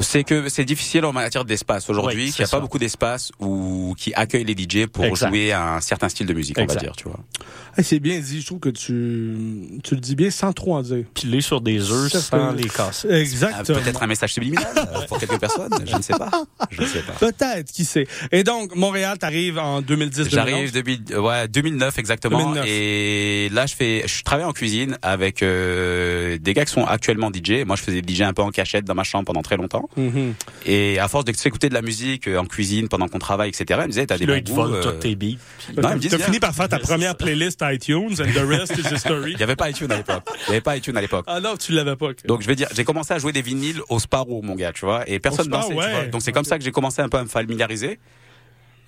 C'est 0.00 0.24
que 0.24 0.48
c'est 0.48 0.64
difficile 0.64 1.04
en 1.04 1.12
matière 1.12 1.44
d'espace 1.44 1.88
aujourd'hui, 1.90 2.26
Oui, 2.26 2.32
qu'il 2.32 2.42
n'y 2.42 2.48
a 2.48 2.50
pas 2.50 2.60
beaucoup 2.60 2.78
d'espace 2.78 3.30
où 3.40 3.94
qui 3.98 4.12
accueille 4.14 4.44
les 4.44 4.54
DJ 4.54 4.86
pour 4.86 5.04
Exact. 5.04 5.28
jouer 5.28 5.52
à 5.52 5.74
un 5.74 5.80
certain 5.80 6.08
style 6.08 6.26
de 6.26 6.32
musique, 6.34 6.56
on 6.58 6.64
va 6.66 6.74
dire, 6.76 6.92
tu 6.96 7.04
vois. 7.04 7.20
Hey, 7.76 7.84
c'est 7.84 8.00
bien 8.00 8.18
dit. 8.20 8.40
Je 8.40 8.46
trouve 8.46 8.60
que 8.60 8.68
tu, 8.68 9.80
tu 9.82 9.94
le 9.94 10.00
dis 10.00 10.14
bien 10.14 10.30
sans 10.30 10.52
trop 10.52 10.76
en 10.76 10.82
dire. 10.82 11.04
Piler 11.14 11.40
sur 11.40 11.60
des 11.60 11.90
œufs 11.90 12.12
Ça 12.12 12.20
sans 12.20 12.52
les 12.52 12.68
casser. 12.68 13.08
Ah, 13.10 13.18
Exactement. 13.18 13.78
Peut-être 13.80 14.02
un 14.02 14.06
message 14.06 14.32
subliminal 14.34 14.66
euh, 14.76 15.06
pour 15.08 15.18
quelques 15.18 15.38
personnes, 15.38 15.72
je 15.86 15.96
ne 15.96 16.02
sais 16.02 16.12
pas. 16.14 16.30
Je 16.70 16.82
ne 16.82 16.86
sais 16.86 17.00
pas. 17.02 17.12
Peut-être, 17.14 17.70
qui 17.72 17.84
sait. 17.84 18.06
Et 18.30 18.44
donc, 18.44 18.74
Montréal, 18.74 19.18
t'arrives 19.18 19.58
en 19.58 19.80
2010 19.82 20.28
J'arrive 20.30 20.72
depuis 20.72 21.00
ouais 21.16 21.48
2009 21.48 21.98
exactement 21.98 22.38
2009. 22.52 22.64
et 22.68 23.48
là 23.52 23.66
je 23.66 23.74
fais 23.74 24.04
je 24.06 24.22
travaille 24.22 24.44
en 24.44 24.52
cuisine 24.52 24.96
avec 25.02 25.42
euh, 25.42 26.38
des 26.38 26.54
gars 26.54 26.64
qui 26.64 26.72
sont 26.72 26.84
actuellement 26.84 27.30
DJ. 27.32 27.64
Moi 27.66 27.76
je 27.76 27.82
faisais 27.82 28.02
DJ 28.06 28.22
un 28.22 28.32
peu 28.32 28.42
en 28.42 28.50
cachette 28.50 28.84
dans 28.84 28.94
ma 28.94 29.04
chambre 29.04 29.24
pendant 29.24 29.42
très 29.42 29.56
longtemps 29.56 29.81
Mhm. 29.96 30.34
et 30.66 30.98
à 30.98 31.08
force 31.08 31.24
de 31.24 31.32
s'écouter 31.32 31.68
de 31.68 31.74
la 31.74 31.82
musique 31.82 32.28
euh, 32.28 32.38
en 32.38 32.44
cuisine 32.46 32.88
pendant 32.88 33.08
qu'on 33.08 33.18
travaille 33.18 33.48
etc. 33.50 33.64
Ils 33.70 33.76
me 33.82 33.86
disaient 33.88 34.06
t'as 34.06 34.18
des 34.18 34.26
Là, 34.26 34.34
bons 34.34 34.38
ils 34.38 34.44
te 34.44 34.50
goûts, 34.50 34.56
volent 34.56 34.74
euh, 34.74 34.82
tous 34.82 34.98
tes 34.98 35.14
beats. 35.14 35.36
Non, 35.76 35.90
ils 35.90 35.96
me 35.96 36.08
T'as 36.08 36.18
fini 36.18 36.40
par 36.40 36.54
faire 36.54 36.68
ta 36.68 36.78
première 36.78 37.16
playlist 37.16 37.60
iTunes 37.62 38.14
and 38.20 38.32
the 38.32 38.44
rest 38.46 38.72
is 38.76 38.94
history. 38.94 39.32
Il 39.32 39.36
n'y 39.36 39.42
avait 39.42 39.56
pas 39.56 39.70
iTunes 39.70 39.90
à 39.92 39.96
l'époque. 39.96 40.22
Il 40.46 40.50
n'y 40.50 40.54
avait 40.54 40.60
pas 40.60 40.76
iTunes 40.76 40.96
à 40.96 41.00
l'époque. 41.00 41.24
Ah 41.28 41.40
non, 41.40 41.56
tu 41.56 41.72
l'avais 41.72 41.96
pas. 41.96 42.08
Donc 42.26 42.42
je 42.42 42.46
vais 42.46 42.56
dire, 42.56 42.68
j'ai 42.74 42.84
commencé 42.84 43.12
à 43.14 43.18
jouer 43.18 43.32
des 43.32 43.42
vinyles 43.42 43.80
au 43.88 43.98
Sparrow, 43.98 44.42
mon 44.42 44.54
gars, 44.54 44.72
tu 44.72 44.84
vois, 44.84 45.08
et 45.08 45.18
personne 45.18 45.46
Sparrow, 45.46 45.70
dansait. 45.72 45.74
tu 45.74 45.80
ouais. 45.94 46.00
vois. 46.02 46.06
Donc 46.10 46.22
c'est 46.22 46.32
comme 46.32 46.44
ça 46.44 46.58
que 46.58 46.64
j'ai 46.64 46.72
commencé 46.72 47.00
un 47.02 47.08
peu 47.08 47.18
à 47.18 47.22
me 47.22 47.28
familiariser. 47.28 47.98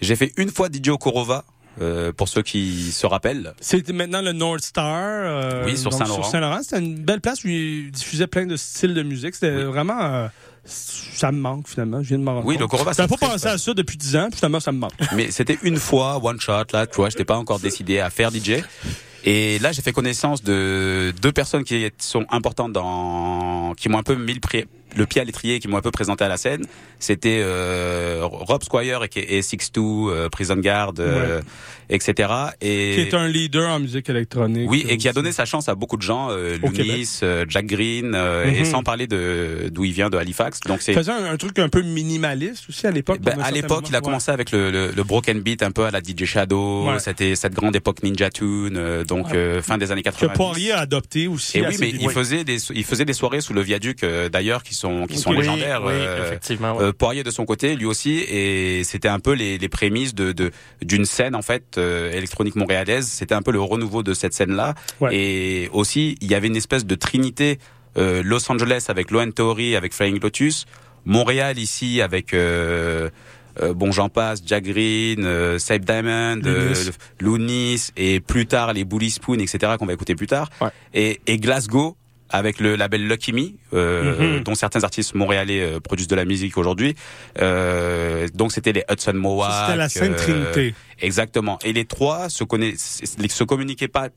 J'ai 0.01 0.17
fait 0.17 0.33
une 0.37 0.51
fois 0.51 0.69
DJ 0.73 0.89
au 0.89 0.99
Korova 0.99 1.45
euh, 1.81 2.13
pour 2.13 2.29
ceux 2.29 2.43
qui 2.43 2.93
se 2.93 3.07
rappellent. 3.07 3.55
C'était 3.61 3.93
maintenant 3.93 4.23
le 4.23 4.33
North 4.33 4.63
Star. 4.63 4.85
euh, 5.03 5.65
Oui, 5.65 5.77
sur 5.79 5.93
Saint-Laurent. 5.93 6.23
Sur 6.23 6.31
Saint-Laurent, 6.33 6.61
c'était 6.63 6.79
une 6.79 6.97
belle 6.97 7.21
place 7.21 7.43
où 7.45 7.49
il 7.49 7.91
diffusait 7.91 8.27
plein 8.27 8.47
de 8.47 8.57
styles 8.57 8.95
de 8.95 9.03
musique. 9.03 9.35
C'était 9.35 9.63
vraiment. 9.65 10.01
euh, 10.01 10.29
ça 10.65 11.31
me 11.33 11.39
manque 11.39 11.69
finalement. 11.69 12.03
Je 12.03 12.09
viens 12.09 12.19
de 12.19 12.23
m'en 12.25 12.35
rendre 12.35 12.47
Oui, 12.47 12.55
compte. 12.55 12.63
le 12.63 12.67
Corova, 12.69 12.93
J'avais 12.97 13.09
pas 13.09 13.17
pensé 13.29 13.47
à 13.47 13.59
ça 13.59 13.75
depuis 13.75 13.97
10 13.97 14.17
ans, 14.17 14.27
puis 14.31 14.37
finalement, 14.39 14.61
ça 14.61 14.73
me 14.73 14.79
manque. 14.79 14.93
Mais 15.15 15.31
c'était 15.31 15.59
une 15.63 15.77
fois, 15.77 16.19
one 16.23 16.41
shot, 16.41 16.65
là, 16.73 16.87
tu 16.87 16.97
vois, 16.97 17.11
j'étais 17.11 17.25
pas 17.25 17.37
encore 17.37 17.61
décidé 17.61 17.99
à 18.01 18.11
faire 18.11 18.31
DJ. 18.31 18.63
Et 19.27 19.59
là, 19.61 19.73
j'ai 19.73 19.81
fait 19.83 19.93
connaissance 19.93 20.43
de 20.43 21.13
deux 21.23 21.33
personnes 21.33 21.65
qui 21.65 21.91
sont 21.99 22.27
importantes 22.31 22.73
dans, 22.73 23.73
qui 23.77 23.89
m'ont 23.89 23.99
un 23.99 24.03
peu 24.03 24.17
mis 24.17 24.35
le, 24.35 24.41
pri- 24.41 24.67
le 24.97 25.07
pied 25.07 25.21
à 25.21 25.25
l'étrier, 25.25 25.59
qui 25.61 25.69
m'ont 25.69 25.77
un 25.77 25.81
peu 25.83 25.91
présenté 25.91 26.25
à 26.25 26.29
la 26.29 26.37
scène. 26.37 26.65
C'était 26.99 27.41
euh, 27.43 28.21
Rob 28.23 28.63
Squire 28.63 29.03
et, 29.05 29.37
et 29.39 29.43
Six 29.43 29.71
Two, 29.73 30.11
euh, 30.11 30.29
Prison 30.29 30.57
Guard, 30.57 30.93
euh, 30.99 31.41
etc. 31.91 32.33
Et 32.61 32.95
Qui 32.95 33.01
est 33.03 33.15
un 33.15 33.29
leader 33.29 33.69
en 33.71 33.79
musique 33.81 34.09
électronique. 34.09 34.69
oui, 34.71 34.87
et 34.89 34.97
qui 34.97 35.09
a 35.09 35.13
donné 35.13 35.33
sa 35.33 35.45
chance 35.45 35.69
à 35.69 35.75
beaucoup 35.75 35.97
de 35.97 36.03
gens, 36.03 36.29
euh, 36.31 36.57
Lunis, 36.63 37.21
euh, 37.23 37.45
Jack 37.49 37.67
Green, 37.67 38.13
euh, 38.15 38.45
et 38.47 38.61
Mhm. 38.61 38.65
sans 38.65 38.83
parler 38.83 39.07
de 39.07 39.69
d'où 39.71 39.85
il 39.85 39.93
vient 39.93 40.09
de 40.11 40.17
Halifax. 40.17 40.61
Donc 40.61 40.79
Il 40.81 40.83
c'est 40.83 40.93
faisait 40.95 41.13
un, 41.13 41.25
un 41.25 41.37
truc 41.37 41.59
un 41.59 41.69
peu 41.69 41.83
minimaliste 41.83 42.65
aussi 42.69 42.87
à 42.87 42.91
l'époque. 42.91 43.21
ben, 43.21 43.39
à 43.43 43.51
l'époque, 43.51 43.85
il 43.89 43.97
a 43.97 44.01
commencé 44.01 44.31
avec 44.31 44.51
le, 44.51 44.71
le, 44.71 44.91
le 44.93 45.03
broken 45.05 45.41
beat, 45.41 45.63
un 45.63 45.71
peu 45.73 45.85
à 45.85 45.91
la 45.91 46.01
DJ 46.01 46.25
Shadow. 46.25 46.87
Ouais. 46.89 46.99
C'était 47.01 47.35
cette 47.37 47.55
grande 47.55 47.77
époque 47.77 48.03
Ninja 48.03 48.31
Tune, 48.31 48.77
euh, 48.77 49.05
donc 49.05 49.33
euh, 49.35 49.61
fin 49.63 49.79
des 49.79 49.93
années 49.93 50.03
Que 50.03 50.11
80. 50.11 50.33
Poirier 50.35 50.73
a 50.73 50.81
adopté 50.81 51.27
aussi. 51.29 51.59
Et 51.59 51.67
oui, 51.67 51.77
mais 51.81 51.91
il 51.91 52.11
faisait 52.11 52.45
des 52.45 52.59
il 52.73 52.85
faisait 52.85 53.05
des 53.05 53.13
soirées 53.13 53.41
sous 53.41 53.53
le 53.53 53.61
viaduc 53.63 54.03
euh, 54.05 54.29
d'ailleurs 54.29 54.63
qui 54.63 54.75
sont 54.75 54.84
qui 55.09 55.19
sont 55.19 55.31
Oui, 55.31 55.39
légendaires. 55.39 55.83
oui, 55.85 55.93
euh, 55.95 56.27
effectivement, 56.27 56.77
ouais. 56.77 56.85
euh, 56.85 56.93
Poirier 56.93 57.23
de 57.23 57.31
son 57.31 57.45
côté, 57.45 57.75
lui 57.77 57.87
aussi, 57.87 58.19
et 58.29 58.83
c'était 58.85 59.09
un 59.09 59.19
peu 59.21 59.33
les, 59.33 59.59
les 59.59 59.69
prémices 59.69 60.15
de 60.15 60.33
de- 60.33 60.51
d'une 60.83 61.05
scène 61.05 61.35
en 61.35 61.43
fait 61.43 61.77
euh, 61.79 62.13
électronique 62.13 62.57
montréalaise. 62.57 63.07
C'était 63.07 63.35
un 63.35 63.43
peu 63.43 63.53
le 63.53 63.61
renouveau 63.61 64.03
de 64.03 64.15
cette 64.15 64.35
scène 64.35 64.55
là. 64.55 64.75
Et 65.11 65.69
aussi, 65.73 66.17
il 66.21 66.31
y 66.31 66.35
avait 66.35 66.49
une 66.49 66.57
espèce 66.57 66.85
de 66.87 66.95
trinité 66.95 67.59
euh, 67.97 68.23
Los 68.25 68.51
Angeles 68.51 68.87
avec 68.89 69.11
Low 69.11 69.21
End 69.21 69.31
Theory, 69.31 69.77
avec 69.77 69.93
Flying 69.95 70.21
Lotus, 70.21 70.67
Montréal 71.05 71.59
ici 71.59 72.01
avec 72.01 72.33
euh, 72.35 73.11
euh, 73.63 73.73
bon 73.73 73.93
j'en 73.93 74.09
passe, 74.09 74.43
Jack 74.45 74.65
Green, 74.65 75.25
euh, 75.25 75.59
Save 75.61 75.81
Diamond, 75.81 76.41
Lunis. 76.43 76.91
Lunis 77.21 77.87
et 77.97 78.19
plus 78.21 78.47
tard 78.47 78.73
les 78.73 78.85
Bully 78.85 79.11
Spoon, 79.11 79.39
etc. 79.41 79.75
qu'on 79.79 79.87
va 79.87 79.93
écouter 79.93 80.15
plus 80.17 80.27
tard. 80.27 80.51
Et, 80.93 81.21
et 81.27 81.39
Glasgow 81.39 81.97
avec 82.35 82.59
le 82.59 82.75
label 82.75 83.07
Lucky 83.07 83.33
Me, 83.33 83.51
euh, 83.75 84.37
Mhm. 84.39 84.43
dont 84.43 84.55
certains 84.57 84.83
artistes 84.83 85.15
montréalais 85.15 85.61
euh, 85.61 85.79
produisent 85.81 86.09
de 86.09 86.17
la 86.17 86.25
musique 86.25 86.57
aujourd'hui. 86.59 86.95
Euh, 87.41 88.27
donc 88.35 88.51
c'était 88.53 88.73
les 88.73 88.85
Hudson 88.91 89.13
Mohawk. 89.15 89.53
C'était 89.67 89.77
la 89.77 89.89
Sainte 89.89 90.17
Trinité. 90.17 90.75
Exactement. 91.01 91.59
Et 91.65 91.73
les 91.73 91.85
trois 91.85 92.29
se 92.29 92.43
connaissent, 92.45 93.01
se 93.29 93.45
communiquaient 93.45 93.89
pas 93.89 94.09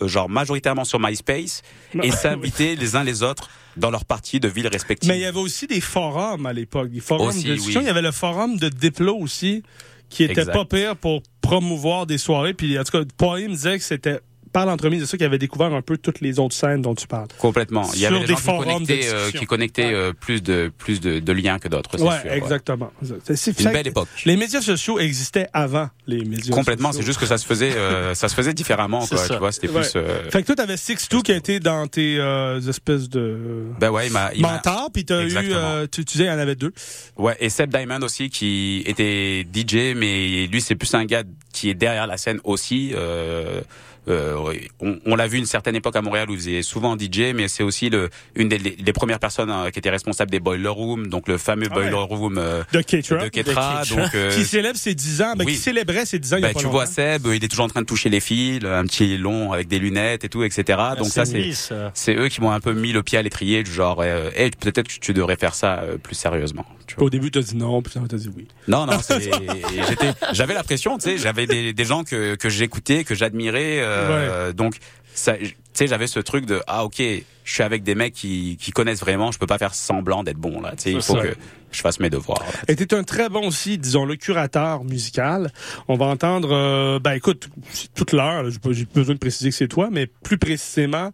genre 0.00 0.30
majoritairement 0.30 0.84
sur 0.84 0.98
MySpace 0.98 1.60
et 2.02 2.10
s'invitaient 2.10 2.74
les 2.76 2.96
uns 2.96 3.04
les 3.04 3.22
autres 3.22 3.50
dans 3.76 3.90
leurs 3.90 4.06
parties 4.06 4.40
de 4.40 4.48
villes 4.48 4.68
respectives. 4.68 5.10
Mais 5.10 5.18
il 5.18 5.22
y 5.22 5.26
avait 5.26 5.38
aussi 5.38 5.66
des 5.66 5.82
forums 5.82 6.46
à 6.46 6.54
l'époque. 6.54 6.90
Des 6.90 7.00
forums 7.00 7.28
Aussi, 7.28 7.44
de 7.44 7.50
oui. 7.50 7.56
discussion. 7.56 7.82
Il 7.82 7.86
y 7.86 7.90
avait 7.90 8.00
le 8.00 8.10
forum 8.12 8.56
de 8.56 8.70
Diplo 8.70 9.14
aussi, 9.18 9.62
qui 10.08 10.24
était 10.24 10.40
Exact. 10.40 10.52
pas 10.54 10.64
pire 10.64 10.96
pour 10.96 11.22
promouvoir 11.42 12.06
des 12.06 12.16
soirées. 12.16 12.54
Puis 12.54 12.78
en 12.78 12.84
tout 12.84 12.92
cas, 12.92 13.04
Poirier 13.18 13.48
me 13.48 13.52
disait 13.52 13.76
que 13.78 13.84
c'était 13.84 14.20
par 14.52 14.66
l'entremise 14.66 15.00
de 15.02 15.06
ça 15.06 15.16
qu'il 15.16 15.26
avait 15.26 15.38
découvert 15.38 15.72
un 15.72 15.82
peu 15.82 15.96
toutes 15.96 16.20
les 16.20 16.38
autres 16.38 16.54
scènes 16.54 16.82
dont 16.82 16.94
tu 16.94 17.06
parles. 17.06 17.28
Complètement. 17.38 17.88
Il 17.94 18.00
y 18.00 18.06
avait 18.06 18.20
des, 18.20 18.26
des 18.26 18.32
gens 18.34 18.36
qui 18.38 18.46
de 18.46 18.64
connectaient, 18.64 19.08
euh, 19.14 19.30
qui 19.30 19.46
connectaient 19.46 19.94
euh, 19.94 20.12
plus 20.12 20.42
de 20.42 20.72
plus 20.78 21.00
de, 21.00 21.20
de 21.20 21.32
liens 21.32 21.58
que 21.58 21.68
d'autres. 21.68 21.90
c'est 21.96 22.02
Ouais, 22.02 22.20
sûr, 22.20 22.30
ouais. 22.30 22.36
exactement. 22.38 22.92
C'est- 23.24 23.36
c'est- 23.36 23.60
Une 23.60 23.70
belle 23.72 23.82
que 23.84 23.88
époque. 23.90 24.08
Les 24.24 24.36
médias 24.36 24.60
sociaux 24.60 24.98
existaient 24.98 25.48
avant 25.52 25.88
les 26.06 26.24
médias 26.24 26.54
Complètement. 26.54 26.88
sociaux. 26.88 27.02
C'est 27.02 27.06
juste 27.06 27.20
que 27.20 27.26
ça 27.26 27.38
se 27.38 27.46
faisait, 27.46 27.72
euh, 27.76 28.14
ça 28.14 28.28
se 28.28 28.34
faisait 28.34 28.52
différemment. 28.54 29.06
Quoi, 29.06 29.26
tu 29.28 29.36
vois, 29.36 29.52
c'était 29.52 29.68
Ouais. 29.68 29.80
plus. 29.82 29.92
euh, 29.96 30.30
Fait 30.30 30.42
que 30.42 30.46
toi, 30.46 30.56
t'avais 30.56 30.76
Six 30.76 31.08
Two 31.08 31.22
qui 31.22 31.32
a 31.32 31.36
été 31.36 31.60
dans 31.60 31.86
tes 31.86 32.18
euh, 32.18 32.60
espèces 32.60 33.08
de 33.08 33.66
Ben 33.78 33.90
ouais, 33.90 34.06
il 34.08 34.12
m'a. 34.12 34.30
mentors, 34.38 34.90
puis 34.92 35.04
t'as 35.04 35.22
eu, 35.22 35.32
euh, 35.36 35.86
tu, 35.90 36.04
tu 36.04 36.12
disais, 36.12 36.24
il 36.24 36.28
y 36.28 36.30
en 36.30 36.38
avait 36.38 36.56
deux. 36.56 36.72
Ouais, 37.16 37.36
et 37.40 37.48
Seb 37.50 37.70
Diamond 37.70 38.00
aussi 38.02 38.30
qui 38.30 38.82
était 38.86 39.44
DJ, 39.52 39.94
mais 39.96 40.46
lui 40.46 40.60
c'est 40.60 40.74
plus 40.74 40.92
un 40.94 41.04
gars 41.04 41.22
qui 41.52 41.70
est 41.70 41.74
derrière 41.74 42.06
la 42.06 42.16
scène 42.16 42.40
aussi. 42.44 42.92
Euh, 42.94 43.60
euh, 44.08 44.36
on 44.80 44.98
on 45.06 45.14
l'a 45.16 45.26
vu 45.26 45.38
une 45.38 45.46
certaine 45.46 45.76
époque 45.76 45.96
à 45.96 46.02
Montréal 46.02 46.30
où 46.30 46.32
il 46.34 46.38
faisait 46.38 46.62
souvent 46.62 46.96
DJ, 46.98 47.32
mais 47.34 47.48
c'est 47.48 47.62
aussi 47.62 47.90
le, 47.90 48.10
une 48.34 48.48
des 48.48 48.58
les, 48.58 48.92
premières 48.92 49.18
personnes 49.18 49.50
euh, 49.50 49.70
qui 49.70 49.78
était 49.78 49.90
responsable 49.90 50.30
des 50.30 50.40
Boiler 50.40 50.68
Room, 50.68 51.06
donc 51.08 51.28
le 51.28 51.38
fameux 51.38 51.66
Ah 51.70 51.76
ouais. 51.76 51.90
Boiler 51.90 52.06
Room 52.08 52.38
euh, 52.38 52.62
De 52.72 52.80
Ketra. 52.80 53.24
de 53.24 53.28
Ketra, 53.28 53.82
donc 53.90 54.14
euh, 54.14 54.30
qui 54.34 54.44
célèbre 54.44 54.78
ses 54.78 54.94
10 54.94 55.22
ans, 55.22 55.32
ben, 55.36 55.44
oui. 55.44 55.52
qui 55.52 55.58
célébrait 55.58 56.06
ses 56.06 56.18
10 56.18 56.34
ans 56.34 56.36
il 56.38 56.42
y 56.42 56.44
a 56.46 56.52
pas 56.52 56.60
tu 56.60 56.66
vois. 56.66 56.86
Seb, 56.86 57.26
il 57.32 57.44
est 57.44 57.48
toujours 57.48 57.64
en 57.66 57.68
train 57.68 57.82
de 57.82 57.86
toucher 57.86 58.08
les 58.08 58.20
fils, 58.20 58.64
un 58.64 58.84
petit 58.84 59.16
long 59.18 59.52
avec 59.52 59.68
des 59.68 59.78
lunettes 59.78 60.24
et 60.24 60.28
tout, 60.28 60.42
etc. 60.44 60.78
Donc 60.96 61.06
c'est 61.08 61.24
ça 61.24 61.26
c'est 61.26 61.52
c'est 61.94 62.14
eux 62.16 62.28
qui 62.28 62.40
m'ont 62.40 62.50
un 62.52 62.60
peu 62.60 62.72
mis 62.72 62.92
le 62.92 63.02
pied 63.02 63.18
à 63.18 63.22
l'étrier, 63.22 63.62
du 63.62 63.72
genre, 63.72 64.00
euh, 64.00 64.30
Hey, 64.34 64.50
peut-être 64.50 64.88
que 64.88 64.98
tu 65.00 65.12
devrais 65.12 65.36
faire 65.36 65.54
ça 65.54 65.80
euh, 65.80 65.96
plus 65.98 66.14
sérieusement. 66.14 66.64
tu 66.86 66.94
vois. 66.96 67.04
Au 67.04 67.10
début, 67.10 67.30
t'as 67.30 67.40
dit 67.40 67.56
non, 67.56 67.82
puis 67.82 67.92
t'as 68.08 68.16
dit 68.16 68.30
oui. 68.36 68.46
Non, 68.68 68.86
non, 68.86 68.98
c'est- 69.02 69.20
j'étais, 69.88 70.12
j'avais 70.32 70.54
la 70.54 70.62
pression, 70.62 70.98
tu 70.98 71.04
sais, 71.10 71.18
j'avais 71.18 71.46
des, 71.46 71.72
des 71.72 71.84
gens 71.84 72.04
que, 72.04 72.34
que 72.36 72.48
j'écoutais, 72.48 73.04
que 73.04 73.14
j'admirais, 73.14 73.80
euh, 73.90 74.52
donc, 74.52 74.74
tu 74.78 74.80
sais, 75.14 75.86
j'avais 75.86 76.06
ce 76.06 76.20
truc 76.20 76.46
de, 76.46 76.60
ah, 76.66 76.84
ok, 76.84 77.02
je 77.44 77.52
suis 77.52 77.62
avec 77.62 77.82
des 77.82 77.94
mecs 77.94 78.14
qui, 78.14 78.56
qui 78.60 78.70
connaissent 78.70 79.00
vraiment, 79.00 79.32
je 79.32 79.38
peux 79.38 79.46
pas 79.46 79.58
faire 79.58 79.74
semblant 79.74 80.22
d'être 80.22 80.38
bon, 80.38 80.60
là, 80.60 80.72
tu 80.76 80.82
sais, 80.84 80.92
il 80.92 81.02
faut 81.02 81.16
ça. 81.16 81.22
que 81.22 81.34
je 81.72 81.80
fasse 81.80 82.00
mes 82.00 82.10
devoirs. 82.10 82.40
là. 82.40 82.64
Et 82.68 82.76
t'es 82.76 82.94
un 82.94 83.02
très 83.02 83.28
bon 83.28 83.46
aussi, 83.46 83.78
disons, 83.78 84.04
le 84.04 84.16
curateur 84.16 84.84
musical. 84.84 85.52
On 85.88 85.96
va 85.96 86.06
entendre, 86.06 86.50
euh, 86.52 86.98
ben 86.98 87.12
écoute, 87.12 87.48
c'est 87.70 87.92
toute 87.94 88.12
l'heure, 88.12 88.44
j'ai 88.70 88.84
besoin 88.86 89.14
de 89.14 89.20
préciser 89.20 89.50
que 89.50 89.56
c'est 89.56 89.68
toi, 89.68 89.88
mais 89.90 90.06
plus 90.06 90.38
précisément, 90.38 91.10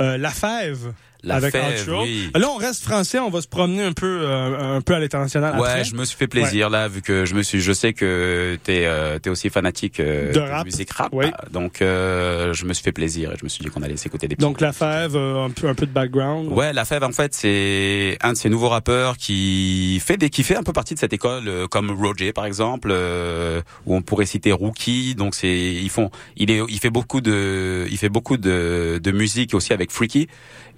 euh, 0.00 0.16
La 0.16 0.30
Fève. 0.30 0.92
La 1.22 1.36
avec 1.36 1.52
Fève, 1.52 1.88
oui. 2.00 2.30
Là, 2.34 2.48
on 2.50 2.56
reste 2.56 2.82
français, 2.82 3.18
on 3.18 3.30
va 3.30 3.40
se 3.40 3.48
promener 3.48 3.82
un 3.82 3.92
peu, 3.92 4.20
euh, 4.22 4.76
un 4.76 4.80
peu 4.80 4.94
à 4.94 4.98
l'international 4.98 5.58
Ouais, 5.60 5.68
après. 5.68 5.84
je 5.84 5.94
me 5.94 6.04
suis 6.04 6.16
fait 6.16 6.26
plaisir 6.28 6.70
là, 6.70 6.88
vu 6.88 7.02
que 7.02 7.24
je 7.24 7.34
me 7.34 7.42
suis, 7.42 7.60
je 7.60 7.72
sais 7.72 7.92
que 7.92 8.58
t'es, 8.64 8.84
euh, 8.86 9.18
t'es 9.18 9.28
aussi 9.30 9.50
fanatique 9.50 10.00
euh, 10.00 10.32
De 10.32 10.40
rap. 10.40 10.64
musique 10.64 10.90
rap, 10.92 11.10
Oui. 11.12 11.26
donc 11.52 11.82
euh, 11.82 12.52
je 12.54 12.64
me 12.64 12.72
suis 12.72 12.82
fait 12.84 12.92
plaisir 12.92 13.32
et 13.32 13.36
je 13.38 13.44
me 13.44 13.48
suis 13.48 13.62
dit 13.64 13.70
qu'on 13.70 13.82
allait 13.82 13.96
s'écouter 13.96 14.28
des. 14.28 14.36
Donc 14.36 14.60
La 14.60 14.72
Fève, 14.72 15.14
euh, 15.16 15.44
un 15.44 15.50
peu, 15.50 15.68
un 15.68 15.74
peu 15.74 15.86
de 15.86 15.92
background. 15.92 16.50
Ouais, 16.52 16.72
La 16.72 16.84
Fève 16.84 17.04
en 17.04 17.12
fait 17.12 17.34
c'est 17.34 18.16
un 18.22 18.32
de 18.32 18.36
ces 18.38 18.48
nouveaux 18.48 18.68
rappeurs 18.70 19.16
qui 19.16 20.00
fait 20.04 20.16
des 20.16 20.30
qui 20.30 20.42
fait 20.42 20.56
un 20.56 20.62
peu 20.62 20.72
partie 20.72 20.94
de 20.94 20.98
cette 20.98 21.12
école 21.12 21.48
euh, 21.48 21.66
comme 21.66 21.90
Roger 21.90 22.32
par 22.32 22.46
exemple 22.46 22.88
euh, 22.90 23.60
où 23.86 23.94
on 23.94 24.02
pourrait 24.02 24.26
citer 24.26 24.52
Rookie 24.52 25.14
donc 25.14 25.34
c'est 25.34 25.50
ils 25.74 25.90
font 25.90 26.10
il 26.36 26.50
est 26.50 26.60
il 26.68 26.78
fait 26.78 26.90
beaucoup 26.90 27.20
de 27.20 27.86
il 27.90 27.98
fait 27.98 28.08
beaucoup 28.08 28.36
de 28.36 28.98
de 29.02 29.10
musique 29.12 29.54
aussi 29.54 29.72
avec 29.72 29.90
Freaky 29.90 30.28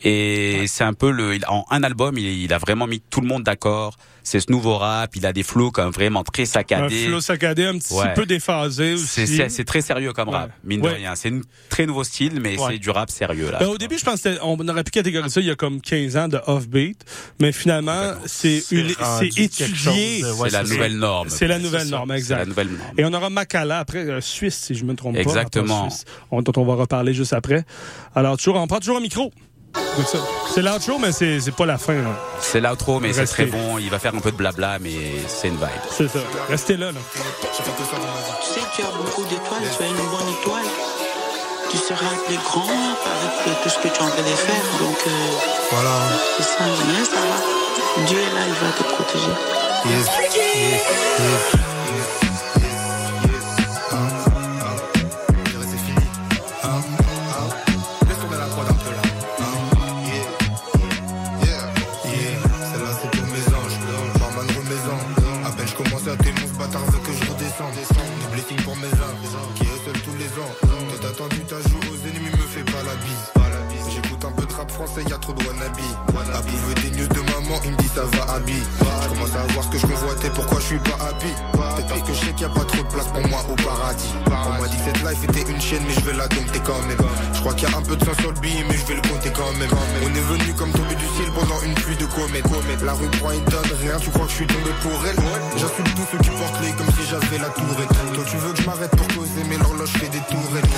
et 0.05 0.32
c'est 0.67 0.85
un 0.85 0.93
peu 0.95 1.11
le 1.11 1.35
il- 1.35 1.45
en 1.49 1.65
un 1.71 1.83
album 1.83 2.17
il, 2.19 2.27
il 2.27 2.53
a 2.53 2.59
vraiment 2.59 2.87
mis 2.87 3.01
tout 3.01 3.21
le 3.21 3.27
monde 3.27 3.43
d'accord 3.43 3.97
c'est 4.25 4.39
ce 4.39 4.53
nouveau 4.53 4.77
rap 4.79 5.17
il 5.17 5.27
a 5.27 5.33
des 5.33 5.43
flows 5.43 5.71
comme 5.73 5.91
vraiment 5.91 6.23
très 6.23 6.43
Un 6.43 6.47
saccadés 6.47 7.07
flow 7.07 7.21
saccadé, 7.21 7.65
un 7.65 7.79
petit 7.79 7.93
Ouais. 7.95 8.15
peu 8.15 8.25
déphasé 8.25 8.95
aussi. 8.95 9.27
c'est 9.49 9.65
très 9.65 9.81
sérieux 9.81 10.13
comme 10.13 10.29
Ouais. 10.29 10.37
rap 10.37 10.51
mine 10.65 10.81
de 10.81 10.89
rien 10.89 11.15
c'est 11.17 11.31
un 11.31 11.41
très 11.69 11.87
nouveau 11.87 12.05
style 12.05 12.39
mais 12.41 12.57
Ouais. 12.59 12.73
c'est 12.73 12.79
du 12.79 12.91
rap 12.91 13.11
sérieux 13.11 13.51
là 13.51 13.59
Ben, 13.59 13.67
au 13.67 13.79
début, 13.79 13.99
je 13.99 14.05
pense 14.05 14.23
qu'on 14.23 14.69
aurait 14.69 14.85
pu 14.85 14.91
catégoriser 14.93 15.35
ça 15.35 15.41
il 15.41 15.47
y 15.47 15.51
a 15.51 15.55
comme 15.57 15.81
15 15.81 16.17
ans 16.17 16.29
de 16.29 16.39
offbeat, 16.47 17.05
mais 17.41 17.51
finalement, 17.53 18.13
c'est 18.27 18.63
une, 18.71 18.91
c'est 19.19 19.27
étudié. 19.39 20.23
c'est 20.23 20.51
la 20.51 20.63
nouvelle 20.63 20.97
norme 20.99 21.29
C'est 21.29 21.47
la 21.49 21.59
nouvelle 21.59 21.89
norme, 21.89 22.13
exact. 22.13 22.39
la 22.39 22.47
nouvelle 22.47 22.69
norme 22.69 22.81
Et 22.99 23.05
on 23.05 23.13
aura 23.13 23.31
Makala 23.31 23.79
après, 23.81 23.99
euh, 24.09 24.21
Suisse, 24.21 24.57
si 24.67 24.75
je 24.75 24.85
me 24.85 24.95
trompe 24.95 25.15
pas. 25.15 25.21
Exactement. 25.21 25.89
Dont 26.31 26.53
on 26.57 26.65
va 26.65 26.75
reparler 26.75 27.15
juste 27.15 27.33
après. 27.33 27.65
Alors, 28.15 28.37
toujours, 28.37 28.57
on 28.57 28.67
prend 28.67 28.79
toujours 28.79 28.97
un 28.99 29.01
micro. 29.01 29.33
C'est 30.55 30.63
l'outro, 30.63 30.99
mais 30.99 31.13
c'est 31.13 31.41
c'est 31.41 31.53
pas 31.55 31.67
la 31.67 31.79
fin. 31.79 31.95
hein. 31.95 32.17
C'est 32.41 32.61
l'outro, 32.61 33.01
mais 33.01 33.13
c'est 33.13 33.25
très 33.27 33.47
bon. 33.47 33.79
Il 33.79 33.91
va 33.91 33.99
faire 33.99 34.15
un 34.15 34.21
peu 34.21 34.31
de 34.31 34.37
blabla, 34.37 34.79
mais 34.81 34.91
c'est 35.29 35.49
une 35.49 35.57
vibe. 35.57 35.69
C'est 35.91 36.09
ça. 36.09 36.19
Restez 36.49 36.77
là, 36.77 36.93
là. 36.93 37.01
Tu 37.13 37.63
sais, 37.63 38.61
tu 38.77 38.83
as 38.83 38.87
beaucoup 38.87 39.23
d'étoiles, 39.25 39.63
tu 39.77 39.83
as 39.83 39.87
une 39.87 39.95
bonne 39.97 40.29
étoile. 40.41 40.65
Tu 41.71 41.79
seras 41.79 41.97
plus 42.27 42.37
grand 42.37 42.67
avec 42.69 43.63
tout 43.63 43.69
ce 43.71 43.77
que 43.79 43.89
tu 43.89 43.95
es 43.95 44.03
en 44.03 44.09
train 44.09 44.23
de 44.23 44.37
faire. 44.37 44.63
Donc, 44.81 44.97
euh, 45.07 45.11
Voilà. 45.71 45.91
c'est 46.37 46.43
ça, 46.45 46.65
va. 46.65 48.05
Dieu 48.07 48.19
est 48.19 48.35
là, 48.35 48.41
il 48.47 48.53
va 48.55 48.73
te 48.77 48.83
protéger. 48.95 49.33
Yes, 49.87 50.07
yes, 50.35 50.37
yes. 50.37 51.63
Français, 74.93 75.09
y'a 75.09 75.19
trop 75.19 75.33
de 75.33 75.45
wannabe. 75.45 75.73
À 76.35 76.41
prouver 76.41 76.75
des 76.83 76.91
news 76.97 77.09
de 77.09 77.21
maman, 77.33 77.61
il 77.65 77.73
me 77.73 77.77
dit 77.77 77.89
ça 77.95 78.03
va. 78.05 78.41
Je 78.47 79.09
commence 79.09 79.35
à 79.35 79.53
voir 79.53 79.65
ce 79.65 79.71
que 79.71 79.79
je 79.79 79.87
convoitais, 79.87 80.31
pourquoi 80.31 80.61
je 80.61 80.67
suis 80.67 80.79
pas 80.79 80.97
happy. 81.05 81.33
Peut-être 81.53 81.89
parce 81.89 82.03
que 82.03 82.15
je 82.15 82.21
sais 82.21 82.33
qu'il 82.33 82.47
y 82.47 82.51
a 82.51 82.55
pas 82.55 82.65
trop 82.65 82.83
de 82.83 82.89
place 82.89 83.07
pour 83.07 83.29
moi 83.29 83.45
au 83.51 83.55
paradis. 83.57 84.13
On 84.27 84.61
m'a 84.61 84.69
dit 84.69 84.77
que 84.77 84.85
cette 84.85 85.03
life 85.03 85.25
était 85.25 85.51
une 85.51 85.61
chaîne, 85.61 85.83
mais 85.87 85.95
je 85.95 86.01
vais 86.01 86.17
la 86.17 86.29
dompter 86.29 86.61
quand 86.65 86.81
même. 86.89 86.99
Je 87.33 87.41
crois 87.41 87.55
qu'il 87.55 87.69
y 87.69 87.73
a 87.73 87.77
un 87.77 87.83
peu 87.83 87.97
de 87.97 88.05
sang 88.05 88.15
sur 88.21 88.33
le 88.33 88.41
billet, 88.41 88.65
mais 88.69 88.77
je 88.77 88.87
vais 88.87 88.95
le 88.95 89.03
compter 89.03 89.31
quand 89.33 89.53
même. 89.59 89.71
On 90.05 90.09
est 90.09 90.27
venu 90.33 90.55
comme 90.55 90.73
tomber 90.73 90.95
du 90.95 91.09
ciel 91.17 91.29
pendant 91.35 91.61
une 91.63 91.75
pluie 91.75 91.97
de 91.97 92.07
comètes. 92.07 92.47
La 92.83 92.95
rue 92.95 93.11
croit 93.19 93.35
il 93.35 93.45
donne 93.45 93.73
rien, 93.81 93.99
tu 93.99 94.11
crois 94.11 94.27
que 94.27 94.33
je 94.33 94.37
suis 94.37 94.47
tombé 94.47 94.73
pour 94.83 94.97
elle? 95.07 95.17
J'assume 95.57 95.89
tous 95.97 96.07
ceux 96.11 96.19
qui 96.19 96.31
portent 96.31 96.61
les 96.63 96.73
comme 96.73 96.93
si 96.97 97.05
j'avais 97.09 97.39
la 97.39 97.51
tourette. 97.51 97.93
Toi 98.15 98.25
tu 98.29 98.37
veux 98.37 98.53
que 98.53 98.63
je 98.63 98.67
m'arrête 98.67 98.95
pour 98.97 99.09
causer, 99.09 99.43
mais 99.49 99.57
l'horloge 99.59 99.93
fait 99.93 100.09
des 100.09 100.23
tourelles. 100.31 100.69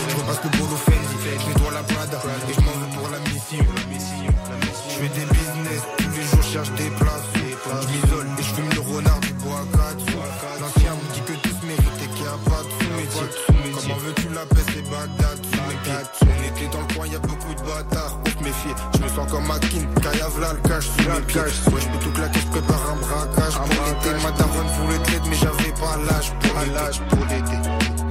Le 20.55 20.69
cache 20.69 20.87
sous 20.87 21.11
mes 21.11 21.21
pieds. 21.27 21.41
Ouais, 21.41 21.81
je 21.81 21.89
peux 21.89 22.05
tout 22.05 22.13
claquer, 22.13 22.41
je 22.41 22.47
prépare 22.47 22.83
un 22.91 22.97
braquage. 22.97 23.55
Pour 23.55 23.85
l'été, 23.87 24.11
ma 24.23 24.31
daronne 24.33 24.71
voulait 24.79 24.99
de 24.99 25.11
l'aide, 25.11 25.27
mais 25.29 25.37
j'avais 25.37 25.73
pas 25.73 25.97
l'âge 26.07 27.01
pour 27.09 27.25
l'été. 27.27 27.59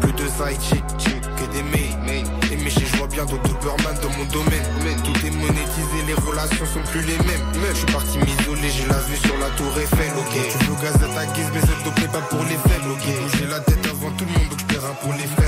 Plus 0.01 0.13
de 0.13 0.27
side 0.27 0.61
chick, 0.69 1.21
que 1.21 1.45
des 1.53 1.63
mails. 1.63 1.91
Et 2.51 2.57
mes 2.57 2.69
je 2.69 2.97
vois 2.97 3.07
bien 3.07 3.25
d'autres 3.25 3.43
Doberman 3.43 3.95
dans 4.01 4.09
mon 4.17 4.25
domaine. 4.25 4.63
Tout 5.03 5.25
est 5.25 5.31
monétisé, 5.31 5.97
les 6.07 6.13
relations 6.13 6.65
sont 6.65 6.83
plus 6.91 7.01
les 7.01 7.17
mêmes. 7.25 7.45
Je 7.71 7.77
suis 7.77 7.85
parti 7.87 8.17
m'isoler, 8.19 8.69
j'ai 8.69 8.87
la 8.87 8.99
vue 8.99 9.17
sur 9.17 9.37
la 9.39 9.49
tour 9.57 9.71
Eiffel, 9.77 10.11
ok. 10.17 10.35
Tu 10.51 10.65
veux 10.65 10.77
gaz 10.81 10.95
à 10.95 11.07
ta 11.13 11.25
guise, 11.33 11.49
mais 11.53 11.61
cette 11.61 11.83
dope 11.83 11.99
n'est 11.99 12.07
pas 12.07 12.21
pour 12.29 12.43
les 12.43 12.59
faibles, 12.69 12.91
ok. 12.91 13.07
J'ai 13.37 13.47
la 13.47 13.59
tête 13.59 13.85
avant 13.89 14.11
tout 14.11 14.25
le 14.25 14.31
monde, 14.37 14.49
donc 14.49 14.59
je 14.59 14.65
paierai 14.65 14.93
pour 15.01 15.13
les 15.13 15.27
frères, 15.35 15.42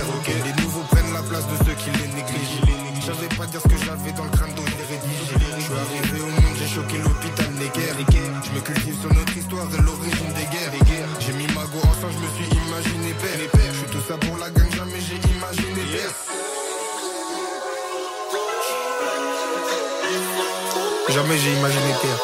Jamais 21.15 21.37
j'ai 21.37 21.53
imaginé 21.53 21.95
père. 22.01 22.19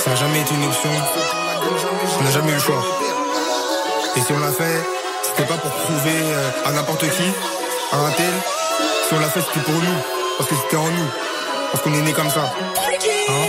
Ça 0.00 0.10
n'a 0.10 0.16
jamais 0.16 0.40
été 0.40 0.52
une 0.52 0.64
option. 0.64 0.90
On 2.18 2.24
n'a 2.24 2.30
jamais 2.32 2.50
eu 2.50 2.54
le 2.54 2.60
choix. 2.60 2.82
Et 4.16 4.20
si 4.20 4.32
on 4.32 4.40
l'a 4.40 4.50
fait, 4.50 4.82
c'était 5.22 5.44
pas 5.44 5.54
pour 5.54 5.70
prouver 5.70 6.10
euh, 6.10 6.50
à 6.64 6.72
n'importe 6.72 7.08
qui, 7.08 7.22
à 7.92 7.98
un 7.98 8.10
tel. 8.10 8.32
Si 9.06 9.14
on 9.14 9.20
l'a 9.20 9.28
fait, 9.28 9.42
c'était 9.42 9.64
pour 9.64 9.74
nous. 9.74 10.00
Parce 10.38 10.50
que 10.50 10.56
c'était 10.56 10.76
en 10.76 10.88
nous. 10.88 11.10
Parce 11.70 11.84
qu'on 11.84 11.94
est 11.94 12.02
né 12.02 12.12
comme 12.12 12.30
ça. 12.30 12.52
Hein? 13.28 13.46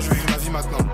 Je 0.00 0.14
vis 0.14 0.30
ma 0.30 0.38
vie 0.38 0.50
maintenant. 0.50 0.89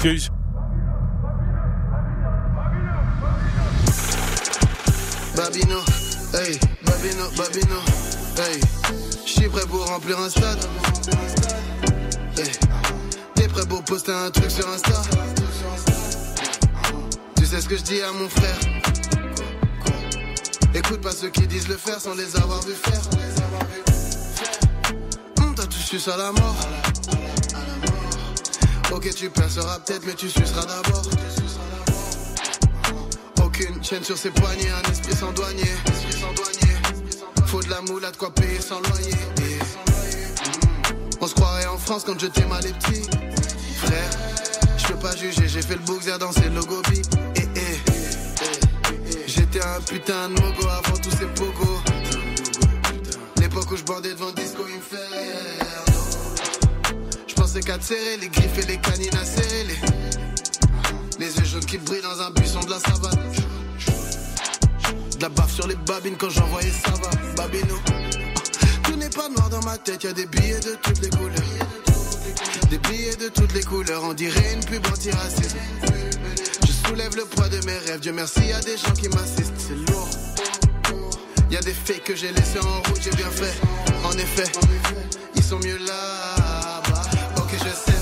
On 0.00 0.02
s'excuse. 0.02 0.30
Babino, 5.36 5.80
hey, 6.32 6.58
Babino, 6.84 7.28
Babino, 7.36 7.80
hey, 8.38 8.60
je 9.26 9.30
suis 9.30 9.48
prêt 9.48 9.66
pour 9.66 9.86
remplir 9.86 10.18
un 10.18 10.30
stade. 10.30 10.58
Hey, 12.38 12.50
t'es 13.34 13.48
prêt 13.48 13.66
pour 13.66 13.82
poster 13.84 14.12
un 14.12 14.30
truc 14.30 14.50
sur 14.50 14.66
Insta? 14.68 15.02
Tu 17.36 17.44
sais 17.44 17.60
ce 17.60 17.68
que 17.68 17.76
je 17.76 17.82
dis 17.82 18.00
à 18.00 18.12
mon 18.12 18.28
frère? 18.28 18.58
Écoute 20.74 21.02
pas 21.02 21.12
ceux 21.12 21.28
qui 21.28 21.46
disent 21.46 21.68
le 21.68 21.76
faire 21.76 22.00
sans 22.00 22.14
les 22.14 22.36
avoir 22.36 22.62
vu 22.62 22.72
faire. 22.72 23.02
Hum, 25.40 25.54
T'as 25.54 25.66
tout 25.66 25.72
su 25.72 25.98
à 26.10 26.16
la 26.16 26.32
mort. 26.32 26.56
Tu 29.20 29.28
perceras 29.28 29.78
peut-être, 29.80 30.06
mais 30.06 30.14
tu 30.14 30.30
suceras 30.30 30.64
d'abord. 30.64 31.02
Aucune 33.44 33.84
chaîne 33.84 34.02
sur 34.02 34.16
ses 34.16 34.30
poignets, 34.30 34.70
un 34.70 34.90
esprit 34.90 35.14
sans 35.14 35.30
douanier. 35.32 35.74
Faut 37.44 37.62
de 37.62 37.68
la 37.68 37.82
moula, 37.82 38.10
de 38.12 38.16
quoi 38.16 38.32
payer 38.32 38.58
sans 38.62 38.80
loyer. 38.80 39.14
On 41.20 41.26
se 41.26 41.34
croirait 41.34 41.66
en 41.66 41.76
France 41.76 42.04
quand 42.06 42.18
je 42.18 42.28
t'aime 42.28 42.48
les 42.62 42.72
petits. 42.72 43.10
Frère, 43.84 44.10
je 44.78 44.86
peux 44.86 44.98
pas 44.98 45.14
juger, 45.14 45.48
j'ai 45.48 45.60
fait 45.60 45.76
le 45.76 45.84
boxer 45.84 46.16
dans 46.18 46.32
ces 46.32 46.48
logobi. 46.48 47.02
Eh, 47.36 47.40
eh. 47.56 47.78
J'étais 49.26 49.60
un 49.62 49.82
putain 49.82 50.30
de 50.30 50.40
mogo 50.40 50.66
avant 50.66 50.96
tous 50.96 51.10
ces 51.10 51.26
pogos. 51.26 51.82
L'époque 53.36 53.70
où 53.70 53.76
je 53.76 53.84
bandais 53.84 54.14
devant 54.14 54.32
Disco 54.32 54.62
Inferno. 54.64 55.60
Je 55.60 55.66
pensais 55.66 55.69
les 57.54 58.28
griffes 58.28 58.58
et 58.58 58.66
les 58.66 58.76
canines 58.76 59.16
à 59.16 59.24
serrer. 59.24 59.66
Les, 61.18 61.26
yeux 61.26 61.44
jaunes 61.44 61.64
qui 61.64 61.78
brillent 61.78 62.02
dans 62.02 62.20
un 62.20 62.30
buisson 62.30 62.60
de 62.60 62.70
la 62.70 62.78
savane. 62.78 63.18
De 65.16 65.22
la 65.22 65.28
baffe 65.28 65.52
sur 65.52 65.66
les 65.66 65.74
babines 65.74 66.16
quand 66.16 66.30
j'envoyais 66.30 66.70
ça 66.70 66.90
va, 66.90 67.10
babino. 67.36 67.76
Tout 68.84 68.96
n'est 68.96 69.10
pas 69.10 69.28
noir 69.28 69.50
dans 69.50 69.62
ma 69.62 69.76
tête, 69.78 70.04
y 70.04 70.06
a 70.06 70.12
des 70.12 70.26
billets 70.26 70.60
de 70.60 70.76
toutes 70.82 71.00
les 71.00 71.10
couleurs. 71.10 71.42
Des 72.70 72.78
billets 72.78 73.16
de 73.16 73.28
toutes 73.28 73.52
les 73.52 73.64
couleurs, 73.64 74.04
on 74.04 74.14
dirait 74.14 74.54
une 74.54 74.64
pub 74.64 74.86
antiraciste. 74.86 75.56
Je 76.66 76.88
soulève 76.88 77.16
le 77.16 77.24
poids 77.24 77.48
de 77.48 77.64
mes 77.66 77.78
rêves, 77.78 78.00
Dieu 78.00 78.12
merci, 78.12 78.40
y 78.46 78.52
a 78.52 78.60
des 78.60 78.76
gens 78.76 78.92
qui 78.92 79.08
m'assistent, 79.08 79.54
c'est 79.58 79.90
lourd. 79.90 80.08
Y 81.50 81.56
a 81.56 81.60
des 81.60 81.74
faits 81.74 82.04
que 82.04 82.14
j'ai 82.14 82.30
laissés 82.30 82.60
en 82.60 82.76
route, 82.88 83.00
j'ai 83.02 83.10
bien 83.10 83.30
fait. 83.30 83.54
En 84.04 84.12
effet, 84.12 84.50
ils 85.34 85.42
sont 85.42 85.58
mieux 85.58 85.78
là 85.78 86.29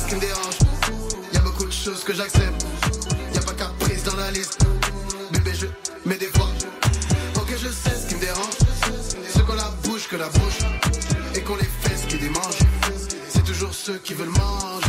qui 0.08 0.14
me 0.14 0.20
dérange. 0.20 0.58
Y 1.32 1.36
a 1.36 1.40
beaucoup 1.40 1.66
de 1.66 1.72
choses 1.72 2.02
que 2.02 2.14
j'accepte. 2.14 2.64
Y 3.34 3.38
a 3.38 3.40
pas 3.42 3.52
caprice 3.52 4.04
dans 4.04 4.16
la 4.16 4.30
liste. 4.30 4.58
Bébé, 5.32 5.52
je 5.54 5.66
mets 6.08 6.16
des 6.16 6.26
fois. 6.26 6.48
Ok, 7.36 7.50
je 7.50 7.68
sais 7.68 7.94
ce 7.94 8.08
qui 8.08 8.14
me 8.14 8.20
dérange. 8.20 8.56
Ceux 9.34 9.42
qu'on 9.42 9.54
la 9.54 9.70
bouche 9.84 10.08
que 10.08 10.16
la 10.16 10.28
bouche. 10.28 10.60
Et 11.34 11.42
qu'on 11.42 11.56
les 11.56 11.70
fesses 11.82 12.06
qui 12.08 12.16
démangent. 12.16 12.64
C'est 13.28 13.44
toujours 13.44 13.74
ceux 13.74 13.98
qui 13.98 14.14
veulent 14.14 14.28
manger. 14.28 14.87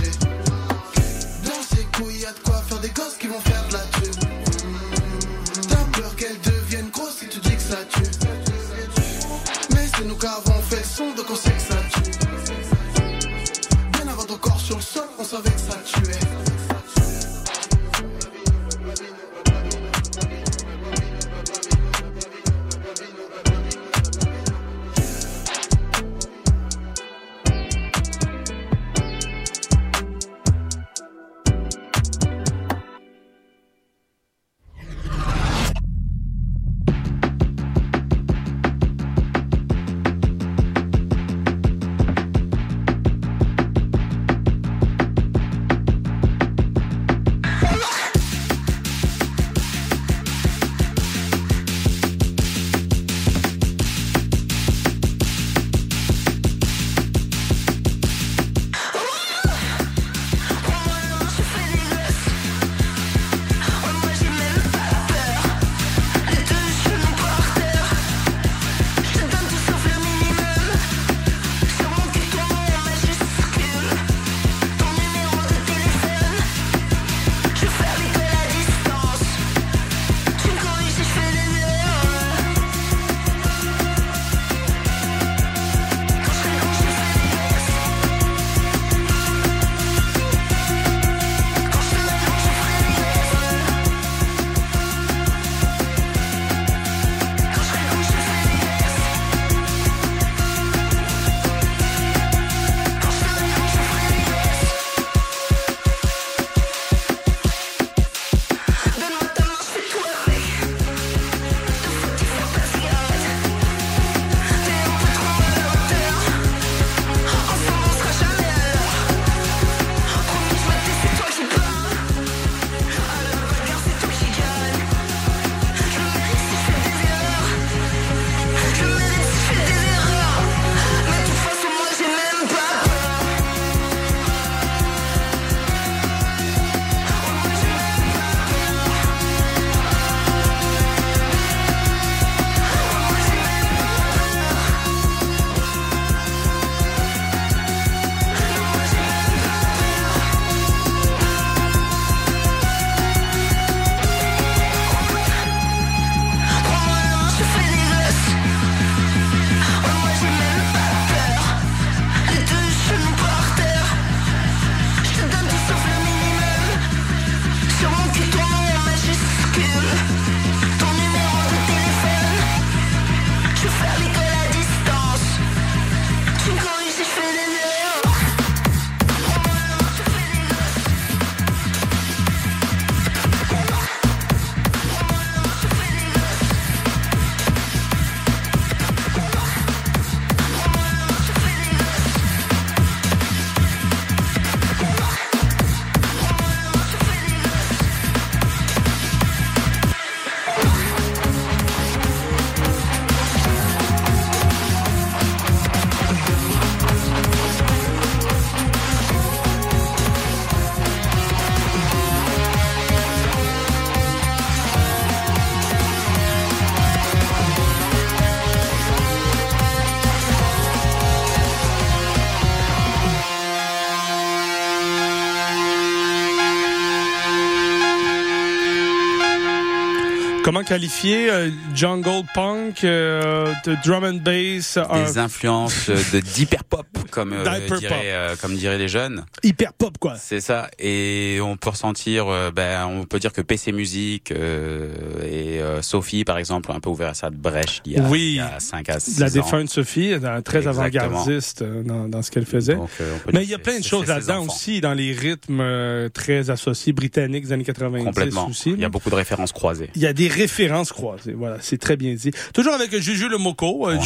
Qualifier 230.69 231.31
euh, 231.31 231.49
jungle 231.73 232.21
punk, 232.35 232.83
euh, 232.83 233.51
de 233.65 233.75
drum 233.83 234.03
and 234.03 234.19
bass 234.23 234.77
Des 235.03 235.17
influences 235.17 235.89
de 235.89 236.19
d'hyper 236.35 236.63
pop. 236.63 236.85
Comme 237.09 237.33
euh, 237.33 237.43
pop. 237.67 237.79
euh, 237.83 238.35
comme 238.41 238.55
diraient 238.55 238.77
les 238.77 238.87
jeunes. 238.87 239.25
Hyper 239.43 239.73
pop, 239.73 239.97
quoi. 239.99 240.15
C'est 240.17 240.41
ça. 240.41 240.69
Et 240.79 241.39
on 241.41 241.57
peut 241.57 241.69
ressentir, 241.69 242.27
euh, 242.27 242.51
ben, 242.51 242.85
on 242.87 243.05
peut 243.05 243.19
dire 243.19 243.33
que 243.33 243.41
PC 243.41 243.71
Music 243.71 244.31
euh, 244.31 244.89
et 245.23 245.59
Sophie, 245.81 246.23
par 246.23 246.37
exemple, 246.37 246.71
ont 246.71 246.75
un 246.75 246.79
peu 246.79 246.89
ouvert 246.89 247.15
cette 247.15 247.33
brèche 247.35 247.81
il 247.85 247.93
y 247.93 247.97
a, 247.97 248.03
Oui. 248.03 248.19
il 248.31 248.35
y 248.35 248.39
a 248.39 248.59
5 248.59 248.89
à 248.89 248.99
6 248.99 249.19
La 249.19 249.29
défunte 249.29 249.69
Sophie, 249.69 250.13
très 250.43 250.67
avant-gardiste 250.67 251.63
dans, 251.63 252.07
dans 252.07 252.21
ce 252.21 252.31
qu'elle 252.31 252.45
faisait. 252.45 252.75
Donc, 252.75 252.89
Mais 253.33 253.43
il 253.43 253.49
y 253.49 253.53
a 253.53 253.59
plein 253.59 253.79
de 253.79 253.83
choses 253.83 254.07
là-dedans 254.07 254.45
aussi, 254.45 254.81
dans 254.81 254.93
les 254.93 255.11
rythmes 255.11 256.09
très 256.13 256.49
associés 256.49 256.93
britanniques 256.93 257.45
des 257.45 257.51
années 257.53 257.63
90 257.63 258.03
Complètement. 258.05 258.47
aussi. 258.47 258.71
Il 258.71 258.79
y 258.79 258.85
a 258.85 258.89
beaucoup 258.89 259.09
de 259.09 259.15
références 259.15 259.51
croisées. 259.51 259.89
Il 259.95 260.01
y 260.01 260.07
a 260.07 260.13
des 260.13 260.27
références 260.27 260.91
croisées. 260.91 261.33
Voilà, 261.33 261.57
c'est 261.61 261.77
très 261.77 261.97
bien 261.97 262.13
dit. 262.13 262.31
Toujours 262.53 262.73
avec 262.73 262.95
Juju 262.97 263.29
Le 263.29 263.37
Moco, 263.37 263.89
là. 263.89 263.99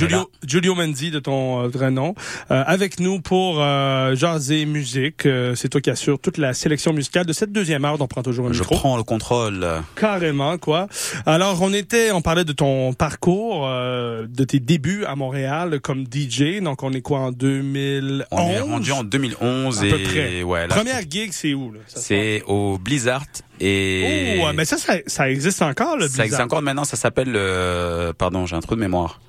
Giulio 0.46 0.76
Mendy 0.76 1.12
de 1.12 1.20
ton 1.20 1.68
vrai 1.68 1.92
nom, 1.92 2.16
euh, 2.52 2.64
avec 2.94 3.00
nous 3.00 3.20
pour 3.22 3.56
euh, 3.60 4.16
jaser 4.16 4.66
musique. 4.66 5.26
Euh, 5.26 5.56
c'est 5.56 5.70
toi 5.70 5.82
qui 5.82 5.90
assure 5.90 6.20
toute 6.20 6.38
la 6.38 6.54
sélection 6.54 6.94
musicale 6.94 7.26
de 7.26 7.34
cette 7.34 7.52
deuxième 7.52 7.86
heure 7.86 7.98
on 8.00 8.08
prend 8.08 8.22
toujours 8.22 8.48
un 8.48 8.54
Je 8.54 8.60
micro. 8.60 8.76
prends 8.76 8.98
le 8.98 9.04
contrôle. 9.04 9.66
Carrément, 9.96 10.58
quoi. 10.60 10.88
Alors, 11.26 11.62
on 11.62 11.74
était, 11.74 12.12
on 12.12 12.22
parlait 12.22 12.44
de 12.44 12.52
ton 12.52 12.94
parcours, 12.94 13.64
euh, 13.68 14.28
de 14.30 14.44
tes 14.44 14.60
débuts 14.60 15.06
à 15.06 15.16
Montréal 15.16 15.80
comme 15.82 16.04
DJ. 16.06 16.62
Donc, 16.62 16.84
on 16.84 16.92
est 16.94 17.02
quoi 17.02 17.20
en 17.20 17.32
2011? 17.32 18.26
On 18.32 18.50
est 18.50 18.60
rendu 18.60 18.92
en 18.92 19.04
2011 19.04 19.80
À 19.82 19.86
et 19.86 19.90
peu 19.90 19.98
près. 20.04 20.44
ouais, 20.44 20.68
là, 20.68 20.76
Première 20.76 21.02
gig, 21.10 21.30
c'est 21.32 21.54
où, 21.54 21.74
c'est 21.88 22.44
au 22.48 22.78
Blizzard 22.78 23.24
et 23.60 24.40
Oh, 24.44 24.48
mais 24.54 24.66
ça, 24.66 24.78
ça, 24.78 24.96
ça 25.08 25.30
existe 25.32 25.62
encore, 25.62 25.96
le 25.96 26.02
ça 26.02 26.06
existe 26.08 26.20
Blizzard. 26.22 26.46
encore 26.46 26.62
maintenant. 26.62 26.84
Ça 26.84 26.98
s'appelle, 26.98 27.34
euh, 27.36 28.14
pardon, 28.14 28.46
j'ai 28.46 28.56
un 28.56 28.60
trou 28.60 28.76
de 28.76 28.82
mémoire. 28.82 29.20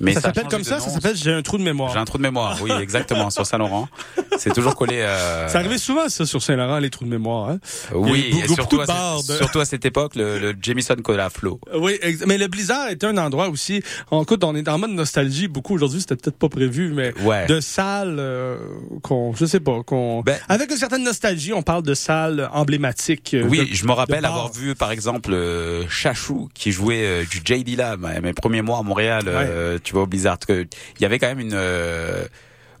Mais 0.00 0.12
ça 0.14 0.20
s'appelle 0.22 0.46
comme 0.48 0.64
ça, 0.64 0.78
nom. 0.78 0.84
ça 0.84 0.90
s'appelle 0.90 1.16
J'ai 1.16 1.32
un 1.32 1.42
trou 1.42 1.58
de 1.58 1.62
mémoire. 1.62 1.92
J'ai 1.92 1.98
un 1.98 2.04
trou 2.04 2.18
de 2.18 2.22
mémoire, 2.22 2.56
oui, 2.62 2.70
exactement, 2.80 3.30
sur 3.30 3.44
Saint-Laurent. 3.46 3.88
C'est 4.38 4.52
toujours 4.54 4.74
collé. 4.74 4.96
Euh... 5.00 5.48
Ça 5.48 5.58
arrivait 5.58 5.78
souvent, 5.78 6.08
ça, 6.08 6.24
sur 6.26 6.42
Saint-Laurent, 6.42 6.78
les 6.78 6.90
trous 6.90 7.04
de 7.04 7.10
mémoire. 7.10 7.50
Hein? 7.50 7.58
Oui, 7.94 8.30
et 8.44 8.48
surtout, 8.48 8.80
à, 8.80 9.16
surtout 9.22 9.60
à 9.60 9.64
cette 9.64 9.84
époque, 9.84 10.14
le, 10.16 10.38
le 10.38 10.54
Jamison 10.60 10.94
Cola 10.96 11.28
Flow. 11.30 11.60
Oui, 11.74 11.98
ex- 12.02 12.24
mais 12.26 12.38
le 12.38 12.46
Blizzard 12.48 12.88
est 12.88 13.04
un 13.04 13.16
endroit 13.18 13.48
aussi. 13.48 13.82
En 14.10 14.22
écoute, 14.22 14.42
on 14.44 14.54
est 14.56 14.68
en 14.68 14.78
mode 14.78 14.90
nostalgie 14.90 15.48
beaucoup 15.48 15.74
aujourd'hui. 15.74 16.00
C'était 16.00 16.16
peut-être 16.16 16.38
pas 16.38 16.48
prévu, 16.48 16.92
mais 16.94 17.12
Ouais. 17.22 17.46
de 17.46 17.60
salles 17.60 18.16
euh, 18.18 18.56
qu'on, 19.02 19.34
je 19.34 19.44
sais 19.44 19.60
pas, 19.60 19.82
qu'on, 19.82 20.24
avec 20.48 20.70
une 20.70 20.76
certaine 20.76 21.04
nostalgie, 21.04 21.52
on 21.52 21.62
parle 21.62 21.82
de 21.82 21.94
salles 21.94 22.48
emblématiques. 22.52 23.34
euh, 23.34 23.46
Oui, 23.48 23.68
de- 23.68 23.74
je 23.74 23.84
me 23.84 23.92
rappelle 23.92 24.24
avoir 24.24 24.50
vu 24.52 24.74
par 24.74 24.90
exemple 24.92 25.32
euh, 25.32 25.84
Chachou 25.88 26.48
qui 26.54 26.72
jouait 26.72 27.02
euh, 27.04 27.24
du 27.24 27.38
JD 27.44 27.76
là, 27.76 27.96
mes 27.96 28.20
mes 28.20 28.32
premiers 28.32 28.62
mois 28.62 28.78
à 28.78 28.82
Montréal, 28.82 29.24
euh, 29.26 29.78
tu 29.90 29.94
vois 29.94 30.04
au 30.04 30.06
Blizzard. 30.06 30.38
Il 30.48 30.68
y 31.00 31.04
avait 31.04 31.18
quand 31.18 31.26
même 31.26 31.40
une 31.40 31.50
euh, 31.52 32.24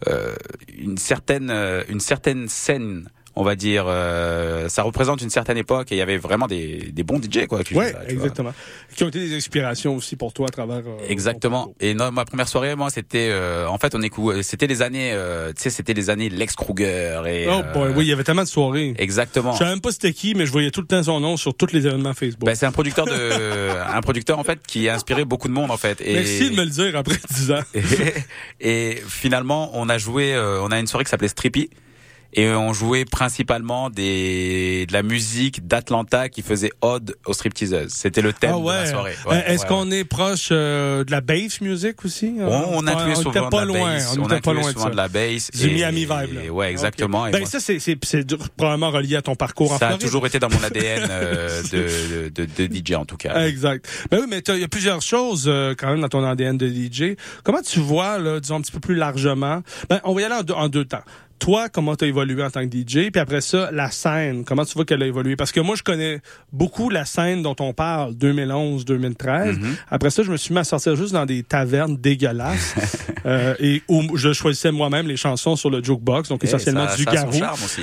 euh, 0.06 0.36
une 0.78 0.96
certaine 0.96 1.50
euh, 1.50 1.82
une 1.88 1.98
certaine 1.98 2.46
scène. 2.46 3.10
On 3.36 3.44
va 3.44 3.54
dire, 3.54 3.84
euh, 3.86 4.68
ça 4.68 4.82
représente 4.82 5.22
une 5.22 5.30
certaine 5.30 5.56
époque 5.56 5.92
et 5.92 5.94
il 5.94 5.98
y 5.98 6.02
avait 6.02 6.16
vraiment 6.18 6.48
des, 6.48 6.90
des 6.92 7.04
bons 7.04 7.20
DJ 7.22 7.46
quoi. 7.46 7.62
qui 7.62 7.74
Ouais, 7.74 7.92
vois. 7.92 8.08
exactement. 8.08 8.52
Qui 8.96 9.04
ont 9.04 9.08
été 9.08 9.20
des 9.20 9.36
inspirations 9.36 9.94
aussi 9.94 10.16
pour 10.16 10.32
toi 10.32 10.46
à 10.48 10.50
travers. 10.50 10.78
euh, 10.84 10.96
Exactement. 11.08 11.72
Et 11.78 11.94
non, 11.94 12.10
ma 12.10 12.24
première 12.24 12.48
soirée, 12.48 12.74
moi, 12.74 12.90
c'était, 12.90 13.28
euh, 13.30 13.68
en 13.68 13.78
fait, 13.78 13.94
on 13.94 14.00
écou- 14.02 14.42
c'était 14.42 14.66
les 14.66 14.82
années, 14.82 15.12
euh, 15.12 15.52
tu 15.52 15.62
sais, 15.62 15.70
c'était 15.70 15.94
les 15.94 16.10
années 16.10 16.28
Lex 16.28 16.56
Kruger 16.56 17.22
et. 17.26 17.46
Oh 17.48 17.60
euh, 17.64 17.72
boy, 17.72 17.92
oui, 17.96 18.04
il 18.06 18.08
y 18.08 18.12
avait 18.12 18.24
tellement 18.24 18.42
de 18.42 18.48
soirées. 18.48 18.94
Exactement. 18.98 19.52
Je 19.52 19.58
savais 19.58 19.70
même 19.70 19.80
pas 19.80 19.92
c'était 19.92 20.12
qui, 20.12 20.34
mais 20.34 20.44
je 20.44 20.50
voyais 20.50 20.72
tout 20.72 20.80
le 20.80 20.88
temps 20.88 21.02
son 21.04 21.20
nom 21.20 21.36
sur 21.36 21.54
tous 21.54 21.72
les 21.72 21.86
événements 21.86 22.14
Facebook. 22.14 22.46
Ben, 22.46 22.56
c'est 22.56 22.66
un 22.66 22.72
producteur 22.72 23.06
de, 23.06 23.12
un 23.94 24.00
producteur 24.00 24.40
en 24.40 24.44
fait 24.44 24.58
qui 24.66 24.88
a 24.88 24.94
inspiré 24.96 25.24
beaucoup 25.24 25.46
de 25.46 25.52
monde 25.54 25.70
en 25.70 25.76
fait. 25.76 26.00
Et, 26.00 26.14
Merci 26.14 26.50
de 26.50 26.56
me 26.56 26.64
le 26.64 26.70
dire 26.70 26.96
après 26.96 27.16
10 27.30 27.52
ans. 27.52 27.60
et, 28.60 28.90
et 28.90 29.02
finalement, 29.06 29.70
on 29.74 29.88
a 29.88 29.98
joué, 29.98 30.34
euh, 30.34 30.60
on 30.62 30.72
a 30.72 30.80
une 30.80 30.88
soirée 30.88 31.04
qui 31.04 31.10
s'appelait 31.10 31.28
Strippy. 31.28 31.70
Et 32.32 32.48
on 32.50 32.72
jouait 32.72 33.04
principalement 33.04 33.90
des, 33.90 34.86
de 34.86 34.92
la 34.92 35.02
musique 35.02 35.66
d'Atlanta 35.66 36.28
qui 36.28 36.42
faisait 36.42 36.70
ode 36.80 37.16
aux 37.26 37.32
stripteaseuses. 37.32 37.92
C'était 37.92 38.22
le 38.22 38.32
thème 38.32 38.52
Ah 38.54 38.58
ouais. 38.58 38.74
de 38.74 38.80
la 38.82 38.86
soirée. 38.86 39.14
Euh, 39.26 39.42
Est-ce 39.46 39.66
qu'on 39.66 39.90
est 39.90 40.04
proche 40.04 40.48
euh, 40.52 41.02
de 41.02 41.10
la 41.10 41.20
bass 41.20 41.60
music 41.60 42.04
aussi? 42.04 42.32
On, 42.38 42.44
on 42.46 42.86
incluait 42.86 43.08
Ouais, 43.10 43.14
souvent 43.16 43.44
de 43.46 43.50
pas 43.50 43.60
la 43.60 43.64
loin. 43.64 43.94
bass. 43.94 44.14
On, 44.16 44.20
On, 44.22 44.24
était 44.26 44.28
pas 44.28 44.36
incluait 44.36 44.54
loin 44.62 44.72
de 44.72 44.76
souvent 44.78 44.90
de 44.90 44.96
la 44.96 45.08
bass. 45.08 45.50
Du 45.52 45.68
et- 45.68 45.74
Miami 45.74 46.00
vibe. 46.02 46.34
Là. 46.44 46.50
Ouais, 46.52 46.70
exactement. 46.70 47.26
Et 47.26 47.30
Ben 47.32 47.44
ça, 47.46 47.58
c'est 47.58 47.80
probablement 48.56 48.90
relié 48.90 49.16
à 49.16 49.22
ton 49.22 49.34
parcours 49.34 49.72
en 49.72 49.78
ça 49.78 49.86
a 49.86 49.88
Floride. 49.88 50.06
toujours 50.06 50.26
été 50.26 50.38
dans 50.38 50.50
mon 50.50 50.62
ADN 50.62 51.06
euh, 51.10 51.62
de, 51.72 52.28
de, 52.28 52.46
de, 52.66 52.74
DJ 52.74 52.92
en 52.94 53.04
tout 53.04 53.16
cas. 53.16 53.44
Exact. 53.46 53.86
Ben 54.10 54.18
oui, 54.20 54.26
mais 54.28 54.38
il 54.46 54.60
y 54.60 54.64
a 54.64 54.68
plusieurs 54.68 55.02
choses 55.02 55.46
euh, 55.48 55.74
quand 55.76 55.88
même 55.90 56.00
dans 56.00 56.08
ton 56.08 56.24
ADN 56.24 56.56
de 56.56 56.68
DJ. 56.68 57.16
Comment 57.42 57.62
tu 57.62 57.80
vois, 57.80 58.18
là, 58.18 58.38
disons 58.38 58.56
un 58.56 58.60
petit 58.60 58.72
peu 58.72 58.80
plus 58.80 58.94
largement, 58.94 59.62
ben, 59.88 60.00
on 60.04 60.14
va 60.14 60.20
y 60.20 60.24
aller 60.24 60.34
en 60.36 60.42
deux, 60.42 60.54
en 60.54 60.68
deux 60.68 60.84
temps. 60.84 61.02
Toi, 61.40 61.68
comment 61.70 61.96
tu 61.96 62.04
as 62.04 62.08
évolué 62.08 62.42
en 62.44 62.50
tant 62.50 62.68
que 62.68 62.72
DJ, 62.76 63.10
puis 63.10 63.18
après 63.18 63.40
ça, 63.40 63.70
la 63.72 63.90
scène, 63.90 64.44
comment 64.44 64.64
tu 64.64 64.74
vois 64.74 64.84
qu'elle 64.84 65.02
a 65.02 65.06
évolué? 65.06 65.36
Parce 65.36 65.52
que 65.52 65.60
moi, 65.60 65.74
je 65.74 65.82
connais 65.82 66.20
beaucoup 66.52 66.90
la 66.90 67.04
scène 67.06 67.42
dont 67.42 67.56
on 67.60 67.72
parle, 67.72 68.14
2011-2013. 68.14 69.58
Mhm. 69.58 69.76
Après 69.90 70.10
ça, 70.10 70.22
je 70.22 70.30
me 70.30 70.36
suis 70.36 70.52
mis 70.52 70.60
à 70.60 70.64
sortir 70.64 70.96
juste 70.96 71.12
dans 71.14 71.24
des 71.24 71.42
tavernes 71.42 71.96
dégueulasses 71.96 72.74
euh, 73.26 73.54
et 73.58 73.82
où 73.88 74.16
je 74.18 74.34
choisissais 74.34 74.70
moi-même 74.70 75.08
les 75.08 75.16
chansons 75.16 75.56
sur 75.56 75.70
le 75.70 75.82
jukebox, 75.82 76.28
donc 76.28 76.40
Eh, 76.42 76.46
essentiellement 76.46 76.86
ça- 76.88 76.96
du 76.96 77.04
ça 77.04 77.10
garou. 77.10 77.32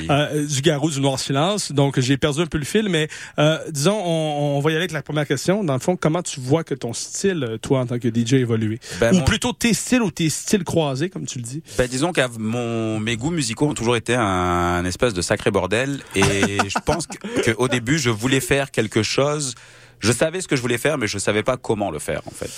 Euh, 0.09 0.45
du 0.45 0.61
garou, 0.61 0.91
du 0.91 1.01
noir 1.01 1.17
silence. 1.19 1.71
Donc, 1.71 1.99
j'ai 1.99 2.17
perdu 2.17 2.41
un 2.41 2.45
peu 2.45 2.59
le 2.59 2.63
fil, 2.65 2.89
mais 2.89 3.07
euh, 3.39 3.57
disons, 3.71 3.99
on, 4.05 4.57
on 4.57 4.59
va 4.59 4.69
y 4.69 4.73
aller 4.73 4.81
avec 4.83 4.91
la 4.91 5.01
première 5.01 5.25
question. 5.27 5.63
Dans 5.63 5.73
le 5.73 5.79
fond, 5.79 5.97
comment 5.97 6.21
tu 6.21 6.39
vois 6.39 6.63
que 6.63 6.75
ton 6.75 6.93
style, 6.93 7.57
toi, 7.63 7.79
en 7.79 7.87
tant 7.87 7.97
que 7.97 8.07
DJ, 8.09 8.33
a 8.33 8.37
évolué? 8.37 8.79
Ben, 8.99 9.13
ou 9.15 9.17
mon- 9.17 9.23
plutôt 9.25 9.51
tes 9.51 9.73
styles 9.73 10.03
ou 10.03 10.11
tes 10.11 10.29
styles 10.29 10.63
croisés, 10.63 11.09
comme 11.09 11.25
tu 11.25 11.39
le 11.39 11.43
dis? 11.43 11.63
Ben, 11.75 11.87
disons 11.87 12.11
que 12.11 12.21
mon 12.37 12.99
mes 12.99 13.15
goûts 13.17 13.31
musicaux 13.31 13.46
ont 13.59 13.73
toujours 13.73 13.95
été 13.95 14.15
un, 14.15 14.21
un 14.21 14.85
espèce 14.85 15.13
de 15.13 15.21
sacré 15.21 15.51
bordel 15.51 16.01
et 16.15 16.21
je 16.67 16.79
pense 16.85 17.07
que, 17.07 17.41
que 17.41 17.51
au 17.57 17.67
début 17.67 17.97
je 17.97 18.09
voulais 18.09 18.39
faire 18.39 18.71
quelque 18.71 19.03
chose. 19.03 19.55
Je 19.99 20.11
savais 20.11 20.41
ce 20.41 20.47
que 20.47 20.55
je 20.55 20.61
voulais 20.61 20.77
faire, 20.77 20.97
mais 20.97 21.07
je 21.07 21.17
savais 21.17 21.43
pas 21.43 21.57
comment 21.57 21.89
le 21.89 21.99
faire 21.99 22.21
en 22.25 22.31
fait. 22.31 22.49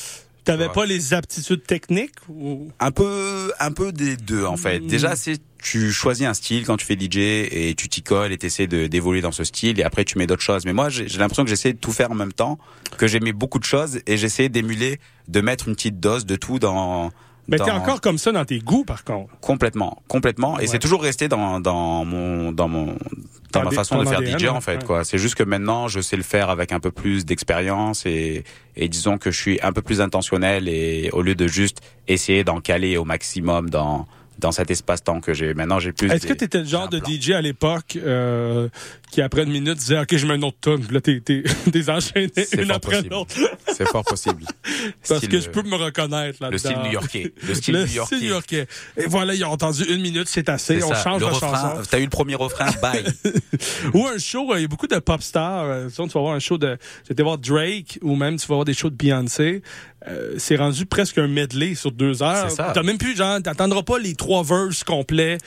T'avais 0.43 0.69
pas 0.69 0.85
les 0.85 1.13
aptitudes 1.13 1.63
techniques 1.63 2.15
ou... 2.27 2.71
Un 2.79 2.91
peu, 2.91 3.51
un 3.59 3.71
peu 3.71 3.91
des 3.91 4.17
deux 4.17 4.45
en 4.45 4.57
fait. 4.57 4.79
Déjà, 4.79 5.15
c'est 5.15 5.39
tu 5.61 5.91
choisis 5.91 6.25
un 6.25 6.33
style 6.33 6.65
quand 6.65 6.77
tu 6.77 6.85
fais 6.85 6.97
DJ 6.97 7.17
et 7.51 7.75
tu 7.77 7.89
t'y 7.89 8.01
colles 8.01 8.31
et 8.31 8.37
t'essaies 8.37 8.65
de 8.65 8.87
d'évoluer 8.87 9.21
dans 9.21 9.33
ce 9.33 9.43
style 9.43 9.79
et 9.79 9.83
après 9.83 10.05
tu 10.05 10.17
mets 10.17 10.25
d'autres 10.25 10.41
choses. 10.41 10.65
Mais 10.65 10.73
moi, 10.73 10.89
j'ai 10.89 11.07
j'ai 11.07 11.19
l'impression 11.19 11.43
que 11.43 11.49
j'essayais 11.49 11.73
de 11.73 11.79
tout 11.79 11.91
faire 11.91 12.11
en 12.11 12.15
même 12.15 12.33
temps, 12.33 12.57
que 12.97 13.07
j'aimais 13.07 13.33
beaucoup 13.33 13.59
de 13.59 13.65
choses 13.65 13.99
et 14.07 14.17
j'essayais 14.17 14.49
d'émuler, 14.49 14.99
de 15.27 15.41
mettre 15.41 15.67
une 15.67 15.75
petite 15.75 15.99
dose 15.99 16.25
de 16.25 16.35
tout 16.35 16.59
dans. 16.59 17.11
Mais 17.49 17.57
t'es 17.57 17.71
encore 17.71 18.01
comme 18.01 18.17
ça 18.17 18.31
dans 18.31 18.45
tes 18.45 18.59
goûts, 18.59 18.85
par 18.85 19.03
contre. 19.03 19.33
Complètement, 19.41 20.01
complètement. 20.07 20.59
Et 20.59 20.67
c'est 20.67 20.79
toujours 20.79 21.01
resté 21.01 21.27
dans, 21.27 21.59
dans 21.59 22.05
mon, 22.05 22.51
dans 22.51 22.67
mon, 22.67 22.85
dans 23.51 23.61
Dans 23.61 23.63
ma 23.63 23.71
façon 23.71 23.99
de 23.99 24.05
faire 24.05 24.19
ADN, 24.19 24.39
DJ 24.39 24.45
en 24.45 24.61
fait, 24.61 24.77
ouais. 24.77 24.85
quoi. 24.85 25.03
C'est 25.03 25.17
juste 25.17 25.35
que 25.35 25.43
maintenant, 25.43 25.87
je 25.87 26.01
sais 26.01 26.17
le 26.17 26.23
faire 26.23 26.49
avec 26.49 26.71
un 26.71 26.79
peu 26.79 26.91
plus 26.91 27.25
d'expérience 27.25 28.05
et, 28.05 28.43
et 28.75 28.87
disons 28.87 29.17
que 29.17 29.31
je 29.31 29.39
suis 29.39 29.59
un 29.61 29.73
peu 29.73 29.81
plus 29.81 30.01
intentionnel 30.01 30.67
et 30.67 31.09
au 31.13 31.21
lieu 31.21 31.35
de 31.35 31.47
juste 31.47 31.81
essayer 32.07 32.43
d'en 32.43 32.61
caler 32.61 32.97
au 32.97 33.05
maximum 33.05 33.69
dans, 33.69 34.07
dans 34.39 34.51
cet 34.51 34.71
espace-temps 34.71 35.21
que 35.21 35.33
j'ai. 35.33 35.53
Maintenant, 35.53 35.79
j'ai 35.79 35.91
plus. 35.91 36.09
Est-ce 36.11 36.23
que 36.25 36.33
des- 36.33 36.37
t'étais 36.39 36.59
le 36.59 36.65
genre 36.65 36.89
de 36.89 36.99
DJ 36.99 37.31
à 37.31 37.41
l'époque 37.41 37.97
euh, 37.97 38.69
qui, 39.11 39.21
après 39.21 39.43
une 39.43 39.51
minute, 39.51 39.75
disait 39.77 39.99
«OK, 40.01 40.15
je 40.15 40.25
mets 40.25 40.35
une 40.35 40.43
autre 40.43 40.57
tonne.» 40.61 40.83
Là, 40.91 41.01
t'es 41.01 41.19
t'es- 41.19 41.43
t'es 41.71 41.89
enchaîné 41.89 42.31
C'est 42.35 42.61
une 42.61 42.71
après 42.71 43.01
l'autre. 43.03 43.35
C'est 43.75 43.87
fort 43.87 44.03
possible. 44.03 44.43
Parce 45.07 45.19
Style, 45.19 45.29
que 45.29 45.39
je 45.39 45.49
peux 45.49 45.61
me 45.63 45.75
reconnaître 45.75 46.41
là-dedans. 46.41 46.49
le 46.51 46.57
style 46.57 46.77
new-yorkais. 46.83 47.33
Le 47.47 47.53
style 47.55 47.75
new-yorkais. 47.77 48.15
new-yorkais. 48.19 48.67
Et 48.97 49.05
voilà, 49.07 49.33
ils 49.35 49.43
ont 49.45 49.49
entendu 49.51 49.83
une 49.83 50.01
minute, 50.01 50.27
c'est 50.27 50.49
assez. 50.49 50.83
On 50.83 50.89
ça. 50.89 51.03
change 51.03 51.21
le 51.21 51.27
la 51.27 51.33
refrain, 51.33 51.75
chanson. 51.75 51.81
T'as 51.89 51.99
eu 51.99 52.03
le 52.03 52.09
premier 52.09 52.35
refrain, 52.35 52.67
bye. 52.81 53.03
Ou 53.93 54.05
un 54.07 54.17
show, 54.17 54.51
euh, 54.53 54.57
il 54.59 54.61
y 54.63 54.65
a 54.65 54.67
beaucoup 54.67 54.87
de 54.87 54.97
pop 54.99 55.21
stars. 55.21 55.63
euh, 55.65 55.89
tu 55.89 56.01
vas 56.01 56.19
voir 56.21 56.33
un 56.35 56.39
show 56.39 56.57
de. 56.57 56.77
Tu 57.07 57.13
vas 57.13 57.23
voir 57.23 57.37
Drake 57.37 57.99
ou 58.01 58.15
même 58.15 58.37
tu 58.37 58.47
vas 58.47 58.55
voir 58.55 58.65
des 58.65 58.73
shows 58.73 58.89
de 58.89 58.95
Beyoncé. 58.95 59.61
Euh, 60.07 60.35
c'est 60.37 60.55
rendu 60.55 60.85
presque 60.85 61.17
un 61.17 61.27
medley 61.27 61.75
sur 61.75 61.91
deux 61.91 62.23
heures. 62.23 62.53
T'as 62.55 62.83
même 62.83 62.97
plus, 62.97 63.15
genre, 63.17 63.41
t'attendras 63.41 63.83
pas 63.83 63.99
les 63.99 64.15
trois 64.15 64.43
verses 64.43 64.83
complets 64.85 65.37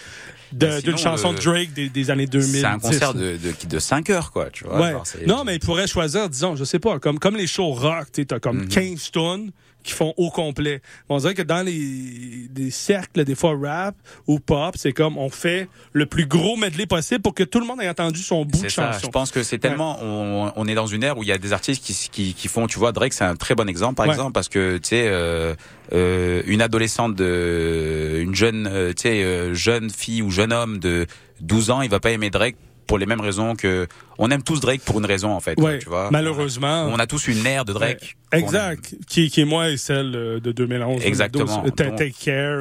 Ben, 0.52 0.80
d'une 0.82 0.98
chanson 0.98 1.32
de 1.32 1.38
Drake 1.38 1.72
des, 1.72 1.88
des 1.88 2.10
années 2.10 2.26
2000. 2.26 2.60
C'est 2.60 2.64
un 2.66 2.78
concert 2.78 3.14
de, 3.14 3.38
de, 3.38 3.66
de 3.66 3.78
5 3.78 4.10
heures, 4.10 4.30
quoi, 4.30 4.50
tu 4.50 4.64
vois. 4.64 4.78
Ouais. 4.80 4.90
genre, 4.92 5.06
c'est- 5.06 5.26
Non, 5.26 5.44
mais 5.44 5.54
il 5.56 5.60
pourrait 5.60 5.86
choisir, 5.86 6.28
disons, 6.28 6.54
je 6.56 6.64
sais 6.64 6.78
pas, 6.78 6.98
comme, 6.98 7.18
comme 7.18 7.36
les 7.36 7.46
shows 7.46 7.72
rock, 7.72 8.08
tu 8.12 8.26
as 8.30 8.34
Mhm. 8.34 8.40
comme 8.40 8.68
15 8.68 9.10
tonnes 9.10 9.50
qui 9.82 9.92
font 9.92 10.14
au 10.16 10.30
complet. 10.30 10.80
On 11.08 11.18
dirait 11.18 11.34
que 11.34 11.42
dans 11.42 11.64
les, 11.64 12.46
des 12.50 12.70
cercles, 12.70 13.24
des 13.24 13.34
fois 13.34 13.56
rap 13.60 13.94
ou 14.26 14.38
pop, 14.40 14.74
c'est 14.76 14.92
comme 14.92 15.18
on 15.18 15.28
fait 15.28 15.68
le 15.92 16.06
plus 16.06 16.26
gros 16.26 16.56
medley 16.56 16.86
possible 16.86 17.20
pour 17.22 17.34
que 17.34 17.42
tout 17.42 17.60
le 17.60 17.66
monde 17.66 17.80
ait 17.82 17.88
entendu 17.88 18.20
son 18.22 18.44
bout 18.44 18.62
de 18.62 18.68
ça. 18.68 18.92
chanson. 18.92 19.06
Je 19.06 19.10
pense 19.10 19.30
que 19.30 19.42
c'est 19.42 19.58
tellement, 19.58 19.98
on, 20.02 20.52
on 20.56 20.66
est 20.66 20.74
dans 20.74 20.86
une 20.86 21.02
ère 21.02 21.18
où 21.18 21.22
il 21.22 21.28
y 21.28 21.32
a 21.32 21.38
des 21.38 21.52
artistes 21.52 21.82
qui, 21.84 21.94
qui, 22.10 22.34
qui 22.34 22.48
font, 22.48 22.66
tu 22.66 22.78
vois, 22.78 22.92
Drake, 22.92 23.12
c'est 23.12 23.24
un 23.24 23.36
très 23.36 23.54
bon 23.54 23.68
exemple, 23.68 23.94
par 23.96 24.06
Ouais. 24.06 24.12
exemple, 24.12 24.32
parce 24.32 24.48
que 24.48 24.78
tu 24.78 24.88
sais, 24.90 25.04
euh, 25.06 25.54
euh, 25.92 26.42
une 26.46 26.62
adolescente 26.62 27.14
de, 27.14 28.18
une 28.20 28.34
jeune, 28.34 28.66
euh, 28.70 28.92
tu 28.92 29.02
sais, 29.02 29.54
jeune 29.54 29.90
fille 29.90 30.22
ou 30.22 30.30
jeune 30.30 30.52
homme 30.52 30.78
de 30.78 31.06
12 31.40 31.70
ans, 31.70 31.82
il 31.82 31.90
va 31.90 32.00
pas 32.00 32.10
aimer 32.10 32.30
Drake 32.30 32.56
pour 32.86 32.98
les 32.98 33.06
mêmes 33.06 33.20
raisons 33.20 33.54
que 33.56 33.86
on 34.18 34.30
aime 34.30 34.42
tous 34.42 34.60
Drake 34.60 34.82
pour 34.82 34.98
une 34.98 35.06
raison 35.06 35.30
en 35.32 35.40
fait. 35.40 35.58
Ouais, 35.60 35.78
tu 35.78 35.88
vois. 35.88 36.08
malheureusement. 36.12 36.84
On 36.92 36.98
a 36.98 37.06
tous 37.06 37.28
une 37.28 37.44
ère 37.46 37.64
de 37.64 37.72
Drake. 37.72 38.16
Ouais, 38.32 38.38
exact. 38.38 38.94
Qui, 39.08 39.30
qui 39.30 39.40
est 39.40 39.44
moi 39.44 39.70
et 39.70 39.76
celle 39.76 40.14
euh, 40.14 40.38
de 40.40 40.52
2011. 40.52 41.02
Exactement. 41.04 41.62
2012. 41.62 41.74
Ta- 41.74 41.90
Take 41.96 42.14
care. 42.22 42.60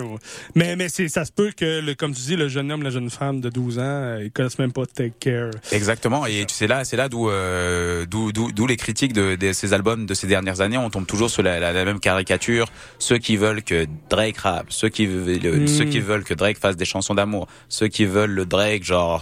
Mais, 0.55 0.75
mais 0.75 0.89
c'est, 0.89 1.07
ça 1.09 1.23
se 1.25 1.31
peut 1.31 1.51
que, 1.55 1.81
le, 1.81 1.93
comme 1.93 2.13
tu 2.13 2.21
dis, 2.21 2.35
le 2.35 2.47
jeune 2.47 2.71
homme, 2.71 2.83
la 2.83 2.89
jeune 2.89 3.09
femme 3.09 3.41
de 3.41 3.49
12 3.49 3.79
ans, 3.79 3.81
euh, 3.83 4.23
ils 4.23 4.31
connaissent 4.31 4.57
même 4.59 4.71
pas 4.71 4.85
Take 4.85 5.13
care. 5.19 5.51
Exactement, 5.71 6.25
et 6.25 6.45
tu 6.47 6.53
sais 6.55 6.67
là, 6.67 6.83
c'est 6.85 6.97
là 6.97 7.09
d'où 7.09 7.29
euh, 7.29 8.05
d'où 8.07 8.67
les 8.67 8.77
critiques 8.77 9.13
de, 9.13 9.35
de 9.35 9.53
ces 9.53 9.73
albums 9.73 10.05
de 10.05 10.13
ces 10.13 10.27
dernières 10.27 10.61
années, 10.61 10.77
on 10.77 10.89
tombe 10.89 11.05
toujours 11.05 11.29
sur 11.29 11.43
la, 11.43 11.59
la, 11.59 11.73
la 11.73 11.85
même 11.85 11.99
caricature. 11.99 12.67
Ceux 12.97 13.17
qui 13.17 13.35
veulent 13.37 13.61
que 13.63 13.85
Drake 14.09 14.37
rappe, 14.37 14.67
ceux 14.69 14.89
qui 14.89 15.05
veulent, 15.05 15.61
Mm. 15.61 15.67
ceux 15.67 15.85
qui 15.85 15.99
veulent 15.99 16.23
que 16.23 16.33
Drake 16.33 16.57
fasse 16.57 16.77
des 16.77 16.85
chansons 16.85 17.13
d'amour, 17.15 17.47
ceux 17.69 17.87
qui 17.87 18.05
veulent 18.05 18.31
le 18.31 18.45
Drake 18.45 18.83
genre 18.83 19.21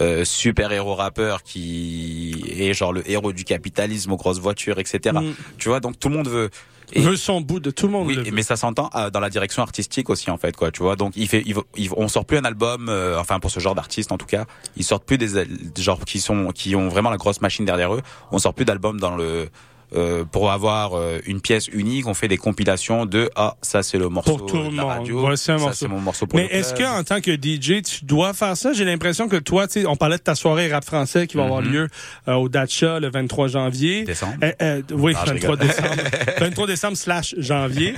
euh, 0.00 0.24
super 0.24 0.72
héros 0.72 0.94
rappeur 0.94 1.42
qui 1.42 2.44
est 2.56 2.74
genre 2.74 2.92
le 2.92 3.08
héros 3.10 3.32
du 3.32 3.44
capitalisme 3.44 4.12
aux 4.12 4.16
grosses 4.16 4.40
voitures, 4.40 4.78
etc. 4.78 5.16
Mm. 5.20 5.32
Tu 5.58 5.68
vois, 5.68 5.80
donc 5.80 5.98
tout 5.98 6.08
le 6.08 6.16
monde 6.16 6.28
veut. 6.28 6.50
Veut 6.96 7.16
son 7.16 7.40
bout 7.40 7.60
de 7.60 7.70
tout 7.70 7.86
le 7.86 7.92
monde. 7.92 8.06
Oui, 8.06 8.14
le 8.14 8.30
mais 8.30 8.42
ça 8.42 8.56
s'entend 8.56 8.90
euh, 8.94 9.08
dans 9.10 9.18
la 9.18 9.30
direction 9.30 9.62
artistique 9.62 10.10
aussi 10.10 10.30
en 10.30 10.36
fait 10.36 10.54
quoi, 10.54 10.70
tu 10.70 10.82
vois. 10.82 10.94
Donc 10.96 11.14
il 11.16 11.26
fait, 11.26 11.42
il, 11.46 11.56
il- 11.76 11.90
on 11.96 12.06
sort 12.08 12.24
plus 12.24 12.36
un 12.36 12.44
album, 12.44 12.88
euh, 12.88 13.18
enfin 13.18 13.40
pour 13.40 13.50
ce 13.50 13.58
genre 13.58 13.74
d'artiste 13.74 14.12
en 14.12 14.18
tout 14.18 14.26
cas, 14.26 14.44
ils 14.76 14.84
sortent 14.84 15.04
plus 15.04 15.18
des 15.18 15.36
al- 15.38 15.48
genre 15.78 15.98
qui 16.04 16.20
sont 16.20 16.50
qui 16.52 16.76
ont 16.76 16.88
vraiment 16.88 17.10
la 17.10 17.16
grosse 17.16 17.40
machine 17.40 17.64
derrière 17.64 17.94
eux. 17.94 18.02
On 18.30 18.38
sort 18.38 18.52
plus 18.54 18.64
d'albums 18.66 19.00
dans 19.00 19.16
le 19.16 19.48
euh, 19.94 20.24
pour 20.24 20.50
avoir 20.50 20.94
euh, 20.94 21.18
une 21.26 21.40
pièce 21.40 21.68
unique, 21.68 22.06
on 22.06 22.14
fait 22.14 22.28
des 22.28 22.36
compilations 22.36 23.06
de 23.06 23.30
ah 23.36 23.56
ça 23.62 23.82
c'est 23.82 23.98
le 23.98 24.08
morceau 24.08 24.36
Pour 24.36 24.46
tout 24.46 24.56
le 24.56 24.70
de 24.70 24.76
la 24.76 24.82
monde. 24.82 24.90
radio, 24.92 25.20
Voici 25.20 25.50
un 25.52 25.58
ça 25.58 25.64
morceau. 25.64 25.76
c'est 25.80 25.88
mon 25.88 26.00
morceau 26.00 26.26
pour 26.26 26.36
Mais 26.38 26.44
le 26.48 26.54
est-ce 26.54 26.74
que 26.74 26.82
en 26.82 27.02
tant 27.04 27.20
que 27.20 27.30
DJ, 27.34 27.82
tu 27.82 28.04
dois 28.04 28.32
faire 28.34 28.56
ça? 28.56 28.72
J'ai 28.72 28.84
l'impression 28.84 29.28
que 29.28 29.36
toi, 29.36 29.66
tu 29.68 29.86
on 29.86 29.96
parlait 29.96 30.16
de 30.18 30.22
ta 30.22 30.34
soirée 30.34 30.72
rap 30.72 30.84
français 30.84 31.26
qui 31.26 31.36
va 31.36 31.44
avoir 31.44 31.62
Mhm. 31.62 31.72
lieu 31.72 31.88
euh, 32.28 32.34
au 32.34 32.48
Dacha 32.48 32.98
le 33.00 33.10
23 33.10 33.48
janvier. 33.48 34.04
Décembre. 34.04 34.34
Euh, 34.42 34.52
euh, 34.62 34.82
oui, 34.92 35.12
Ah, 35.16 35.24
je 35.26 35.32
23 35.32 35.50
rigole. 35.54 35.66
décembre. 35.68 35.94
23 36.40 36.66
décembre 36.66 36.96
slash 36.96 37.34
janvier. 37.38 37.94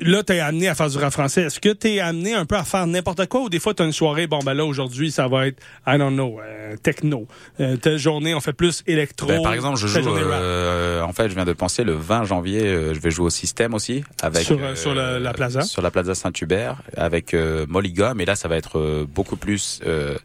Là, 0.00 0.22
t'es 0.22 0.40
amené 0.40 0.68
à 0.68 0.74
faire 0.74 0.88
du 0.90 0.98
rap 0.98 1.12
français. 1.12 1.42
Est-ce 1.42 1.58
que 1.60 1.70
t'es 1.70 2.00
amené 2.00 2.34
un 2.34 2.44
peu 2.44 2.56
à 2.56 2.64
faire 2.64 2.86
n'importe 2.86 3.26
quoi 3.26 3.42
ou 3.42 3.48
des 3.48 3.58
fois 3.58 3.72
t'as 3.74 3.84
une 3.84 3.92
soirée, 3.92 4.26
bon 4.26 4.40
ben 4.40 4.52
là 4.54 4.64
aujourd'hui 4.64 5.10
ça 5.10 5.26
va 5.28 5.46
être, 5.46 5.58
I 5.86 5.96
don't 5.98 6.12
know, 6.12 6.38
euh, 6.40 6.76
techno. 6.82 7.26
Euh, 7.60 7.76
telle 7.76 7.98
journée 7.98 8.34
on 8.34 8.40
fait 8.40 8.52
plus 8.52 8.82
électro. 8.86 9.26
Ben, 9.28 9.42
par 9.42 9.54
exemple, 9.54 9.78
je 9.78 9.86
joue. 9.86 10.02
journée 10.02 10.22
euh, 10.24 11.00
en 11.02 11.12
fait, 11.12 11.28
je 11.30 11.34
viens 11.34 11.44
de 11.46 11.52
penser 11.54 11.82
le 11.84 11.92
20 11.94 12.24
janvier, 12.24 12.62
euh, 12.62 12.92
je 12.94 13.00
vais 13.00 13.10
jouer 13.10 13.26
au 13.26 13.30
système 13.30 13.72
aussi 13.74 14.04
avec 14.22 14.44
Sur, 14.44 14.62
euh, 14.62 14.74
sur 14.74 14.94
la- 14.94 15.18
la 15.18 15.32
plaza. 15.32 15.62
sur 15.62 15.80
la 15.82 15.90
plaza 15.90 16.14
Saint-Hubert 16.14 16.82
avec 16.96 17.32
euh, 17.34 17.64
Molly. 17.68 17.94
Et 18.18 18.24
là, 18.26 18.36
ça 18.36 18.48
va 18.48 18.56
être 18.56 19.06
beaucoup 19.14 19.36
plus 19.36 19.80
euh, 19.86 20.16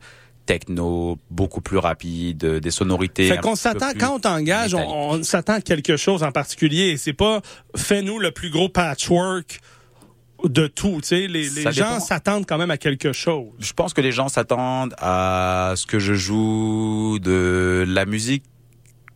techno, 0.45 1.17
beaucoup 1.29 1.61
plus 1.61 1.77
rapide, 1.77 2.43
euh, 2.43 2.59
des 2.59 2.71
sonorités. 2.71 3.27
Fait 3.27 3.37
qu'on 3.37 3.55
s'attend, 3.55 3.91
quand 3.97 4.15
on 4.15 4.19
t'engage, 4.19 4.73
on, 4.73 5.11
on 5.11 5.23
s'attend 5.23 5.53
à 5.53 5.61
quelque 5.61 5.97
chose 5.97 6.23
en 6.23 6.31
particulier. 6.31 6.97
C'est 6.97 7.13
pas 7.13 7.41
fais-nous 7.75 8.19
le 8.19 8.31
plus 8.31 8.49
gros 8.49 8.69
patchwork 8.69 9.59
de 10.43 10.67
tout. 10.67 10.99
Tu 11.01 11.07
sais, 11.07 11.27
les, 11.27 11.49
les 11.49 11.71
gens 11.71 11.99
s'attendent 11.99 12.45
quand 12.45 12.57
même 12.57 12.71
à 12.71 12.77
quelque 12.77 13.13
chose. 13.13 13.49
Je 13.59 13.73
pense 13.73 13.93
que 13.93 14.01
les 14.01 14.11
gens 14.11 14.27
s'attendent 14.27 14.95
à 14.97 15.73
ce 15.75 15.85
que 15.85 15.99
je 15.99 16.13
joue 16.13 17.19
de 17.21 17.85
la 17.87 18.05
musique 18.05 18.43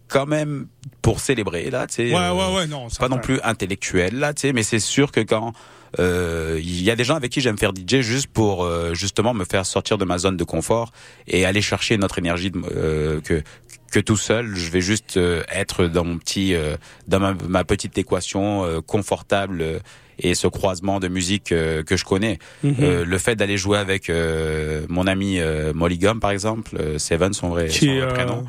quand 0.08 0.28
même 0.28 0.68
pour 1.02 1.20
célébrer 1.20 1.70
là, 1.72 1.88
tu 1.88 1.96
sais. 1.96 2.14
Ouais, 2.14 2.20
euh, 2.20 2.34
ouais, 2.34 2.56
ouais, 2.56 2.68
non. 2.68 2.88
pas 3.00 3.10
non 3.10 3.18
plus 3.18 3.40
intellectuel 3.44 4.20
là, 4.20 4.34
tu 4.34 4.42
sais, 4.42 4.54
mais 4.54 4.64
c'est 4.64 4.80
sûr 4.80 5.12
que 5.12 5.20
quand 5.20 5.54
il 6.00 6.82
y 6.84 6.92
a 6.92 6.96
des 6.96 7.04
gens 7.04 7.16
avec 7.16 7.32
qui 7.32 7.42
j'aime 7.42 7.58
faire 7.58 7.72
DJ 7.76 8.02
juste 8.02 8.28
pour 8.28 8.64
euh, 8.64 8.94
justement 8.94 9.34
me 9.34 9.46
faire 9.46 9.66
sortir 9.66 9.98
de 9.98 10.06
ma 10.06 10.18
zone 10.18 10.38
de 10.38 10.44
confort 10.44 10.92
et 11.28 11.46
aller 11.46 11.62
chercher 11.62 11.98
notre 11.98 12.20
énergie 12.20 12.52
de, 12.52 12.60
euh, 12.76 13.22
que 13.22 13.44
que 13.92 14.00
tout 14.02 14.18
seul, 14.18 14.56
je 14.56 14.72
vais 14.72 14.82
juste 14.82 15.16
euh, 15.16 15.44
être 15.50 15.86
dans 15.86 16.04
mon 16.04 16.18
petit 16.18 16.54
euh, 16.54 16.76
dans 17.08 17.20
ma, 17.20 17.34
ma 17.48 17.64
petite 17.64 17.98
équation 17.98 18.66
euh, 18.66 18.82
confortable 18.82 19.62
euh, 19.62 19.80
et 20.20 20.36
ce 20.36 20.48
croisement 20.48 21.00
de 21.00 21.08
musique 21.08 21.52
euh, 21.52 21.82
que 21.84 21.96
je 21.96 22.04
connais. 22.04 22.40
Mhm. 22.64 22.76
Euh, 22.82 23.06
le 23.06 23.18
fait 23.18 23.36
d'aller 23.36 23.58
jouer 23.58 23.78
avec 23.78 24.10
euh, 24.10 24.86
mon 24.90 25.08
ami 25.08 25.40
euh, 25.40 25.74
Molly 25.74 25.98
Gum 25.98 26.20
par 26.20 26.32
exemple, 26.32 26.76
euh, 26.78 26.98
Seven 26.98 27.34
son 27.34 27.50
vrai, 27.50 27.68
Qui, 27.68 27.86
son 27.86 27.94
vrai 27.94 28.02
euh, 28.02 28.14
prénom 28.14 28.46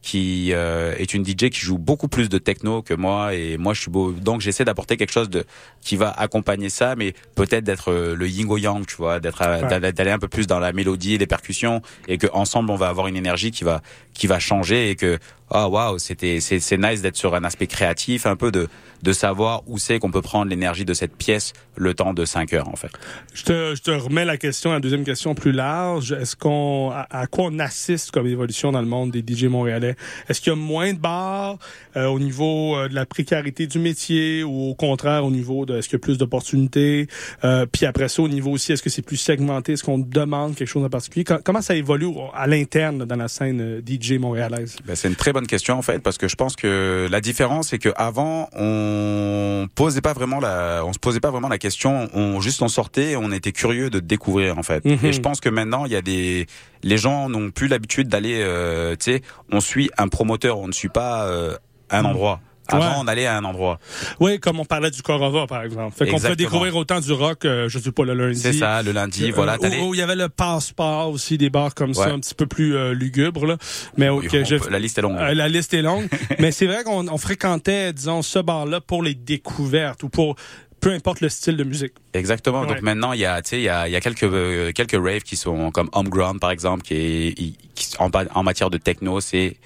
qui 0.00 0.52
euh, 0.52 0.94
est 0.96 1.12
une 1.12 1.24
DJ 1.24 1.50
qui 1.50 1.60
joue 1.60 1.76
beaucoup 1.76 2.06
plus 2.08 2.28
de 2.28 2.38
techno 2.38 2.82
que 2.82 2.94
moi 2.94 3.34
et 3.34 3.58
moi 3.58 3.74
je 3.74 3.80
suis 3.80 3.90
beau 3.90 4.12
donc 4.12 4.40
j'essaie 4.40 4.64
d'apporter 4.64 4.96
quelque 4.96 5.10
chose 5.12 5.28
de 5.28 5.44
qui 5.80 5.96
va 5.96 6.10
accompagner 6.10 6.68
ça 6.70 6.94
mais 6.96 7.14
peut-être 7.34 7.64
d'être 7.64 7.90
euh, 7.90 8.14
le 8.14 8.28
yin 8.28 8.46
au 8.48 8.56
yang 8.58 8.86
tu 8.86 8.94
vois 8.96 9.18
d'être 9.18 9.42
euh, 9.42 9.60
Ouais. 9.62 9.68
d'aller 9.68 9.92
d'aller 9.92 10.10
un 10.12 10.18
peu 10.20 10.28
plus 10.28 10.46
dans 10.46 10.60
la 10.60 10.72
mélodie 10.72 11.14
et 11.14 11.18
les 11.18 11.26
percussions 11.26 11.82
et 12.06 12.16
que 12.16 12.28
ensemble 12.32 12.70
on 12.70 12.76
va 12.76 12.88
avoir 12.88 13.08
une 13.08 13.16
énergie 13.16 13.50
qui 13.50 13.64
va 13.64 13.82
qui 14.14 14.28
va 14.28 14.38
changer 14.38 14.90
et 14.90 14.94
que 14.96 15.18
ah 15.50 15.68
waouh 15.68 15.98
c'était 15.98 16.40
c'est 16.40 16.60
c'est 16.60 16.76
nice 16.78 17.02
d'être 17.02 17.16
sur 17.16 17.34
un 17.34 17.44
aspect 17.44 17.66
créatif 17.66 18.26
un 18.26 18.36
peu 18.36 18.50
de 18.50 18.68
de 19.02 19.12
savoir 19.12 19.62
où 19.68 19.78
c'est 19.78 20.00
qu'on 20.00 20.10
peut 20.10 20.22
prendre 20.22 20.50
l'énergie 20.50 20.84
de 20.84 20.92
cette 20.92 21.14
pièce 21.16 21.52
le 21.76 21.94
temps 21.94 22.14
de 22.14 22.24
5 22.24 22.52
heures 22.54 22.68
en 22.68 22.74
fait 22.74 22.90
Je 23.32 23.44
te, 23.44 23.74
je 23.76 23.80
te 23.82 23.92
remets 23.92 24.24
la 24.24 24.36
question, 24.36 24.72
la 24.72 24.80
deuxième 24.80 25.04
question 25.04 25.36
plus 25.36 25.52
large. 25.52 26.10
Est-ce 26.10 26.34
qu'on, 26.34 26.90
à, 26.92 27.06
à 27.08 27.28
quoi 27.28 27.44
on 27.52 27.60
assiste 27.60 28.10
comme 28.10 28.26
évolution 28.26 28.72
dans 28.72 28.80
le 28.80 28.88
monde 28.88 29.12
des 29.12 29.22
DJ 29.24 29.44
montréalais? 29.44 29.94
Est-ce 30.28 30.40
qu'il 30.40 30.52
y 30.52 30.56
a 30.56 30.58
moins 30.58 30.92
de 30.94 30.98
bars 30.98 31.58
euh, 31.96 32.06
au 32.06 32.18
niveau 32.18 32.76
euh, 32.76 32.88
de 32.88 32.94
la 32.96 33.06
précarité 33.06 33.68
du 33.68 33.78
métier 33.78 34.42
ou 34.42 34.70
au 34.70 34.74
contraire 34.74 35.24
au 35.24 35.30
niveau 35.30 35.64
de, 35.64 35.76
est-ce 35.78 35.88
qu'il 35.88 35.94
y 35.98 36.02
a 36.02 36.04
plus 36.04 36.18
d'opportunités? 36.18 37.06
Euh, 37.44 37.66
puis 37.70 37.86
après 37.86 38.08
ça, 38.08 38.22
au 38.22 38.28
niveau 38.28 38.50
aussi, 38.50 38.72
est-ce 38.72 38.82
que 38.82 38.90
c'est 38.90 39.02
plus 39.02 39.16
segmenté? 39.16 39.74
Est-ce 39.74 39.84
qu'on 39.84 39.98
demande 39.98 40.56
quelque 40.56 40.66
chose 40.68 40.84
en 40.84 40.88
particulier? 40.90 41.22
Com- 41.22 41.40
comment 41.44 41.62
ça 41.62 41.76
évolue 41.76 42.08
à 42.34 42.48
l'interne 42.48 43.04
dans 43.04 43.16
la 43.16 43.28
scène 43.28 43.60
euh, 43.60 43.80
DJ 43.86 44.14
montréalaise? 44.18 44.76
Ben, 44.84 44.96
c'est 44.96 45.06
une 45.06 45.14
très 45.14 45.32
bonne 45.32 45.37
question 45.46 45.78
en 45.78 45.82
fait 45.82 46.00
parce 46.00 46.18
que 46.18 46.28
je 46.28 46.36
pense 46.36 46.56
que 46.56 47.08
la 47.10 47.20
différence 47.20 47.68
c'est 47.68 47.78
que 47.78 47.90
avant 47.96 48.48
on 48.54 49.68
posait 49.74 50.00
pas 50.00 50.12
vraiment 50.12 50.40
la 50.40 50.82
on 50.84 50.92
se 50.92 50.98
posait 50.98 51.20
pas 51.20 51.30
vraiment 51.30 51.48
la 51.48 51.58
question. 51.58 52.08
On 52.14 52.40
juste 52.40 52.62
on 52.62 52.68
sortait 52.68 53.16
on 53.16 53.32
était 53.32 53.52
curieux 53.52 53.90
de 53.90 54.00
découvrir 54.00 54.58
en 54.58 54.62
fait. 54.62 54.84
Mhm. 54.84 54.98
et 55.02 55.12
je 55.12 55.20
pense 55.20 55.40
que 55.40 55.48
maintenant 55.48 55.84
il 55.84 55.92
y 55.92 55.96
a 55.96 56.02
des 56.02 56.46
les 56.82 56.98
gens 56.98 57.28
n'ont 57.28 57.50
plus 57.50 57.68
l'habitude 57.68 58.08
d'aller 58.08 58.40
euh, 58.42 58.96
tu 58.96 59.12
sais 59.12 59.22
on 59.50 59.60
suit 59.60 59.90
un 59.98 60.08
promoteur 60.08 60.58
on 60.58 60.68
ne 60.68 60.72
suit 60.72 60.88
pas 60.88 61.26
euh, 61.26 61.56
un 61.90 62.04
endroit 62.04 62.40
avant 62.68 62.84
Ouais. 62.84 62.94
on 62.98 63.06
allait 63.08 63.26
à 63.26 63.36
un 63.36 63.44
endroit 63.44 63.78
Oui, 64.20 64.38
comme 64.38 64.60
on 64.60 64.64
parlait 64.64 64.90
du 64.90 65.02
Corova, 65.02 65.46
par 65.46 65.62
exemple. 65.62 65.96
Fait 65.96 66.06
qu'on 66.08 66.20
peut 66.20 66.36
découvrir 66.36 66.76
autant 66.76 67.00
du 67.00 67.12
rock, 67.12 67.44
euh, 67.44 67.68
je 67.68 67.78
sais 67.78 67.92
pas, 67.92 68.04
le 68.04 68.14
lundi. 68.14 68.38
c'est 68.40 68.52
ça 68.52 68.82
le 68.82 68.92
lundi 68.92 69.24
Euh, 69.30 69.32
voilà 69.34 69.56
où 69.82 69.94
il 69.94 69.98
y 69.98 70.02
avait 70.02 70.16
le 70.16 70.28
passeport 70.28 71.10
aussi, 71.10 71.38
des 71.38 71.50
bars 71.50 71.74
comme 71.74 71.94
ça, 71.94 72.10
un 72.10 72.18
petit 72.20 72.34
peu 72.34 72.46
plus 72.46 72.76
euh, 72.76 72.92
lugubres. 72.94 73.46
Là. 73.46 73.56
Mais 73.96 74.08
ok, 74.08 74.28
peut- 74.30 74.70
la 74.70 74.78
liste 74.78 74.98
est 74.98 75.02
longue 75.02 75.16
Euh, 75.18 75.34
la 75.34 75.48
liste 75.48 75.72
est 75.74 75.82
longue. 75.82 76.06
mais 76.38 76.52
c'est 76.52 76.66
vrai 76.66 76.84
qu'on 76.84 77.08
on 77.08 77.18
fréquentait, 77.18 77.92
disons, 77.92 78.22
ce 78.22 78.38
bar-là 78.38 78.80
pour 78.80 79.02
les 79.02 79.14
découvertes 79.14 80.02
ou 80.02 80.08
pour 80.08 80.36
peu 80.80 80.92
importe 80.92 81.20
le 81.22 81.28
style 81.28 81.56
de 81.56 81.64
musique. 81.64 81.92
Exactement. 82.14 82.60
Ouais. 82.60 82.68
Donc 82.68 82.82
maintenant, 82.82 83.12
il 83.12 83.18
y 83.20 83.24
a, 83.24 83.42
tu 83.42 83.48
sais, 83.50 83.56
il 83.58 83.64
y 83.64 83.68
a, 83.68 83.88
il 83.88 83.92
y 83.92 83.96
a 83.96 84.00
quelques 84.00 84.22
euh, 84.22 84.70
quelques 84.72 84.92
raves 84.94 85.22
qui 85.22 85.34
sont 85.36 85.72
comme 85.72 85.88
Homeground 85.92 86.38
par 86.38 86.52
exemple, 86.52 86.82
qui 86.82 86.94
est 86.94 87.34
qui, 87.74 87.88
en, 87.98 88.10
en 88.34 88.42
matière 88.44 88.70
de 88.70 88.78
techno, 88.78 89.20
c'est 89.20 89.56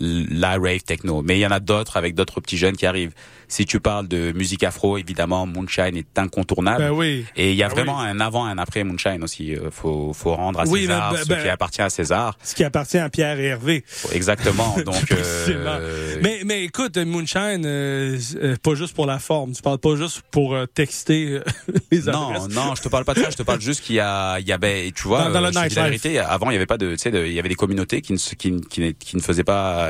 la 0.00 0.52
rave 0.58 0.82
techno. 0.82 1.22
Mais 1.22 1.36
il 1.36 1.40
y 1.40 1.46
en 1.46 1.50
a 1.50 1.60
d'autres 1.60 1.96
avec 1.96 2.14
d'autres 2.14 2.40
petits 2.40 2.56
jeunes 2.58 2.76
qui 2.76 2.86
arrivent. 2.86 3.12
Si 3.46 3.66
tu 3.66 3.78
parles 3.78 4.08
de 4.08 4.32
musique 4.32 4.64
afro, 4.64 4.96
évidemment, 4.96 5.46
Moonshine 5.46 5.96
est 5.96 6.18
incontournable. 6.18 6.78
Ben 6.84 6.90
oui. 6.90 7.26
Et 7.36 7.50
il 7.50 7.56
y 7.56 7.62
a 7.62 7.68
Ben 7.68 7.74
vraiment 7.74 8.00
un 8.00 8.18
avant 8.18 8.48
et 8.48 8.50
un 8.50 8.58
après 8.58 8.82
Moonshine 8.84 9.22
aussi. 9.22 9.54
Euh, 9.54 9.70
Faut 9.70 10.12
faut 10.14 10.34
rendre 10.34 10.60
à 10.60 10.66
César 10.66 11.10
ben, 11.12 11.16
ben, 11.18 11.22
ce 11.24 11.28
ben, 11.28 11.42
qui 11.42 11.48
appartient 11.50 11.82
à 11.82 11.90
César. 11.90 12.38
Ce 12.42 12.54
qui 12.54 12.64
appartient 12.64 12.98
à 12.98 13.08
Pierre 13.10 13.38
et 13.38 13.44
Hervé. 13.44 13.84
Exactement. 14.12 14.74
Donc 14.84 15.12
euh. 15.12 16.18
Mais, 16.22 16.40
mais 16.44 16.64
écoute, 16.64 16.96
Moonshine, 16.96 17.64
euh, 17.66 18.18
euh, 18.42 18.56
pas 18.62 18.74
juste 18.74 18.94
pour 18.94 19.06
la 19.06 19.18
forme. 19.18 19.52
Tu 19.52 19.62
parles 19.62 19.78
pas 19.78 19.94
juste 19.96 20.22
pour 20.30 20.54
euh, 20.54 20.66
texter 20.66 21.28
euh, 21.32 21.44
les 21.92 22.08
adresses. 22.08 22.48
Non, 22.48 22.48
non, 22.48 22.74
je 22.74 22.82
te 22.82 22.88
parle 22.88 23.04
pas 23.04 23.14
de 23.14 23.20
ça. 23.20 23.30
Je 23.30 23.36
te 23.36 23.42
parle 23.42 23.60
juste 23.60 23.82
qu'il 23.82 23.96
y 23.96 24.00
a, 24.00 24.38
il 24.40 24.48
y 24.48 24.52
a, 24.52 24.58
ben, 24.58 24.90
tu 24.92 25.06
vois, 25.06 25.24
Dans- 25.24 25.30
dans 25.32 25.40
le 25.40 25.50
la 25.50 25.68
vérité. 25.68 26.18
Avant, 26.18 26.50
il 26.50 26.54
y 26.54 26.56
avait 26.56 26.66
pas 26.66 26.78
de, 26.78 26.92
tu 26.92 26.98
sais, 26.98 27.10
il 27.10 27.32
y 27.32 27.38
avait 27.38 27.48
des 27.50 27.54
communautés 27.54 28.00
qui 28.00 28.14
ne, 28.14 28.18
qui, 28.18 28.60
qui, 28.68 28.80
ne- 28.80 28.90
qui 28.92 29.16
ne 29.16 29.22
faisaient 29.22 29.44
pas, 29.44 29.83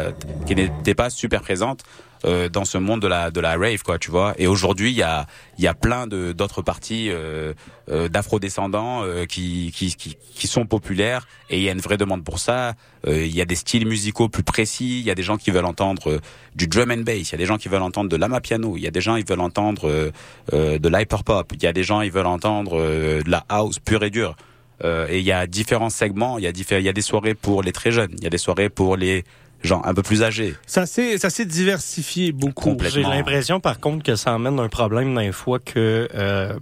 qui 0.46 0.54
n'étaient 0.54 0.94
pas 0.94 1.10
super 1.10 1.42
présentes 1.42 1.82
euh, 2.24 2.48
dans 2.48 2.64
ce 2.64 2.78
monde 2.78 3.00
de 3.02 3.06
la 3.08 3.30
de 3.30 3.40
la 3.40 3.56
rave, 3.56 3.82
quoi, 3.82 3.98
tu 3.98 4.10
vois. 4.10 4.34
Et 4.38 4.46
aujourd'hui, 4.46 4.90
il 4.90 4.96
y 4.96 5.02
a, 5.02 5.26
il 5.58 5.64
y 5.64 5.68
a 5.68 5.74
plein 5.74 6.06
de 6.06 6.32
d'autres 6.32 6.62
parties 6.62 7.10
euh, 7.10 7.52
euh, 7.90 8.08
d'afro-descendants 8.08 9.02
euh, 9.02 9.26
qui, 9.26 9.72
qui 9.76 9.94
qui 9.94 10.46
sont 10.46 10.66
populaires 10.66 11.26
et 11.50 11.58
il 11.58 11.62
y 11.62 11.68
a 11.68 11.72
une 11.72 11.80
vraie 11.80 11.98
demande 11.98 12.24
pour 12.24 12.38
ça. 12.38 12.74
Euh, 13.06 13.26
il 13.26 13.34
y 13.34 13.42
a 13.42 13.44
des 13.44 13.54
styles 13.54 13.86
musicaux 13.86 14.28
plus 14.28 14.42
précis. 14.42 15.00
Il 15.00 15.06
y 15.06 15.10
a 15.10 15.14
des 15.14 15.22
gens 15.22 15.36
qui 15.36 15.50
veulent 15.50 15.64
entendre 15.66 16.10
euh, 16.10 16.20
du 16.54 16.66
drum 16.66 16.90
and 16.90 17.02
bass. 17.02 17.30
Il 17.30 17.32
y 17.32 17.34
a 17.34 17.38
des 17.38 17.46
gens 17.46 17.58
qui 17.58 17.68
veulent 17.68 17.82
entendre 17.82 18.08
de 18.08 18.16
l'amapiano. 18.16 18.76
Il 18.76 18.82
y 18.82 18.86
a 18.86 18.90
des 18.90 19.02
gens 19.02 19.16
qui 19.16 19.24
veulent 19.24 19.40
entendre 19.40 19.88
euh, 19.88 20.10
euh, 20.54 20.78
de 20.78 20.88
l'hyperpop. 20.88 21.52
Il 21.54 21.62
y 21.62 21.66
a 21.66 21.72
des 21.72 21.84
gens 21.84 22.00
qui 22.00 22.10
veulent 22.10 22.26
entendre 22.26 22.78
euh, 22.78 23.22
de 23.22 23.30
la 23.30 23.44
house 23.48 23.78
pure 23.78 24.02
et 24.02 24.10
dure. 24.10 24.34
Euh, 24.82 25.06
et 25.08 25.18
il 25.18 25.24
y 25.24 25.32
a 25.32 25.46
différents 25.46 25.90
segments. 25.90 26.38
Il 26.38 26.44
y 26.44 26.48
a 26.48 26.78
il 26.78 26.84
y 26.84 26.88
a 26.88 26.92
des 26.92 27.02
soirées 27.02 27.34
pour 27.34 27.62
les 27.62 27.72
très 27.72 27.92
jeunes. 27.92 28.12
Il 28.18 28.24
y 28.24 28.26
a 28.26 28.30
des 28.30 28.38
soirées 28.38 28.70
pour 28.70 28.96
les 28.96 29.24
gens 29.68 29.82
un 29.84 29.94
peu 29.94 30.02
plus 30.02 30.22
âgés. 30.22 30.54
Ça 30.66 30.86
s'est 30.86 31.18
ça 31.18 31.30
s'est 31.30 31.44
diversifié 31.44 32.32
beaucoup. 32.32 32.76
J'ai 32.88 33.02
l'impression, 33.02 33.60
par 33.60 33.80
contre, 33.80 34.02
que 34.02 34.16
ça 34.16 34.34
emmène 34.34 34.58
un 34.58 34.68
problème 34.68 35.14
dans 35.14 35.20
les 35.20 35.32
fois 35.32 35.58
que 35.58 36.08
euh, 36.14 36.54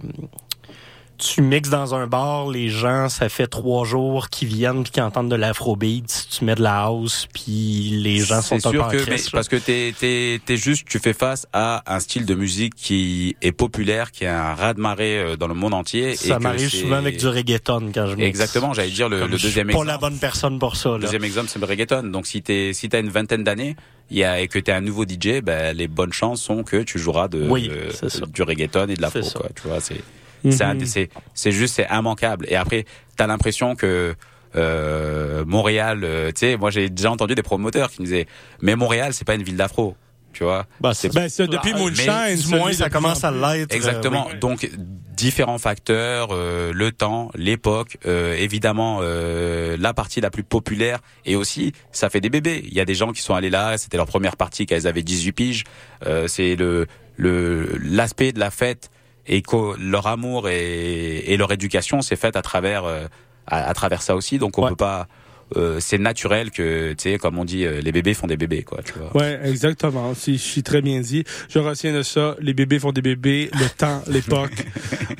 tu 1.23 1.41
mixes 1.41 1.69
dans 1.69 1.95
un 1.95 2.07
bar, 2.07 2.49
les 2.49 2.69
gens, 2.69 3.07
ça 3.07 3.29
fait 3.29 3.47
trois 3.47 3.85
jours 3.85 4.29
qu'ils 4.29 4.49
viennent 4.49 4.83
puis 4.83 4.91
qu'ils 4.91 5.03
entendent 5.03 5.29
de 5.29 5.35
l'afrobeat, 5.35 6.27
tu 6.29 6.43
mets 6.43 6.55
de 6.55 6.61
la 6.61 6.81
house, 6.81 7.27
puis 7.33 7.99
les 8.01 8.17
gens 8.19 8.41
sont 8.41 8.59
C'est 8.59 8.67
un 8.67 8.71
peu 8.71 8.77
sûr 8.77 8.85
en 8.85 8.89
que, 8.89 8.97
mais 8.97 9.03
crise, 9.03 9.25
là. 9.25 9.31
parce 9.31 9.47
que 9.47 9.55
t'es, 9.55 9.93
t'es, 9.97 10.41
t'es 10.45 10.57
juste, 10.57 10.85
tu 10.87 10.99
fais 10.99 11.13
face 11.13 11.47
à 11.53 11.83
un 11.93 11.99
style 11.99 12.25
de 12.25 12.35
musique 12.35 12.75
qui 12.75 13.35
est 13.41 13.51
populaire, 13.51 14.11
qui 14.11 14.25
a 14.25 14.51
un 14.51 14.53
raz-de-marée 14.53 15.17
euh, 15.17 15.35
dans 15.37 15.47
le 15.47 15.53
monde 15.53 15.73
entier. 15.73 16.15
Ça 16.15 16.39
m'arrive 16.39 16.69
souvent 16.69 16.97
avec 16.97 17.17
du 17.17 17.27
reggaeton 17.27 17.91
quand 17.93 18.07
je 18.07 18.15
mixe. 18.15 18.27
Exactement, 18.27 18.73
j'allais 18.73 18.91
dire 18.91 19.07
le, 19.07 19.27
deuxième 19.27 19.67
pas 19.67 19.73
exemple. 19.73 19.87
la 19.87 19.97
bonne 19.97 20.17
personne 20.17 20.59
pour 20.59 20.75
ça, 20.75 20.89
là. 20.89 20.97
Le 20.97 21.03
deuxième 21.03 21.23
exemple, 21.23 21.47
c'est 21.49 21.59
le 21.59 21.65
reggaeton. 21.65 22.03
Donc 22.03 22.27
si 22.27 22.41
t'es, 22.41 22.73
si 22.73 22.89
t'as 22.89 22.99
une 22.99 23.09
vingtaine 23.09 23.43
d'années, 23.43 23.75
il 24.11 24.17
y 24.17 24.23
a, 24.25 24.41
et 24.41 24.47
que 24.47 24.59
t'es 24.59 24.73
un 24.73 24.81
nouveau 24.81 25.05
DJ, 25.05 25.41
ben, 25.41 25.75
les 25.75 25.87
bonnes 25.87 26.13
chances 26.13 26.41
sont 26.41 26.63
que 26.63 26.83
tu 26.83 26.99
joueras 26.99 27.29
de, 27.29 27.47
Oui, 27.47 27.69
euh, 27.71 27.89
du 28.27 28.43
reggaeton 28.43 28.87
et 28.89 28.95
de 28.95 29.01
quoi. 29.01 29.49
Tu 29.55 29.67
vois, 29.67 29.79
c'est, 29.79 30.01
Mhm. 30.43 30.51
c'est, 30.51 30.85
c'est, 30.85 31.09
c'est 31.33 31.51
juste, 31.51 31.75
c'est 31.75 31.87
immanquable. 31.91 32.45
Et 32.49 32.55
après, 32.55 32.85
t'as 33.15 33.27
l'impression 33.27 33.75
que, 33.75 34.15
euh, 34.55 35.43
Montréal, 35.45 36.01
euh, 36.03 36.27
tu 36.31 36.39
sais, 36.39 36.57
moi 36.57 36.69
j'ai 36.69 36.89
déjà 36.89 37.11
entendu 37.11 37.35
des 37.35 37.43
promoteurs 37.43 37.89
qui 37.89 38.01
me 38.01 38.05
disaient, 38.05 38.27
mais 38.61 38.75
Montréal, 38.75 39.13
c'est 39.13 39.25
pas 39.25 39.35
une 39.35 39.43
ville 39.43 39.57
d'afro. 39.57 39.95
Tu 40.31 40.43
vois, 40.43 40.65
Bah, 40.81 40.95
c'est- 40.95 41.13
Ben, 41.13 41.29
c'est 41.29 41.45
depuis 41.45 41.73
Mais- 41.73 41.79
Moonshine. 41.79 42.35
du 42.49 42.55
moins, 42.55 42.73
ça 42.73 42.89
commence 42.89 43.23
à 43.23 43.29
l'être. 43.29 43.71
Exactement. 43.75 44.25
euh, 44.29 44.31
oui. 44.33 44.39
Donc 44.39 44.67
différents 45.15 45.59
facteurs, 45.59 46.29
euh, 46.31 46.71
le 46.73 46.91
temps, 46.91 47.29
l'époque, 47.35 47.97
euh, 48.07 48.33
évidemment 48.35 48.97
euh, 49.03 49.77
la 49.79 49.93
partie 49.93 50.21
la 50.21 50.31
plus 50.31 50.41
populaire 50.43 50.97
et 51.25 51.35
aussi 51.35 51.71
ça 51.91 52.09
fait 52.09 52.19
des 52.19 52.31
bébés. 52.31 52.63
Il 52.65 52.73
y 52.73 52.79
a 52.79 52.85
des 52.85 52.95
gens 52.95 53.11
qui 53.11 53.21
sont 53.21 53.35
allés 53.35 53.51
là, 53.51 53.77
c'était 53.77 53.97
leur 53.97 54.07
première 54.07 54.35
partie 54.35 54.65
quand 54.65 54.75
ils 54.75 54.87
avaient 54.87 55.03
18 55.03 55.33
piges. 55.33 55.63
Euh, 56.07 56.27
c'est 56.27 56.55
le 56.55 56.87
le 57.15 57.77
l'aspect 57.83 58.31
de 58.31 58.39
la 58.39 58.49
fête 58.49 58.89
et 59.25 59.41
que 59.41 59.77
leur 59.79 60.07
amour 60.07 60.49
et, 60.49 61.19
et 61.19 61.37
leur 61.37 61.51
éducation 61.51 62.01
s'est 62.01 62.15
faite 62.15 62.35
à 62.35 62.41
travers 62.41 62.85
euh, 62.85 63.05
à, 63.47 63.69
à 63.69 63.73
travers 63.73 64.01
ça 64.01 64.15
aussi. 64.15 64.37
Donc 64.37 64.57
on 64.57 64.67
peut 64.67 64.75
pas 64.75 65.07
euh, 65.55 65.77
c'est 65.79 65.97
naturel 65.97 66.51
que 66.51 66.93
tu 66.93 67.09
sais 67.11 67.17
comme 67.17 67.37
on 67.39 67.45
dit 67.45 67.65
euh, 67.65 67.81
les 67.81 67.91
bébés 67.91 68.13
font 68.13 68.27
des 68.27 68.37
bébés 68.37 68.63
quoi 68.63 68.79
tu 68.83 68.93
vois. 68.97 69.15
Ouais, 69.21 69.39
exactement. 69.45 70.13
Si, 70.13 70.33
je 70.37 70.41
suis 70.43 70.63
très 70.63 70.81
bien 70.81 70.99
dit. 71.01 71.23
Je 71.49 71.59
retiens 71.59 71.93
de 71.93 72.01
ça. 72.01 72.35
Les 72.39 72.53
bébés 72.53 72.79
font 72.79 72.91
des 72.91 73.01
bébés. 73.01 73.49
Le 73.53 73.69
temps, 73.69 74.01
l'époque. 74.07 74.65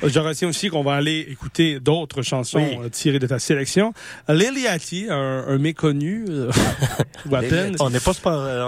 je 0.02 0.18
retiens 0.18 0.48
aussi 0.48 0.68
qu'on 0.68 0.82
va 0.82 0.94
aller 0.94 1.26
écouter 1.30 1.80
d'autres 1.80 2.22
chansons 2.22 2.58
Oui. 2.58 2.78
euh, 2.84 2.88
tirées 2.88 3.18
de 3.18 3.26
ta 3.26 3.38
sélection. 3.38 3.92
Liliati, 4.28 5.06
un, 5.10 5.44
un 5.48 5.58
méconnu, 5.58 6.24
ou 7.30 7.34
à 7.34 7.40
peine. 7.42 7.76
On 7.80 7.90
n'est 7.90 8.00
pas, 8.00 8.12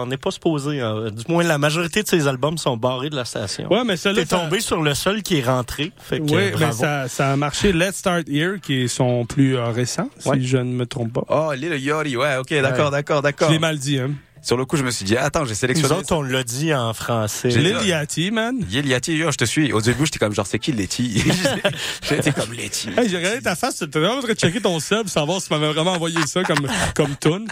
on 0.01 0.07
n'est 0.07 0.17
pas 0.17 0.31
supposé. 0.31 0.81
euh, 0.81 1.11
du 1.11 1.25
moins, 1.31 1.43
la 1.45 1.59
majorité 1.59 2.03
de 2.03 2.09
ces 2.09 2.27
albums 2.29 2.59
sont 2.59 2.77
barrés 2.77 3.11
de 3.11 3.17
la 3.17 3.25
station. 3.25 3.71
Ouais, 3.73 3.83
mais 3.85 3.97
celle-là, 3.97 4.23
T'es 4.23 4.29
ça- 4.29 4.39
tombé 4.39 4.61
sur 4.61 4.83
le 4.83 4.95
seul 4.95 5.23
qui 5.23 5.39
est 5.39 5.45
rentré. 5.45 5.93
Fait 5.99 6.19
que, 6.19 6.25
Oui, 6.25 6.35
euh, 6.35 6.57
mais 6.59 6.73
ça, 6.73 7.09
ça 7.09 7.33
a 7.33 7.37
marché. 7.37 7.73
Let's 7.73 7.97
Start 7.97 8.29
Here, 8.29 8.57
qui 8.63 8.83
est 8.83 8.89
son 8.89 9.25
plus 9.27 9.57
euh, 9.57 9.67
récent, 9.71 10.09
si 10.19 10.29
Ouais. 10.29 10.41
je 10.41 10.57
ne 10.59 10.73
me 10.73 10.87
trompe 10.87 11.13
pas. 11.13 11.25
Oh, 11.29 11.53
Lil 11.57 11.75
Yori, 11.83 12.17
ouais, 12.17 12.37
ok, 12.37 12.51
d'accord, 12.63 12.87
Ouais. 12.87 12.91
d'accord, 12.93 13.17
Je 13.19 13.23
d'accord. 13.23 13.51
l'ai 13.51 13.59
mal 13.59 13.79
dit, 13.79 13.99
hein. 13.99 14.11
Sur 14.47 14.57
le 14.57 14.65
coup, 14.65 14.77
je 14.77 14.85
me 14.85 14.93
suis 14.93 15.05
dit, 15.05 15.17
attends, 15.17 15.45
j'ai 15.45 15.51
Nous 15.51 15.57
sélectionné. 15.57 15.93
autres, 15.97 16.15
on 16.15 16.23
l'a 16.23 16.45
dit 16.45 16.73
en 16.73 16.95
français. 16.95 17.51
J'ai- 17.51 17.59
Lil 17.61 17.79
Yachty, 17.85 18.31
man. 18.31 18.65
Yel 18.71 18.87
Yati, 18.87 19.17
yo, 19.17 19.33
je 19.33 19.37
te 19.37 19.45
suis. 19.45 19.73
Au 19.73 19.81
début, 19.81 20.05
j'étais 20.07 20.21
comme 20.21 20.33
genre, 20.33 20.47
c'est 20.47 20.61
qui 20.61 20.71
Letty 20.71 21.21
J'étais 22.09 22.31
comme 22.31 22.53
Letty. 22.53 22.91
Hey, 22.97 23.09
j'ai 23.09 23.17
regardé 23.17 23.41
ta 23.43 23.57
face, 23.57 23.79
t'étais 23.79 23.99
vraiment 23.99 24.19
en 24.19 24.23
train 24.23 24.33
de 24.35 24.39
checker 24.39 24.61
ton 24.61 24.79
sub, 24.79 25.09
savoir 25.09 25.41
si 25.41 25.49
tu 25.49 25.55
m'avais 25.55 25.73
vraiment 25.73 25.95
envoyé 25.95 26.25
ça 26.27 26.45
comme, 26.45 26.65
comme 26.95 27.17
tune. 27.21 27.49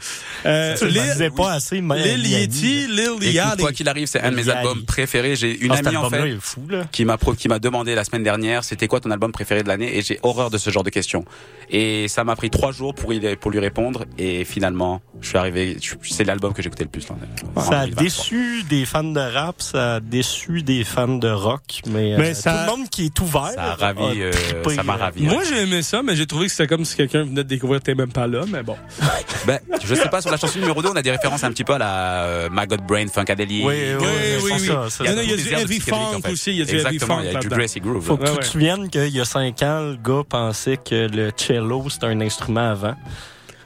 Euh, 0.47 0.77
Tu 0.79 0.85
le 0.85 0.91
Lil- 0.93 1.03
disais 1.03 1.31
pas 1.31 1.55
assez, 1.55 1.81
mais 1.81 2.17
Lil 2.17 2.29
Yachty, 2.31 2.87
Lil 2.87 3.01
Écoute, 3.01 3.23
Yachty. 3.25 3.63
quoi 3.63 3.73
qu'il 3.73 3.89
arrive, 3.89 4.07
c'est 4.07 4.21
un 4.21 4.31
de 4.31 4.37
mes 4.37 4.49
albums 4.49 4.85
préférés. 4.85 5.35
J'ai 5.35 5.59
une 5.65 5.73
Ah, 5.73 5.79
amie, 5.85 5.97
en 5.97 6.09
fait, 6.09 6.21
il 6.29 6.35
est 6.35 6.41
fou, 6.41 6.63
là. 6.69 6.85
qui 6.93 7.05
m'a 7.05 7.17
qui 7.37 7.49
m'a 7.49 7.59
demandé 7.59 7.97
la 7.97 8.05
semaine 8.05 8.23
dernière, 8.23 8.63
c'était 8.63 8.87
quoi 8.87 9.01
ton 9.01 9.11
album 9.11 9.33
préféré 9.33 9.65
de 9.65 9.69
l'année? 9.69 9.99
Et 9.99 10.03
j'ai 10.03 10.21
horreur 10.23 10.49
de 10.49 10.59
ce 10.59 10.71
genre 10.71 10.85
de 10.85 10.91
questions. 10.91 11.25
Et 11.71 12.07
ça 12.07 12.23
m'a 12.23 12.37
pris 12.37 12.51
trois 12.51 12.71
jours 12.71 12.95
pour, 12.95 13.11
lui 13.11 13.59
répondre. 13.59 14.05
Et 14.17 14.45
finalement, 14.45 15.03
je 15.21 15.29
suis 15.31 15.39
arrivé, 15.39 15.77
c'est 16.05 16.23
l'album 16.23 16.53
que 16.53 16.63
j'écoutais 16.63 16.84
le 16.85 16.91
plus. 16.91 17.03
Ça 17.03 17.15
a 17.15 17.87
2023. 17.87 18.03
déçu 18.03 18.63
des 18.69 18.85
fans 18.85 19.03
de 19.05 19.21
rap, 19.21 19.57
ça 19.61 19.97
a 19.97 20.01
déçu 20.01 20.63
des 20.63 20.85
fans 20.85 21.09
de 21.09 21.29
rock, 21.29 21.81
mais, 21.87 22.17
Mais 22.17 22.31
euh, 22.31 22.35
ça- 22.35 22.53
tout 22.53 22.71
le 22.71 22.77
monde 22.79 22.89
qui 22.89 23.07
est 23.07 23.21
ouvert. 23.21 23.51
Ça 23.55 23.73
a 23.73 23.75
ravi, 23.75 24.23
a 24.23 24.27
euh, 24.27 24.33
ça 24.75 24.83
m'a 24.83 24.95
euh, 24.95 24.97
ravi. 24.97 25.25
Moi, 25.25 25.43
j'ai 25.49 25.63
aimé 25.63 25.83
ça, 25.83 26.03
mais 26.03 26.17
j'ai 26.17 26.27
trouvé 26.27 26.47
que 26.47 26.53
c'était 26.53 26.67
comme 26.67 26.85
si 26.85 26.97
quelqu'un 26.97 27.25
venait 27.25 27.43
de 27.43 27.49
découvrir 27.49 27.81
T'es 27.81 27.95
même 27.95 28.13
pas 28.13 28.27
là, 28.27 28.43
mais 28.49 28.63
bon. 28.63 28.77
Ben, 29.47 29.59
je 29.85 29.95
sais 29.95 30.09
pas, 30.09 30.23
sur 30.23 30.31
la 30.31 30.39
chanson 30.39 30.59
numéro 30.59 30.81
2, 30.81 30.89
on 30.89 30.97
a 30.97 31.03
des 31.03 31.11
références 31.11 31.45
un 31.45 31.51
petit 31.51 31.65
peu 31.65 31.75
à 31.75 31.79
la 31.79 32.23
euh, 32.25 32.49
Maggot 32.49 32.77
Brain, 32.79 33.09
Funkadelic. 33.09 33.67
Oui, 33.67 33.75
oui, 34.01 34.07
oui, 34.43 34.53
oui, 34.57 34.69
Il 35.01 35.07
y 35.07 35.33
a, 35.33 35.37
du 35.37 35.53
heavy 35.53 35.81
funk 35.81 36.21
aussi, 36.31 36.53
il 36.53 36.57
y 36.59 36.63
a 36.63 36.65
du 36.65 36.77
heavy 36.77 36.87
Exactement, 36.87 37.17
funk 37.17 37.25
il 37.27 37.33
y 37.33 37.37
a 37.37 37.41
du. 37.41 37.49
Grassy 37.49 37.81
Groove. 37.81 38.03
Faut 38.03 38.17
que 38.17 38.31
tu 38.31 38.39
te 38.39 38.45
souviennes 38.45 38.89
qu'il 38.89 39.09
y 39.09 39.21
a 39.21 39.25
cinq 39.27 39.63
ans, 39.63 39.81
le 39.81 39.97
gars 39.97 40.23
pensait 40.27 40.79
que 40.79 41.09
le 41.09 41.31
cello, 41.37 41.85
c'était 41.91 42.07
un 42.07 42.21
instrument 42.23 42.71
avant. 42.71 42.95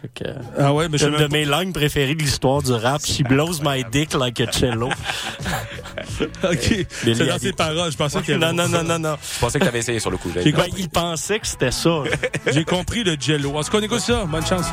Fait 0.01 0.25
que, 0.25 0.31
Ah 0.59 0.73
ouais, 0.73 0.89
mais 0.89 1.03
une 1.03 1.17
de 1.17 1.27
mes 1.27 1.45
langues 1.45 1.73
préférées 1.73 2.15
de 2.15 2.23
l'histoire 2.23 2.63
du 2.63 2.73
rap, 2.73 3.05
She 3.05 3.23
blows 3.23 3.61
my 3.63 3.85
dick 3.91 4.15
like 4.15 4.41
a 4.41 4.53
cello. 4.53 4.89
OK. 6.45 6.87
Lil 7.05 7.17
C'est 7.17 7.27
dans 7.27 7.39
ses 7.39 7.53
paroles. 7.53 7.91
Je 7.91 7.97
pensais 7.97 8.21
qu'il 8.23 8.35
y 8.35 8.39
Non, 8.39 8.53
non, 8.53 8.69
non, 8.69 8.83
non, 8.83 8.99
non. 8.99 9.17
Je 9.35 9.41
pensais 9.41 9.59
que 9.59 9.65
t'avais 9.65 9.81
essayé 9.81 9.99
sur 9.99 10.11
le 10.11 10.17
coup. 10.17 10.31
Ben, 10.35 10.67
il 10.77 10.89
pensait 10.89 11.39
que 11.41 11.47
c'était 11.47 11.71
ça. 11.71 12.03
J'ai 12.47 12.65
compris 12.65 13.05
le 13.05 13.17
jello. 13.19 13.57
En 13.57 13.63
tout 13.63 13.71
cas, 13.71 13.79
on 13.79 13.83
écoute 13.83 14.01
ça. 14.01 14.25
Bonne 14.25 14.47
chance. 14.47 14.67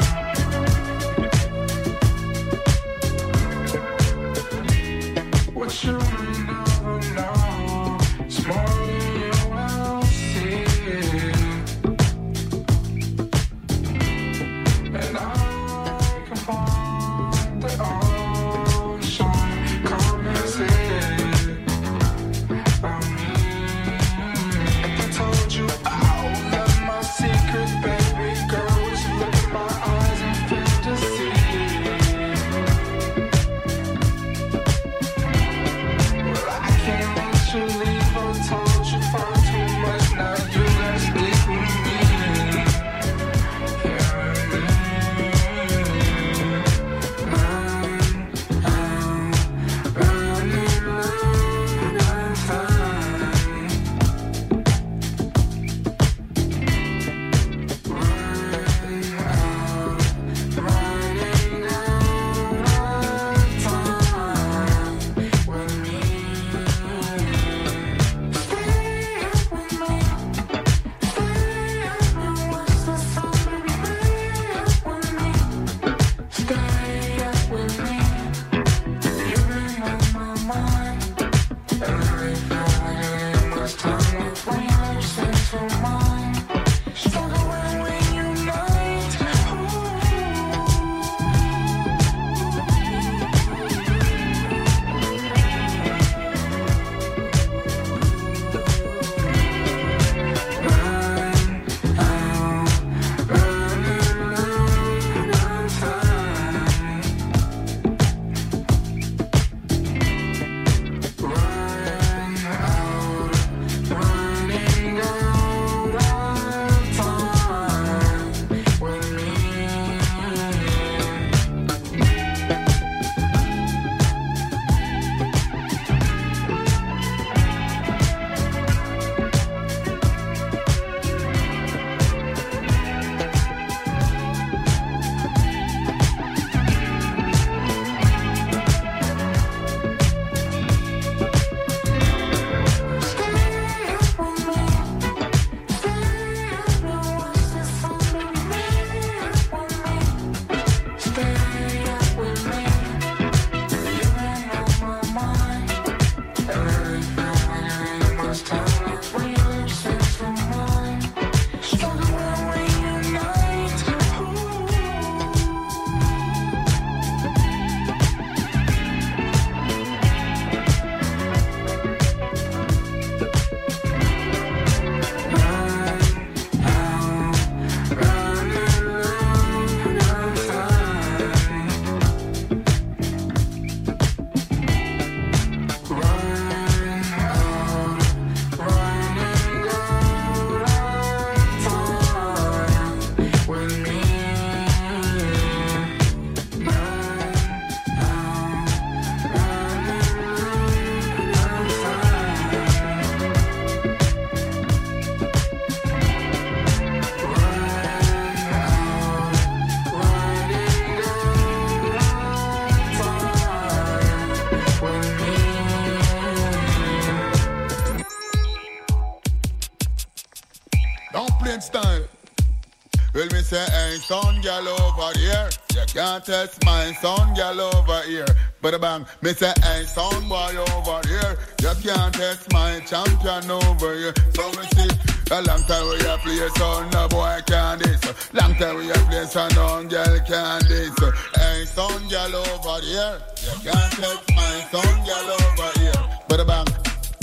Say, 223.45 223.65
hey, 223.69 223.97
son 223.97 224.41
gal 224.41 224.67
over 224.67 225.19
here. 225.19 225.49
You 225.75 225.85
can't 225.85 226.25
test 226.25 226.65
my 226.65 226.91
son 226.93 227.35
gal 227.35 227.61
over 227.61 228.01
here. 228.01 228.25
But 228.59 228.81
bang, 228.81 229.05
me 229.21 229.33
say, 229.33 229.53
hey, 229.61 229.83
son 229.85 230.27
boy 230.27 230.55
over 230.73 230.99
here. 231.07 231.37
You 231.61 231.73
can't 231.83 232.13
test 232.13 232.51
my 232.51 232.79
champion 232.89 233.51
over 233.51 233.93
here. 233.93 234.13
So 234.33 234.49
we 234.49 234.65
see, 234.73 234.89
a 235.29 235.41
long 235.43 235.61
time 235.69 235.85
we 235.89 235.99
a 236.09 236.17
play, 236.17 236.49
son, 236.57 236.89
no 236.89 237.07
boy 237.07 237.39
can't 237.45 237.83
this. 237.83 238.01
Long 238.33 238.55
time 238.55 238.77
we 238.77 238.89
a 238.89 238.93
play, 238.93 239.25
son, 239.25 239.51
no 239.53 239.83
girl 239.87 240.19
can't 240.25 240.67
this. 240.67 240.97
Hey, 241.35 241.65
son 241.65 242.01
gal 242.09 242.35
over 242.35 242.81
here. 242.81 243.21
You 243.45 243.69
can't 243.69 243.91
test 243.93 244.25
my 244.35 244.53
son 244.73 244.95
gal 245.05 245.29
over 245.37 245.79
here. 245.79 246.01
But 246.27 246.47
bang, 246.47 246.67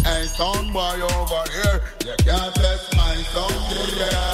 hey, 0.05 0.25
son 0.27 0.73
boy 0.73 1.03
over 1.03 1.45
here. 1.51 1.83
You 2.07 2.15
can't 2.23 2.55
test 2.55 2.97
my 2.97 3.17
son 3.35 3.51
girl. 3.99 4.32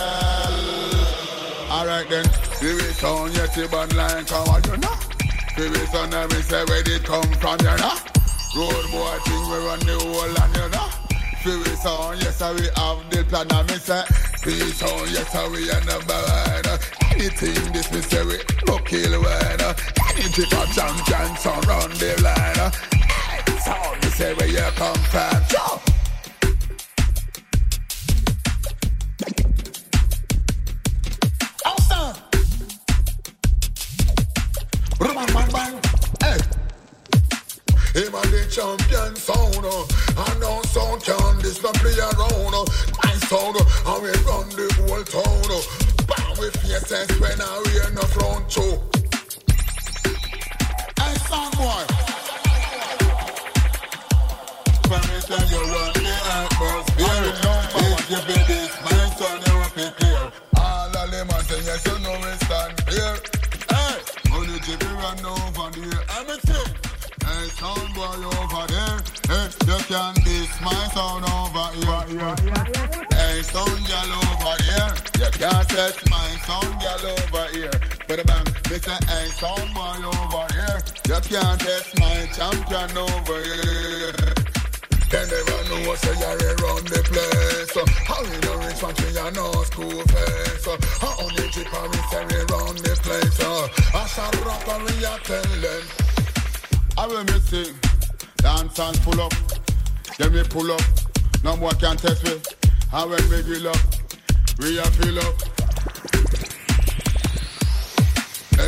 Then, 2.09 2.25
we 2.63 2.73
will 2.73 2.93
sound 2.95 3.35
yes, 3.35 3.55
you 3.55 3.69
bad 3.69 3.93
like 3.95 4.29
how 4.31 4.57
you 4.65 4.77
know. 4.79 4.97
We 5.59 5.69
will 5.69 5.87
sound 5.89 6.15
and 6.15 6.33
we 6.33 6.41
say 6.41 6.65
where 6.65 6.81
it 6.81 7.05
come 7.05 7.23
from, 7.37 7.61
you 7.61 7.77
know. 7.77 7.95
Road 8.57 8.91
boy 8.91 9.19
thing 9.29 9.45
we 9.51 9.59
run 9.61 9.79
the 9.81 9.99
whole 10.01 10.33
land, 10.33 10.57
you 10.57 10.69
know. 10.73 10.89
We 11.45 11.57
will 11.59 11.77
sound 11.77 12.23
yes, 12.23 12.41
we 12.41 12.65
have 12.81 13.05
the 13.11 13.25
plan 13.29 13.53
and 13.53 13.69
me 13.69 13.77
say. 13.77 14.03
We 14.47 14.73
sound 14.73 15.11
yes, 15.13 15.35
we 15.53 15.71
are 15.71 15.85
number 15.85 16.17
one. 16.17 16.79
Anything 17.13 17.73
this 17.73 17.93
me 17.93 18.01
say 18.01 18.25
we 18.25 18.39
no 18.67 18.79
kill 18.79 19.21
one. 19.21 19.61
Uh. 19.61 19.75
Anything 20.09 20.47
for 20.47 20.65
champion 20.73 21.37
sound 21.37 21.67
run 21.67 21.91
the 21.91 22.17
line. 22.23 22.59
Uh. 22.59 22.71
Sound 23.61 24.03
me 24.03 24.09
say 24.09 24.33
where 24.33 24.49
you 24.49 24.65
come 24.77 24.97
from, 25.13 25.43
Joe. 25.49 25.88
I 94.29 94.43
rock 94.43 94.69
and 94.69 94.83
we 94.85 95.05
a 95.05 95.19
tell 95.23 95.43
them. 95.43 95.83
I 96.99 97.07
will 97.07 97.25
me 97.25 97.41
sing, 97.41 97.75
dance 98.37 98.79
and 98.79 99.01
pull 99.01 99.21
up. 99.21 99.33
Then 100.19 100.33
we 100.33 100.43
pull 100.45 100.71
up, 100.71 100.83
no 101.45 101.57
more 101.57 101.73
can 101.73 101.97
test 101.97 102.25
me. 102.25 102.33
And 102.93 103.11
when 103.11 103.31
we 103.31 103.43
grill 103.43 103.69
up, 103.69 103.79
we 104.59 104.79
a 104.79 104.83
fill 104.83 105.19
up. 105.21 105.58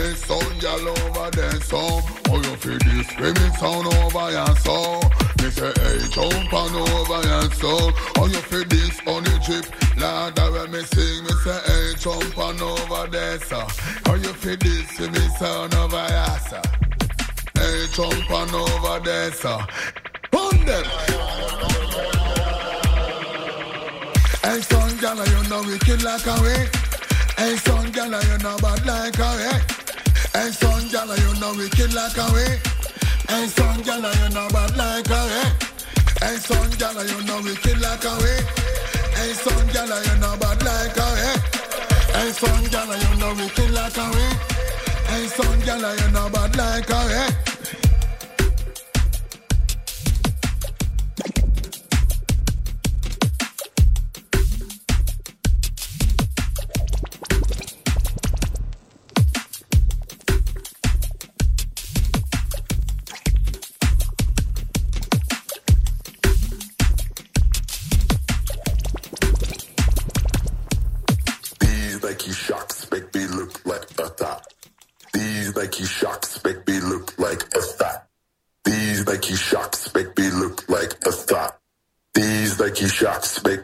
Hey, 0.01 0.15
son, 0.15 0.61
y'all 0.61 0.89
over 0.89 1.31
there, 1.31 1.61
so. 1.61 1.77
Oh, 2.31 2.37
you 2.37 2.57
feel 2.57 2.79
this 2.79 3.07
screaming 3.09 3.53
sound 3.61 3.87
over 3.87 4.31
your 4.31 4.57
soul 4.65 5.03
Me 5.43 5.51
say, 5.51 5.73
hey, 5.77 5.99
jump 6.09 6.55
on 6.55 6.75
over 6.75 7.21
your 7.29 7.51
soul 7.53 7.93
Oh, 8.17 8.27
you 8.27 8.41
feel 8.49 8.65
this 8.65 8.99
on 9.07 9.25
the 9.25 9.39
chip 9.45 9.67
Lord, 9.99 10.39
I 10.39 10.49
when 10.49 10.71
me 10.71 10.81
sing 10.85 11.25
Me 11.25 11.31
say, 11.45 11.61
hey, 11.67 11.93
jump 11.99 12.39
on 12.39 12.63
over 12.63 13.11
there, 13.11 13.39
so 13.41 13.67
Oh, 14.07 14.15
you 14.15 14.33
feel 14.41 14.57
this, 14.57 15.01
me 15.01 15.29
sound 15.37 15.75
over 15.75 16.07
your 16.09 16.39
so 16.49 16.63
Hey, 17.61 17.87
jump 17.93 18.31
on 18.31 18.55
over 18.55 19.05
there, 19.05 19.33
so 19.33 19.61
On 20.33 20.65
them. 20.65 20.85
Hey, 24.45 24.61
son, 24.63 24.97
girl, 24.97 25.27
you 25.27 25.49
know 25.51 25.79
kill 25.79 26.01
like 26.01 26.27
a 26.27 26.41
way 26.41 26.69
Hey, 27.37 27.57
son, 27.57 27.91
girl, 27.93 28.07
you 28.07 28.39
know 28.39 28.57
bad 28.63 28.87
like 28.87 29.19
a 29.19 29.37
way 29.37 29.80
Hey, 30.41 30.53
son, 30.53 30.89
girl, 30.89 31.15
you 31.19 31.35
know 31.39 31.53
kill 31.69 31.93
like 31.93 32.17
a 32.17 32.33
way 32.33 32.59
Hey, 33.29 33.47
son, 33.47 33.83
girl, 33.83 34.01
you 34.01 34.29
know 34.33 34.49
bad 34.49 34.75
like 34.75 35.11
a 35.11 35.21
way 35.29 35.53
Hey, 36.23 36.37
son, 36.39 36.71
girl, 36.81 36.97
you 37.05 37.21
know 37.29 37.43
kill 37.61 37.79
like 37.79 38.05
a 38.07 38.13
way 38.23 38.41
Hey, 39.21 39.35
son, 39.35 39.67
girl, 39.69 39.93
you 40.03 40.17
know 40.17 40.37
bad 40.41 40.63
like 40.65 40.97
a 40.97 41.07
way 41.13 41.37
Hey, 42.17 42.33
son, 42.33 42.65
girl, 42.73 42.89
you 42.89 43.17
know 43.21 43.49
kill 43.51 43.71
like 43.75 43.99
a 43.99 44.07
way 44.17 44.33
Hey, 45.13 45.27
son, 45.29 45.61
girl, 45.61 45.95
you 46.01 46.11
know 46.11 46.31
bad 46.31 46.57
like 46.57 46.89
a 46.89 47.07
way 47.07 47.50
lucky 82.81 82.95
shots, 82.95 83.39
baby. 83.41 83.60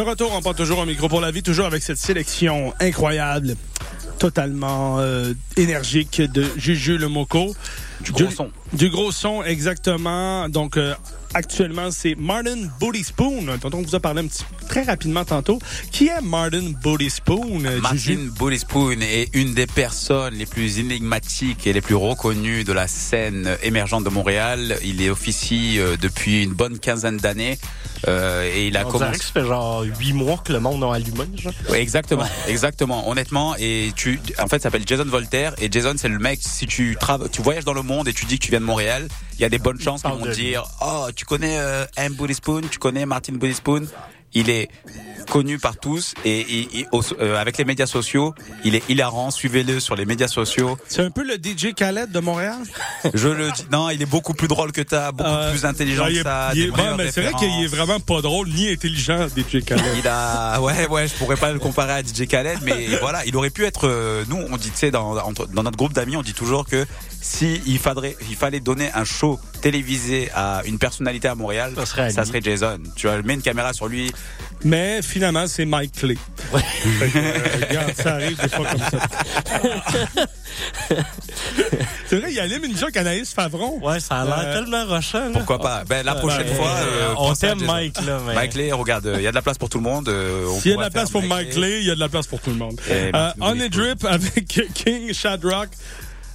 De 0.00 0.04
retour, 0.06 0.32
on 0.32 0.40
porte 0.40 0.56
toujours 0.56 0.80
un 0.80 0.86
micro 0.86 1.10
pour 1.10 1.20
la 1.20 1.30
vie, 1.30 1.42
toujours 1.42 1.66
avec 1.66 1.82
cette 1.82 1.98
sélection 1.98 2.72
incroyable, 2.80 3.54
totalement 4.18 4.98
euh, 4.98 5.34
énergique 5.58 6.22
de 6.22 6.42
Juju 6.56 6.96
le 6.96 7.08
Moco. 7.08 7.54
Du 8.00 8.12
gros 8.12 8.30
son. 8.30 8.50
Du 8.72 8.88
gros 8.88 9.12
son, 9.12 9.42
exactement. 9.42 10.48
Donc, 10.48 10.78
euh, 10.78 10.94
actuellement, 11.34 11.90
c'est 11.90 12.14
Martin 12.14 12.70
Booty 12.80 13.04
Spoon, 13.04 13.58
dont 13.60 13.70
on 13.74 13.82
vous 13.82 13.94
a 13.94 14.00
parlé 14.00 14.22
un 14.22 14.26
petit 14.26 14.42
très 14.70 14.84
rapidement 14.84 15.26
tantôt. 15.26 15.58
Qui 15.92 16.06
est 16.06 16.22
Martin 16.22 16.72
Booty 16.82 17.10
Spoon, 17.10 17.66
euh? 17.66 17.80
Martin 17.82 18.30
Booty-Spoon 18.38 19.02
est 19.02 19.28
une 19.34 19.52
des 19.52 19.66
personnes 19.66 20.32
les 20.32 20.46
plus 20.46 20.78
énigmatiques 20.78 21.66
et 21.66 21.74
les 21.74 21.82
plus 21.82 21.94
reconnues 21.94 22.64
de 22.64 22.72
la 22.72 22.88
scène 22.88 23.54
émergente 23.62 24.04
de 24.04 24.08
Montréal. 24.08 24.78
Il 24.82 25.02
est 25.02 25.10
officie 25.10 25.78
depuis 26.00 26.42
une 26.42 26.54
bonne 26.54 26.78
quinzaine 26.78 27.18
d'années 27.18 27.58
euh, 28.08 28.50
et 28.54 28.66
il 28.68 28.76
a 28.76 28.86
On 28.86 28.90
commencé. 28.90 29.18
que 29.18 29.24
ça 29.24 29.32
fait 29.32 29.44
genre 29.46 29.82
huit 29.82 30.12
mois 30.12 30.38
que 30.44 30.52
le 30.52 30.60
monde 30.60 30.82
a 30.84 30.94
allumé. 30.94 31.24
Genre. 31.34 31.52
Oui, 31.68 31.78
exactement, 31.78 32.24
exactement. 32.48 33.08
Honnêtement, 33.08 33.54
et 33.58 33.92
tu, 33.96 34.20
en 34.38 34.46
fait, 34.46 34.58
ça 34.58 34.64
s'appelle 34.64 34.84
Jason 34.86 35.04
Voltaire. 35.04 35.54
Et 35.58 35.70
Jason, 35.70 35.94
c'est 35.96 36.08
le 36.08 36.18
mec. 36.18 36.38
Si 36.42 36.66
tu 36.66 36.96
travailles, 36.98 37.30
tu 37.30 37.42
voyages 37.42 37.64
dans 37.64 37.74
le 37.74 37.82
monde 37.82 38.08
et 38.08 38.12
tu 38.12 38.24
dis 38.24 38.38
que 38.38 38.44
tu 38.44 38.50
viens 38.50 38.60
de 38.60 38.64
Montréal, 38.66 39.08
il 39.34 39.40
y 39.40 39.44
a 39.44 39.48
des 39.48 39.58
bonnes 39.58 39.80
chances 39.80 40.02
qu'ils 40.02 40.10
vont 40.10 40.18
de 40.18 40.30
te 40.32 40.36
lui. 40.36 40.46
dire, 40.50 40.64
oh, 40.80 41.08
tu 41.14 41.24
connais 41.24 41.58
euh, 41.58 41.84
M. 41.96 42.14
Booty 42.14 42.34
Spoon, 42.34 42.62
tu 42.70 42.78
connais 42.78 43.06
Martin 43.06 43.34
Booty 43.34 43.54
Spoon? 43.54 43.86
Il 44.34 44.48
est 44.50 44.68
connu 45.28 45.58
par 45.58 45.76
tous 45.76 46.14
et, 46.24 46.40
et- 46.40 46.80
et 46.80 46.86
au- 46.92 47.02
euh, 47.20 47.40
avec 47.40 47.56
les 47.58 47.64
médias 47.64 47.86
sociaux, 47.86 48.34
il 48.64 48.74
est 48.74 48.82
hilarant. 48.88 49.30
Suivez-le 49.30 49.78
sur 49.80 49.94
les 49.96 50.04
médias 50.04 50.26
sociaux. 50.28 50.76
C'est 50.88 51.02
un 51.02 51.10
peu 51.10 51.22
le 51.24 51.34
DJ 51.36 51.72
Khaled 51.74 52.10
de 52.10 52.18
Montréal? 52.20 52.58
Je 53.14 53.28
le 53.28 53.50
dis, 53.52 53.64
non, 53.70 53.90
il 53.90 54.02
est 54.02 54.06
beaucoup 54.06 54.34
plus 54.34 54.48
drôle 54.48 54.72
que 54.72 54.82
ça, 54.88 55.12
beaucoup 55.12 55.28
Euh, 55.30 55.50
plus 55.52 55.64
intelligent 55.64 56.06
que 56.06 56.22
ça. 56.22 56.50
c'est 56.54 57.22
vrai 57.22 57.32
qu'il 57.38 57.62
est 57.64 57.66
vraiment 57.68 58.00
pas 58.00 58.20
drôle 58.22 58.48
ni 58.48 58.68
intelligent, 58.70 59.28
DJ 59.28 59.64
Khaled. 59.64 59.84
Il 59.98 60.06
a, 60.08 60.60
ouais, 60.60 60.86
ouais, 60.88 61.06
je 61.08 61.14
pourrais 61.14 61.36
pas 61.36 61.52
le 61.52 61.58
comparer 61.58 61.92
à 61.92 62.02
DJ 62.02 62.26
Khaled, 62.26 62.58
mais 62.62 62.86
voilà, 63.00 63.24
il 63.26 63.36
aurait 63.36 63.50
pu 63.50 63.64
être. 63.64 63.86
euh, 63.88 64.24
nous, 64.28 64.36
on 64.50 64.56
dit, 64.56 64.70
tu 64.70 64.76
sais, 64.78 64.90
dans, 64.90 65.14
notre 65.14 65.76
groupe 65.76 65.92
d'amis, 65.92 66.16
on 66.16 66.22
dit 66.22 66.34
toujours 66.34 66.66
que 66.66 66.86
si 67.20 67.60
il 67.66 67.78
faudrait, 67.78 68.16
il 68.28 68.36
fallait 68.36 68.60
donner 68.60 68.90
un 68.94 69.04
show 69.04 69.38
télévisé 69.60 70.30
à 70.34 70.62
une 70.64 70.78
personnalité 70.78 71.28
à 71.28 71.34
Montréal, 71.34 71.72
ça 71.76 71.86
serait. 71.86 72.40
Jason. 72.42 72.78
Tu 72.96 73.06
vois, 73.06 73.20
mets 73.22 73.34
une 73.34 73.42
caméra 73.42 73.72
sur 73.72 73.86
lui. 73.88 74.10
Mais 74.64 75.00
finalement, 75.02 75.46
c'est 75.46 75.64
Mike 75.64 75.92
Clay. 75.92 76.16
Que, 76.52 76.56
euh, 76.56 77.66
regarde, 77.68 77.92
ça 77.96 78.14
arrive 78.14 78.40
des 78.40 78.48
fois 78.48 78.66
comme 78.66 78.80
ça. 78.80 80.26
c'est 82.06 82.16
vrai, 82.18 82.32
il 82.32 82.40
anime 82.40 82.64
une 82.64 82.76
avec 82.76 82.96
Anaïs 82.96 83.32
Favron. 83.32 83.78
Ouais, 83.82 84.00
ça 84.00 84.16
a 84.20 84.24
l'air 84.24 84.38
Euh, 84.38 84.54
tellement 84.60 84.84
rochant. 84.86 85.26
là. 85.26 85.30
Pourquoi 85.32 85.58
pas? 85.60 85.84
Ben 85.88 86.04
la 86.04 86.14
prochaine 86.16 86.46
Ben, 86.46 86.54
fois, 86.56 86.68
euh, 86.78 87.14
on 87.16 87.32
t'aime. 87.34 87.64
Mike, 87.64 88.00
là. 88.04 88.20
Mais... 88.26 88.34
Mike 88.34 88.54
Lay, 88.54 88.72
regarde, 88.72 89.10
il 89.16 89.22
y 89.22 89.26
a 89.26 89.30
de 89.30 89.34
la 89.36 89.42
place 89.42 89.58
pour 89.58 89.68
tout 89.68 89.78
le 89.78 89.84
monde. 89.84 90.08
euh, 90.08 90.46
on 90.48 90.60
S'il 90.60 90.72
y 90.72 90.74
a 90.74 90.76
de 90.76 90.82
la 90.82 90.90
place 90.90 91.10
pour 91.10 91.22
Mike 91.22 91.50
Clay, 91.50 91.80
il 91.80 91.86
y 91.86 91.90
a 91.90 91.94
de 91.94 92.00
la 92.00 92.08
place 92.08 92.26
pour 92.26 92.40
tout 92.40 92.50
le 92.50 92.56
monde. 92.56 92.80
Euh, 92.90 93.10
Martin 93.12 93.34
On 93.40 93.60
a 93.60 93.68
Drip 93.68 94.04
avec 94.04 94.44
King 94.74 95.12
Shadrach. 95.14 95.68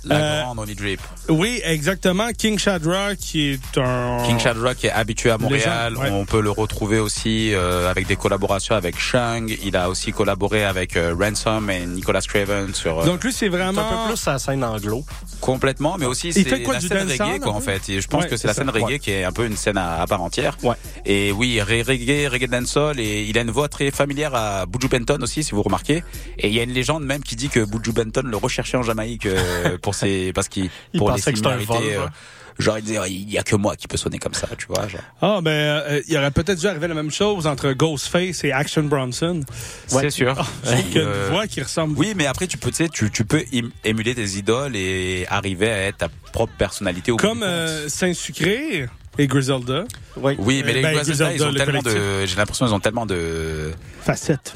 La 0.06 0.16
Euh, 0.18 0.42
grande 0.44 0.60
Only 0.60 0.76
Drip. 0.76 1.00
Oui, 1.30 1.62
exactement. 1.64 2.28
King 2.38 2.60
Shadrach, 2.60 3.18
qui 3.18 3.52
est 3.54 3.78
un... 3.78 4.24
King 4.26 4.40
Shadrach 4.40 4.84
est 4.86 4.92
habitué 4.92 5.32
à 5.32 5.38
Montréal. 5.38 5.98
Ouais. 5.98 6.10
On 6.12 6.26
peut 6.26 6.42
le 6.42 6.52
retrouver 6.52 7.00
aussi 7.00 7.54
euh, 7.54 7.90
avec 7.90 8.06
des 8.08 8.16
collaborations 8.16 8.76
avec 8.76 9.00
Shang. 9.00 9.50
Il 9.64 9.76
a 9.76 9.90
aussi 9.90 10.12
collaboré 10.12 10.64
avec 10.64 10.96
euh, 10.96 11.16
Ransom 11.20 11.70
et 11.70 11.86
Nicolas 11.86 12.22
Craven 12.22 12.74
sur 12.74 13.00
euh, 13.02 13.06
Donc 13.06 13.24
lui, 13.24 13.34
c'est 13.34 13.46
C'est 13.46 13.48
un 13.48 13.72
vraiment... 13.72 14.08
peu 14.08 14.14
plus 14.14 14.26
la 14.26 14.40
scène 14.40 14.64
anglo. 14.64 15.04
complètement, 15.42 15.98
mais 16.00 16.06
aussi 16.06 16.28
Il 16.30 16.34
c'est 16.34 16.44
fait 16.44 16.62
quoi, 16.64 16.76
la 16.76 16.80
du 16.80 16.88
scène 16.88 17.08
reggae 17.10 17.40
quoi 17.40 17.54
en 17.54 17.60
fait. 17.62 17.90
Et 17.90 18.02
je 18.02 18.08
pense 18.08 18.24
Ouais, 18.24 18.30
que 18.30 18.38
c'est 18.38 18.48
la 18.48 18.54
ça, 18.54 18.62
scène 18.62 18.70
reggae 18.70 18.84
ouais. 18.86 19.00
qui 19.00 19.12
est 19.12 19.24
un 19.24 19.32
peu 19.32 19.46
une 19.46 19.58
scène 19.58 19.78
à, 19.78 20.02
à 20.02 20.08
part 20.08 20.22
entière. 20.22 20.58
Ouais. 20.64 20.76
Et 21.06 21.32
oui, 21.32 21.62
reggae, 21.62 22.28
reggae 22.32 22.48
dancehall 22.48 23.00
et 23.00 23.24
il 23.24 23.38
a 23.38 23.42
une 23.42 23.52
voix 23.52 23.68
très 23.70 23.92
familière 23.92 24.34
à 24.36 24.66
Buju 24.66 24.88
Benton 24.88 25.18
aussi 25.22 25.44
si 25.44 25.52
vous 25.52 25.62
remarquez. 25.64 26.04
Et 26.38 26.48
il 26.48 26.54
y 26.54 26.60
a 26.60 26.64
une 26.64 26.72
légende 26.74 27.04
même 27.06 27.24
qui 27.24 27.36
dit 27.36 27.50
que 27.50 27.60
Buju 27.60 27.92
Benton 27.92 28.24
le 28.26 28.38
recherchait 28.38 28.78
en 28.78 28.84
Jamaïque 28.84 29.26
euh, 29.26 29.78
pour 29.82 29.95
ses 29.96 30.32
parce 30.34 30.48
qu'il 30.50 30.66
Il 30.94 31.00
pour 31.00 31.10
les 31.10 31.16
pensait 31.16 31.32
que 31.32 31.38
c'était 31.38 31.50
un 31.50 31.58
vol, 31.58 31.62
similarités. 31.66 31.94
genre. 31.96 32.06
euh, 32.06 32.10
Genre, 32.58 32.78
il 32.78 32.84
disait, 32.86 33.00
il 33.10 33.30
y 33.30 33.38
a 33.38 33.44
que 33.44 33.58
moi 33.58 33.76
qui 33.76 33.86
peut 33.86 33.98
sonner 33.98 34.18
comme 34.18 34.34
ça, 34.34 34.48
tu 34.58 34.68
vois. 34.68 34.88
Genre. 34.88 35.02
Ah, 35.22 35.40
ben, 35.42 35.50
euh, 35.52 36.02
il 36.08 36.14
y 36.14 36.18
aurait 36.18 36.32
peut-être 36.32 36.58
dû 36.58 36.66
arriver 36.68 36.88
la 36.88 36.94
même 36.94 37.12
chose 37.12 37.48
entre 37.48 37.74
Ghostface 37.74 38.46
et 38.46 38.54
Action 38.54 38.84
Bronson. 38.84 39.42
C'est 39.88 40.10
sûr. 40.10 40.34
Y 40.64 40.70
a 41.00 41.02
Euh, 41.02 41.26
une 41.28 41.34
voix 41.34 41.48
qui 41.48 41.62
ressemble. 41.62 41.98
Oui, 41.98 42.14
mais 42.16 42.28
après, 42.28 42.48
tu 42.48 42.58
peux, 42.58 42.70
tu 42.70 42.78
sais, 42.78 42.88
tu, 42.88 43.12
tu 43.12 43.26
peux 43.26 43.44
émuler 43.84 44.16
tes 44.16 44.38
idoles 44.38 44.78
et 44.78 45.26
arriver 45.30 45.70
à 45.70 45.78
être 45.88 45.98
ta 45.98 46.08
propre 46.32 46.54
personnalité 46.58 47.12
au 47.12 47.18
Comme 47.18 47.44
euh, 47.44 47.90
Saint-Sucré 47.90 48.88
et 49.18 49.28
Griselda. 49.28 49.84
Oui. 50.16 50.36
Oui, 50.40 50.64
mais 50.66 50.76
les 50.76 50.82
ben, 50.82 50.94
Griselda, 50.94 51.34
ils 51.34 51.44
ont 51.44 51.52
le 51.52 51.56
tellement 51.58 51.82
collectif. 51.82 52.02
de, 52.02 52.26
j'ai 52.26 52.36
l'impression, 52.38 52.66
ils 52.68 52.74
ont 52.74 52.80
tellement 52.80 53.06
de, 53.06 53.74
Facettes. 54.02 54.56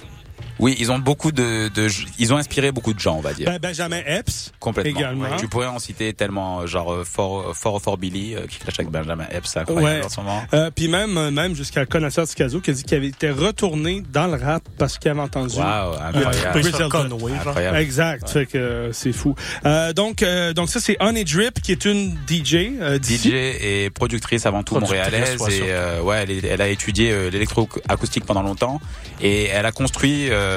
Oui, 0.59 0.75
ils 0.79 0.91
ont 0.91 0.99
beaucoup 0.99 1.31
de, 1.31 1.69
de, 1.69 1.87
ils 2.17 2.33
ont 2.33 2.37
inspiré 2.37 2.71
beaucoup 2.71 2.93
de 2.93 2.99
gens, 2.99 3.15
on 3.17 3.21
va 3.21 3.33
dire. 3.33 3.45
Ben, 3.49 3.59
Benjamin 3.59 4.01
Epps. 4.05 4.51
Complètement. 4.59 4.99
également. 4.99 5.23
Ouais, 5.29 5.37
Tu 5.39 5.47
pourrais 5.47 5.67
en 5.67 5.79
citer 5.79 6.13
tellement, 6.13 6.65
genre, 6.67 6.93
euh, 6.93 7.03
fort, 7.03 7.55
fort, 7.55 7.81
fort 7.81 7.97
Billy, 7.97 8.35
euh, 8.35 8.45
qui 8.47 8.59
clash 8.59 8.79
avec 8.79 8.91
Benjamin 8.91 9.25
Epps, 9.31 9.49
c'est 9.49 9.59
incroyable 9.59 9.99
Ouais. 9.99 10.05
en 10.05 10.09
ce 10.09 10.19
moment. 10.19 10.43
Euh, 10.53 10.69
Puis 10.75 10.87
même, 10.87 11.17
euh, 11.17 11.31
même 11.31 11.55
jusqu'à 11.55 11.85
Connaisseur 11.85 12.27
Ticazo 12.27 12.59
qui 12.61 12.71
a 12.71 12.73
dit 12.73 12.83
qu'il 12.83 12.97
avait 12.97 13.07
été 13.07 13.29
retourné 13.31 14.03
dans 14.11 14.27
le 14.27 14.35
rap 14.41 14.63
parce 14.77 14.97
qu'il 14.97 15.09
avait 15.11 15.19
entendu. 15.21 15.57
Waouh, 15.57 15.93
euh, 15.93 15.97
incroyable. 16.13 16.59
Griselda. 16.61 16.89
Conway. 16.89 17.31
Incroyable. 17.33 17.77
Exact, 17.77 18.29
fait 18.29 18.45
que 18.45 18.57
euh, 18.57 18.93
c'est 18.93 19.13
fou. 19.13 19.35
Euh, 19.65 19.93
donc, 19.93 20.23
euh, 20.23 20.53
donc 20.53 20.69
ça 20.69 20.79
c'est 20.79 20.97
Honey 20.99 21.23
Drip 21.23 21.61
qui 21.61 21.71
est 21.71 21.85
une 21.85 22.17
DJ 22.27 22.71
euh. 22.81 22.99
DJ 23.01 23.27
et 23.27 23.89
productrice 23.93 24.45
avant 24.45 24.63
tout 24.63 24.75
Productrice, 24.75 25.01
montréalaise 25.05 25.41
et 25.49 25.61
euh, 25.69 26.01
ouais 26.01 26.25
elle, 26.27 26.45
elle 26.45 26.61
a 26.61 26.67
étudié 26.67 27.11
euh, 27.11 27.29
l'électroacoustique 27.29 28.25
pendant 28.25 28.41
longtemps 28.41 28.79
et 29.21 29.45
elle 29.45 29.65
a 29.65 29.71
construit 29.71 30.29
euh, 30.29 30.48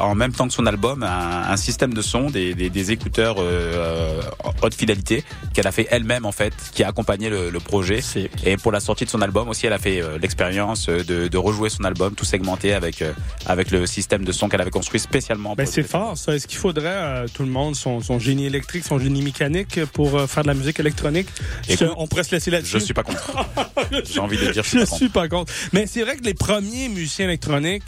en 0.00 0.14
même 0.14 0.32
temps 0.32 0.46
que 0.48 0.52
son 0.54 0.66
album 0.66 1.02
un, 1.02 1.50
un 1.50 1.56
système 1.56 1.94
de 1.94 2.02
son 2.02 2.30
des, 2.30 2.54
des, 2.54 2.70
des 2.70 2.92
écouteurs 2.92 3.36
euh, 3.38 3.42
euh, 3.42 4.20
haute 4.62 4.74
fidélité 4.74 5.24
qu'elle 5.54 5.66
a 5.66 5.72
fait 5.72 5.86
elle-même 5.90 6.24
en 6.26 6.32
fait 6.32 6.52
qui 6.72 6.82
a 6.84 6.88
accompagné 6.88 7.28
le, 7.30 7.50
le 7.50 7.60
projet 7.60 8.00
et 8.44 8.56
pour 8.56 8.72
la 8.72 8.80
sortie 8.80 9.04
de 9.04 9.10
son 9.10 9.22
album 9.22 9.48
aussi 9.48 9.66
elle 9.66 9.72
a 9.72 9.78
fait 9.78 10.00
euh, 10.02 10.18
l'expérience 10.20 10.88
euh, 10.88 11.02
de, 11.04 11.28
de 11.28 11.38
rejouer 11.38 11.68
son 11.70 11.84
album 11.84 12.14
tout 12.14 12.24
segmenté 12.24 12.72
avec 12.72 13.02
euh, 13.02 13.12
avec 13.46 13.70
le 13.70 13.86
système 13.86 14.24
de 14.24 14.32
son 14.32 14.48
qu'elle 14.48 14.60
avait 14.60 14.70
construit 14.70 15.00
spécialement 15.00 15.54
Ben 15.54 15.66
c'est 15.66 15.82
fort 15.82 16.16
ça. 16.16 16.34
Est-ce 16.34 16.46
qu'il 16.46 16.58
faudrait 16.58 16.86
euh, 16.86 17.26
tout 17.32 17.42
le 17.42 17.50
monde 17.50 17.74
son, 17.76 18.00
son 18.00 18.18
génie 18.18 18.46
électrique, 18.46 18.84
son 18.84 18.98
génie 18.98 19.22
mécanique 19.22 19.84
pour 19.92 20.16
euh, 20.16 20.26
faire 20.26 20.42
de 20.42 20.48
la 20.48 20.54
musique 20.54 20.80
électronique? 20.80 21.28
Est-ce 21.68 21.84
Écoute, 21.84 21.96
qu'on 21.96 22.06
pourrait 22.06 22.24
se 22.24 22.32
laisser 22.34 22.50
là-dessus. 22.50 22.78
je 22.78 22.84
suis 22.84 22.94
pas 22.94 23.02
contre 23.02 23.32
j'ai 24.04 24.20
envie 24.20 24.36
de 24.38 24.50
dire 24.52 24.62
je 24.64 24.78
Je 24.80 24.84
suis 24.84 25.08
pas 25.08 25.28
contre. 25.28 25.52
Mais 25.72 25.86
c'est 25.86 26.02
vrai 26.02 26.16
que 26.16 26.24
les 26.24 26.34
premiers 26.34 26.88
musiciens 26.88 27.26
électroniques 27.26 27.84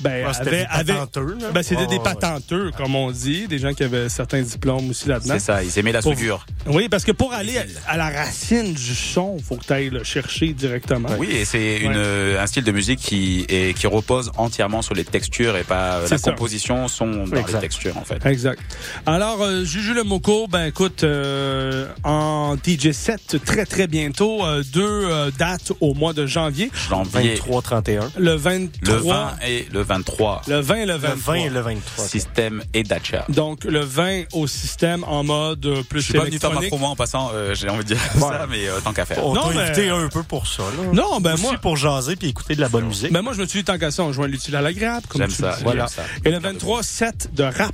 Ben, 0.00 0.24
Ah, 0.28 0.32
c'était 0.34 0.48
avait- 0.48 0.84
des 0.84 0.92
avait- 0.92 0.92
patenteux, 1.00 1.36
là. 1.40 1.50
ben, 1.52 1.62
c'était 1.62 1.82
Ah, 1.82 1.86
des 1.86 1.96
ouais. 1.96 2.02
patenteux, 2.02 2.70
comme 2.76 2.94
on 2.96 3.10
dit, 3.10 3.46
des 3.48 3.58
gens 3.58 3.72
qui 3.74 3.84
avaient 3.84 4.08
certains 4.08 4.42
diplômes 4.42 4.90
aussi 4.90 5.08
là-dedans. 5.08 5.34
C'est 5.34 5.40
ça, 5.40 5.62
ils 5.62 5.78
aimaient 5.78 5.92
la 5.92 6.02
Pour- 6.02 6.14
soudure. 6.14 6.46
Oui, 6.66 6.88
parce 6.88 7.04
que 7.04 7.12
pour 7.12 7.32
aller 7.32 7.58
à, 7.58 7.64
à 7.86 7.96
la 7.96 8.10
racine 8.10 8.72
du 8.74 8.94
son, 8.94 9.38
faut 9.38 9.56
que 9.56 9.64
tu 9.64 9.72
ailles 9.72 9.90
le 9.90 10.02
chercher 10.04 10.52
directement. 10.52 11.08
Oui, 11.18 11.28
et 11.30 11.44
c'est 11.44 11.78
une, 11.78 11.88
Ouais. 11.90 11.94
euh, 11.96 12.42
un 12.42 12.46
style 12.46 12.64
de 12.64 12.72
musique 12.72 12.98
qui, 13.00 13.44
est, 13.48 13.76
qui 13.76 13.86
repose 13.86 14.30
entièrement 14.36 14.82
sur 14.82 14.94
les 14.94 15.04
textures 15.04 15.56
et 15.56 15.64
pas 15.64 15.96
euh, 15.98 16.08
la 16.10 16.18
ça. 16.18 16.30
composition 16.30 16.88
sont 16.88 17.06
dans 17.26 17.36
Exact. 17.36 17.52
les 17.54 17.60
textures 17.60 17.96
en 17.98 18.04
fait. 18.04 18.24
Exact. 18.26 18.60
Alors, 19.06 19.42
euh, 19.42 19.64
Juju 19.64 19.94
Le 19.94 20.02
Moco, 20.04 20.46
ben 20.48 20.66
écoute, 20.66 21.04
euh, 21.04 21.86
en 22.04 22.56
DJ 22.56 22.92
7 22.92 23.36
très 23.44 23.66
très 23.66 23.86
bientôt, 23.86 24.44
euh, 24.44 24.62
deux 24.72 24.82
euh, 25.10 25.30
dates 25.38 25.72
au 25.80 25.94
mois 25.94 26.12
de 26.12 26.26
janvier. 26.26 26.70
Janvier. 26.88 27.36
23-31. 27.36 28.10
Le 28.18 28.34
23. 28.34 28.94
Le 28.94 29.00
20 29.00 29.36
et 29.46 29.68
le 29.72 29.80
23. 29.94 30.42
Le 30.46 30.60
20 30.60 30.74
et 30.76 30.86
le 30.86 30.94
23. 30.96 31.34
20 31.34 31.40
et 31.40 31.48
le 31.50 31.60
23. 31.60 32.04
Système 32.06 32.62
et 32.74 32.84
Dacia. 32.84 33.24
Donc, 33.28 33.64
le 33.64 33.80
20 33.80 34.22
au 34.34 34.46
système 34.46 35.02
en 35.04 35.24
mode 35.24 35.66
euh, 35.66 35.82
plus 35.82 36.00
Je 36.00 36.04
suis 36.06 36.14
pas 36.14 36.24
venu 36.24 36.38
faire 36.38 36.52
ma 36.52 36.62
promo 36.68 36.86
en 36.86 36.94
passant, 36.96 37.32
euh, 37.34 37.54
j'ai 37.54 37.68
envie 37.68 37.78
de 37.82 37.88
dire 37.94 37.98
ça, 38.18 38.46
mais 38.48 38.68
euh, 38.68 38.78
tant 38.84 38.92
qu'à 38.92 39.04
faire. 39.04 39.24
On 39.26 39.34
Non, 39.34 39.48
t'a 39.48 39.54
mais- 39.54 39.60
invité 39.62 39.88
un 39.90 40.08
peu 40.08 40.22
pour 40.22 40.46
ça. 40.46 40.62
Là. 40.62 40.92
Non, 40.92 41.20
ben 41.20 41.34
Aussi 41.34 41.42
moi- 41.42 41.58
pour 41.60 41.76
jaser 41.76 42.14
puis 42.14 42.28
écouter 42.28 42.54
de 42.54 42.60
la 42.60 42.68
bonne 42.68 42.86
musique. 42.86 43.12
Ben 43.12 43.20
moi, 43.22 43.32
je 43.32 43.40
me 43.40 43.46
suis 43.46 43.58
dit, 43.60 43.64
tant 43.64 43.78
qu'à 43.78 43.90
ça, 43.90 44.04
on 44.04 44.12
joint 44.12 44.28
l'utile 44.28 44.54
à 44.54 44.62
l'agréable. 44.62 45.06
comme 45.08 45.20
J'aime 45.22 45.30
tu 45.30 45.36
ça, 45.36 45.46
le 45.46 45.52
dis. 45.52 45.56
j'aime 45.58 45.64
Voilà. 45.64 45.86
ça. 45.88 46.02
Et 46.24 46.30
le 46.30 46.38
23, 46.38 46.82
7 46.84 47.30
de 47.34 47.42
rap. 47.42 47.72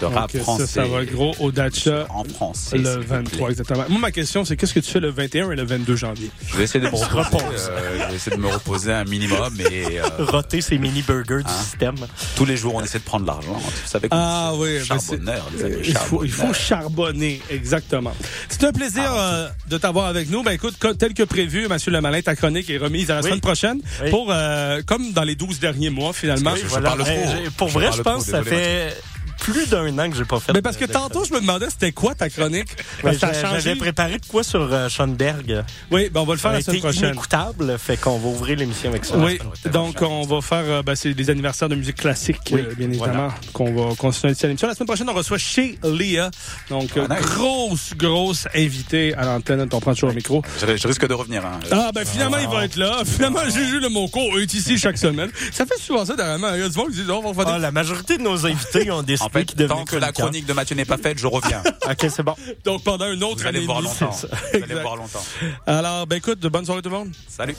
De 0.00 0.06
rap 0.06 0.32
Donc, 0.32 0.42
français. 0.42 0.66
Ça, 0.66 0.82
ça 0.82 0.88
va 0.88 1.04
gros 1.04 1.34
au 1.40 1.52
Dacia. 1.52 2.06
En 2.08 2.24
français. 2.24 2.78
Le 2.78 2.84
s'il 2.84 3.00
vous 3.00 3.06
23, 3.08 3.38
plaît. 3.38 3.50
exactement. 3.52 3.84
Moi, 3.90 3.98
ma 4.00 4.10
question, 4.12 4.44
c'est 4.44 4.56
qu'est-ce 4.56 4.74
que 4.74 4.80
tu 4.80 4.90
fais 4.90 5.00
le 5.00 5.10
21 5.10 5.50
et 5.52 5.56
le 5.56 5.64
22 5.64 5.94
janvier? 5.96 6.30
Je 6.48 6.56
vais 6.56 6.64
essayer 6.64 6.80
de 6.84 6.90
me 6.90 6.96
Se 6.96 7.04
reposer. 7.04 7.36
repose. 7.36 7.70
euh, 7.70 7.98
je 8.02 8.08
vais 8.10 8.14
essayer 8.16 8.36
de 8.36 8.40
me 8.40 8.48
reposer 8.48 8.92
un 8.92 9.04
minimum 9.04 9.54
et 9.60 10.00
euh, 10.00 10.04
Roter 10.18 10.60
ces 10.60 10.78
mini 10.78 11.02
du 11.42 11.50
Hein? 11.50 11.62
système. 11.62 11.94
tous 12.36 12.44
les 12.44 12.56
jours 12.56 12.74
on 12.74 12.82
essaie 12.82 12.98
de 12.98 13.04
prendre 13.04 13.22
de 13.24 13.30
l'argent. 13.30 13.54
Vous 13.54 13.70
savez 13.88 14.08
Ah 14.10 14.52
oui, 14.56 14.78
ben 14.78 14.84
charbonneur, 14.84 15.46
c'est- 15.56 15.68
les 15.68 15.74
amis, 15.74 15.84
il, 15.88 15.96
faut, 15.96 16.24
il 16.24 16.30
faut 16.30 16.52
charbonner, 16.52 17.40
exactement. 17.50 18.12
C'est 18.48 18.64
un 18.64 18.72
plaisir 18.72 19.04
Ah, 19.08 19.18
euh, 19.34 19.48
de 19.68 19.78
t'avoir 19.78 20.06
avec 20.06 20.30
nous. 20.30 20.42
Ben 20.42 20.52
écoute, 20.52 20.74
co- 20.78 20.94
tel 20.94 21.14
que 21.14 21.22
prévu, 21.22 21.66
Monsieur 21.68 21.90
Le 21.92 22.00
Malin, 22.00 22.20
ta 22.22 22.36
chronique 22.36 22.68
est 22.70 22.78
remise 22.78 23.10
à 23.10 23.14
la 23.16 23.20
Oui. 23.22 23.28
semaine 23.28 23.40
prochaine 23.40 23.80
Oui. 24.02 24.10
pour 24.10 24.28
euh, 24.30 24.80
comme 24.86 25.12
dans 25.12 25.24
les 25.24 25.34
12 25.34 25.58
derniers 25.60 25.90
mois 25.90 26.12
finalement. 26.12 26.52
Oui, 26.54 26.60
je 26.62 26.68
Voilà. 26.68 26.90
parle 26.90 27.04
trop. 27.04 27.24
Pour 27.56 27.68
Je 27.68 27.74
vrai, 27.74 27.90
je 27.96 28.02
pense 28.02 28.24
que 28.26 28.30
ça 28.32 28.42
fait 28.42 28.94
plus 29.38 29.68
d'un 29.68 29.98
an 29.98 30.10
que 30.10 30.16
j'ai 30.16 30.24
pas 30.24 30.40
fait. 30.40 30.52
Mais 30.52 30.62
parce 30.62 30.76
que 30.76 30.84
tantôt, 30.84 31.24
je 31.24 31.32
me 31.32 31.40
demandais 31.40 31.66
c'était 31.70 31.92
quoi 31.92 32.14
ta 32.14 32.28
chronique? 32.30 32.68
Ouais, 33.02 33.02
Parce 33.02 33.14
que 33.16 33.20
ça 33.20 33.26
a 33.28 33.32
j'a- 33.32 33.40
changé. 33.42 33.60
J'avais 33.60 33.76
préparé 33.78 34.18
de 34.18 34.26
quoi 34.26 34.42
sur 34.42 34.60
euh, 34.72 34.88
Schoenberg. 34.88 35.64
Oui, 35.90 36.08
ben 36.10 36.20
on 36.20 36.24
va 36.24 36.34
le 36.34 36.38
faire 36.38 36.42
Ça 36.42 36.48
a 36.48 36.52
la 36.54 36.58
été 36.60 36.70
semaine 36.70 36.80
prochaine. 36.82 37.04
inécoutable, 37.10 37.78
fait 37.78 37.96
qu'on 37.96 38.18
va 38.18 38.28
ouvrir 38.28 38.58
l'émission 38.58 38.90
avec 38.90 39.04
ça. 39.04 39.16
Oui, 39.16 39.38
donc 39.72 40.00
on 40.02 40.22
va 40.22 40.40
faire, 40.40 40.64
euh, 40.64 40.82
ben, 40.82 40.94
c'est 40.94 41.14
des 41.14 41.30
anniversaires 41.30 41.68
de 41.68 41.74
musique 41.74 41.96
classique, 41.96 42.38
Oui, 42.52 42.60
euh, 42.60 42.74
bien 42.74 42.88
évidemment, 42.88 43.12
voilà. 43.12 43.34
qu'on 43.52 43.72
va 43.88 43.94
continuer 43.96 44.32
ici 44.32 44.44
à 44.44 44.48
l'émission. 44.48 44.68
La 44.68 44.74
semaine 44.74 44.86
prochaine, 44.86 45.08
on 45.08 45.14
reçoit 45.14 45.38
chez 45.38 45.78
Léa, 45.84 46.30
donc 46.70 46.96
euh, 46.96 47.06
Ah, 47.10 47.16
nice. 47.20 47.26
grosse, 47.30 47.94
grosse 47.96 48.46
invitée 48.54 49.14
à 49.14 49.24
l'antenne. 49.24 49.68
On 49.72 49.80
prend 49.80 49.92
toujours 49.94 50.10
le 50.10 50.14
micro. 50.16 50.42
Je, 50.60 50.76
je 50.76 50.88
risque 50.88 51.06
de 51.06 51.14
revenir. 51.14 51.44
Hein. 51.44 51.60
Ah, 51.70 51.90
ben 51.94 52.04
finalement, 52.06 52.38
il 52.38 52.48
va 52.48 52.64
être 52.64 52.76
là. 52.76 53.02
Finalement, 53.04 53.40
Juju 53.48 53.80
Le 53.80 53.88
Monco 53.88 54.20
est 54.38 54.52
ici 54.54 54.78
chaque 54.78 54.98
semaine. 54.98 55.30
Ça 55.52 55.66
fait 55.66 55.78
souvent 55.80 56.04
ça, 56.04 56.14
dernièrement. 56.16 56.54
Il 56.54 56.60
y 56.60 56.62
a 56.64 56.68
du 56.68 56.76
monde 56.78 56.90
qui 56.90 56.96
dit, 56.96 57.04
oh, 57.08 57.20
on 57.24 57.32
va 57.32 57.44
faire 57.44 57.54
Ah, 57.54 57.58
la 57.58 57.70
majorité 57.70 58.16
de 58.18 58.22
nos 58.22 58.46
invités 58.46 58.90
ont 58.90 59.02
En 59.24 59.30
fait, 59.30 59.66
tant 59.66 59.84
que 59.84 59.96
la 59.96 60.12
chronique 60.12 60.44
de 60.44 60.52
Mathieu 60.52 60.76
n'est 60.76 60.84
pas 60.84 60.98
faite, 60.98 61.18
je 61.18 61.26
reviens. 61.26 61.62
OK, 61.90 62.06
c'est 62.10 62.22
bon. 62.22 62.34
Donc 62.64 62.84
pendant 62.84 63.10
une 63.10 63.24
autre 63.24 63.40
Vous 63.40 63.46
allez 63.46 63.58
année 63.58 63.66
me 63.66 63.72
voir 63.72 63.80
longtemps. 63.80 64.10
Vous 64.10 64.62
allez 64.62 64.74
voir 64.74 64.96
longtemps. 64.96 65.24
Alors, 65.66 66.06
ben 66.06 66.16
écoute, 66.16 66.40
de 66.40 66.48
bonne 66.48 66.66
soirée 66.66 66.82
tout 66.82 66.90
le 66.90 66.96
monde. 66.96 67.12
Salut. 67.26 67.56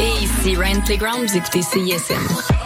Et 0.00 0.22
ici 0.22 0.56
Ryan 0.56 0.80
Playground, 0.80 1.28
vous 1.28 1.36
écoutez 1.36 1.60
CISM. 1.62 2.65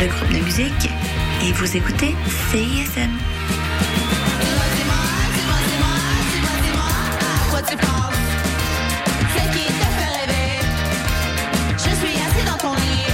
le 0.00 0.06
groupe 0.06 0.32
de 0.32 0.38
musique, 0.38 0.90
et 1.42 1.52
vous 1.52 1.76
écoutez 1.76 2.14
CISM. 2.50 3.10
Quoi 7.50 7.60
tu 7.62 7.76
penses? 7.76 8.14
C'est 9.34 9.50
qui 9.52 9.66
te 9.66 9.88
fait 9.98 10.12
rêver? 10.20 10.60
Je 11.76 11.82
suis 11.82 12.16
assis 12.16 12.46
dans 12.46 12.56
ton 12.56 12.74
lit 12.74 13.04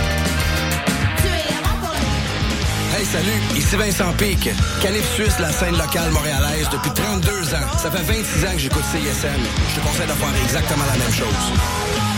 Tu 1.19 1.27
es 1.27 1.57
à 1.57 1.61
moi 1.61 1.75
pour 1.81 1.95
lui 1.95 2.99
Hey, 2.99 3.05
salut, 3.05 3.59
ici 3.59 3.77
Vincent 3.77 4.13
Pic. 4.13 4.51
Calif 4.81 5.13
Suisse, 5.15 5.39
la 5.41 5.51
scène 5.51 5.77
locale 5.77 6.11
montréalaise 6.11 6.69
depuis 6.71 6.91
32 6.93 7.55
ans. 7.55 7.79
Ça 7.79 7.91
fait 7.91 8.03
26 8.03 8.45
ans 8.45 8.53
que 8.53 8.59
j'écoute 8.59 8.85
CISM. 8.93 9.43
Je 9.71 9.81
te 9.81 9.87
conseille 9.87 10.07
de 10.07 10.13
faire 10.13 10.43
exactement 10.45 10.85
la 10.87 10.99
même 10.99 11.13
chose. 11.13 12.16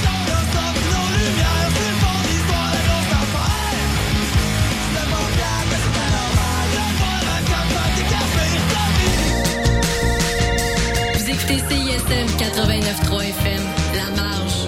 écoutez 11.50 11.74
CISM 11.74 12.26
89.3 12.36 13.28
FM, 13.30 13.62
La 13.96 14.22
Marge. 14.22 14.66